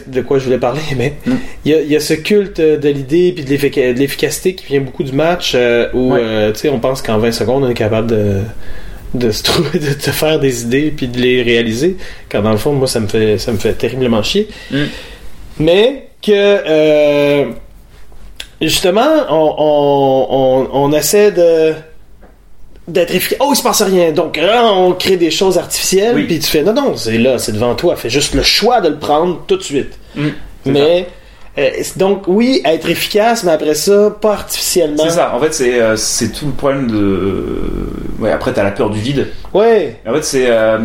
de 0.07 0.21
quoi 0.21 0.39
je 0.39 0.45
voulais 0.45 0.57
parler, 0.57 0.81
mais 0.97 1.13
Mm. 1.25 1.33
il 1.65 1.71
y, 1.71 1.75
a, 1.75 1.81
il 1.81 1.91
y 1.91 1.95
a 1.95 1.99
ce 1.99 2.13
culte 2.13 2.59
euh, 2.59 2.77
de 2.77 2.89
l'idée 2.89 3.31
puis 3.33 3.43
de, 3.43 3.49
l'effic- 3.49 3.75
de 3.93 3.99
l'efficacité 3.99 4.55
qui 4.55 4.65
vient 4.65 4.81
beaucoup 4.81 5.03
du 5.03 5.11
match 5.11 5.51
euh, 5.55 5.89
où 5.93 6.13
Ouais. 6.13 6.19
euh, 6.23 6.51
tu 6.53 6.59
sais 6.61 6.69
on 6.69 6.79
pense 6.79 7.01
qu'en 7.01 7.17
20 7.19 7.31
secondes 7.33 7.63
on 7.63 7.69
est 7.69 7.73
capable 7.75 8.07
de 8.09 8.39
de 9.13 9.31
se 9.31 9.43
trouver 9.49 9.77
de 9.79 9.93
te 9.93 10.09
faire 10.11 10.39
des 10.39 10.63
idées 10.63 10.91
puis 10.95 11.07
de 11.07 11.19
les 11.19 11.41
réaliser 11.43 11.97
quand 12.31 12.41
dans 12.41 12.51
le 12.51 12.57
fond 12.57 12.73
moi 12.73 12.87
ça 12.87 12.99
me 12.99 13.07
fait 13.07 13.37
ça 13.37 13.51
me 13.51 13.57
fait 13.57 13.73
terriblement 13.73 14.23
chier 14.23 14.47
Mm. 14.71 14.77
mais 15.59 16.07
que 16.21 16.31
euh, 16.33 17.45
justement 18.61 19.07
on, 19.29 19.55
on, 19.57 20.27
on, 20.29 20.85
on 20.85 20.93
essaie 20.93 21.31
de 21.31 21.73
d'être 22.87 23.13
efficace. 23.15 23.39
Oh, 23.41 23.49
il 23.51 23.55
se 23.55 23.63
passe 23.63 23.81
rien. 23.81 24.11
Donc 24.11 24.39
on 24.41 24.91
crée 24.93 25.17
des 25.17 25.31
choses 25.31 25.57
artificielles, 25.57 26.15
Oui. 26.15 26.23
puis 26.25 26.39
tu 26.39 26.47
fais 26.47 26.63
non, 26.63 26.73
non, 26.73 26.95
c'est 26.97 27.17
là, 27.17 27.37
c'est 27.39 27.51
devant 27.51 27.75
toi. 27.75 27.95
Fais 27.95 28.09
juste 28.09 28.33
le 28.33 28.43
choix 28.43 28.81
de 28.81 28.89
le 28.89 28.97
prendre 28.99 29.41
tout 29.47 29.57
de 29.57 29.63
suite. 29.63 29.93
Mm, 30.15 30.27
mais 30.65 31.07
euh, 31.57 31.69
donc 31.95 32.23
oui, 32.27 32.61
être 32.65 32.89
efficace, 32.89 33.43
mais 33.43 33.51
après 33.53 33.75
ça, 33.75 34.15
pas 34.21 34.33
artificiellement. 34.33 35.03
C'est 35.05 35.15
ça. 35.15 35.33
En 35.35 35.39
fait, 35.39 35.53
c'est 35.53 35.79
euh, 35.81 35.95
c'est 35.95 36.29
tout 36.31 36.47
le 36.47 36.51
problème 36.51 36.89
de. 36.91 36.97
euh, 36.97 37.89
Ouais. 38.19 38.31
Après, 38.31 38.53
t'as 38.53 38.63
la 38.63 38.71
peur 38.71 38.89
du 38.89 38.99
vide. 38.99 39.27
Ouais, 39.53 39.99
En 40.07 40.13
fait, 40.13 40.23
c'est. 40.23 40.45
euh, 40.49 40.77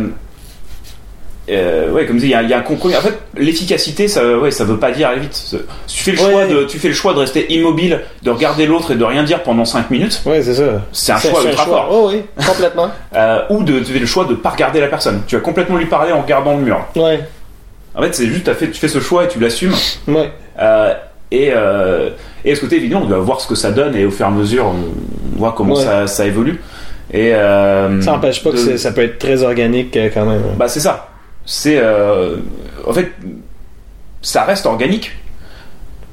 euh, 1.57 1.91
ouais, 1.91 2.05
comme 2.05 2.17
dit, 2.17 2.25
il 2.27 2.31
y, 2.31 2.33
a- 2.33 2.41
il 2.43 2.49
y 2.49 2.53
a 2.53 2.57
un 2.59 2.61
compromis. 2.61 2.95
En 2.95 3.01
fait, 3.01 3.17
l'efficacité, 3.35 4.07
ça, 4.07 4.37
ouais, 4.37 4.51
ça 4.51 4.63
veut 4.63 4.77
pas 4.77 4.91
dire 4.91 5.09
aller 5.09 5.21
vite. 5.21 5.55
Tu 5.87 6.03
fais 6.03 6.11
le 6.11 6.19
Ouais. 6.21 6.31
choix 6.31 6.45
de, 6.47 6.63
tu 6.65 6.79
fais 6.79 6.87
le 6.87 6.93
choix 6.93 7.13
de 7.13 7.19
rester 7.19 7.51
immobile, 7.53 8.01
de 8.23 8.29
regarder 8.29 8.65
l'autre 8.65 8.91
et 8.91 8.95
de 8.95 9.03
rien 9.03 9.23
dire 9.23 9.43
pendant 9.43 9.65
5 9.65 9.89
minutes, 9.91 10.21
ouais, 10.25 10.41
c'est 10.41 10.53
ça. 10.55 10.63
c'est 10.91 11.11
un 11.11 11.17
choix 11.17 11.43
ultra 11.43 11.65
fort. 11.65 11.87
Oh, 11.91 12.09
oui, 12.11 12.21
complètement. 12.45 12.89
Euh, 13.15 13.41
ou 13.49 13.63
de, 13.63 13.79
tu 13.79 13.91
fais 13.91 13.99
le 13.99 14.05
choix 14.05 14.23
de 14.25 14.33
pas 14.35 14.49
regarder 14.51 14.79
la 14.79 14.87
personne. 14.87 15.21
Tu 15.27 15.35
vas 15.35 15.41
complètement 15.41 15.75
lui 15.77 15.85
parler 15.87 16.11
en 16.13 16.21
regardant 16.21 16.55
le 16.55 16.63
mur. 16.63 16.79
ouais, 16.95 17.19
En 17.93 18.01
fait, 18.01 18.15
c'est 18.15 18.27
juste, 18.27 18.45
t'as 18.45 18.53
fait, 18.53 18.69
tu 18.71 18.79
fais 18.79 18.87
ce 18.87 18.99
choix 19.01 19.25
et 19.25 19.27
tu 19.27 19.39
l'assumes. 19.39 19.73
ouais. 20.07 20.31
Euh, 20.59 20.93
et, 21.31 21.51
euh, 21.53 22.09
et 22.45 22.51
de 22.51 22.55
ce 22.55 22.61
côté, 22.61 22.77
évidemment, 22.77 23.03
on 23.03 23.07
doit 23.09 23.17
voir 23.19 23.41
ce 23.41 23.47
que 23.47 23.55
ça 23.55 23.71
donne 23.71 23.95
et 23.95 24.05
au 24.05 24.11
fur 24.11 24.25
et 24.25 24.29
à 24.29 24.31
mesure, 24.31 24.65
on 24.65 25.37
voit 25.37 25.53
comment 25.55 25.75
Ouais. 25.75 25.83
ça, 25.83 26.07
ça 26.07 26.25
évolue. 26.25 26.61
Et 27.13 27.31
Ça 27.31 27.89
n'empêche 28.05 28.41
pas 28.41 28.51
de- 28.51 28.55
que 28.55 28.77
ça 28.77 28.91
peut 28.93 29.01
être 29.03 29.19
très 29.19 29.43
organique 29.43 29.97
quand 30.13 30.25
même. 30.25 30.41
Bah, 30.57 30.69
c'est 30.69 30.79
ça. 30.79 31.09
C'est. 31.45 31.79
euh, 31.81 32.37
en 32.87 32.93
fait, 32.93 33.11
ça 34.21 34.43
reste 34.43 34.65
organique. 34.65 35.11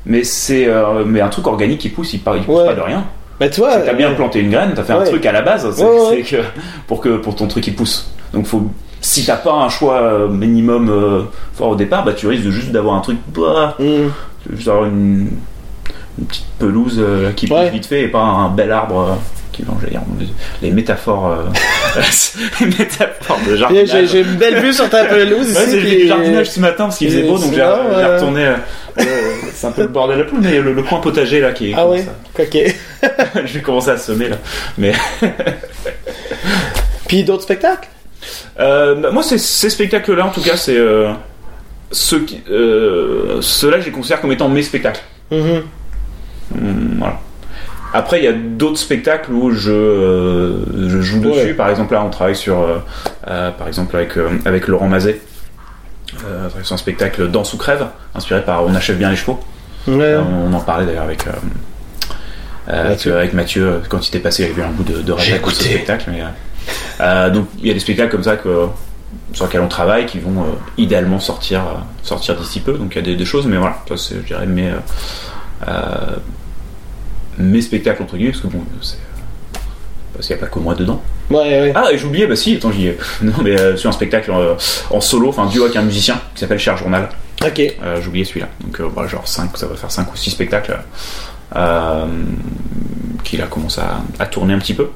Mais 0.06 0.24
c'est. 0.24 0.66
euh, 0.66 1.04
mais 1.04 1.20
un 1.20 1.28
truc 1.28 1.46
organique 1.46 1.80
qui 1.80 1.88
pousse, 1.90 2.12
il, 2.14 2.20
part- 2.20 2.36
il 2.36 2.42
pousse 2.44 2.58
Ouais. 2.60 2.66
pas 2.66 2.74
de 2.74 2.80
rien. 2.80 3.04
Ben, 3.40 3.50
tu 3.50 3.60
vois. 3.60 3.76
T'as 3.76 3.92
bien 3.94 4.10
euh, 4.10 4.14
planté 4.14 4.40
une 4.40 4.50
graine, 4.50 4.72
t'as 4.74 4.82
fait 4.82 4.92
un 4.94 5.04
truc 5.04 5.24
à 5.26 5.32
la 5.32 5.42
base, 5.42 5.68
c'est 6.10 6.22
que 6.22 6.42
pour 6.86 7.00
que 7.00 7.16
pour 7.18 7.34
ton 7.36 7.46
truc 7.46 7.66
il 7.66 7.74
pousse. 7.76 8.10
Donc 8.32 8.46
faut 8.46 8.68
si 9.00 9.24
t'as 9.24 9.36
pas 9.36 9.52
un 9.52 9.68
choix 9.68 10.26
minimum 10.28 10.90
euh, 10.90 11.22
fort 11.54 11.68
au 11.68 11.76
départ, 11.76 12.04
bah 12.04 12.14
tu 12.14 12.26
risques 12.26 12.44
de 12.44 12.50
juste 12.50 12.72
d'avoir 12.72 12.96
un 12.96 13.00
truc 13.00 13.18
bah, 13.32 13.76
veux 14.50 14.56
juste 14.56 14.66
avoir 14.68 14.86
une, 14.86 15.28
une 16.18 16.24
petite 16.26 16.46
pelouse 16.58 17.00
qui 17.36 17.46
pousse 17.46 17.58
vite 17.72 17.86
fait 17.86 18.02
et 18.02 18.08
pas 18.08 18.22
un 18.22 18.48
bel 18.48 18.72
arbre 18.72 19.18
euh, 19.62 19.88
dire, 19.90 20.00
les 20.62 20.70
métaphores 20.70 21.26
euh, 21.32 22.00
les 22.60 22.66
métaphores 22.66 23.40
de 23.48 23.56
jardinage. 23.56 24.08
J'ai 24.10 24.20
une 24.20 24.36
belle 24.36 24.60
vue 24.60 24.72
sur 24.72 24.88
ta 24.90 25.04
pelouse 25.04 25.54
Ouais, 25.56 25.66
ici. 25.66 25.80
j'ai 25.80 25.96
du 26.02 26.06
jardinage 26.08 26.50
ce 26.50 26.60
matin 26.60 26.84
parce 26.84 26.98
qu'il 26.98 27.08
faisait 27.10 27.22
beau 27.22 27.38
donc 27.38 27.52
j'ai 27.54 27.60
euh, 27.62 28.14
retourné 28.16 28.44
euh, 28.46 28.56
c'est 29.54 29.66
un 29.66 29.72
peu 29.72 29.82
le 29.82 29.88
bordel 29.88 30.20
à 30.20 30.24
poule 30.24 30.40
mais 30.42 30.60
le, 30.60 30.72
le 30.72 30.82
coin 30.82 31.00
potager 31.00 31.40
là 31.40 31.52
qui 31.52 31.70
est 31.70 31.74
Ah 31.76 31.86
ça. 32.04 32.42
ok. 32.42 32.74
je 33.46 33.52
vais 33.54 33.60
commencer 33.62 33.90
à 33.90 33.96
semer 33.96 34.28
là 34.28 34.36
mais 34.76 34.92
Puis 37.08 37.24
d'autres 37.24 37.42
spectacles? 37.44 37.88
Euh, 38.60 38.94
bah, 38.96 39.10
moi, 39.10 39.22
ces 39.22 39.38
spectacles-là, 39.70 40.26
en 40.26 40.30
tout 40.30 40.42
cas, 40.42 40.56
c'est 40.56 40.76
euh, 40.76 41.12
ceux 41.90 42.20
qui, 42.20 42.42
euh, 42.50 43.40
ceux-là, 43.40 43.80
je 43.80 43.86
les 43.86 43.92
considère 43.92 44.20
comme 44.20 44.32
étant 44.32 44.48
mes 44.48 44.62
spectacles. 44.62 45.00
Mhm. 45.30 45.62
Hum, 46.54 46.96
voilà. 46.98 47.20
Après, 47.94 48.18
il 48.20 48.24
y 48.24 48.28
a 48.28 48.32
d'autres 48.32 48.78
spectacles 48.78 49.32
où 49.32 49.50
je, 49.50 49.70
euh, 49.70 50.88
je 50.88 51.00
joue 51.00 51.20
dessus. 51.20 51.30
Ouais. 51.48 51.54
Par 51.54 51.68
exemple, 51.70 51.94
là, 51.94 52.04
on 52.04 52.10
travaille 52.10 52.36
sur, 52.36 52.60
euh, 52.60 52.78
euh, 53.28 53.50
par 53.50 53.66
exemple, 53.68 53.96
avec 53.96 54.16
euh, 54.16 54.28
avec 54.44 54.68
Laurent 54.68 54.88
Mazet. 54.88 55.20
Euh, 56.24 56.44
on 56.44 56.48
travaille 56.48 56.64
sur 56.66 56.74
un 56.74 56.78
spectacle 56.78 57.28
Danse 57.30 57.52
ou 57.54 57.56
crève, 57.56 57.86
inspiré 58.14 58.42
par 58.42 58.64
On 58.66 58.74
achève 58.74 58.96
bien 58.98 59.10
les 59.10 59.16
chevaux. 59.16 59.40
Ouais. 59.86 60.00
Euh, 60.02 60.20
on 60.20 60.52
en 60.52 60.60
parlait 60.60 60.84
d'ailleurs 60.86 61.04
avec, 61.04 61.24
avec, 62.66 62.88
Mathieu. 62.88 63.16
avec 63.16 63.32
Mathieu 63.32 63.80
quand 63.88 64.04
il 64.04 64.08
était 64.08 64.18
passé, 64.18 64.42
il 64.42 64.48
y 64.48 64.52
avait 64.52 64.60
eu 64.60 64.64
un 64.64 64.70
bout 64.70 64.84
de, 64.84 65.00
de 65.00 65.14
J'ai 65.18 65.32
de 65.32 65.36
ce 65.36 65.36
écouté. 65.36 65.64
spectacle. 65.64 66.10
Mais, 66.12 66.20
euh, 66.20 66.24
euh, 67.00 67.30
donc 67.30 67.46
il 67.60 67.66
y 67.68 67.70
a 67.70 67.74
des 67.74 67.80
spectacles 67.80 68.10
comme 68.10 68.22
ça 68.22 68.36
que, 68.36 68.66
sur 69.32 69.46
lesquels 69.46 69.62
on 69.62 69.68
travaille 69.68 70.04
qui 70.06 70.18
vont 70.18 70.42
euh, 70.42 70.46
idéalement 70.76 71.20
sortir, 71.20 71.60
euh, 71.60 71.78
sortir 72.02 72.36
d'ici 72.36 72.60
peu. 72.60 72.72
Donc 72.74 72.94
il 72.94 72.96
y 72.96 72.98
a 72.98 73.02
des, 73.04 73.16
des 73.16 73.24
choses, 73.24 73.46
mais 73.46 73.56
voilà, 73.56 73.78
ça 73.88 73.96
c'est, 73.96 74.16
je 74.16 74.26
dirais, 74.26 74.46
mes, 74.46 74.68
euh, 74.68 74.74
euh, 75.68 76.16
mes 77.38 77.62
spectacles 77.62 78.02
entre 78.02 78.16
guillemets, 78.16 78.32
parce 78.32 78.42
que 78.42 78.48
bon, 78.48 78.62
c'est. 78.82 78.98
Parce 80.14 80.26
qu'il 80.26 80.36
n'y 80.36 80.42
a 80.42 80.46
pas 80.46 80.52
que 80.52 80.58
moi 80.58 80.74
dedans. 80.74 81.00
Ouais, 81.30 81.36
ouais. 81.36 81.72
Ah, 81.74 81.92
et 81.92 82.02
oublié, 82.02 82.26
bah 82.26 82.34
si, 82.34 82.56
attends, 82.56 82.72
j'y 82.72 82.88
ai. 82.88 82.98
Non, 83.22 83.32
mais 83.42 83.58
euh, 83.58 83.76
sur 83.76 83.88
un 83.88 83.92
spectacle 83.92 84.32
euh, 84.32 84.54
en 84.90 85.00
solo, 85.00 85.28
enfin 85.28 85.46
duo 85.46 85.64
avec 85.64 85.76
un 85.76 85.82
musicien 85.82 86.20
qui 86.34 86.40
s'appelle 86.40 86.58
Cher 86.58 86.76
Journal. 86.76 87.08
Ok. 87.44 87.60
Euh, 87.60 88.00
oublié 88.06 88.24
celui-là. 88.24 88.48
Donc, 88.60 88.80
voilà, 88.80 89.08
genre 89.08 89.28
5, 89.28 89.56
ça 89.56 89.66
va 89.66 89.76
faire 89.76 89.90
5 89.90 90.12
ou 90.12 90.16
6 90.16 90.30
spectacles 90.30 90.78
qu'il 93.24 93.42
a 93.42 93.46
commencé 93.46 93.80
à, 93.80 94.00
à 94.18 94.26
tourner 94.26 94.54
un 94.54 94.58
petit 94.58 94.74
peu. 94.74 94.90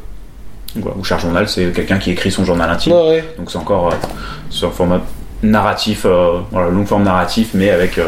Donc, 0.74 0.84
voilà, 0.84 0.98
ou 0.98 1.04
Cher 1.04 1.18
Journal, 1.20 1.48
c'est 1.48 1.70
quelqu'un 1.72 1.98
qui 1.98 2.10
écrit 2.10 2.32
son 2.32 2.44
journal 2.44 2.68
intime. 2.68 2.92
Ouais, 2.92 3.08
ouais. 3.08 3.24
Donc, 3.38 3.50
c'est 3.50 3.58
encore 3.58 3.92
sur 4.50 4.68
un 4.68 4.72
format 4.72 5.02
narratif, 5.42 6.06
voilà, 6.50 6.68
long 6.70 6.86
forme 6.86 7.04
narratif, 7.04 7.50
mais 7.54 7.70
avec 7.70 8.00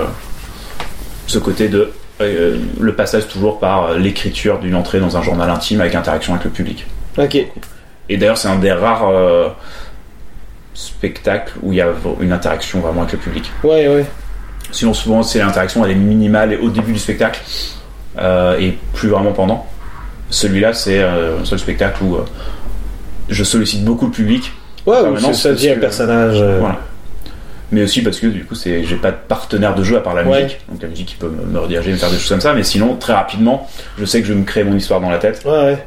ce 1.27 1.39
côté 1.39 1.69
de 1.69 1.93
euh, 2.21 2.59
le 2.81 2.95
passage 2.95 3.27
toujours 3.29 3.59
par 3.59 3.87
euh, 3.87 3.99
l'écriture 3.99 4.59
d'une 4.59 4.75
entrée 4.75 5.01
dans 5.01 5.17
un 5.17 5.23
journal 5.23 5.51
intime 5.51 5.81
avec 5.81 5.95
interaction 5.95 6.35
avec 6.35 6.45
le 6.45 6.51
public. 6.51 6.87
Ok. 7.19 7.37
Et 8.09 8.17
d'ailleurs, 8.17 8.39
c'est 8.39 8.49
un 8.49 8.59
des 8.59 8.73
rares 8.73 9.09
euh, 9.09 9.49
spectacles 10.75 11.55
où 11.63 11.73
il 11.73 11.79
y 11.79 11.81
a 11.81 11.89
une 12.21 12.33
interaction 12.33 12.81
vraiment 12.81 13.03
avec 13.03 13.13
le 13.15 13.19
public. 13.19 13.51
Ouais, 13.63 13.89
ouais. 13.89 14.07
Sinon, 14.71 14.95
souvent, 14.95 15.23
c'est 15.23 15.39
l'interaction, 15.39 15.85
elle 15.85 15.93
est 15.93 15.97
minimale 15.97 16.59
au 16.63 16.71
début 16.71 16.93
du 16.93 16.99
spectacle 16.99 17.41
euh, 18.19 18.59
et 18.59 18.79
plus 18.93 19.09
vraiment 19.09 19.33
pendant. 19.33 19.67
Celui-là, 20.31 20.73
c'est 20.73 21.03
un 21.03 21.45
seul 21.45 21.59
spectacle 21.59 22.03
où 22.03 22.17
je 23.29 23.45
sollicite 23.45 23.85
beaucoup 23.85 24.07
le 24.07 24.11
public, 24.11 24.53
Ouais, 24.87 24.97
c'est 25.19 25.33
ça 25.33 25.51
devient 25.51 25.71
un 25.71 25.79
personnage. 25.79 26.43
Voilà. 26.43 26.79
Mais 27.73 27.83
aussi 27.83 28.03
parce 28.03 28.21
que 28.21 28.27
du 28.27 28.45
coup, 28.45 28.55
c'est, 28.55 28.85
j'ai 28.85 28.97
pas 28.97 29.11
de 29.11 29.17
partenaire 29.29 29.75
de 29.75 29.83
jeu 29.83 29.97
à 29.97 30.01
part 30.01 30.15
la 30.15 30.23
Ouais. 30.25 30.43
musique. 30.45 30.61
Donc 30.71 30.83
la 30.83 30.89
musique, 30.89 31.07
qui 31.07 31.17
peut 31.17 31.29
me, 31.29 31.45
me 31.45 31.59
rediriger, 31.59 31.93
me 31.93 31.97
faire 31.97 32.11
des 32.11 32.17
choses 32.19 32.29
comme 32.29 32.41
ça. 32.41 32.55
Mais 32.55 32.63
sinon, 32.63 32.97
très 32.97 33.13
rapidement, 33.15 33.69
je 33.99 34.05
sais 34.05 34.21
que 34.21 34.27
je 34.27 34.33
vais 34.33 34.39
me 34.39 34.45
crée 34.45 34.65
mon 34.65 34.77
histoire 34.77 35.01
dans 35.01 35.11
la 35.11 35.19
tête. 35.19 35.43
Ouais, 35.45 35.51
ouais. 35.51 35.87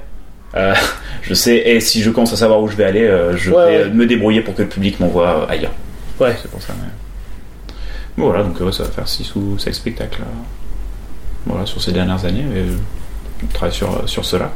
Euh, 0.56 0.74
je 1.22 1.34
sais, 1.34 1.56
et 1.58 1.80
si 1.80 2.02
je 2.02 2.10
commence 2.10 2.34
à 2.34 2.38
savoir 2.38 2.62
où 2.62 2.68
je 2.68 2.76
vais 2.76 2.84
aller, 2.86 3.04
euh, 3.04 3.36
je 3.38 3.52
Ouais, 3.52 3.78
vais 3.80 3.84
ouais. 3.86 3.90
me 3.90 4.06
débrouiller 4.06 4.42
pour 4.42 4.56
que 4.56 4.62
le 4.64 4.68
public 4.70 5.00
m'envoie 5.00 5.44
euh, 5.44 5.46
ailleurs. 5.54 5.74
Ouais. 6.20 6.36
C'est 6.42 6.50
pour 6.52 6.62
ça. 6.62 6.74
mais- 6.82 6.90
Bon, 8.18 8.30
Voilà, 8.30 8.44
donc 8.44 8.60
euh, 8.62 8.72
ça 8.72 8.84
va 8.84 8.90
faire 8.90 9.08
6 9.08 9.36
ou 9.36 9.58
7 9.60 9.76
spectacles. 9.76 10.22
euh, 10.22 11.46
Voilà, 11.46 11.66
sur 11.66 11.82
ces 11.82 11.92
dernières 11.92 12.26
années. 12.26 12.46
Et, 12.56 12.60
euh, 12.60 12.76
je 13.48 13.54
travaille 13.54 13.76
sur, 13.76 13.92
euh, 13.94 14.08
sur 14.08 14.26
cela. 14.26 14.52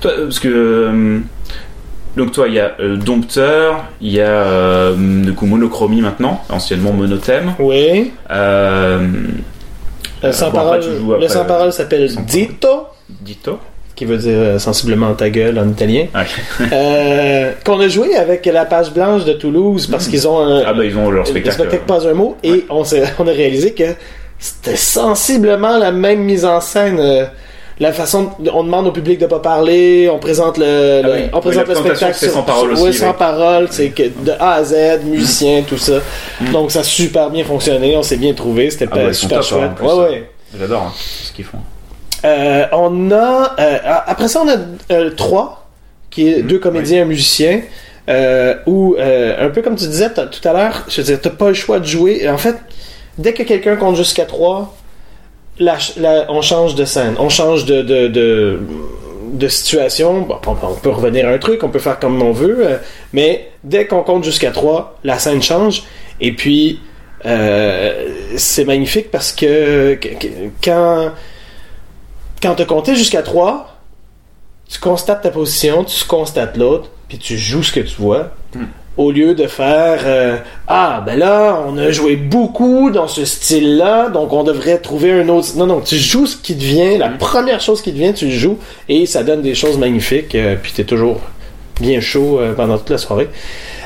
Toi, 0.00 0.10
euh, 0.12 0.24
parce 0.24 0.38
que. 0.38 1.20
Euh, 2.16 2.20
donc 2.22 2.32
toi, 2.32 2.48
il 2.48 2.54
y 2.54 2.60
a 2.60 2.72
euh, 2.80 2.96
Dompteur, 2.96 3.84
il 4.00 4.12
y 4.12 4.20
a 4.20 4.26
euh, 4.26 4.94
du 4.96 5.32
coup 5.34 5.46
Monochromie 5.46 6.00
maintenant, 6.00 6.42
anciennement 6.50 6.92
Monothème. 6.92 7.54
Oui. 7.58 8.12
Euh, 8.30 9.06
Le 10.22 10.32
sans 10.32 10.50
bon, 10.50 10.58
après, 10.58 10.62
parole, 10.64 10.80
tu 10.80 10.96
joues 10.98 11.08
le 11.10 11.14
après, 11.16 11.28
sans 11.28 11.44
parole 11.44 11.72
s'appelle. 11.72 12.08
Dito, 12.26 12.86
Dito. 13.08 13.58
qui 13.94 14.04
veut 14.04 14.16
dire 14.16 14.32
euh, 14.36 14.58
sensiblement 14.58 15.12
ta 15.14 15.30
gueule 15.30 15.58
en 15.58 15.68
italien. 15.68 16.06
Euh, 16.72 17.52
qu'on 17.64 17.80
a 17.80 17.88
joué 17.88 18.16
avec 18.16 18.44
la 18.46 18.64
page 18.64 18.92
blanche 18.92 19.24
de 19.24 19.32
Toulouse 19.34 19.86
parce 19.86 20.08
qu'ils 20.08 20.26
ont 20.26 20.38
un, 20.40 20.62
ah 20.66 20.72
bah 20.72 20.84
ils 20.84 20.96
ont 20.96 21.10
leur 21.10 21.24
le 21.24 21.28
spectacle. 21.30 21.54
spectacle 21.56 21.82
euh, 21.84 21.86
pas 21.98 22.08
un 22.08 22.14
mot 22.14 22.36
et 22.42 22.50
ouais. 22.52 22.64
on, 22.70 22.84
s'est- 22.84 23.04
on 23.18 23.26
a 23.26 23.32
réalisé 23.32 23.72
que 23.74 23.84
c'était 24.38 24.76
sensiblement 24.76 25.78
la 25.78 25.90
même 25.92 26.20
mise 26.20 26.44
en 26.44 26.60
scène. 26.60 27.28
La 27.80 27.92
façon, 27.92 28.30
on 28.52 28.64
demande 28.64 28.86
au 28.88 28.92
public 28.92 29.18
de 29.20 29.26
pas 29.26 29.38
parler, 29.38 30.10
on 30.12 30.18
présente 30.18 30.58
le, 30.58 31.00
Ah 31.04 31.06
le- 31.06 31.12
oui. 31.14 31.20
on 31.32 31.40
présente 31.40 31.64
Oui, 31.68 31.74
le 31.74 31.80
spectacle 31.80 32.16
c'est 32.18 32.28
sans 32.30 32.42
parole 32.42 32.72
aussi, 32.72 32.92
sans 32.98 33.08
oui. 33.10 33.12
parole, 33.18 33.68
c'est 33.70 33.90
que 33.90 34.02
de 34.02 34.32
A 34.38 34.54
à 34.54 34.64
Z, 34.64 34.74
musicien, 35.04 35.62
tout 35.66 35.78
ça. 35.78 36.00
Mm. 36.40 36.50
Donc 36.52 36.70
ça 36.72 36.80
a 36.80 36.82
super 36.82 37.30
bien 37.30 37.44
fonctionné, 37.44 37.96
on 37.96 38.02
s'est 38.02 38.16
bien 38.16 38.34
trouvé, 38.34 38.70
c'était 38.70 38.88
Ah 38.90 39.12
super 39.12 39.38
hein, 39.38 39.42
chouette. 39.42 39.74
plus. 39.76 39.86
ouais, 39.86 39.94
ouais. 39.94 40.30
J'adore 40.58 40.82
hein, 40.82 40.92
ce 40.96 41.32
qu'ils 41.32 41.44
font. 41.44 41.58
Euh, 42.24 42.66
on 42.72 43.12
a 43.12 43.54
euh, 43.60 43.78
après 44.06 44.26
ça 44.26 44.42
on 44.44 44.48
a 44.48 44.56
euh, 44.92 45.10
trois 45.10 45.68
qui 46.10 46.28
est 46.28 46.38
Mhm, 46.42 46.48
deux 46.48 46.58
comédiens 46.58 46.98
et 46.98 47.02
un 47.02 47.04
musicien 47.04 47.60
où 48.66 48.96
un 48.98 49.48
peu 49.50 49.62
comme 49.62 49.76
tu 49.76 49.86
disais 49.86 50.10
tout 50.10 50.48
à 50.48 50.52
l'heure 50.52 50.84
je 50.88 50.96
veux 51.00 51.04
dire 51.06 51.20
t'as 51.20 51.30
pas 51.30 51.48
le 51.48 51.54
choix 51.54 51.78
de 51.78 51.84
jouer 51.84 52.28
en 52.28 52.38
fait 52.38 52.56
dès 53.18 53.34
que 53.34 53.42
quelqu'un 53.44 53.76
compte 53.76 53.94
jusqu'à 53.96 54.24
trois 54.24 54.74
on 55.60 56.42
change 56.42 56.74
de 56.74 56.84
scène 56.84 57.14
on 57.18 57.28
change 57.28 57.64
de 57.64 58.58
situation 59.48 60.26
on, 60.46 60.74
peut 60.74 60.90
revenir 60.90 61.28
à 61.28 61.30
un 61.30 61.38
truc 61.38 61.62
on 61.62 61.68
peut 61.68 61.78
faire 61.78 61.98
comme 61.98 62.20
on 62.22 62.32
veut 62.32 62.66
euh, 62.66 62.76
mais 63.12 63.50
dès 63.64 63.86
qu'on 63.86 64.02
compte 64.02 64.24
jusqu'à 64.24 64.50
trois 64.50 64.98
la 65.04 65.18
scène 65.18 65.42
change 65.42 65.84
et 66.20 66.32
puis 66.32 66.80
euh, 67.24 68.08
c'est 68.36 68.64
magnifique 68.64 69.10
parce 69.10 69.32
que, 69.32 69.98
quand 70.62 71.10
quand 72.40 72.54
tu 72.54 72.66
compté 72.66 72.94
jusqu'à 72.94 73.22
3, 73.22 73.80
tu 74.68 74.78
constates 74.78 75.22
ta 75.22 75.30
position, 75.30 75.82
tu 75.84 76.04
constates 76.04 76.56
l'autre, 76.56 76.90
puis 77.08 77.18
tu 77.18 77.36
joues 77.36 77.64
ce 77.64 77.72
que 77.72 77.80
tu 77.80 77.96
vois. 77.96 78.30
Hmm. 78.54 78.66
Au 78.98 79.12
lieu 79.12 79.34
de 79.34 79.46
faire 79.46 80.00
euh, 80.04 80.36
Ah, 80.66 81.02
ben 81.06 81.16
là, 81.18 81.62
on 81.66 81.78
a 81.78 81.90
joué 81.92 82.16
beaucoup 82.16 82.90
dans 82.90 83.06
ce 83.08 83.24
style-là, 83.24 84.08
donc 84.10 84.32
on 84.32 84.42
devrait 84.42 84.78
trouver 84.78 85.12
un 85.12 85.28
autre. 85.28 85.48
Non, 85.56 85.66
non, 85.66 85.80
tu 85.80 85.96
joues 85.96 86.26
ce 86.26 86.36
qui 86.36 86.54
te 86.56 86.64
vient, 86.64 86.98
la 86.98 87.08
Hmm. 87.08 87.16
première 87.18 87.60
chose 87.60 87.80
qui 87.80 87.92
te 87.92 87.96
vient, 87.96 88.12
tu 88.12 88.26
le 88.26 88.32
joues, 88.32 88.58
et 88.88 89.06
ça 89.06 89.22
donne 89.22 89.40
des 89.40 89.54
choses 89.54 89.78
magnifiques, 89.78 90.34
euh, 90.34 90.56
puis 90.60 90.72
tu 90.74 90.80
es 90.80 90.84
toujours 90.84 91.20
bien 91.80 92.00
chaud 92.00 92.40
euh, 92.40 92.54
pendant 92.54 92.76
toute 92.76 92.90
la 92.90 92.98
soirée. 92.98 93.28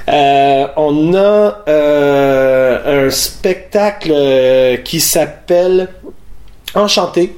Euh, 0.09 0.67
on 0.77 1.15
a 1.15 1.59
un 1.67 3.11
spectacle 3.11 4.13
qui 4.83 4.99
s'appelle 4.99 5.89
Enchanté. 6.75 7.37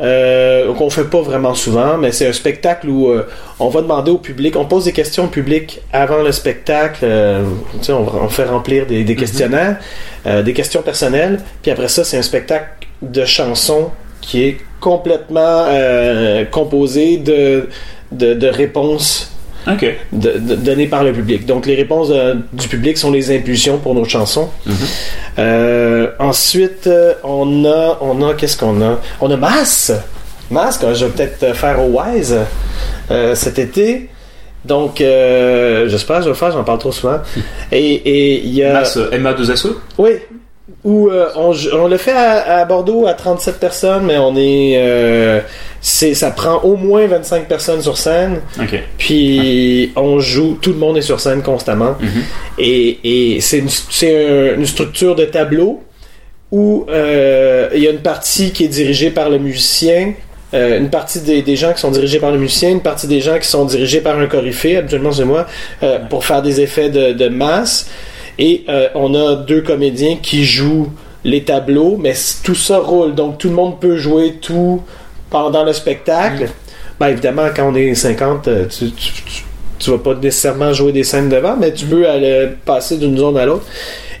Euh, 0.00 0.74
qu'on 0.74 0.90
fait 0.90 1.04
pas 1.04 1.20
vraiment 1.22 1.54
souvent, 1.54 1.96
mais 1.96 2.10
c'est 2.10 2.26
un 2.26 2.32
spectacle 2.32 2.88
où 2.88 3.10
euh, 3.10 3.28
on 3.60 3.68
va 3.68 3.80
demander 3.80 4.10
au 4.10 4.18
public, 4.18 4.56
on 4.56 4.64
pose 4.64 4.86
des 4.86 4.92
questions 4.92 5.26
au 5.26 5.28
public 5.28 5.82
avant 5.92 6.20
le 6.20 6.32
spectacle, 6.32 7.04
euh, 7.04 7.44
tu 7.78 7.84
sais, 7.84 7.92
on, 7.92 8.24
on 8.24 8.28
fait 8.28 8.44
remplir 8.44 8.86
des, 8.86 9.04
des 9.04 9.14
questionnaires, 9.14 9.76
euh, 10.26 10.42
des 10.42 10.52
questions 10.52 10.82
personnelles, 10.82 11.38
puis 11.62 11.70
après 11.70 11.86
ça, 11.86 12.02
c'est 12.02 12.18
un 12.18 12.22
spectacle 12.22 12.88
de 13.02 13.24
chansons 13.24 13.92
qui 14.20 14.42
est 14.42 14.56
complètement 14.80 15.66
euh, 15.68 16.44
composé 16.44 17.18
de, 17.18 17.68
de, 18.10 18.34
de 18.34 18.46
réponses 18.48 19.33
Ok. 19.66 19.84
de- 20.12 20.38
de- 20.38 20.54
données 20.56 20.86
par 20.88 21.04
le 21.04 21.12
public. 21.12 21.46
Donc 21.46 21.66
les 21.66 21.74
réponses 21.74 22.08
euh, 22.10 22.34
du 22.52 22.68
public 22.68 22.98
sont 22.98 23.10
les 23.10 23.34
impulsions 23.34 23.78
pour 23.78 23.94
nos 23.94 24.04
chansons. 24.04 24.50
Mhm. 24.66 24.74
Euh, 25.38 26.08
ensuite, 26.18 26.86
euh, 26.86 27.14
on 27.24 27.64
a, 27.64 27.98
on 28.00 28.22
a, 28.28 28.34
qu'est-ce 28.34 28.56
qu'on 28.56 28.80
a? 28.82 29.00
On 29.20 29.30
a 29.30 29.36
Mass. 29.36 29.92
Mass, 30.50 30.76
que 30.78 30.92
je 30.94 31.06
vais 31.06 31.10
peut-être 31.12 31.54
faire 31.56 31.80
au 31.80 31.98
Wise 32.00 32.36
euh, 33.10 33.34
cet 33.34 33.58
été. 33.58 34.10
Donc, 34.64 35.00
euh, 35.00 35.88
j'espère 35.88 36.18
je 36.20 36.24
vais 36.24 36.28
le 36.30 36.34
faire, 36.34 36.50
j'en 36.52 36.64
parle 36.64 36.78
trop 36.78 36.92
souvent. 36.92 37.18
Et 37.72 37.78
et 37.94 38.42
il 38.44 38.54
y 38.54 38.64
a. 38.64 38.72
Mass, 38.74 38.96
euh, 38.96 39.10
MA2SE 39.10 39.74
Oui, 39.98 40.10
où 40.84 41.08
euh, 41.08 41.28
on, 41.36 41.52
on 41.72 41.88
le 41.88 41.96
fait 41.96 42.12
à, 42.12 42.58
à 42.58 42.64
Bordeaux 42.66 43.06
à 43.06 43.14
37 43.14 43.58
personnes, 43.58 44.04
mais 44.04 44.18
on 44.18 44.36
est, 44.36 44.74
euh, 44.76 45.40
c'est, 45.80 46.12
ça 46.14 46.30
prend 46.30 46.58
au 46.62 46.76
moins 46.76 47.06
25 47.06 47.48
personnes 47.48 47.80
sur 47.80 47.96
scène. 47.96 48.40
Puis 48.98 49.92
on 49.96 50.20
joue, 50.20 50.58
tout 50.60 50.72
le 50.72 50.78
monde 50.78 50.98
est 50.98 51.02
sur 51.02 51.20
scène 51.20 51.42
constamment. 51.42 51.96
Mhm. 52.00 52.22
Et, 52.58 53.34
et 53.36 53.40
c'est 53.40 53.58
une, 53.58 53.68
c'est 53.70 54.14
un- 54.14 54.56
une 54.56 54.66
structure 54.66 55.14
de 55.14 55.24
tableau 55.24 55.82
où 56.52 56.86
euh, 56.90 57.68
il 57.74 57.82
y 57.82 57.88
a 57.88 57.90
une 57.90 58.02
partie 58.02 58.52
qui 58.52 58.64
est 58.64 58.68
dirigée 58.68 59.10
par 59.10 59.30
le 59.30 59.38
musicien, 59.38 60.12
euh, 60.52 60.78
une 60.78 60.90
partie 60.90 61.20
des, 61.20 61.42
des 61.42 61.56
gens 61.56 61.72
qui 61.72 61.80
sont 61.80 61.90
dirigés 61.90 62.20
par 62.20 62.30
le 62.30 62.38
musicien, 62.38 62.68
une 62.70 62.82
partie 62.82 63.06
des 63.08 63.20
gens 63.20 63.38
qui 63.38 63.48
sont 63.48 63.64
dirigés 63.64 64.00
par 64.00 64.18
un 64.18 64.26
coryphée, 64.26 64.76
habituellement 64.76 65.10
c'est 65.12 65.24
moi, 65.24 65.46
euh, 65.82 65.98
pour 66.10 66.24
faire 66.24 66.42
des 66.42 66.60
effets 66.60 66.90
de, 66.90 67.12
de 67.12 67.28
masse. 67.28 67.88
Et 68.38 68.64
euh, 68.68 68.88
on 68.94 69.14
a 69.14 69.36
deux 69.36 69.62
comédiens 69.62 70.16
qui 70.20 70.44
jouent 70.44 70.90
les 71.24 71.44
tableaux, 71.44 71.96
mais 71.98 72.14
tout 72.42 72.54
ça 72.54 72.78
roule. 72.78 73.14
Donc 73.14 73.38
tout 73.38 73.48
le 73.48 73.54
monde 73.54 73.80
peut 73.80 73.96
jouer 73.96 74.38
tout 74.40 74.82
pendant 75.30 75.64
le 75.64 75.72
spectacle. 75.72 76.48
Ben, 76.98 77.08
évidemment, 77.08 77.48
quand 77.54 77.70
on 77.70 77.74
est 77.74 77.94
50, 77.94 78.48
euh, 78.48 78.66
tu, 78.66 78.90
tu, 78.92 79.12
tu, 79.12 79.44
tu 79.78 79.90
vas 79.90 79.98
pas 79.98 80.14
nécessairement 80.14 80.72
jouer 80.72 80.92
des 80.92 81.04
scènes 81.04 81.28
devant, 81.28 81.56
mais 81.56 81.72
tu 81.72 81.86
peux 81.86 82.08
aller 82.08 82.50
passer 82.64 82.96
d'une 82.96 83.18
zone 83.18 83.36
à 83.36 83.46
l'autre. 83.46 83.66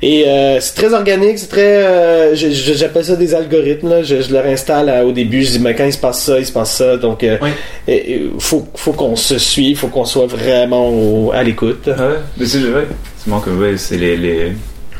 Et 0.02 0.24
euh, 0.28 0.58
c'est 0.60 0.74
très 0.74 0.92
organique, 0.94 1.38
c'est 1.38 1.48
très. 1.48 1.84
euh, 1.86 2.34
J'appelle 2.34 3.04
ça 3.04 3.16
des 3.16 3.34
algorithmes. 3.34 3.88
Là. 3.88 4.02
Je, 4.02 4.20
je 4.22 4.32
leur 4.32 4.46
installe 4.46 4.88
à- 4.88 5.04
au 5.04 5.12
début. 5.12 5.42
Je 5.42 5.52
dis, 5.52 5.58
mais 5.58 5.74
quand 5.74 5.84
il 5.84 5.92
se 5.92 5.98
passe 5.98 6.22
ça, 6.22 6.38
il 6.38 6.46
se 6.46 6.52
passe 6.52 6.76
ça. 6.76 6.96
Donc, 6.96 7.22
euh, 7.24 7.38
Oui. 7.42 7.50
et 7.88 8.22
faut, 8.38 8.66
faut 8.74 8.92
qu'on 8.92 9.16
se 9.16 9.38
suive, 9.38 9.78
faut 9.78 9.88
qu'on 9.88 10.04
soit 10.04 10.26
vraiment 10.26 10.88
au- 10.88 11.32
à 11.32 11.42
l'écoute. 11.42 11.88
Ah 11.88 12.06
ouais, 12.08 12.14
mais 12.38 12.46
c'est 12.46 12.58
ouais. 12.58 12.86
C'est 13.18 13.30
que 13.40 13.50
ouais, 13.50 13.76
c'est 13.76 13.96
les, 13.96 14.16
les 14.16 14.52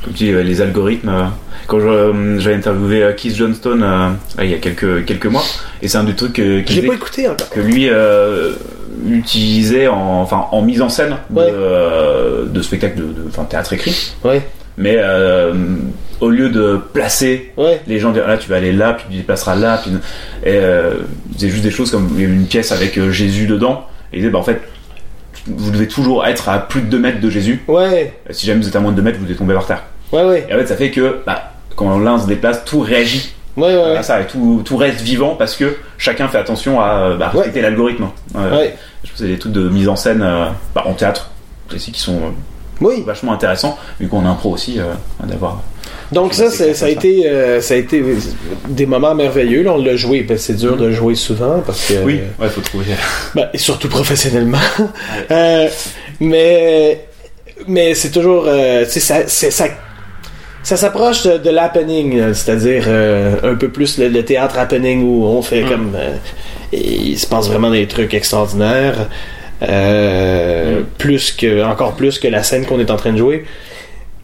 comme 0.02 0.12
tu 0.12 0.24
dis, 0.24 0.30
euh, 0.32 0.42
les 0.42 0.60
algorithmes. 0.60 1.08
euh, 1.08 1.24
Quand 1.66 1.78
euh, 1.80 2.38
j'avais 2.38 2.56
interviewé 2.56 3.02
euh, 3.02 3.12
Keith 3.14 3.36
Johnston 3.36 3.80
euh, 3.82 4.08
il 4.42 4.50
y 4.50 4.54
a 4.54 4.58
quelques 4.58 5.04
quelques 5.06 5.26
mois, 5.26 5.44
et 5.82 5.88
c'est 5.88 5.96
un 5.98 6.04
des 6.04 6.14
trucs 6.14 6.38
euh, 6.38 6.56
l'ai 6.58 6.62
disait 6.62 6.86
pas 6.88 6.94
écouté 6.94 7.26
encore. 7.28 7.48
que 7.48 7.60
lui 7.60 7.88
euh, 7.88 8.52
utilisait 9.08 9.88
en 9.88 10.20
enfin 10.22 10.46
en 10.52 10.62
mise 10.62 10.82
en 10.82 10.88
scène 10.88 11.16
de, 11.30 11.36
Ouais. 11.40 11.46
euh, 11.52 12.44
de 12.46 12.62
spectacles 12.62 12.98
de, 12.98 13.02
de 13.04 13.28
enfin, 13.28 13.44
théâtre 13.44 13.72
écrit, 13.72 13.94
Ouais, 14.24 14.42
mais 14.76 14.96
euh, 14.98 15.52
au 16.20 16.30
lieu 16.30 16.48
de 16.50 16.80
placer 16.92 17.52
ouais, 17.56 17.80
les 17.86 17.98
gens 17.98 18.10
dire 18.12 18.26
là 18.26 18.36
tu 18.38 18.48
vas 18.48 18.56
aller 18.56 18.72
là 18.72 18.94
puis 18.94 19.06
tu 19.10 19.16
déplaceras 19.16 19.54
là 19.54 19.78
puis 19.82 19.92
et, 20.44 20.56
euh, 20.56 20.94
faisait 21.34 21.48
juste 21.48 21.62
des 21.62 21.70
choses 21.70 21.90
comme 21.90 22.08
il 22.14 22.20
y 22.20 22.24
avait 22.24 22.32
une 22.34 22.46
pièce 22.46 22.72
avec 22.72 22.98
euh, 22.98 23.10
Jésus 23.10 23.46
dedans 23.46 23.86
et 24.12 24.16
il 24.16 24.20
disait 24.20 24.30
bah 24.30 24.38
en 24.38 24.42
fait 24.42 24.60
vous 25.46 25.70
devez 25.70 25.86
toujours 25.88 26.26
être 26.26 26.48
à 26.48 26.58
plus 26.58 26.80
de 26.80 26.86
2 26.86 26.98
mètres 26.98 27.20
de 27.20 27.28
Jésus. 27.28 27.62
Ouais, 27.68 28.14
si 28.30 28.46
jamais 28.46 28.60
vous 28.62 28.68
êtes 28.68 28.76
à 28.76 28.80
moins 28.80 28.92
de 28.92 28.96
2 28.96 29.02
mètres 29.02 29.18
vous 29.18 29.24
devez 29.26 29.36
tomber 29.36 29.52
par 29.54 29.66
terre. 29.66 29.82
Ouais, 30.12 30.24
ouais, 30.24 30.46
et 30.48 30.54
en 30.54 30.58
fait 30.58 30.66
ça 30.66 30.76
fait 30.76 30.90
que 30.90 31.18
bah, 31.26 31.52
quand 31.76 31.98
l'un 31.98 32.18
se 32.18 32.26
déplace 32.26 32.64
tout 32.64 32.80
réagit. 32.80 33.34
Ouais, 33.56 33.76
ouais, 33.76 34.02
ça 34.02 34.20
et 34.20 34.26
tout, 34.26 34.62
tout 34.64 34.76
reste 34.76 35.00
vivant 35.02 35.36
parce 35.36 35.54
que 35.54 35.76
chacun 35.98 36.26
fait 36.28 36.38
attention 36.38 36.80
à 36.80 36.88
euh, 37.10 37.16
bah, 37.16 37.28
respecter 37.28 37.60
l'algorithme 37.60 38.06
Euh, 38.34 38.50
Ouais. 38.58 38.74
je 39.04 39.10
pense 39.10 39.20
que 39.20 39.24
c'est 39.26 39.30
des 39.32 39.38
trucs 39.38 39.52
de 39.52 39.68
mise 39.68 39.88
en 39.88 39.94
scène 39.96 40.22
euh, 40.22 40.46
bah, 40.74 40.82
en 40.86 40.94
théâtre 40.94 41.30
aussi 41.72 41.92
qui 41.92 42.00
sont 42.00 42.16
euh, 42.16 42.30
Oui. 42.80 43.02
vachement 43.06 43.32
intéressants 43.32 43.78
vu 44.00 44.08
qu'on 44.08 44.24
impro 44.26 44.50
aussi 44.52 44.78
euh, 44.80 44.84
d'avoir 45.24 45.62
Donc 46.12 46.34
ça, 46.34 46.50
c'est- 46.50 46.74
ça 46.74 46.86
a 46.86 46.88
ça. 46.88 46.90
été, 46.90 47.26
euh, 47.28 47.60
ça 47.60 47.74
a 47.74 47.76
été 47.76 48.02
des 48.68 48.86
moments 48.86 49.14
merveilleux. 49.14 49.62
Là, 49.62 49.72
on 49.74 49.82
l'a 49.82 49.96
joué. 49.96 50.22
Ben, 50.22 50.36
c'est 50.38 50.54
dur 50.56 50.76
de 50.76 50.90
jouer 50.90 51.14
souvent 51.14 51.62
parce 51.64 51.86
que. 51.88 51.94
oui 52.04 52.20
ouais 52.40 52.48
faut 52.48 52.60
trouver 52.60 52.86
Ben, 53.34 53.48
et 53.52 53.58
surtout 53.58 53.88
professionnellement. 53.88 54.58
Euh, 55.30 55.68
mais 56.20 57.04
mais 57.68 57.94
c'est 57.94 58.10
toujours, 58.10 58.44
euh, 58.46 58.84
ça, 58.86 59.26
ça, 59.28 59.66
ça 60.62 60.76
s'approche 60.76 61.22
de, 61.24 61.38
de 61.38 61.50
l'happening, 61.50 62.32
c'est-à-dire 62.32 62.84
euh, 62.88 63.36
un 63.42 63.54
peu 63.54 63.68
plus 63.68 63.98
le, 63.98 64.08
le 64.08 64.24
théâtre 64.24 64.58
happening 64.58 65.02
où 65.04 65.24
on 65.24 65.40
fait 65.42 65.62
Mm. 65.62 65.68
comme, 65.68 65.92
euh, 65.94 66.16
il 66.72 67.16
se 67.18 67.26
passe 67.26 67.48
vraiment 67.48 67.70
des 67.70 67.86
trucs 67.86 68.12
extraordinaires, 68.14 69.08
euh, 69.68 70.80
Mm. 70.80 70.84
plus 70.98 71.32
que, 71.32 71.62
encore 71.64 71.94
plus 71.94 72.18
que 72.18 72.28
la 72.28 72.42
scène 72.42 72.64
qu'on 72.66 72.80
est 72.80 72.90
en 72.90 72.96
train 72.96 73.12
de 73.12 73.18
jouer. 73.18 73.44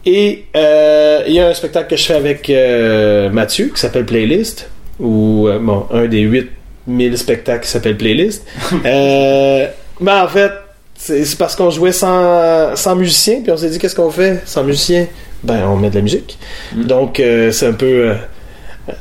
Et 0.07 0.45
euh, 0.57 1.23
il 1.27 1.35
y 1.35 1.41
a 1.41 1.49
un 1.49 1.55
spectacle 1.55 1.89
que 1.91 1.97
je 1.97 2.05
fais 2.05 2.15
avec 2.15 2.49
euh, 2.51 3.29
Mathieu 3.31 3.71
qui 3.75 3.81
s'appelle 3.81 4.07
Playlist, 4.07 4.69
ou 4.99 5.49
bon, 5.61 5.87
un 5.93 6.07
des 6.07 6.21
8000 6.21 7.19
spectacles 7.19 7.65
qui 7.65 7.71
s'appelle 7.71 7.97
Playlist. 7.97 8.47
mais 8.83 9.69
en 10.11 10.29
fait, 10.29 10.53
c'est 10.97 11.39
parce 11.39 11.55
qu'on 11.57 11.71
jouait 11.71 11.93
sans, 11.93 12.75
sans 12.77 12.97
musicien, 12.97 13.41
puis 13.43 13.53
on 13.53 13.57
s'est 13.57 13.69
dit 13.71 13.79
qu'est-ce 13.79 13.95
qu'on 13.97 14.11
fait 14.11 14.41
sans 14.47 14.65
musicien? 14.65 15.07
Ben, 15.43 15.67
on 15.67 15.77
met 15.77 15.91
de 15.91 15.95
la 15.97 16.03
musique. 16.03 16.39
Mm. 16.75 16.85
Donc, 16.85 17.21
euh, 17.21 17.51
c'est 17.53 17.67
un 17.67 17.73
peu 17.73 18.11
euh, 18.11 18.15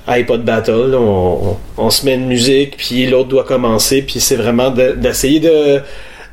iPod 0.08 0.44
Battle. 0.44 0.94
On, 0.96 0.98
on, 0.98 1.58
on 1.78 1.90
se 1.90 2.06
met 2.06 2.16
une 2.16 2.28
musique, 2.28 2.78
puis 2.78 3.08
l'autre 3.08 3.30
doit 3.30 3.44
commencer, 3.46 4.02
puis 4.02 4.20
c'est 4.20 4.36
vraiment 4.38 4.70
de- 4.70 4.94
d'essayer 4.94 5.40
de 5.40 5.82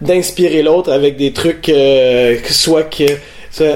d'inspirer 0.00 0.62
l'autre 0.62 0.92
avec 0.92 1.16
des 1.16 1.32
trucs, 1.32 1.68
euh, 1.68 2.36
que 2.36 2.52
soit 2.52 2.84
que 2.84 3.04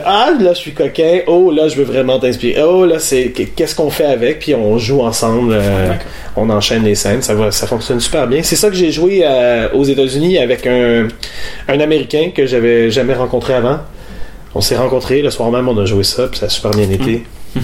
ah 0.05 0.31
là 0.39 0.53
je 0.53 0.59
suis 0.59 0.73
coquin, 0.73 1.21
oh 1.27 1.51
là 1.51 1.69
je 1.69 1.77
veux 1.77 1.85
vraiment 1.85 2.19
t'inspirer, 2.19 2.63
oh 2.63 2.85
là 2.85 2.99
c'est 2.99 3.31
qu'est-ce 3.31 3.75
qu'on 3.75 3.91
fait 3.91 4.05
avec, 4.05 4.41
puis 4.41 4.55
on 4.55 4.79
joue 4.79 5.01
ensemble, 5.01 5.53
euh, 5.55 5.93
on 6.37 6.51
enchaîne 6.51 6.85
les 6.85 6.95
scènes, 6.95 7.23
ça 7.23 7.35
va, 7.35 7.51
ça 7.51 7.67
fonctionne 7.67 8.01
super 8.01 8.27
bien. 8.27 8.43
C'est 8.43 8.57
ça 8.57 8.69
que 8.69 8.77
j'ai 8.77 8.93
joué 8.93 9.23
euh, 9.25 9.69
aux 9.73 9.85
États-Unis 9.85 10.39
avec 10.39 10.67
un 10.67 11.09
un 11.69 11.81
Américain 11.81 12.31
que 12.35 12.47
j'avais 12.47 12.91
jamais 12.91 13.15
rencontré 13.15 13.55
avant. 13.55 13.79
On 14.55 14.61
s'est 14.61 14.77
rencontrés 14.77 15.23
le 15.23 15.31
soir 15.31 15.51
même, 15.51 15.69
on 15.69 15.79
a 15.79 15.85
joué 15.85 16.03
ça, 16.03 16.27
puis 16.27 16.39
ça 16.39 16.47
a 16.47 16.49
super 16.49 16.73
bien 16.73 16.91
été. 16.91 17.25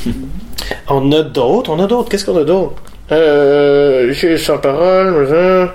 on 0.88 1.10
a 1.12 1.22
d'autres, 1.22 1.70
on 1.70 1.80
a 1.80 1.86
d'autres. 1.86 2.08
Qu'est-ce 2.08 2.24
qu'on 2.24 2.38
a 2.38 2.44
d'autres 2.44 2.82
euh, 3.12 4.12
j'ai 4.12 4.36
sans 4.36 4.58
parole. 4.58 5.70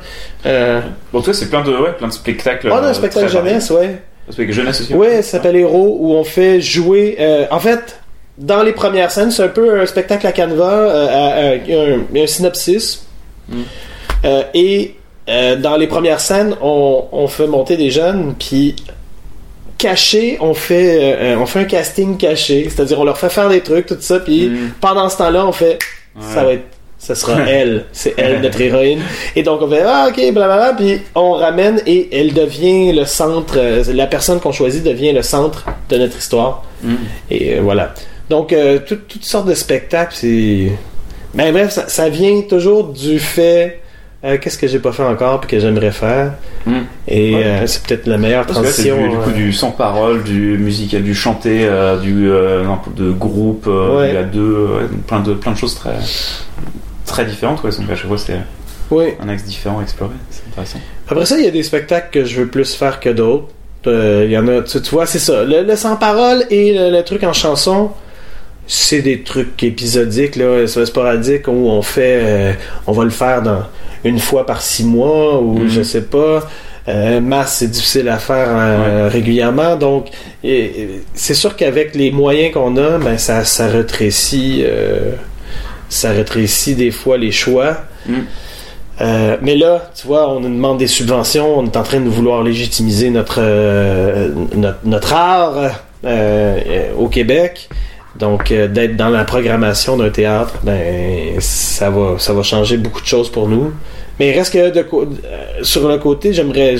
Euh, 0.46 0.82
Bon, 1.14 1.22
toi, 1.22 1.34
c'est 1.34 1.50
plein 1.50 1.62
de, 1.64 1.72
ouais, 1.76 1.92
plein 1.98 2.08
de 2.08 2.14
spectacles. 2.14 2.70
on 2.72 2.76
a 2.76 2.80
un 2.82 2.84
euh, 2.86 2.94
spectacle 2.94 3.26
très 3.28 3.36
variés. 3.36 3.50
jeunesse, 3.52 3.70
ouais. 3.72 3.98
Un 4.28 4.32
spectacle 4.32 4.58
jeunesse 4.58 4.82
aussi. 4.82 4.94
Ouais, 4.94 5.22
ça 5.22 5.32
s'appelle 5.34 5.56
Héros, 5.56 5.98
où 6.00 6.14
on 6.14 6.24
fait 6.24 6.62
jouer. 6.62 7.18
euh, 7.20 7.46
en 7.52 7.60
fait, 7.60 8.00
dans 8.38 8.64
les 8.64 8.72
premières 8.72 9.12
scènes, 9.12 9.30
c'est 9.32 9.44
un 9.44 9.48
peu 9.50 9.80
un 9.82 9.86
spectacle 9.86 10.26
à 10.26 10.32
euh, 10.40 11.08
à- 11.08 11.56
il 11.56 11.70
y 11.70 11.76
a 11.78 11.82
un, 11.96 12.24
un 12.24 12.28
synopsis. 12.28 13.06
Mm. 13.50 13.56
Euh, 14.26 14.44
et 14.54 14.96
euh, 15.30 15.56
dans 15.58 15.78
les 15.78 15.88
premières 15.88 16.20
scènes, 16.20 16.56
on, 16.62 17.06
on 17.12 17.28
fait 17.28 17.48
monter 17.48 17.78
des 17.78 17.92
jeunes, 17.92 18.34
puis 18.40 18.76
caché, 19.78 20.38
on 20.42 20.54
fait, 20.54 21.00
euh, 21.20 21.38
on 21.40 21.46
fait 21.46 21.60
un 21.60 21.64
casting 21.66 22.18
caché, 22.18 22.68
c'est-à-dire 22.70 23.00
on 23.00 23.04
leur 23.04 23.18
fait 23.18 23.30
faire 23.30 23.50
des 23.50 23.62
trucs, 23.62 23.86
tout 23.88 23.98
ça, 24.00 24.20
puis 24.20 24.48
Mm. 24.50 24.72
pendant 24.80 25.10
ce 25.10 25.18
temps-là, 25.18 25.46
on 25.46 25.52
fait, 25.52 25.80
ça 26.20 26.44
va 26.44 26.54
être, 26.54 26.64
ça 27.04 27.16
sera 27.16 27.42
elle, 27.50 27.86
c'est 27.92 28.14
elle 28.18 28.42
notre 28.42 28.62
héroïne. 28.62 29.00
Et 29.36 29.42
donc 29.42 29.60
on 29.64 29.68
fait 29.70 29.82
ah 29.84 30.08
ok 30.10 30.18
blablabla, 30.34 30.74
puis 30.78 31.00
on 31.16 31.32
ramène 31.32 31.82
et 31.88 32.16
elle 32.16 32.32
devient 32.34 32.94
le 32.94 33.06
centre, 33.06 33.56
euh, 33.58 33.84
la 33.94 34.06
personne 34.06 34.40
qu'on 34.40 34.52
choisit 34.52 34.84
devient 34.84 35.12
le 35.12 35.24
centre 35.24 35.66
de 35.90 35.98
notre 35.98 36.18
histoire. 36.18 36.64
Mm. 36.84 36.94
Et 37.32 37.56
euh, 37.56 37.62
voilà. 37.64 37.94
Donc 38.30 38.54
euh, 38.54 38.78
tout- 38.88 39.00
toutes 39.10 39.26
sortes 39.26 39.48
de 39.48 39.56
spectacles, 39.56 40.14
c'est, 40.16 40.72
mais 41.34 41.52
bref, 41.52 41.72
ça, 41.72 41.88
ça 41.88 42.08
vient 42.08 42.42
toujours 42.48 42.84
du 42.90 43.18
fait. 43.20 43.80
euh, 44.24 44.38
Qu'est-ce 44.40 44.60
que 44.60 44.68
j'ai 44.68 44.78
pas 44.80 44.92
fait 44.92 45.04
encore 45.04 45.42
puis 45.42 45.50
que 45.50 45.60
j'aimerais 45.60 45.92
faire 45.92 46.34
Mm. 46.68 46.72
et 47.08 47.34
Ouais. 47.34 47.62
c'est 47.66 47.82
peut-être 47.88 48.06
la 48.06 48.20
meilleure 48.20 48.46
Parce 48.46 48.60
c'est 48.70 48.90
transition. 48.90 48.98
du, 49.02 49.10
du 49.10 49.16
coup 49.24 49.32
du 49.32 49.52
sans 49.52 49.72
parole, 49.72 50.22
du 50.22 50.60
musical, 50.60 51.02
du 51.02 51.16
chanté, 51.16 51.68
du 52.04 52.28
de 52.30 53.12
groupe, 53.12 53.66
Ouais. 53.66 54.10
il 54.10 54.14
y 54.14 54.18
a 54.18 54.22
deux, 54.24 54.68
plein 55.08 55.22
de 55.22 55.34
plein 55.34 55.54
de 55.54 55.58
choses 55.58 55.74
très 55.74 55.96
très 57.12 57.26
différentes. 57.26 57.64
Ouais, 57.64 57.72
donc 57.72 57.90
à 57.90 57.96
chaque 57.96 58.08
fois 58.08 58.18
c'est 58.18 58.38
oui. 58.90 59.06
un 59.22 59.30
axe 59.30 59.44
différent 59.44 59.80
à 59.80 59.84
explorer. 59.84 60.16
C'est 60.30 60.44
intéressant. 60.52 60.80
Après 61.10 61.26
ça, 61.26 61.38
il 61.38 61.46
y 61.46 61.48
a 61.48 61.52
des 61.52 61.64
spectacles 61.64 62.10
que 62.12 62.26
je 62.26 62.42
veux 62.42 62.48
plus 62.48 62.74
faire 62.74 63.00
que 63.00 63.10
d'autres. 63.10 63.48
Euh, 63.88 64.24
Il 64.26 64.32
y 64.32 64.38
en 64.38 64.48
a, 64.48 64.62
tu, 64.62 64.82
tu 64.82 64.90
vois, 64.92 65.06
c'est 65.06 65.20
ça. 65.20 65.44
Le, 65.44 65.64
le 65.64 65.76
sans 65.76 65.96
parole 65.96 66.46
et 66.50 66.74
le, 66.74 66.90
le 66.92 67.04
truc 67.04 67.24
en 67.24 67.34
chanson, 67.34 67.92
c'est 68.68 69.02
des 69.02 69.22
trucs 69.24 69.62
épisodiques, 69.64 70.36
là, 70.36 70.68
c'est 70.68 70.86
sporadique 70.86 71.48
où 71.48 71.68
on 71.70 71.82
fait, 71.82 72.20
euh, 72.22 72.54
on 72.88 72.92
va 72.92 73.04
le 73.04 73.10
faire 73.10 73.42
dans 73.42 73.64
une 74.04 74.20
fois 74.20 74.46
par 74.46 74.62
six 74.62 74.84
mois 74.84 75.40
ou 75.42 75.60
Mhm. 75.60 75.68
je 75.70 75.82
sais 75.84 76.04
pas. 76.04 76.48
Euh, 76.88 77.22
masse, 77.22 77.58
c'est 77.60 77.68
difficile 77.70 78.10
à 78.10 78.18
faire 78.18 78.48
euh, 78.50 79.08
régulièrement, 79.12 79.76
donc 79.76 80.08
c'est 81.14 81.34
sûr 81.36 81.56
qu'avec 81.56 81.94
les 81.96 82.12
moyens 82.12 82.54
qu'on 82.54 82.76
a, 82.78 82.98
ben 82.98 83.18
ça, 83.20 83.44
ça 83.46 83.68
rétrécit, 83.68 84.64
euh, 84.66 85.12
ça 85.92 86.12
rétrécit 86.12 86.74
des 86.74 86.90
fois 86.90 87.18
les 87.18 87.32
choix. 87.32 87.78
Mm. 88.08 88.14
Euh, 89.02 89.38
mais 89.42 89.56
là, 89.56 89.92
tu 89.96 90.08
vois, 90.08 90.32
on 90.32 90.40
nous 90.40 90.50
demande 90.50 90.78
des 90.78 90.88
subventions, 90.88 91.60
on 91.60 91.66
est 91.66 91.76
en 91.76 91.84
train 91.84 92.00
de 92.00 92.10
vouloir 92.10 92.44
légitimiser 92.44 93.10
notre 93.10 93.40
euh, 93.40 94.30
notre, 94.56 94.80
notre 94.86 95.14
art 95.14 95.56
euh, 96.06 96.92
au 96.98 97.08
Québec. 97.08 97.70
Donc, 98.20 98.52
d'être 98.52 98.98
dans 98.98 99.10
la 99.10 99.24
programmation 99.24 99.98
d'un 99.98 100.10
théâtre, 100.10 100.60
ben 100.64 101.40
ça 101.40 101.90
va 101.90 102.20
ça 102.20 102.34
va 102.34 102.44
changer 102.44 102.78
beaucoup 102.78 103.02
de 103.02 103.08
choses 103.08 103.32
pour 103.32 103.48
nous. 103.48 103.72
Mais 104.20 104.30
il 104.30 104.38
reste 104.38 104.54
que 104.54 104.70
de 104.70 104.86
sur 105.64 105.88
le 105.88 105.98
côté, 105.98 106.34
j'aimerais 106.34 106.76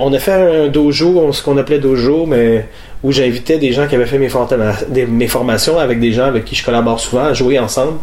On 0.00 0.12
a 0.12 0.18
fait 0.18 0.32
un 0.32 0.68
dojo, 0.68 1.32
ce 1.32 1.42
qu'on 1.42 1.56
appelait 1.56 1.78
dojo, 1.78 2.26
mais 2.26 2.66
où 3.02 3.10
j'invitais 3.10 3.58
des 3.58 3.72
gens 3.72 3.86
qui 3.86 3.94
avaient 3.94 4.06
fait 4.06 4.18
mes, 4.18 5.28
formations 5.28 5.78
avec 5.78 6.00
des 6.00 6.12
gens 6.12 6.24
avec 6.24 6.44
qui 6.44 6.54
je 6.54 6.64
collabore 6.64 7.00
souvent 7.00 7.24
à 7.24 7.32
jouer 7.32 7.58
ensemble 7.58 7.98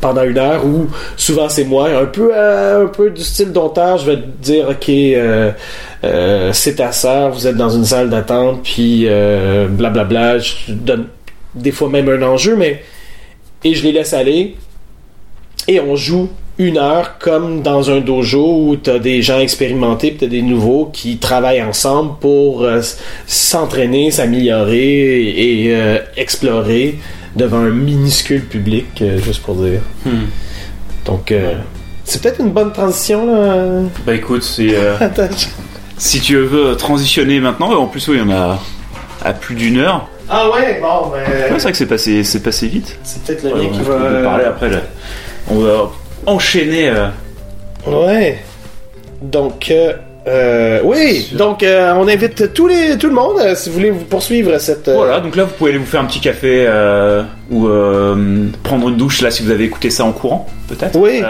pendant 0.00 0.22
une 0.24 0.38
heure 0.38 0.64
où 0.64 0.88
souvent 1.16 1.48
c'est 1.48 1.64
moi 1.64 1.90
un 1.90 2.06
peu 2.06 2.30
euh, 2.34 2.84
un 2.84 2.88
peu 2.88 3.10
du 3.10 3.22
style 3.22 3.52
dompteur 3.52 3.98
je 3.98 4.10
vais 4.10 4.16
te 4.16 4.42
dire 4.42 4.68
ok 4.68 4.88
euh, 4.88 5.52
euh, 6.02 6.52
c'est 6.52 6.76
ta 6.76 6.90
sœur 6.90 7.30
vous 7.30 7.46
êtes 7.46 7.56
dans 7.56 7.70
une 7.70 7.84
salle 7.84 8.10
d'attente 8.10 8.62
puis 8.64 9.06
blablabla 9.06 10.38
je 10.38 10.72
donne 10.72 11.06
des 11.54 11.70
fois 11.70 11.88
même 11.88 12.08
un 12.08 12.22
enjeu 12.22 12.56
mais 12.56 12.82
et 13.62 13.74
je 13.74 13.82
les 13.84 13.92
laisse 13.92 14.12
aller 14.12 14.56
et 15.68 15.80
on 15.80 15.94
joue 15.94 16.30
une 16.58 16.78
heure 16.78 17.18
comme 17.18 17.62
dans 17.62 17.90
un 17.90 18.00
dojo 18.00 18.68
où 18.68 18.76
tu 18.76 18.88
as 18.90 18.98
des 18.98 19.20
gens 19.20 19.38
expérimentés 19.40 20.10
puis 20.10 20.20
tu 20.20 20.28
des 20.28 20.42
nouveaux 20.42 20.86
qui 20.92 21.18
travaillent 21.18 21.62
ensemble 21.62 22.12
pour 22.20 22.62
euh, 22.62 22.80
s'entraîner, 23.26 24.10
s'améliorer 24.10 24.78
et, 25.22 25.64
et, 25.66 25.74
euh, 25.74 25.98
explorer 26.16 26.98
devant 27.34 27.58
un 27.58 27.70
minuscule 27.70 28.44
public, 28.46 28.86
euh, 29.02 29.18
juste 29.18 29.42
pour 29.42 29.56
dire. 29.56 29.80
Hmm. 30.06 30.24
Donc, 31.04 31.30
euh, 31.30 31.54
c'est 32.04 32.22
peut-être 32.22 32.40
une 32.40 32.50
bonne 32.52 32.72
transition, 32.72 33.26
là. 33.26 33.82
Bah 34.06 34.14
écoute, 34.14 34.42
c'est, 34.42 34.74
si 35.98 36.20
tu 36.20 36.36
veux 36.38 36.74
transitionner 36.76 37.40
maintenant, 37.40 37.72
en 37.74 37.86
plus, 37.86 38.08
oui, 38.08 38.18
on 38.26 38.30
a 38.30 38.58
à 39.22 39.32
plus 39.34 39.54
d'une 39.54 39.78
heure. 39.78 40.08
Ah 40.28 40.48
ouais, 40.50 40.80
bon, 40.80 41.10
ben, 41.10 41.18
Ouais, 41.18 41.48
c'est 41.56 41.62
vrai 41.62 41.72
que 41.72 41.78
c'est 41.78 41.86
passé, 41.86 42.24
c'est 42.24 42.42
passé 42.42 42.66
vite. 42.68 42.98
c'est 43.04 43.22
peut-être 43.22 43.42
le 43.44 43.52
Ouais, 43.54 43.62
mien 43.64 43.68
on 43.72 43.76
qui 43.76 43.82
va... 43.82 44.22
parler 44.22 44.44
après. 44.44 44.70
là. 44.70 44.80
On 45.48 45.58
va 45.60 45.90
enchaîner. 46.26 46.88
euh, 46.88 47.06
Ouais. 47.86 48.38
Donc, 49.22 49.70
euh, 49.70 49.92
euh, 50.26 50.80
oui. 50.84 51.28
Donc, 51.32 51.62
euh, 51.62 51.94
on 51.96 52.08
invite 52.08 52.52
tous 52.52 52.66
les, 52.66 52.98
tout 52.98 53.06
le 53.06 53.14
monde, 53.14 53.36
euh, 53.40 53.54
si 53.54 53.68
vous 53.68 53.76
voulez 53.76 53.90
vous 53.90 54.04
poursuivre 54.04 54.58
cette. 54.58 54.88
Voilà, 54.88 55.20
donc 55.20 55.36
là 55.36 55.44
vous 55.44 55.54
pouvez 55.54 55.70
aller 55.70 55.78
vous 55.78 55.86
faire 55.86 56.00
un 56.00 56.04
petit 56.06 56.20
café 56.20 56.66
ou 57.50 57.68
prendre 58.64 58.88
une 58.88 58.96
douche 58.96 59.22
là 59.22 59.30
si 59.30 59.42
vous 59.44 59.50
avez 59.50 59.64
écouté 59.64 59.88
ça 59.90 60.04
en 60.04 60.12
courant, 60.12 60.46
peut-être. 60.68 60.98
Oui. 60.98 61.20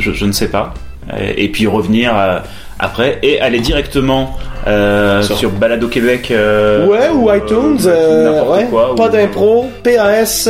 Je, 0.00 0.12
je 0.12 0.24
ne 0.24 0.32
sais 0.32 0.48
pas. 0.48 0.72
Et, 1.18 1.44
et 1.44 1.48
puis 1.48 1.66
revenir 1.66 2.14
après 2.78 3.18
et 3.22 3.40
aller 3.40 3.60
directement 3.60 4.36
Sur- 5.22 5.36
sur, 5.36 5.50
Balado 5.50 5.88
Québec. 5.88 6.28
Ouais, 6.32 7.08
ou 7.14 7.30
iTunes, 7.34 7.78
ouais. 7.86 8.66
quoi, 8.70 8.94
pas 8.96 9.06
ou- 9.06 9.10
d'impro, 9.10 9.66
PAS 9.84 10.48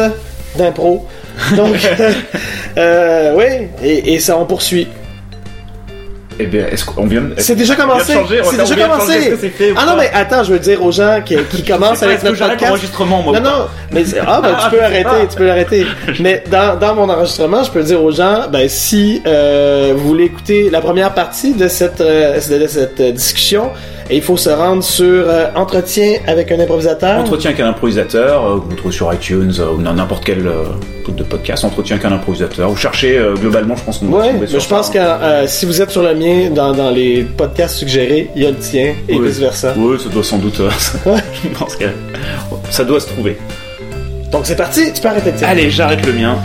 d'impro. 0.56 1.06
Donc, 1.56 1.76
euh, 2.78 3.34
oui, 3.36 3.68
et, 3.82 4.14
et 4.14 4.18
ça 4.18 4.36
on 4.36 4.44
poursuit. 4.46 4.86
Eh 6.42 6.46
bien, 6.46 6.66
est-ce 6.72 6.86
qu'on 6.86 7.04
vient 7.06 7.20
de- 7.20 7.34
C'est 7.36 7.54
déjà 7.54 7.76
commencé. 7.76 8.14
C'est 8.44 8.56
déjà 8.56 8.74
commencé. 8.88 9.36
fait 9.36 9.74
Ah 9.76 9.84
non, 9.84 9.92
mais 9.98 10.10
attends, 10.14 10.42
je 10.42 10.52
veux 10.54 10.58
dire 10.58 10.82
aux 10.82 10.90
gens 10.90 11.20
qui, 11.22 11.36
qui 11.50 11.62
commencent 11.70 12.02
avec 12.02 12.22
notre 12.22 12.38
podcast. 12.38 12.62
l'enregistrement, 12.66 13.22
moi 13.22 13.38
Non, 13.40 13.50
non, 13.50 13.66
mais 13.92 14.04
ah, 14.26 14.40
ben, 14.42 14.56
tu 14.64 14.70
peux 14.70 14.82
arrêter, 14.82 15.28
tu 15.28 15.36
peux 15.36 15.44
l'arrêter. 15.46 15.86
Mais 16.18 16.42
dans, 16.50 16.78
dans 16.78 16.94
mon 16.94 17.10
enregistrement, 17.10 17.62
je 17.62 17.70
peux 17.70 17.82
dire 17.82 18.02
aux 18.02 18.10
gens, 18.10 18.48
ben, 18.50 18.70
si 18.70 19.20
euh, 19.26 19.92
vous 19.94 20.08
voulez 20.08 20.24
écouter 20.24 20.70
la 20.70 20.80
première 20.80 21.12
partie 21.12 21.52
de 21.52 21.68
cette, 21.68 22.00
euh, 22.00 22.36
de 22.36 22.66
cette 22.66 23.00
euh, 23.00 23.12
discussion, 24.10 24.16
il 24.16 24.22
faut 24.22 24.36
se 24.36 24.50
rendre 24.50 24.82
sur 24.82 25.24
euh, 25.28 25.46
Entretien 25.54 26.18
avec 26.26 26.50
un 26.52 26.60
improvisateur. 26.60 27.18
Entretien 27.20 27.52
qu'un 27.52 27.68
improvisateur, 27.68 28.44
euh, 28.44 28.56
vous 28.56 28.76
trouvez 28.76 28.94
sur 28.94 29.12
iTunes 29.12 29.52
euh, 29.58 29.72
ou 29.76 29.82
dans 29.82 29.94
n'importe 29.94 30.24
quel 30.24 30.42
de 31.08 31.24
podcast, 31.24 31.64
entretien 31.64 31.98
qu'un 31.98 32.12
improvisateur. 32.12 32.68
Vous 32.70 32.76
cherchez 32.76 33.20
globalement, 33.40 33.74
je 33.74 33.82
pense 33.82 33.98
qu'on 33.98 34.06
Ouais, 34.12 34.32
mais 34.32 34.46
je 34.46 34.68
pense 34.68 34.90
que 34.90 34.98
hein. 34.98 35.44
si 35.48 35.66
vous 35.66 35.82
êtes 35.82 35.90
sur 35.90 36.04
le 36.04 36.14
mien, 36.14 36.50
dans, 36.54 36.72
dans 36.72 36.90
les 36.90 37.24
podcasts 37.24 37.78
suggérés, 37.78 38.30
il 38.36 38.42
y 38.42 38.46
a 38.46 38.50
le 38.50 38.56
tien 38.56 38.94
et 39.08 39.16
Oui. 39.16 39.26
vice 39.26 39.40
versa. 39.40 39.74
Oui, 39.76 39.98
ça 40.00 40.08
doit 40.08 40.22
sans 40.22 40.38
doute. 40.38 40.60
je 41.42 41.48
pense 41.58 41.74
que 41.74 41.86
ça 42.70 42.84
doit 42.84 43.00
se 43.00 43.08
trouver. 43.08 43.36
Donc 44.30 44.42
c'est 44.44 44.54
parti, 44.56 44.92
tu 44.92 45.00
peux 45.00 45.08
arrêter 45.08 45.32
de. 45.32 45.44
Allez, 45.44 45.68
j'arrête 45.70 46.06
le 46.06 46.12
mien. 46.12 46.36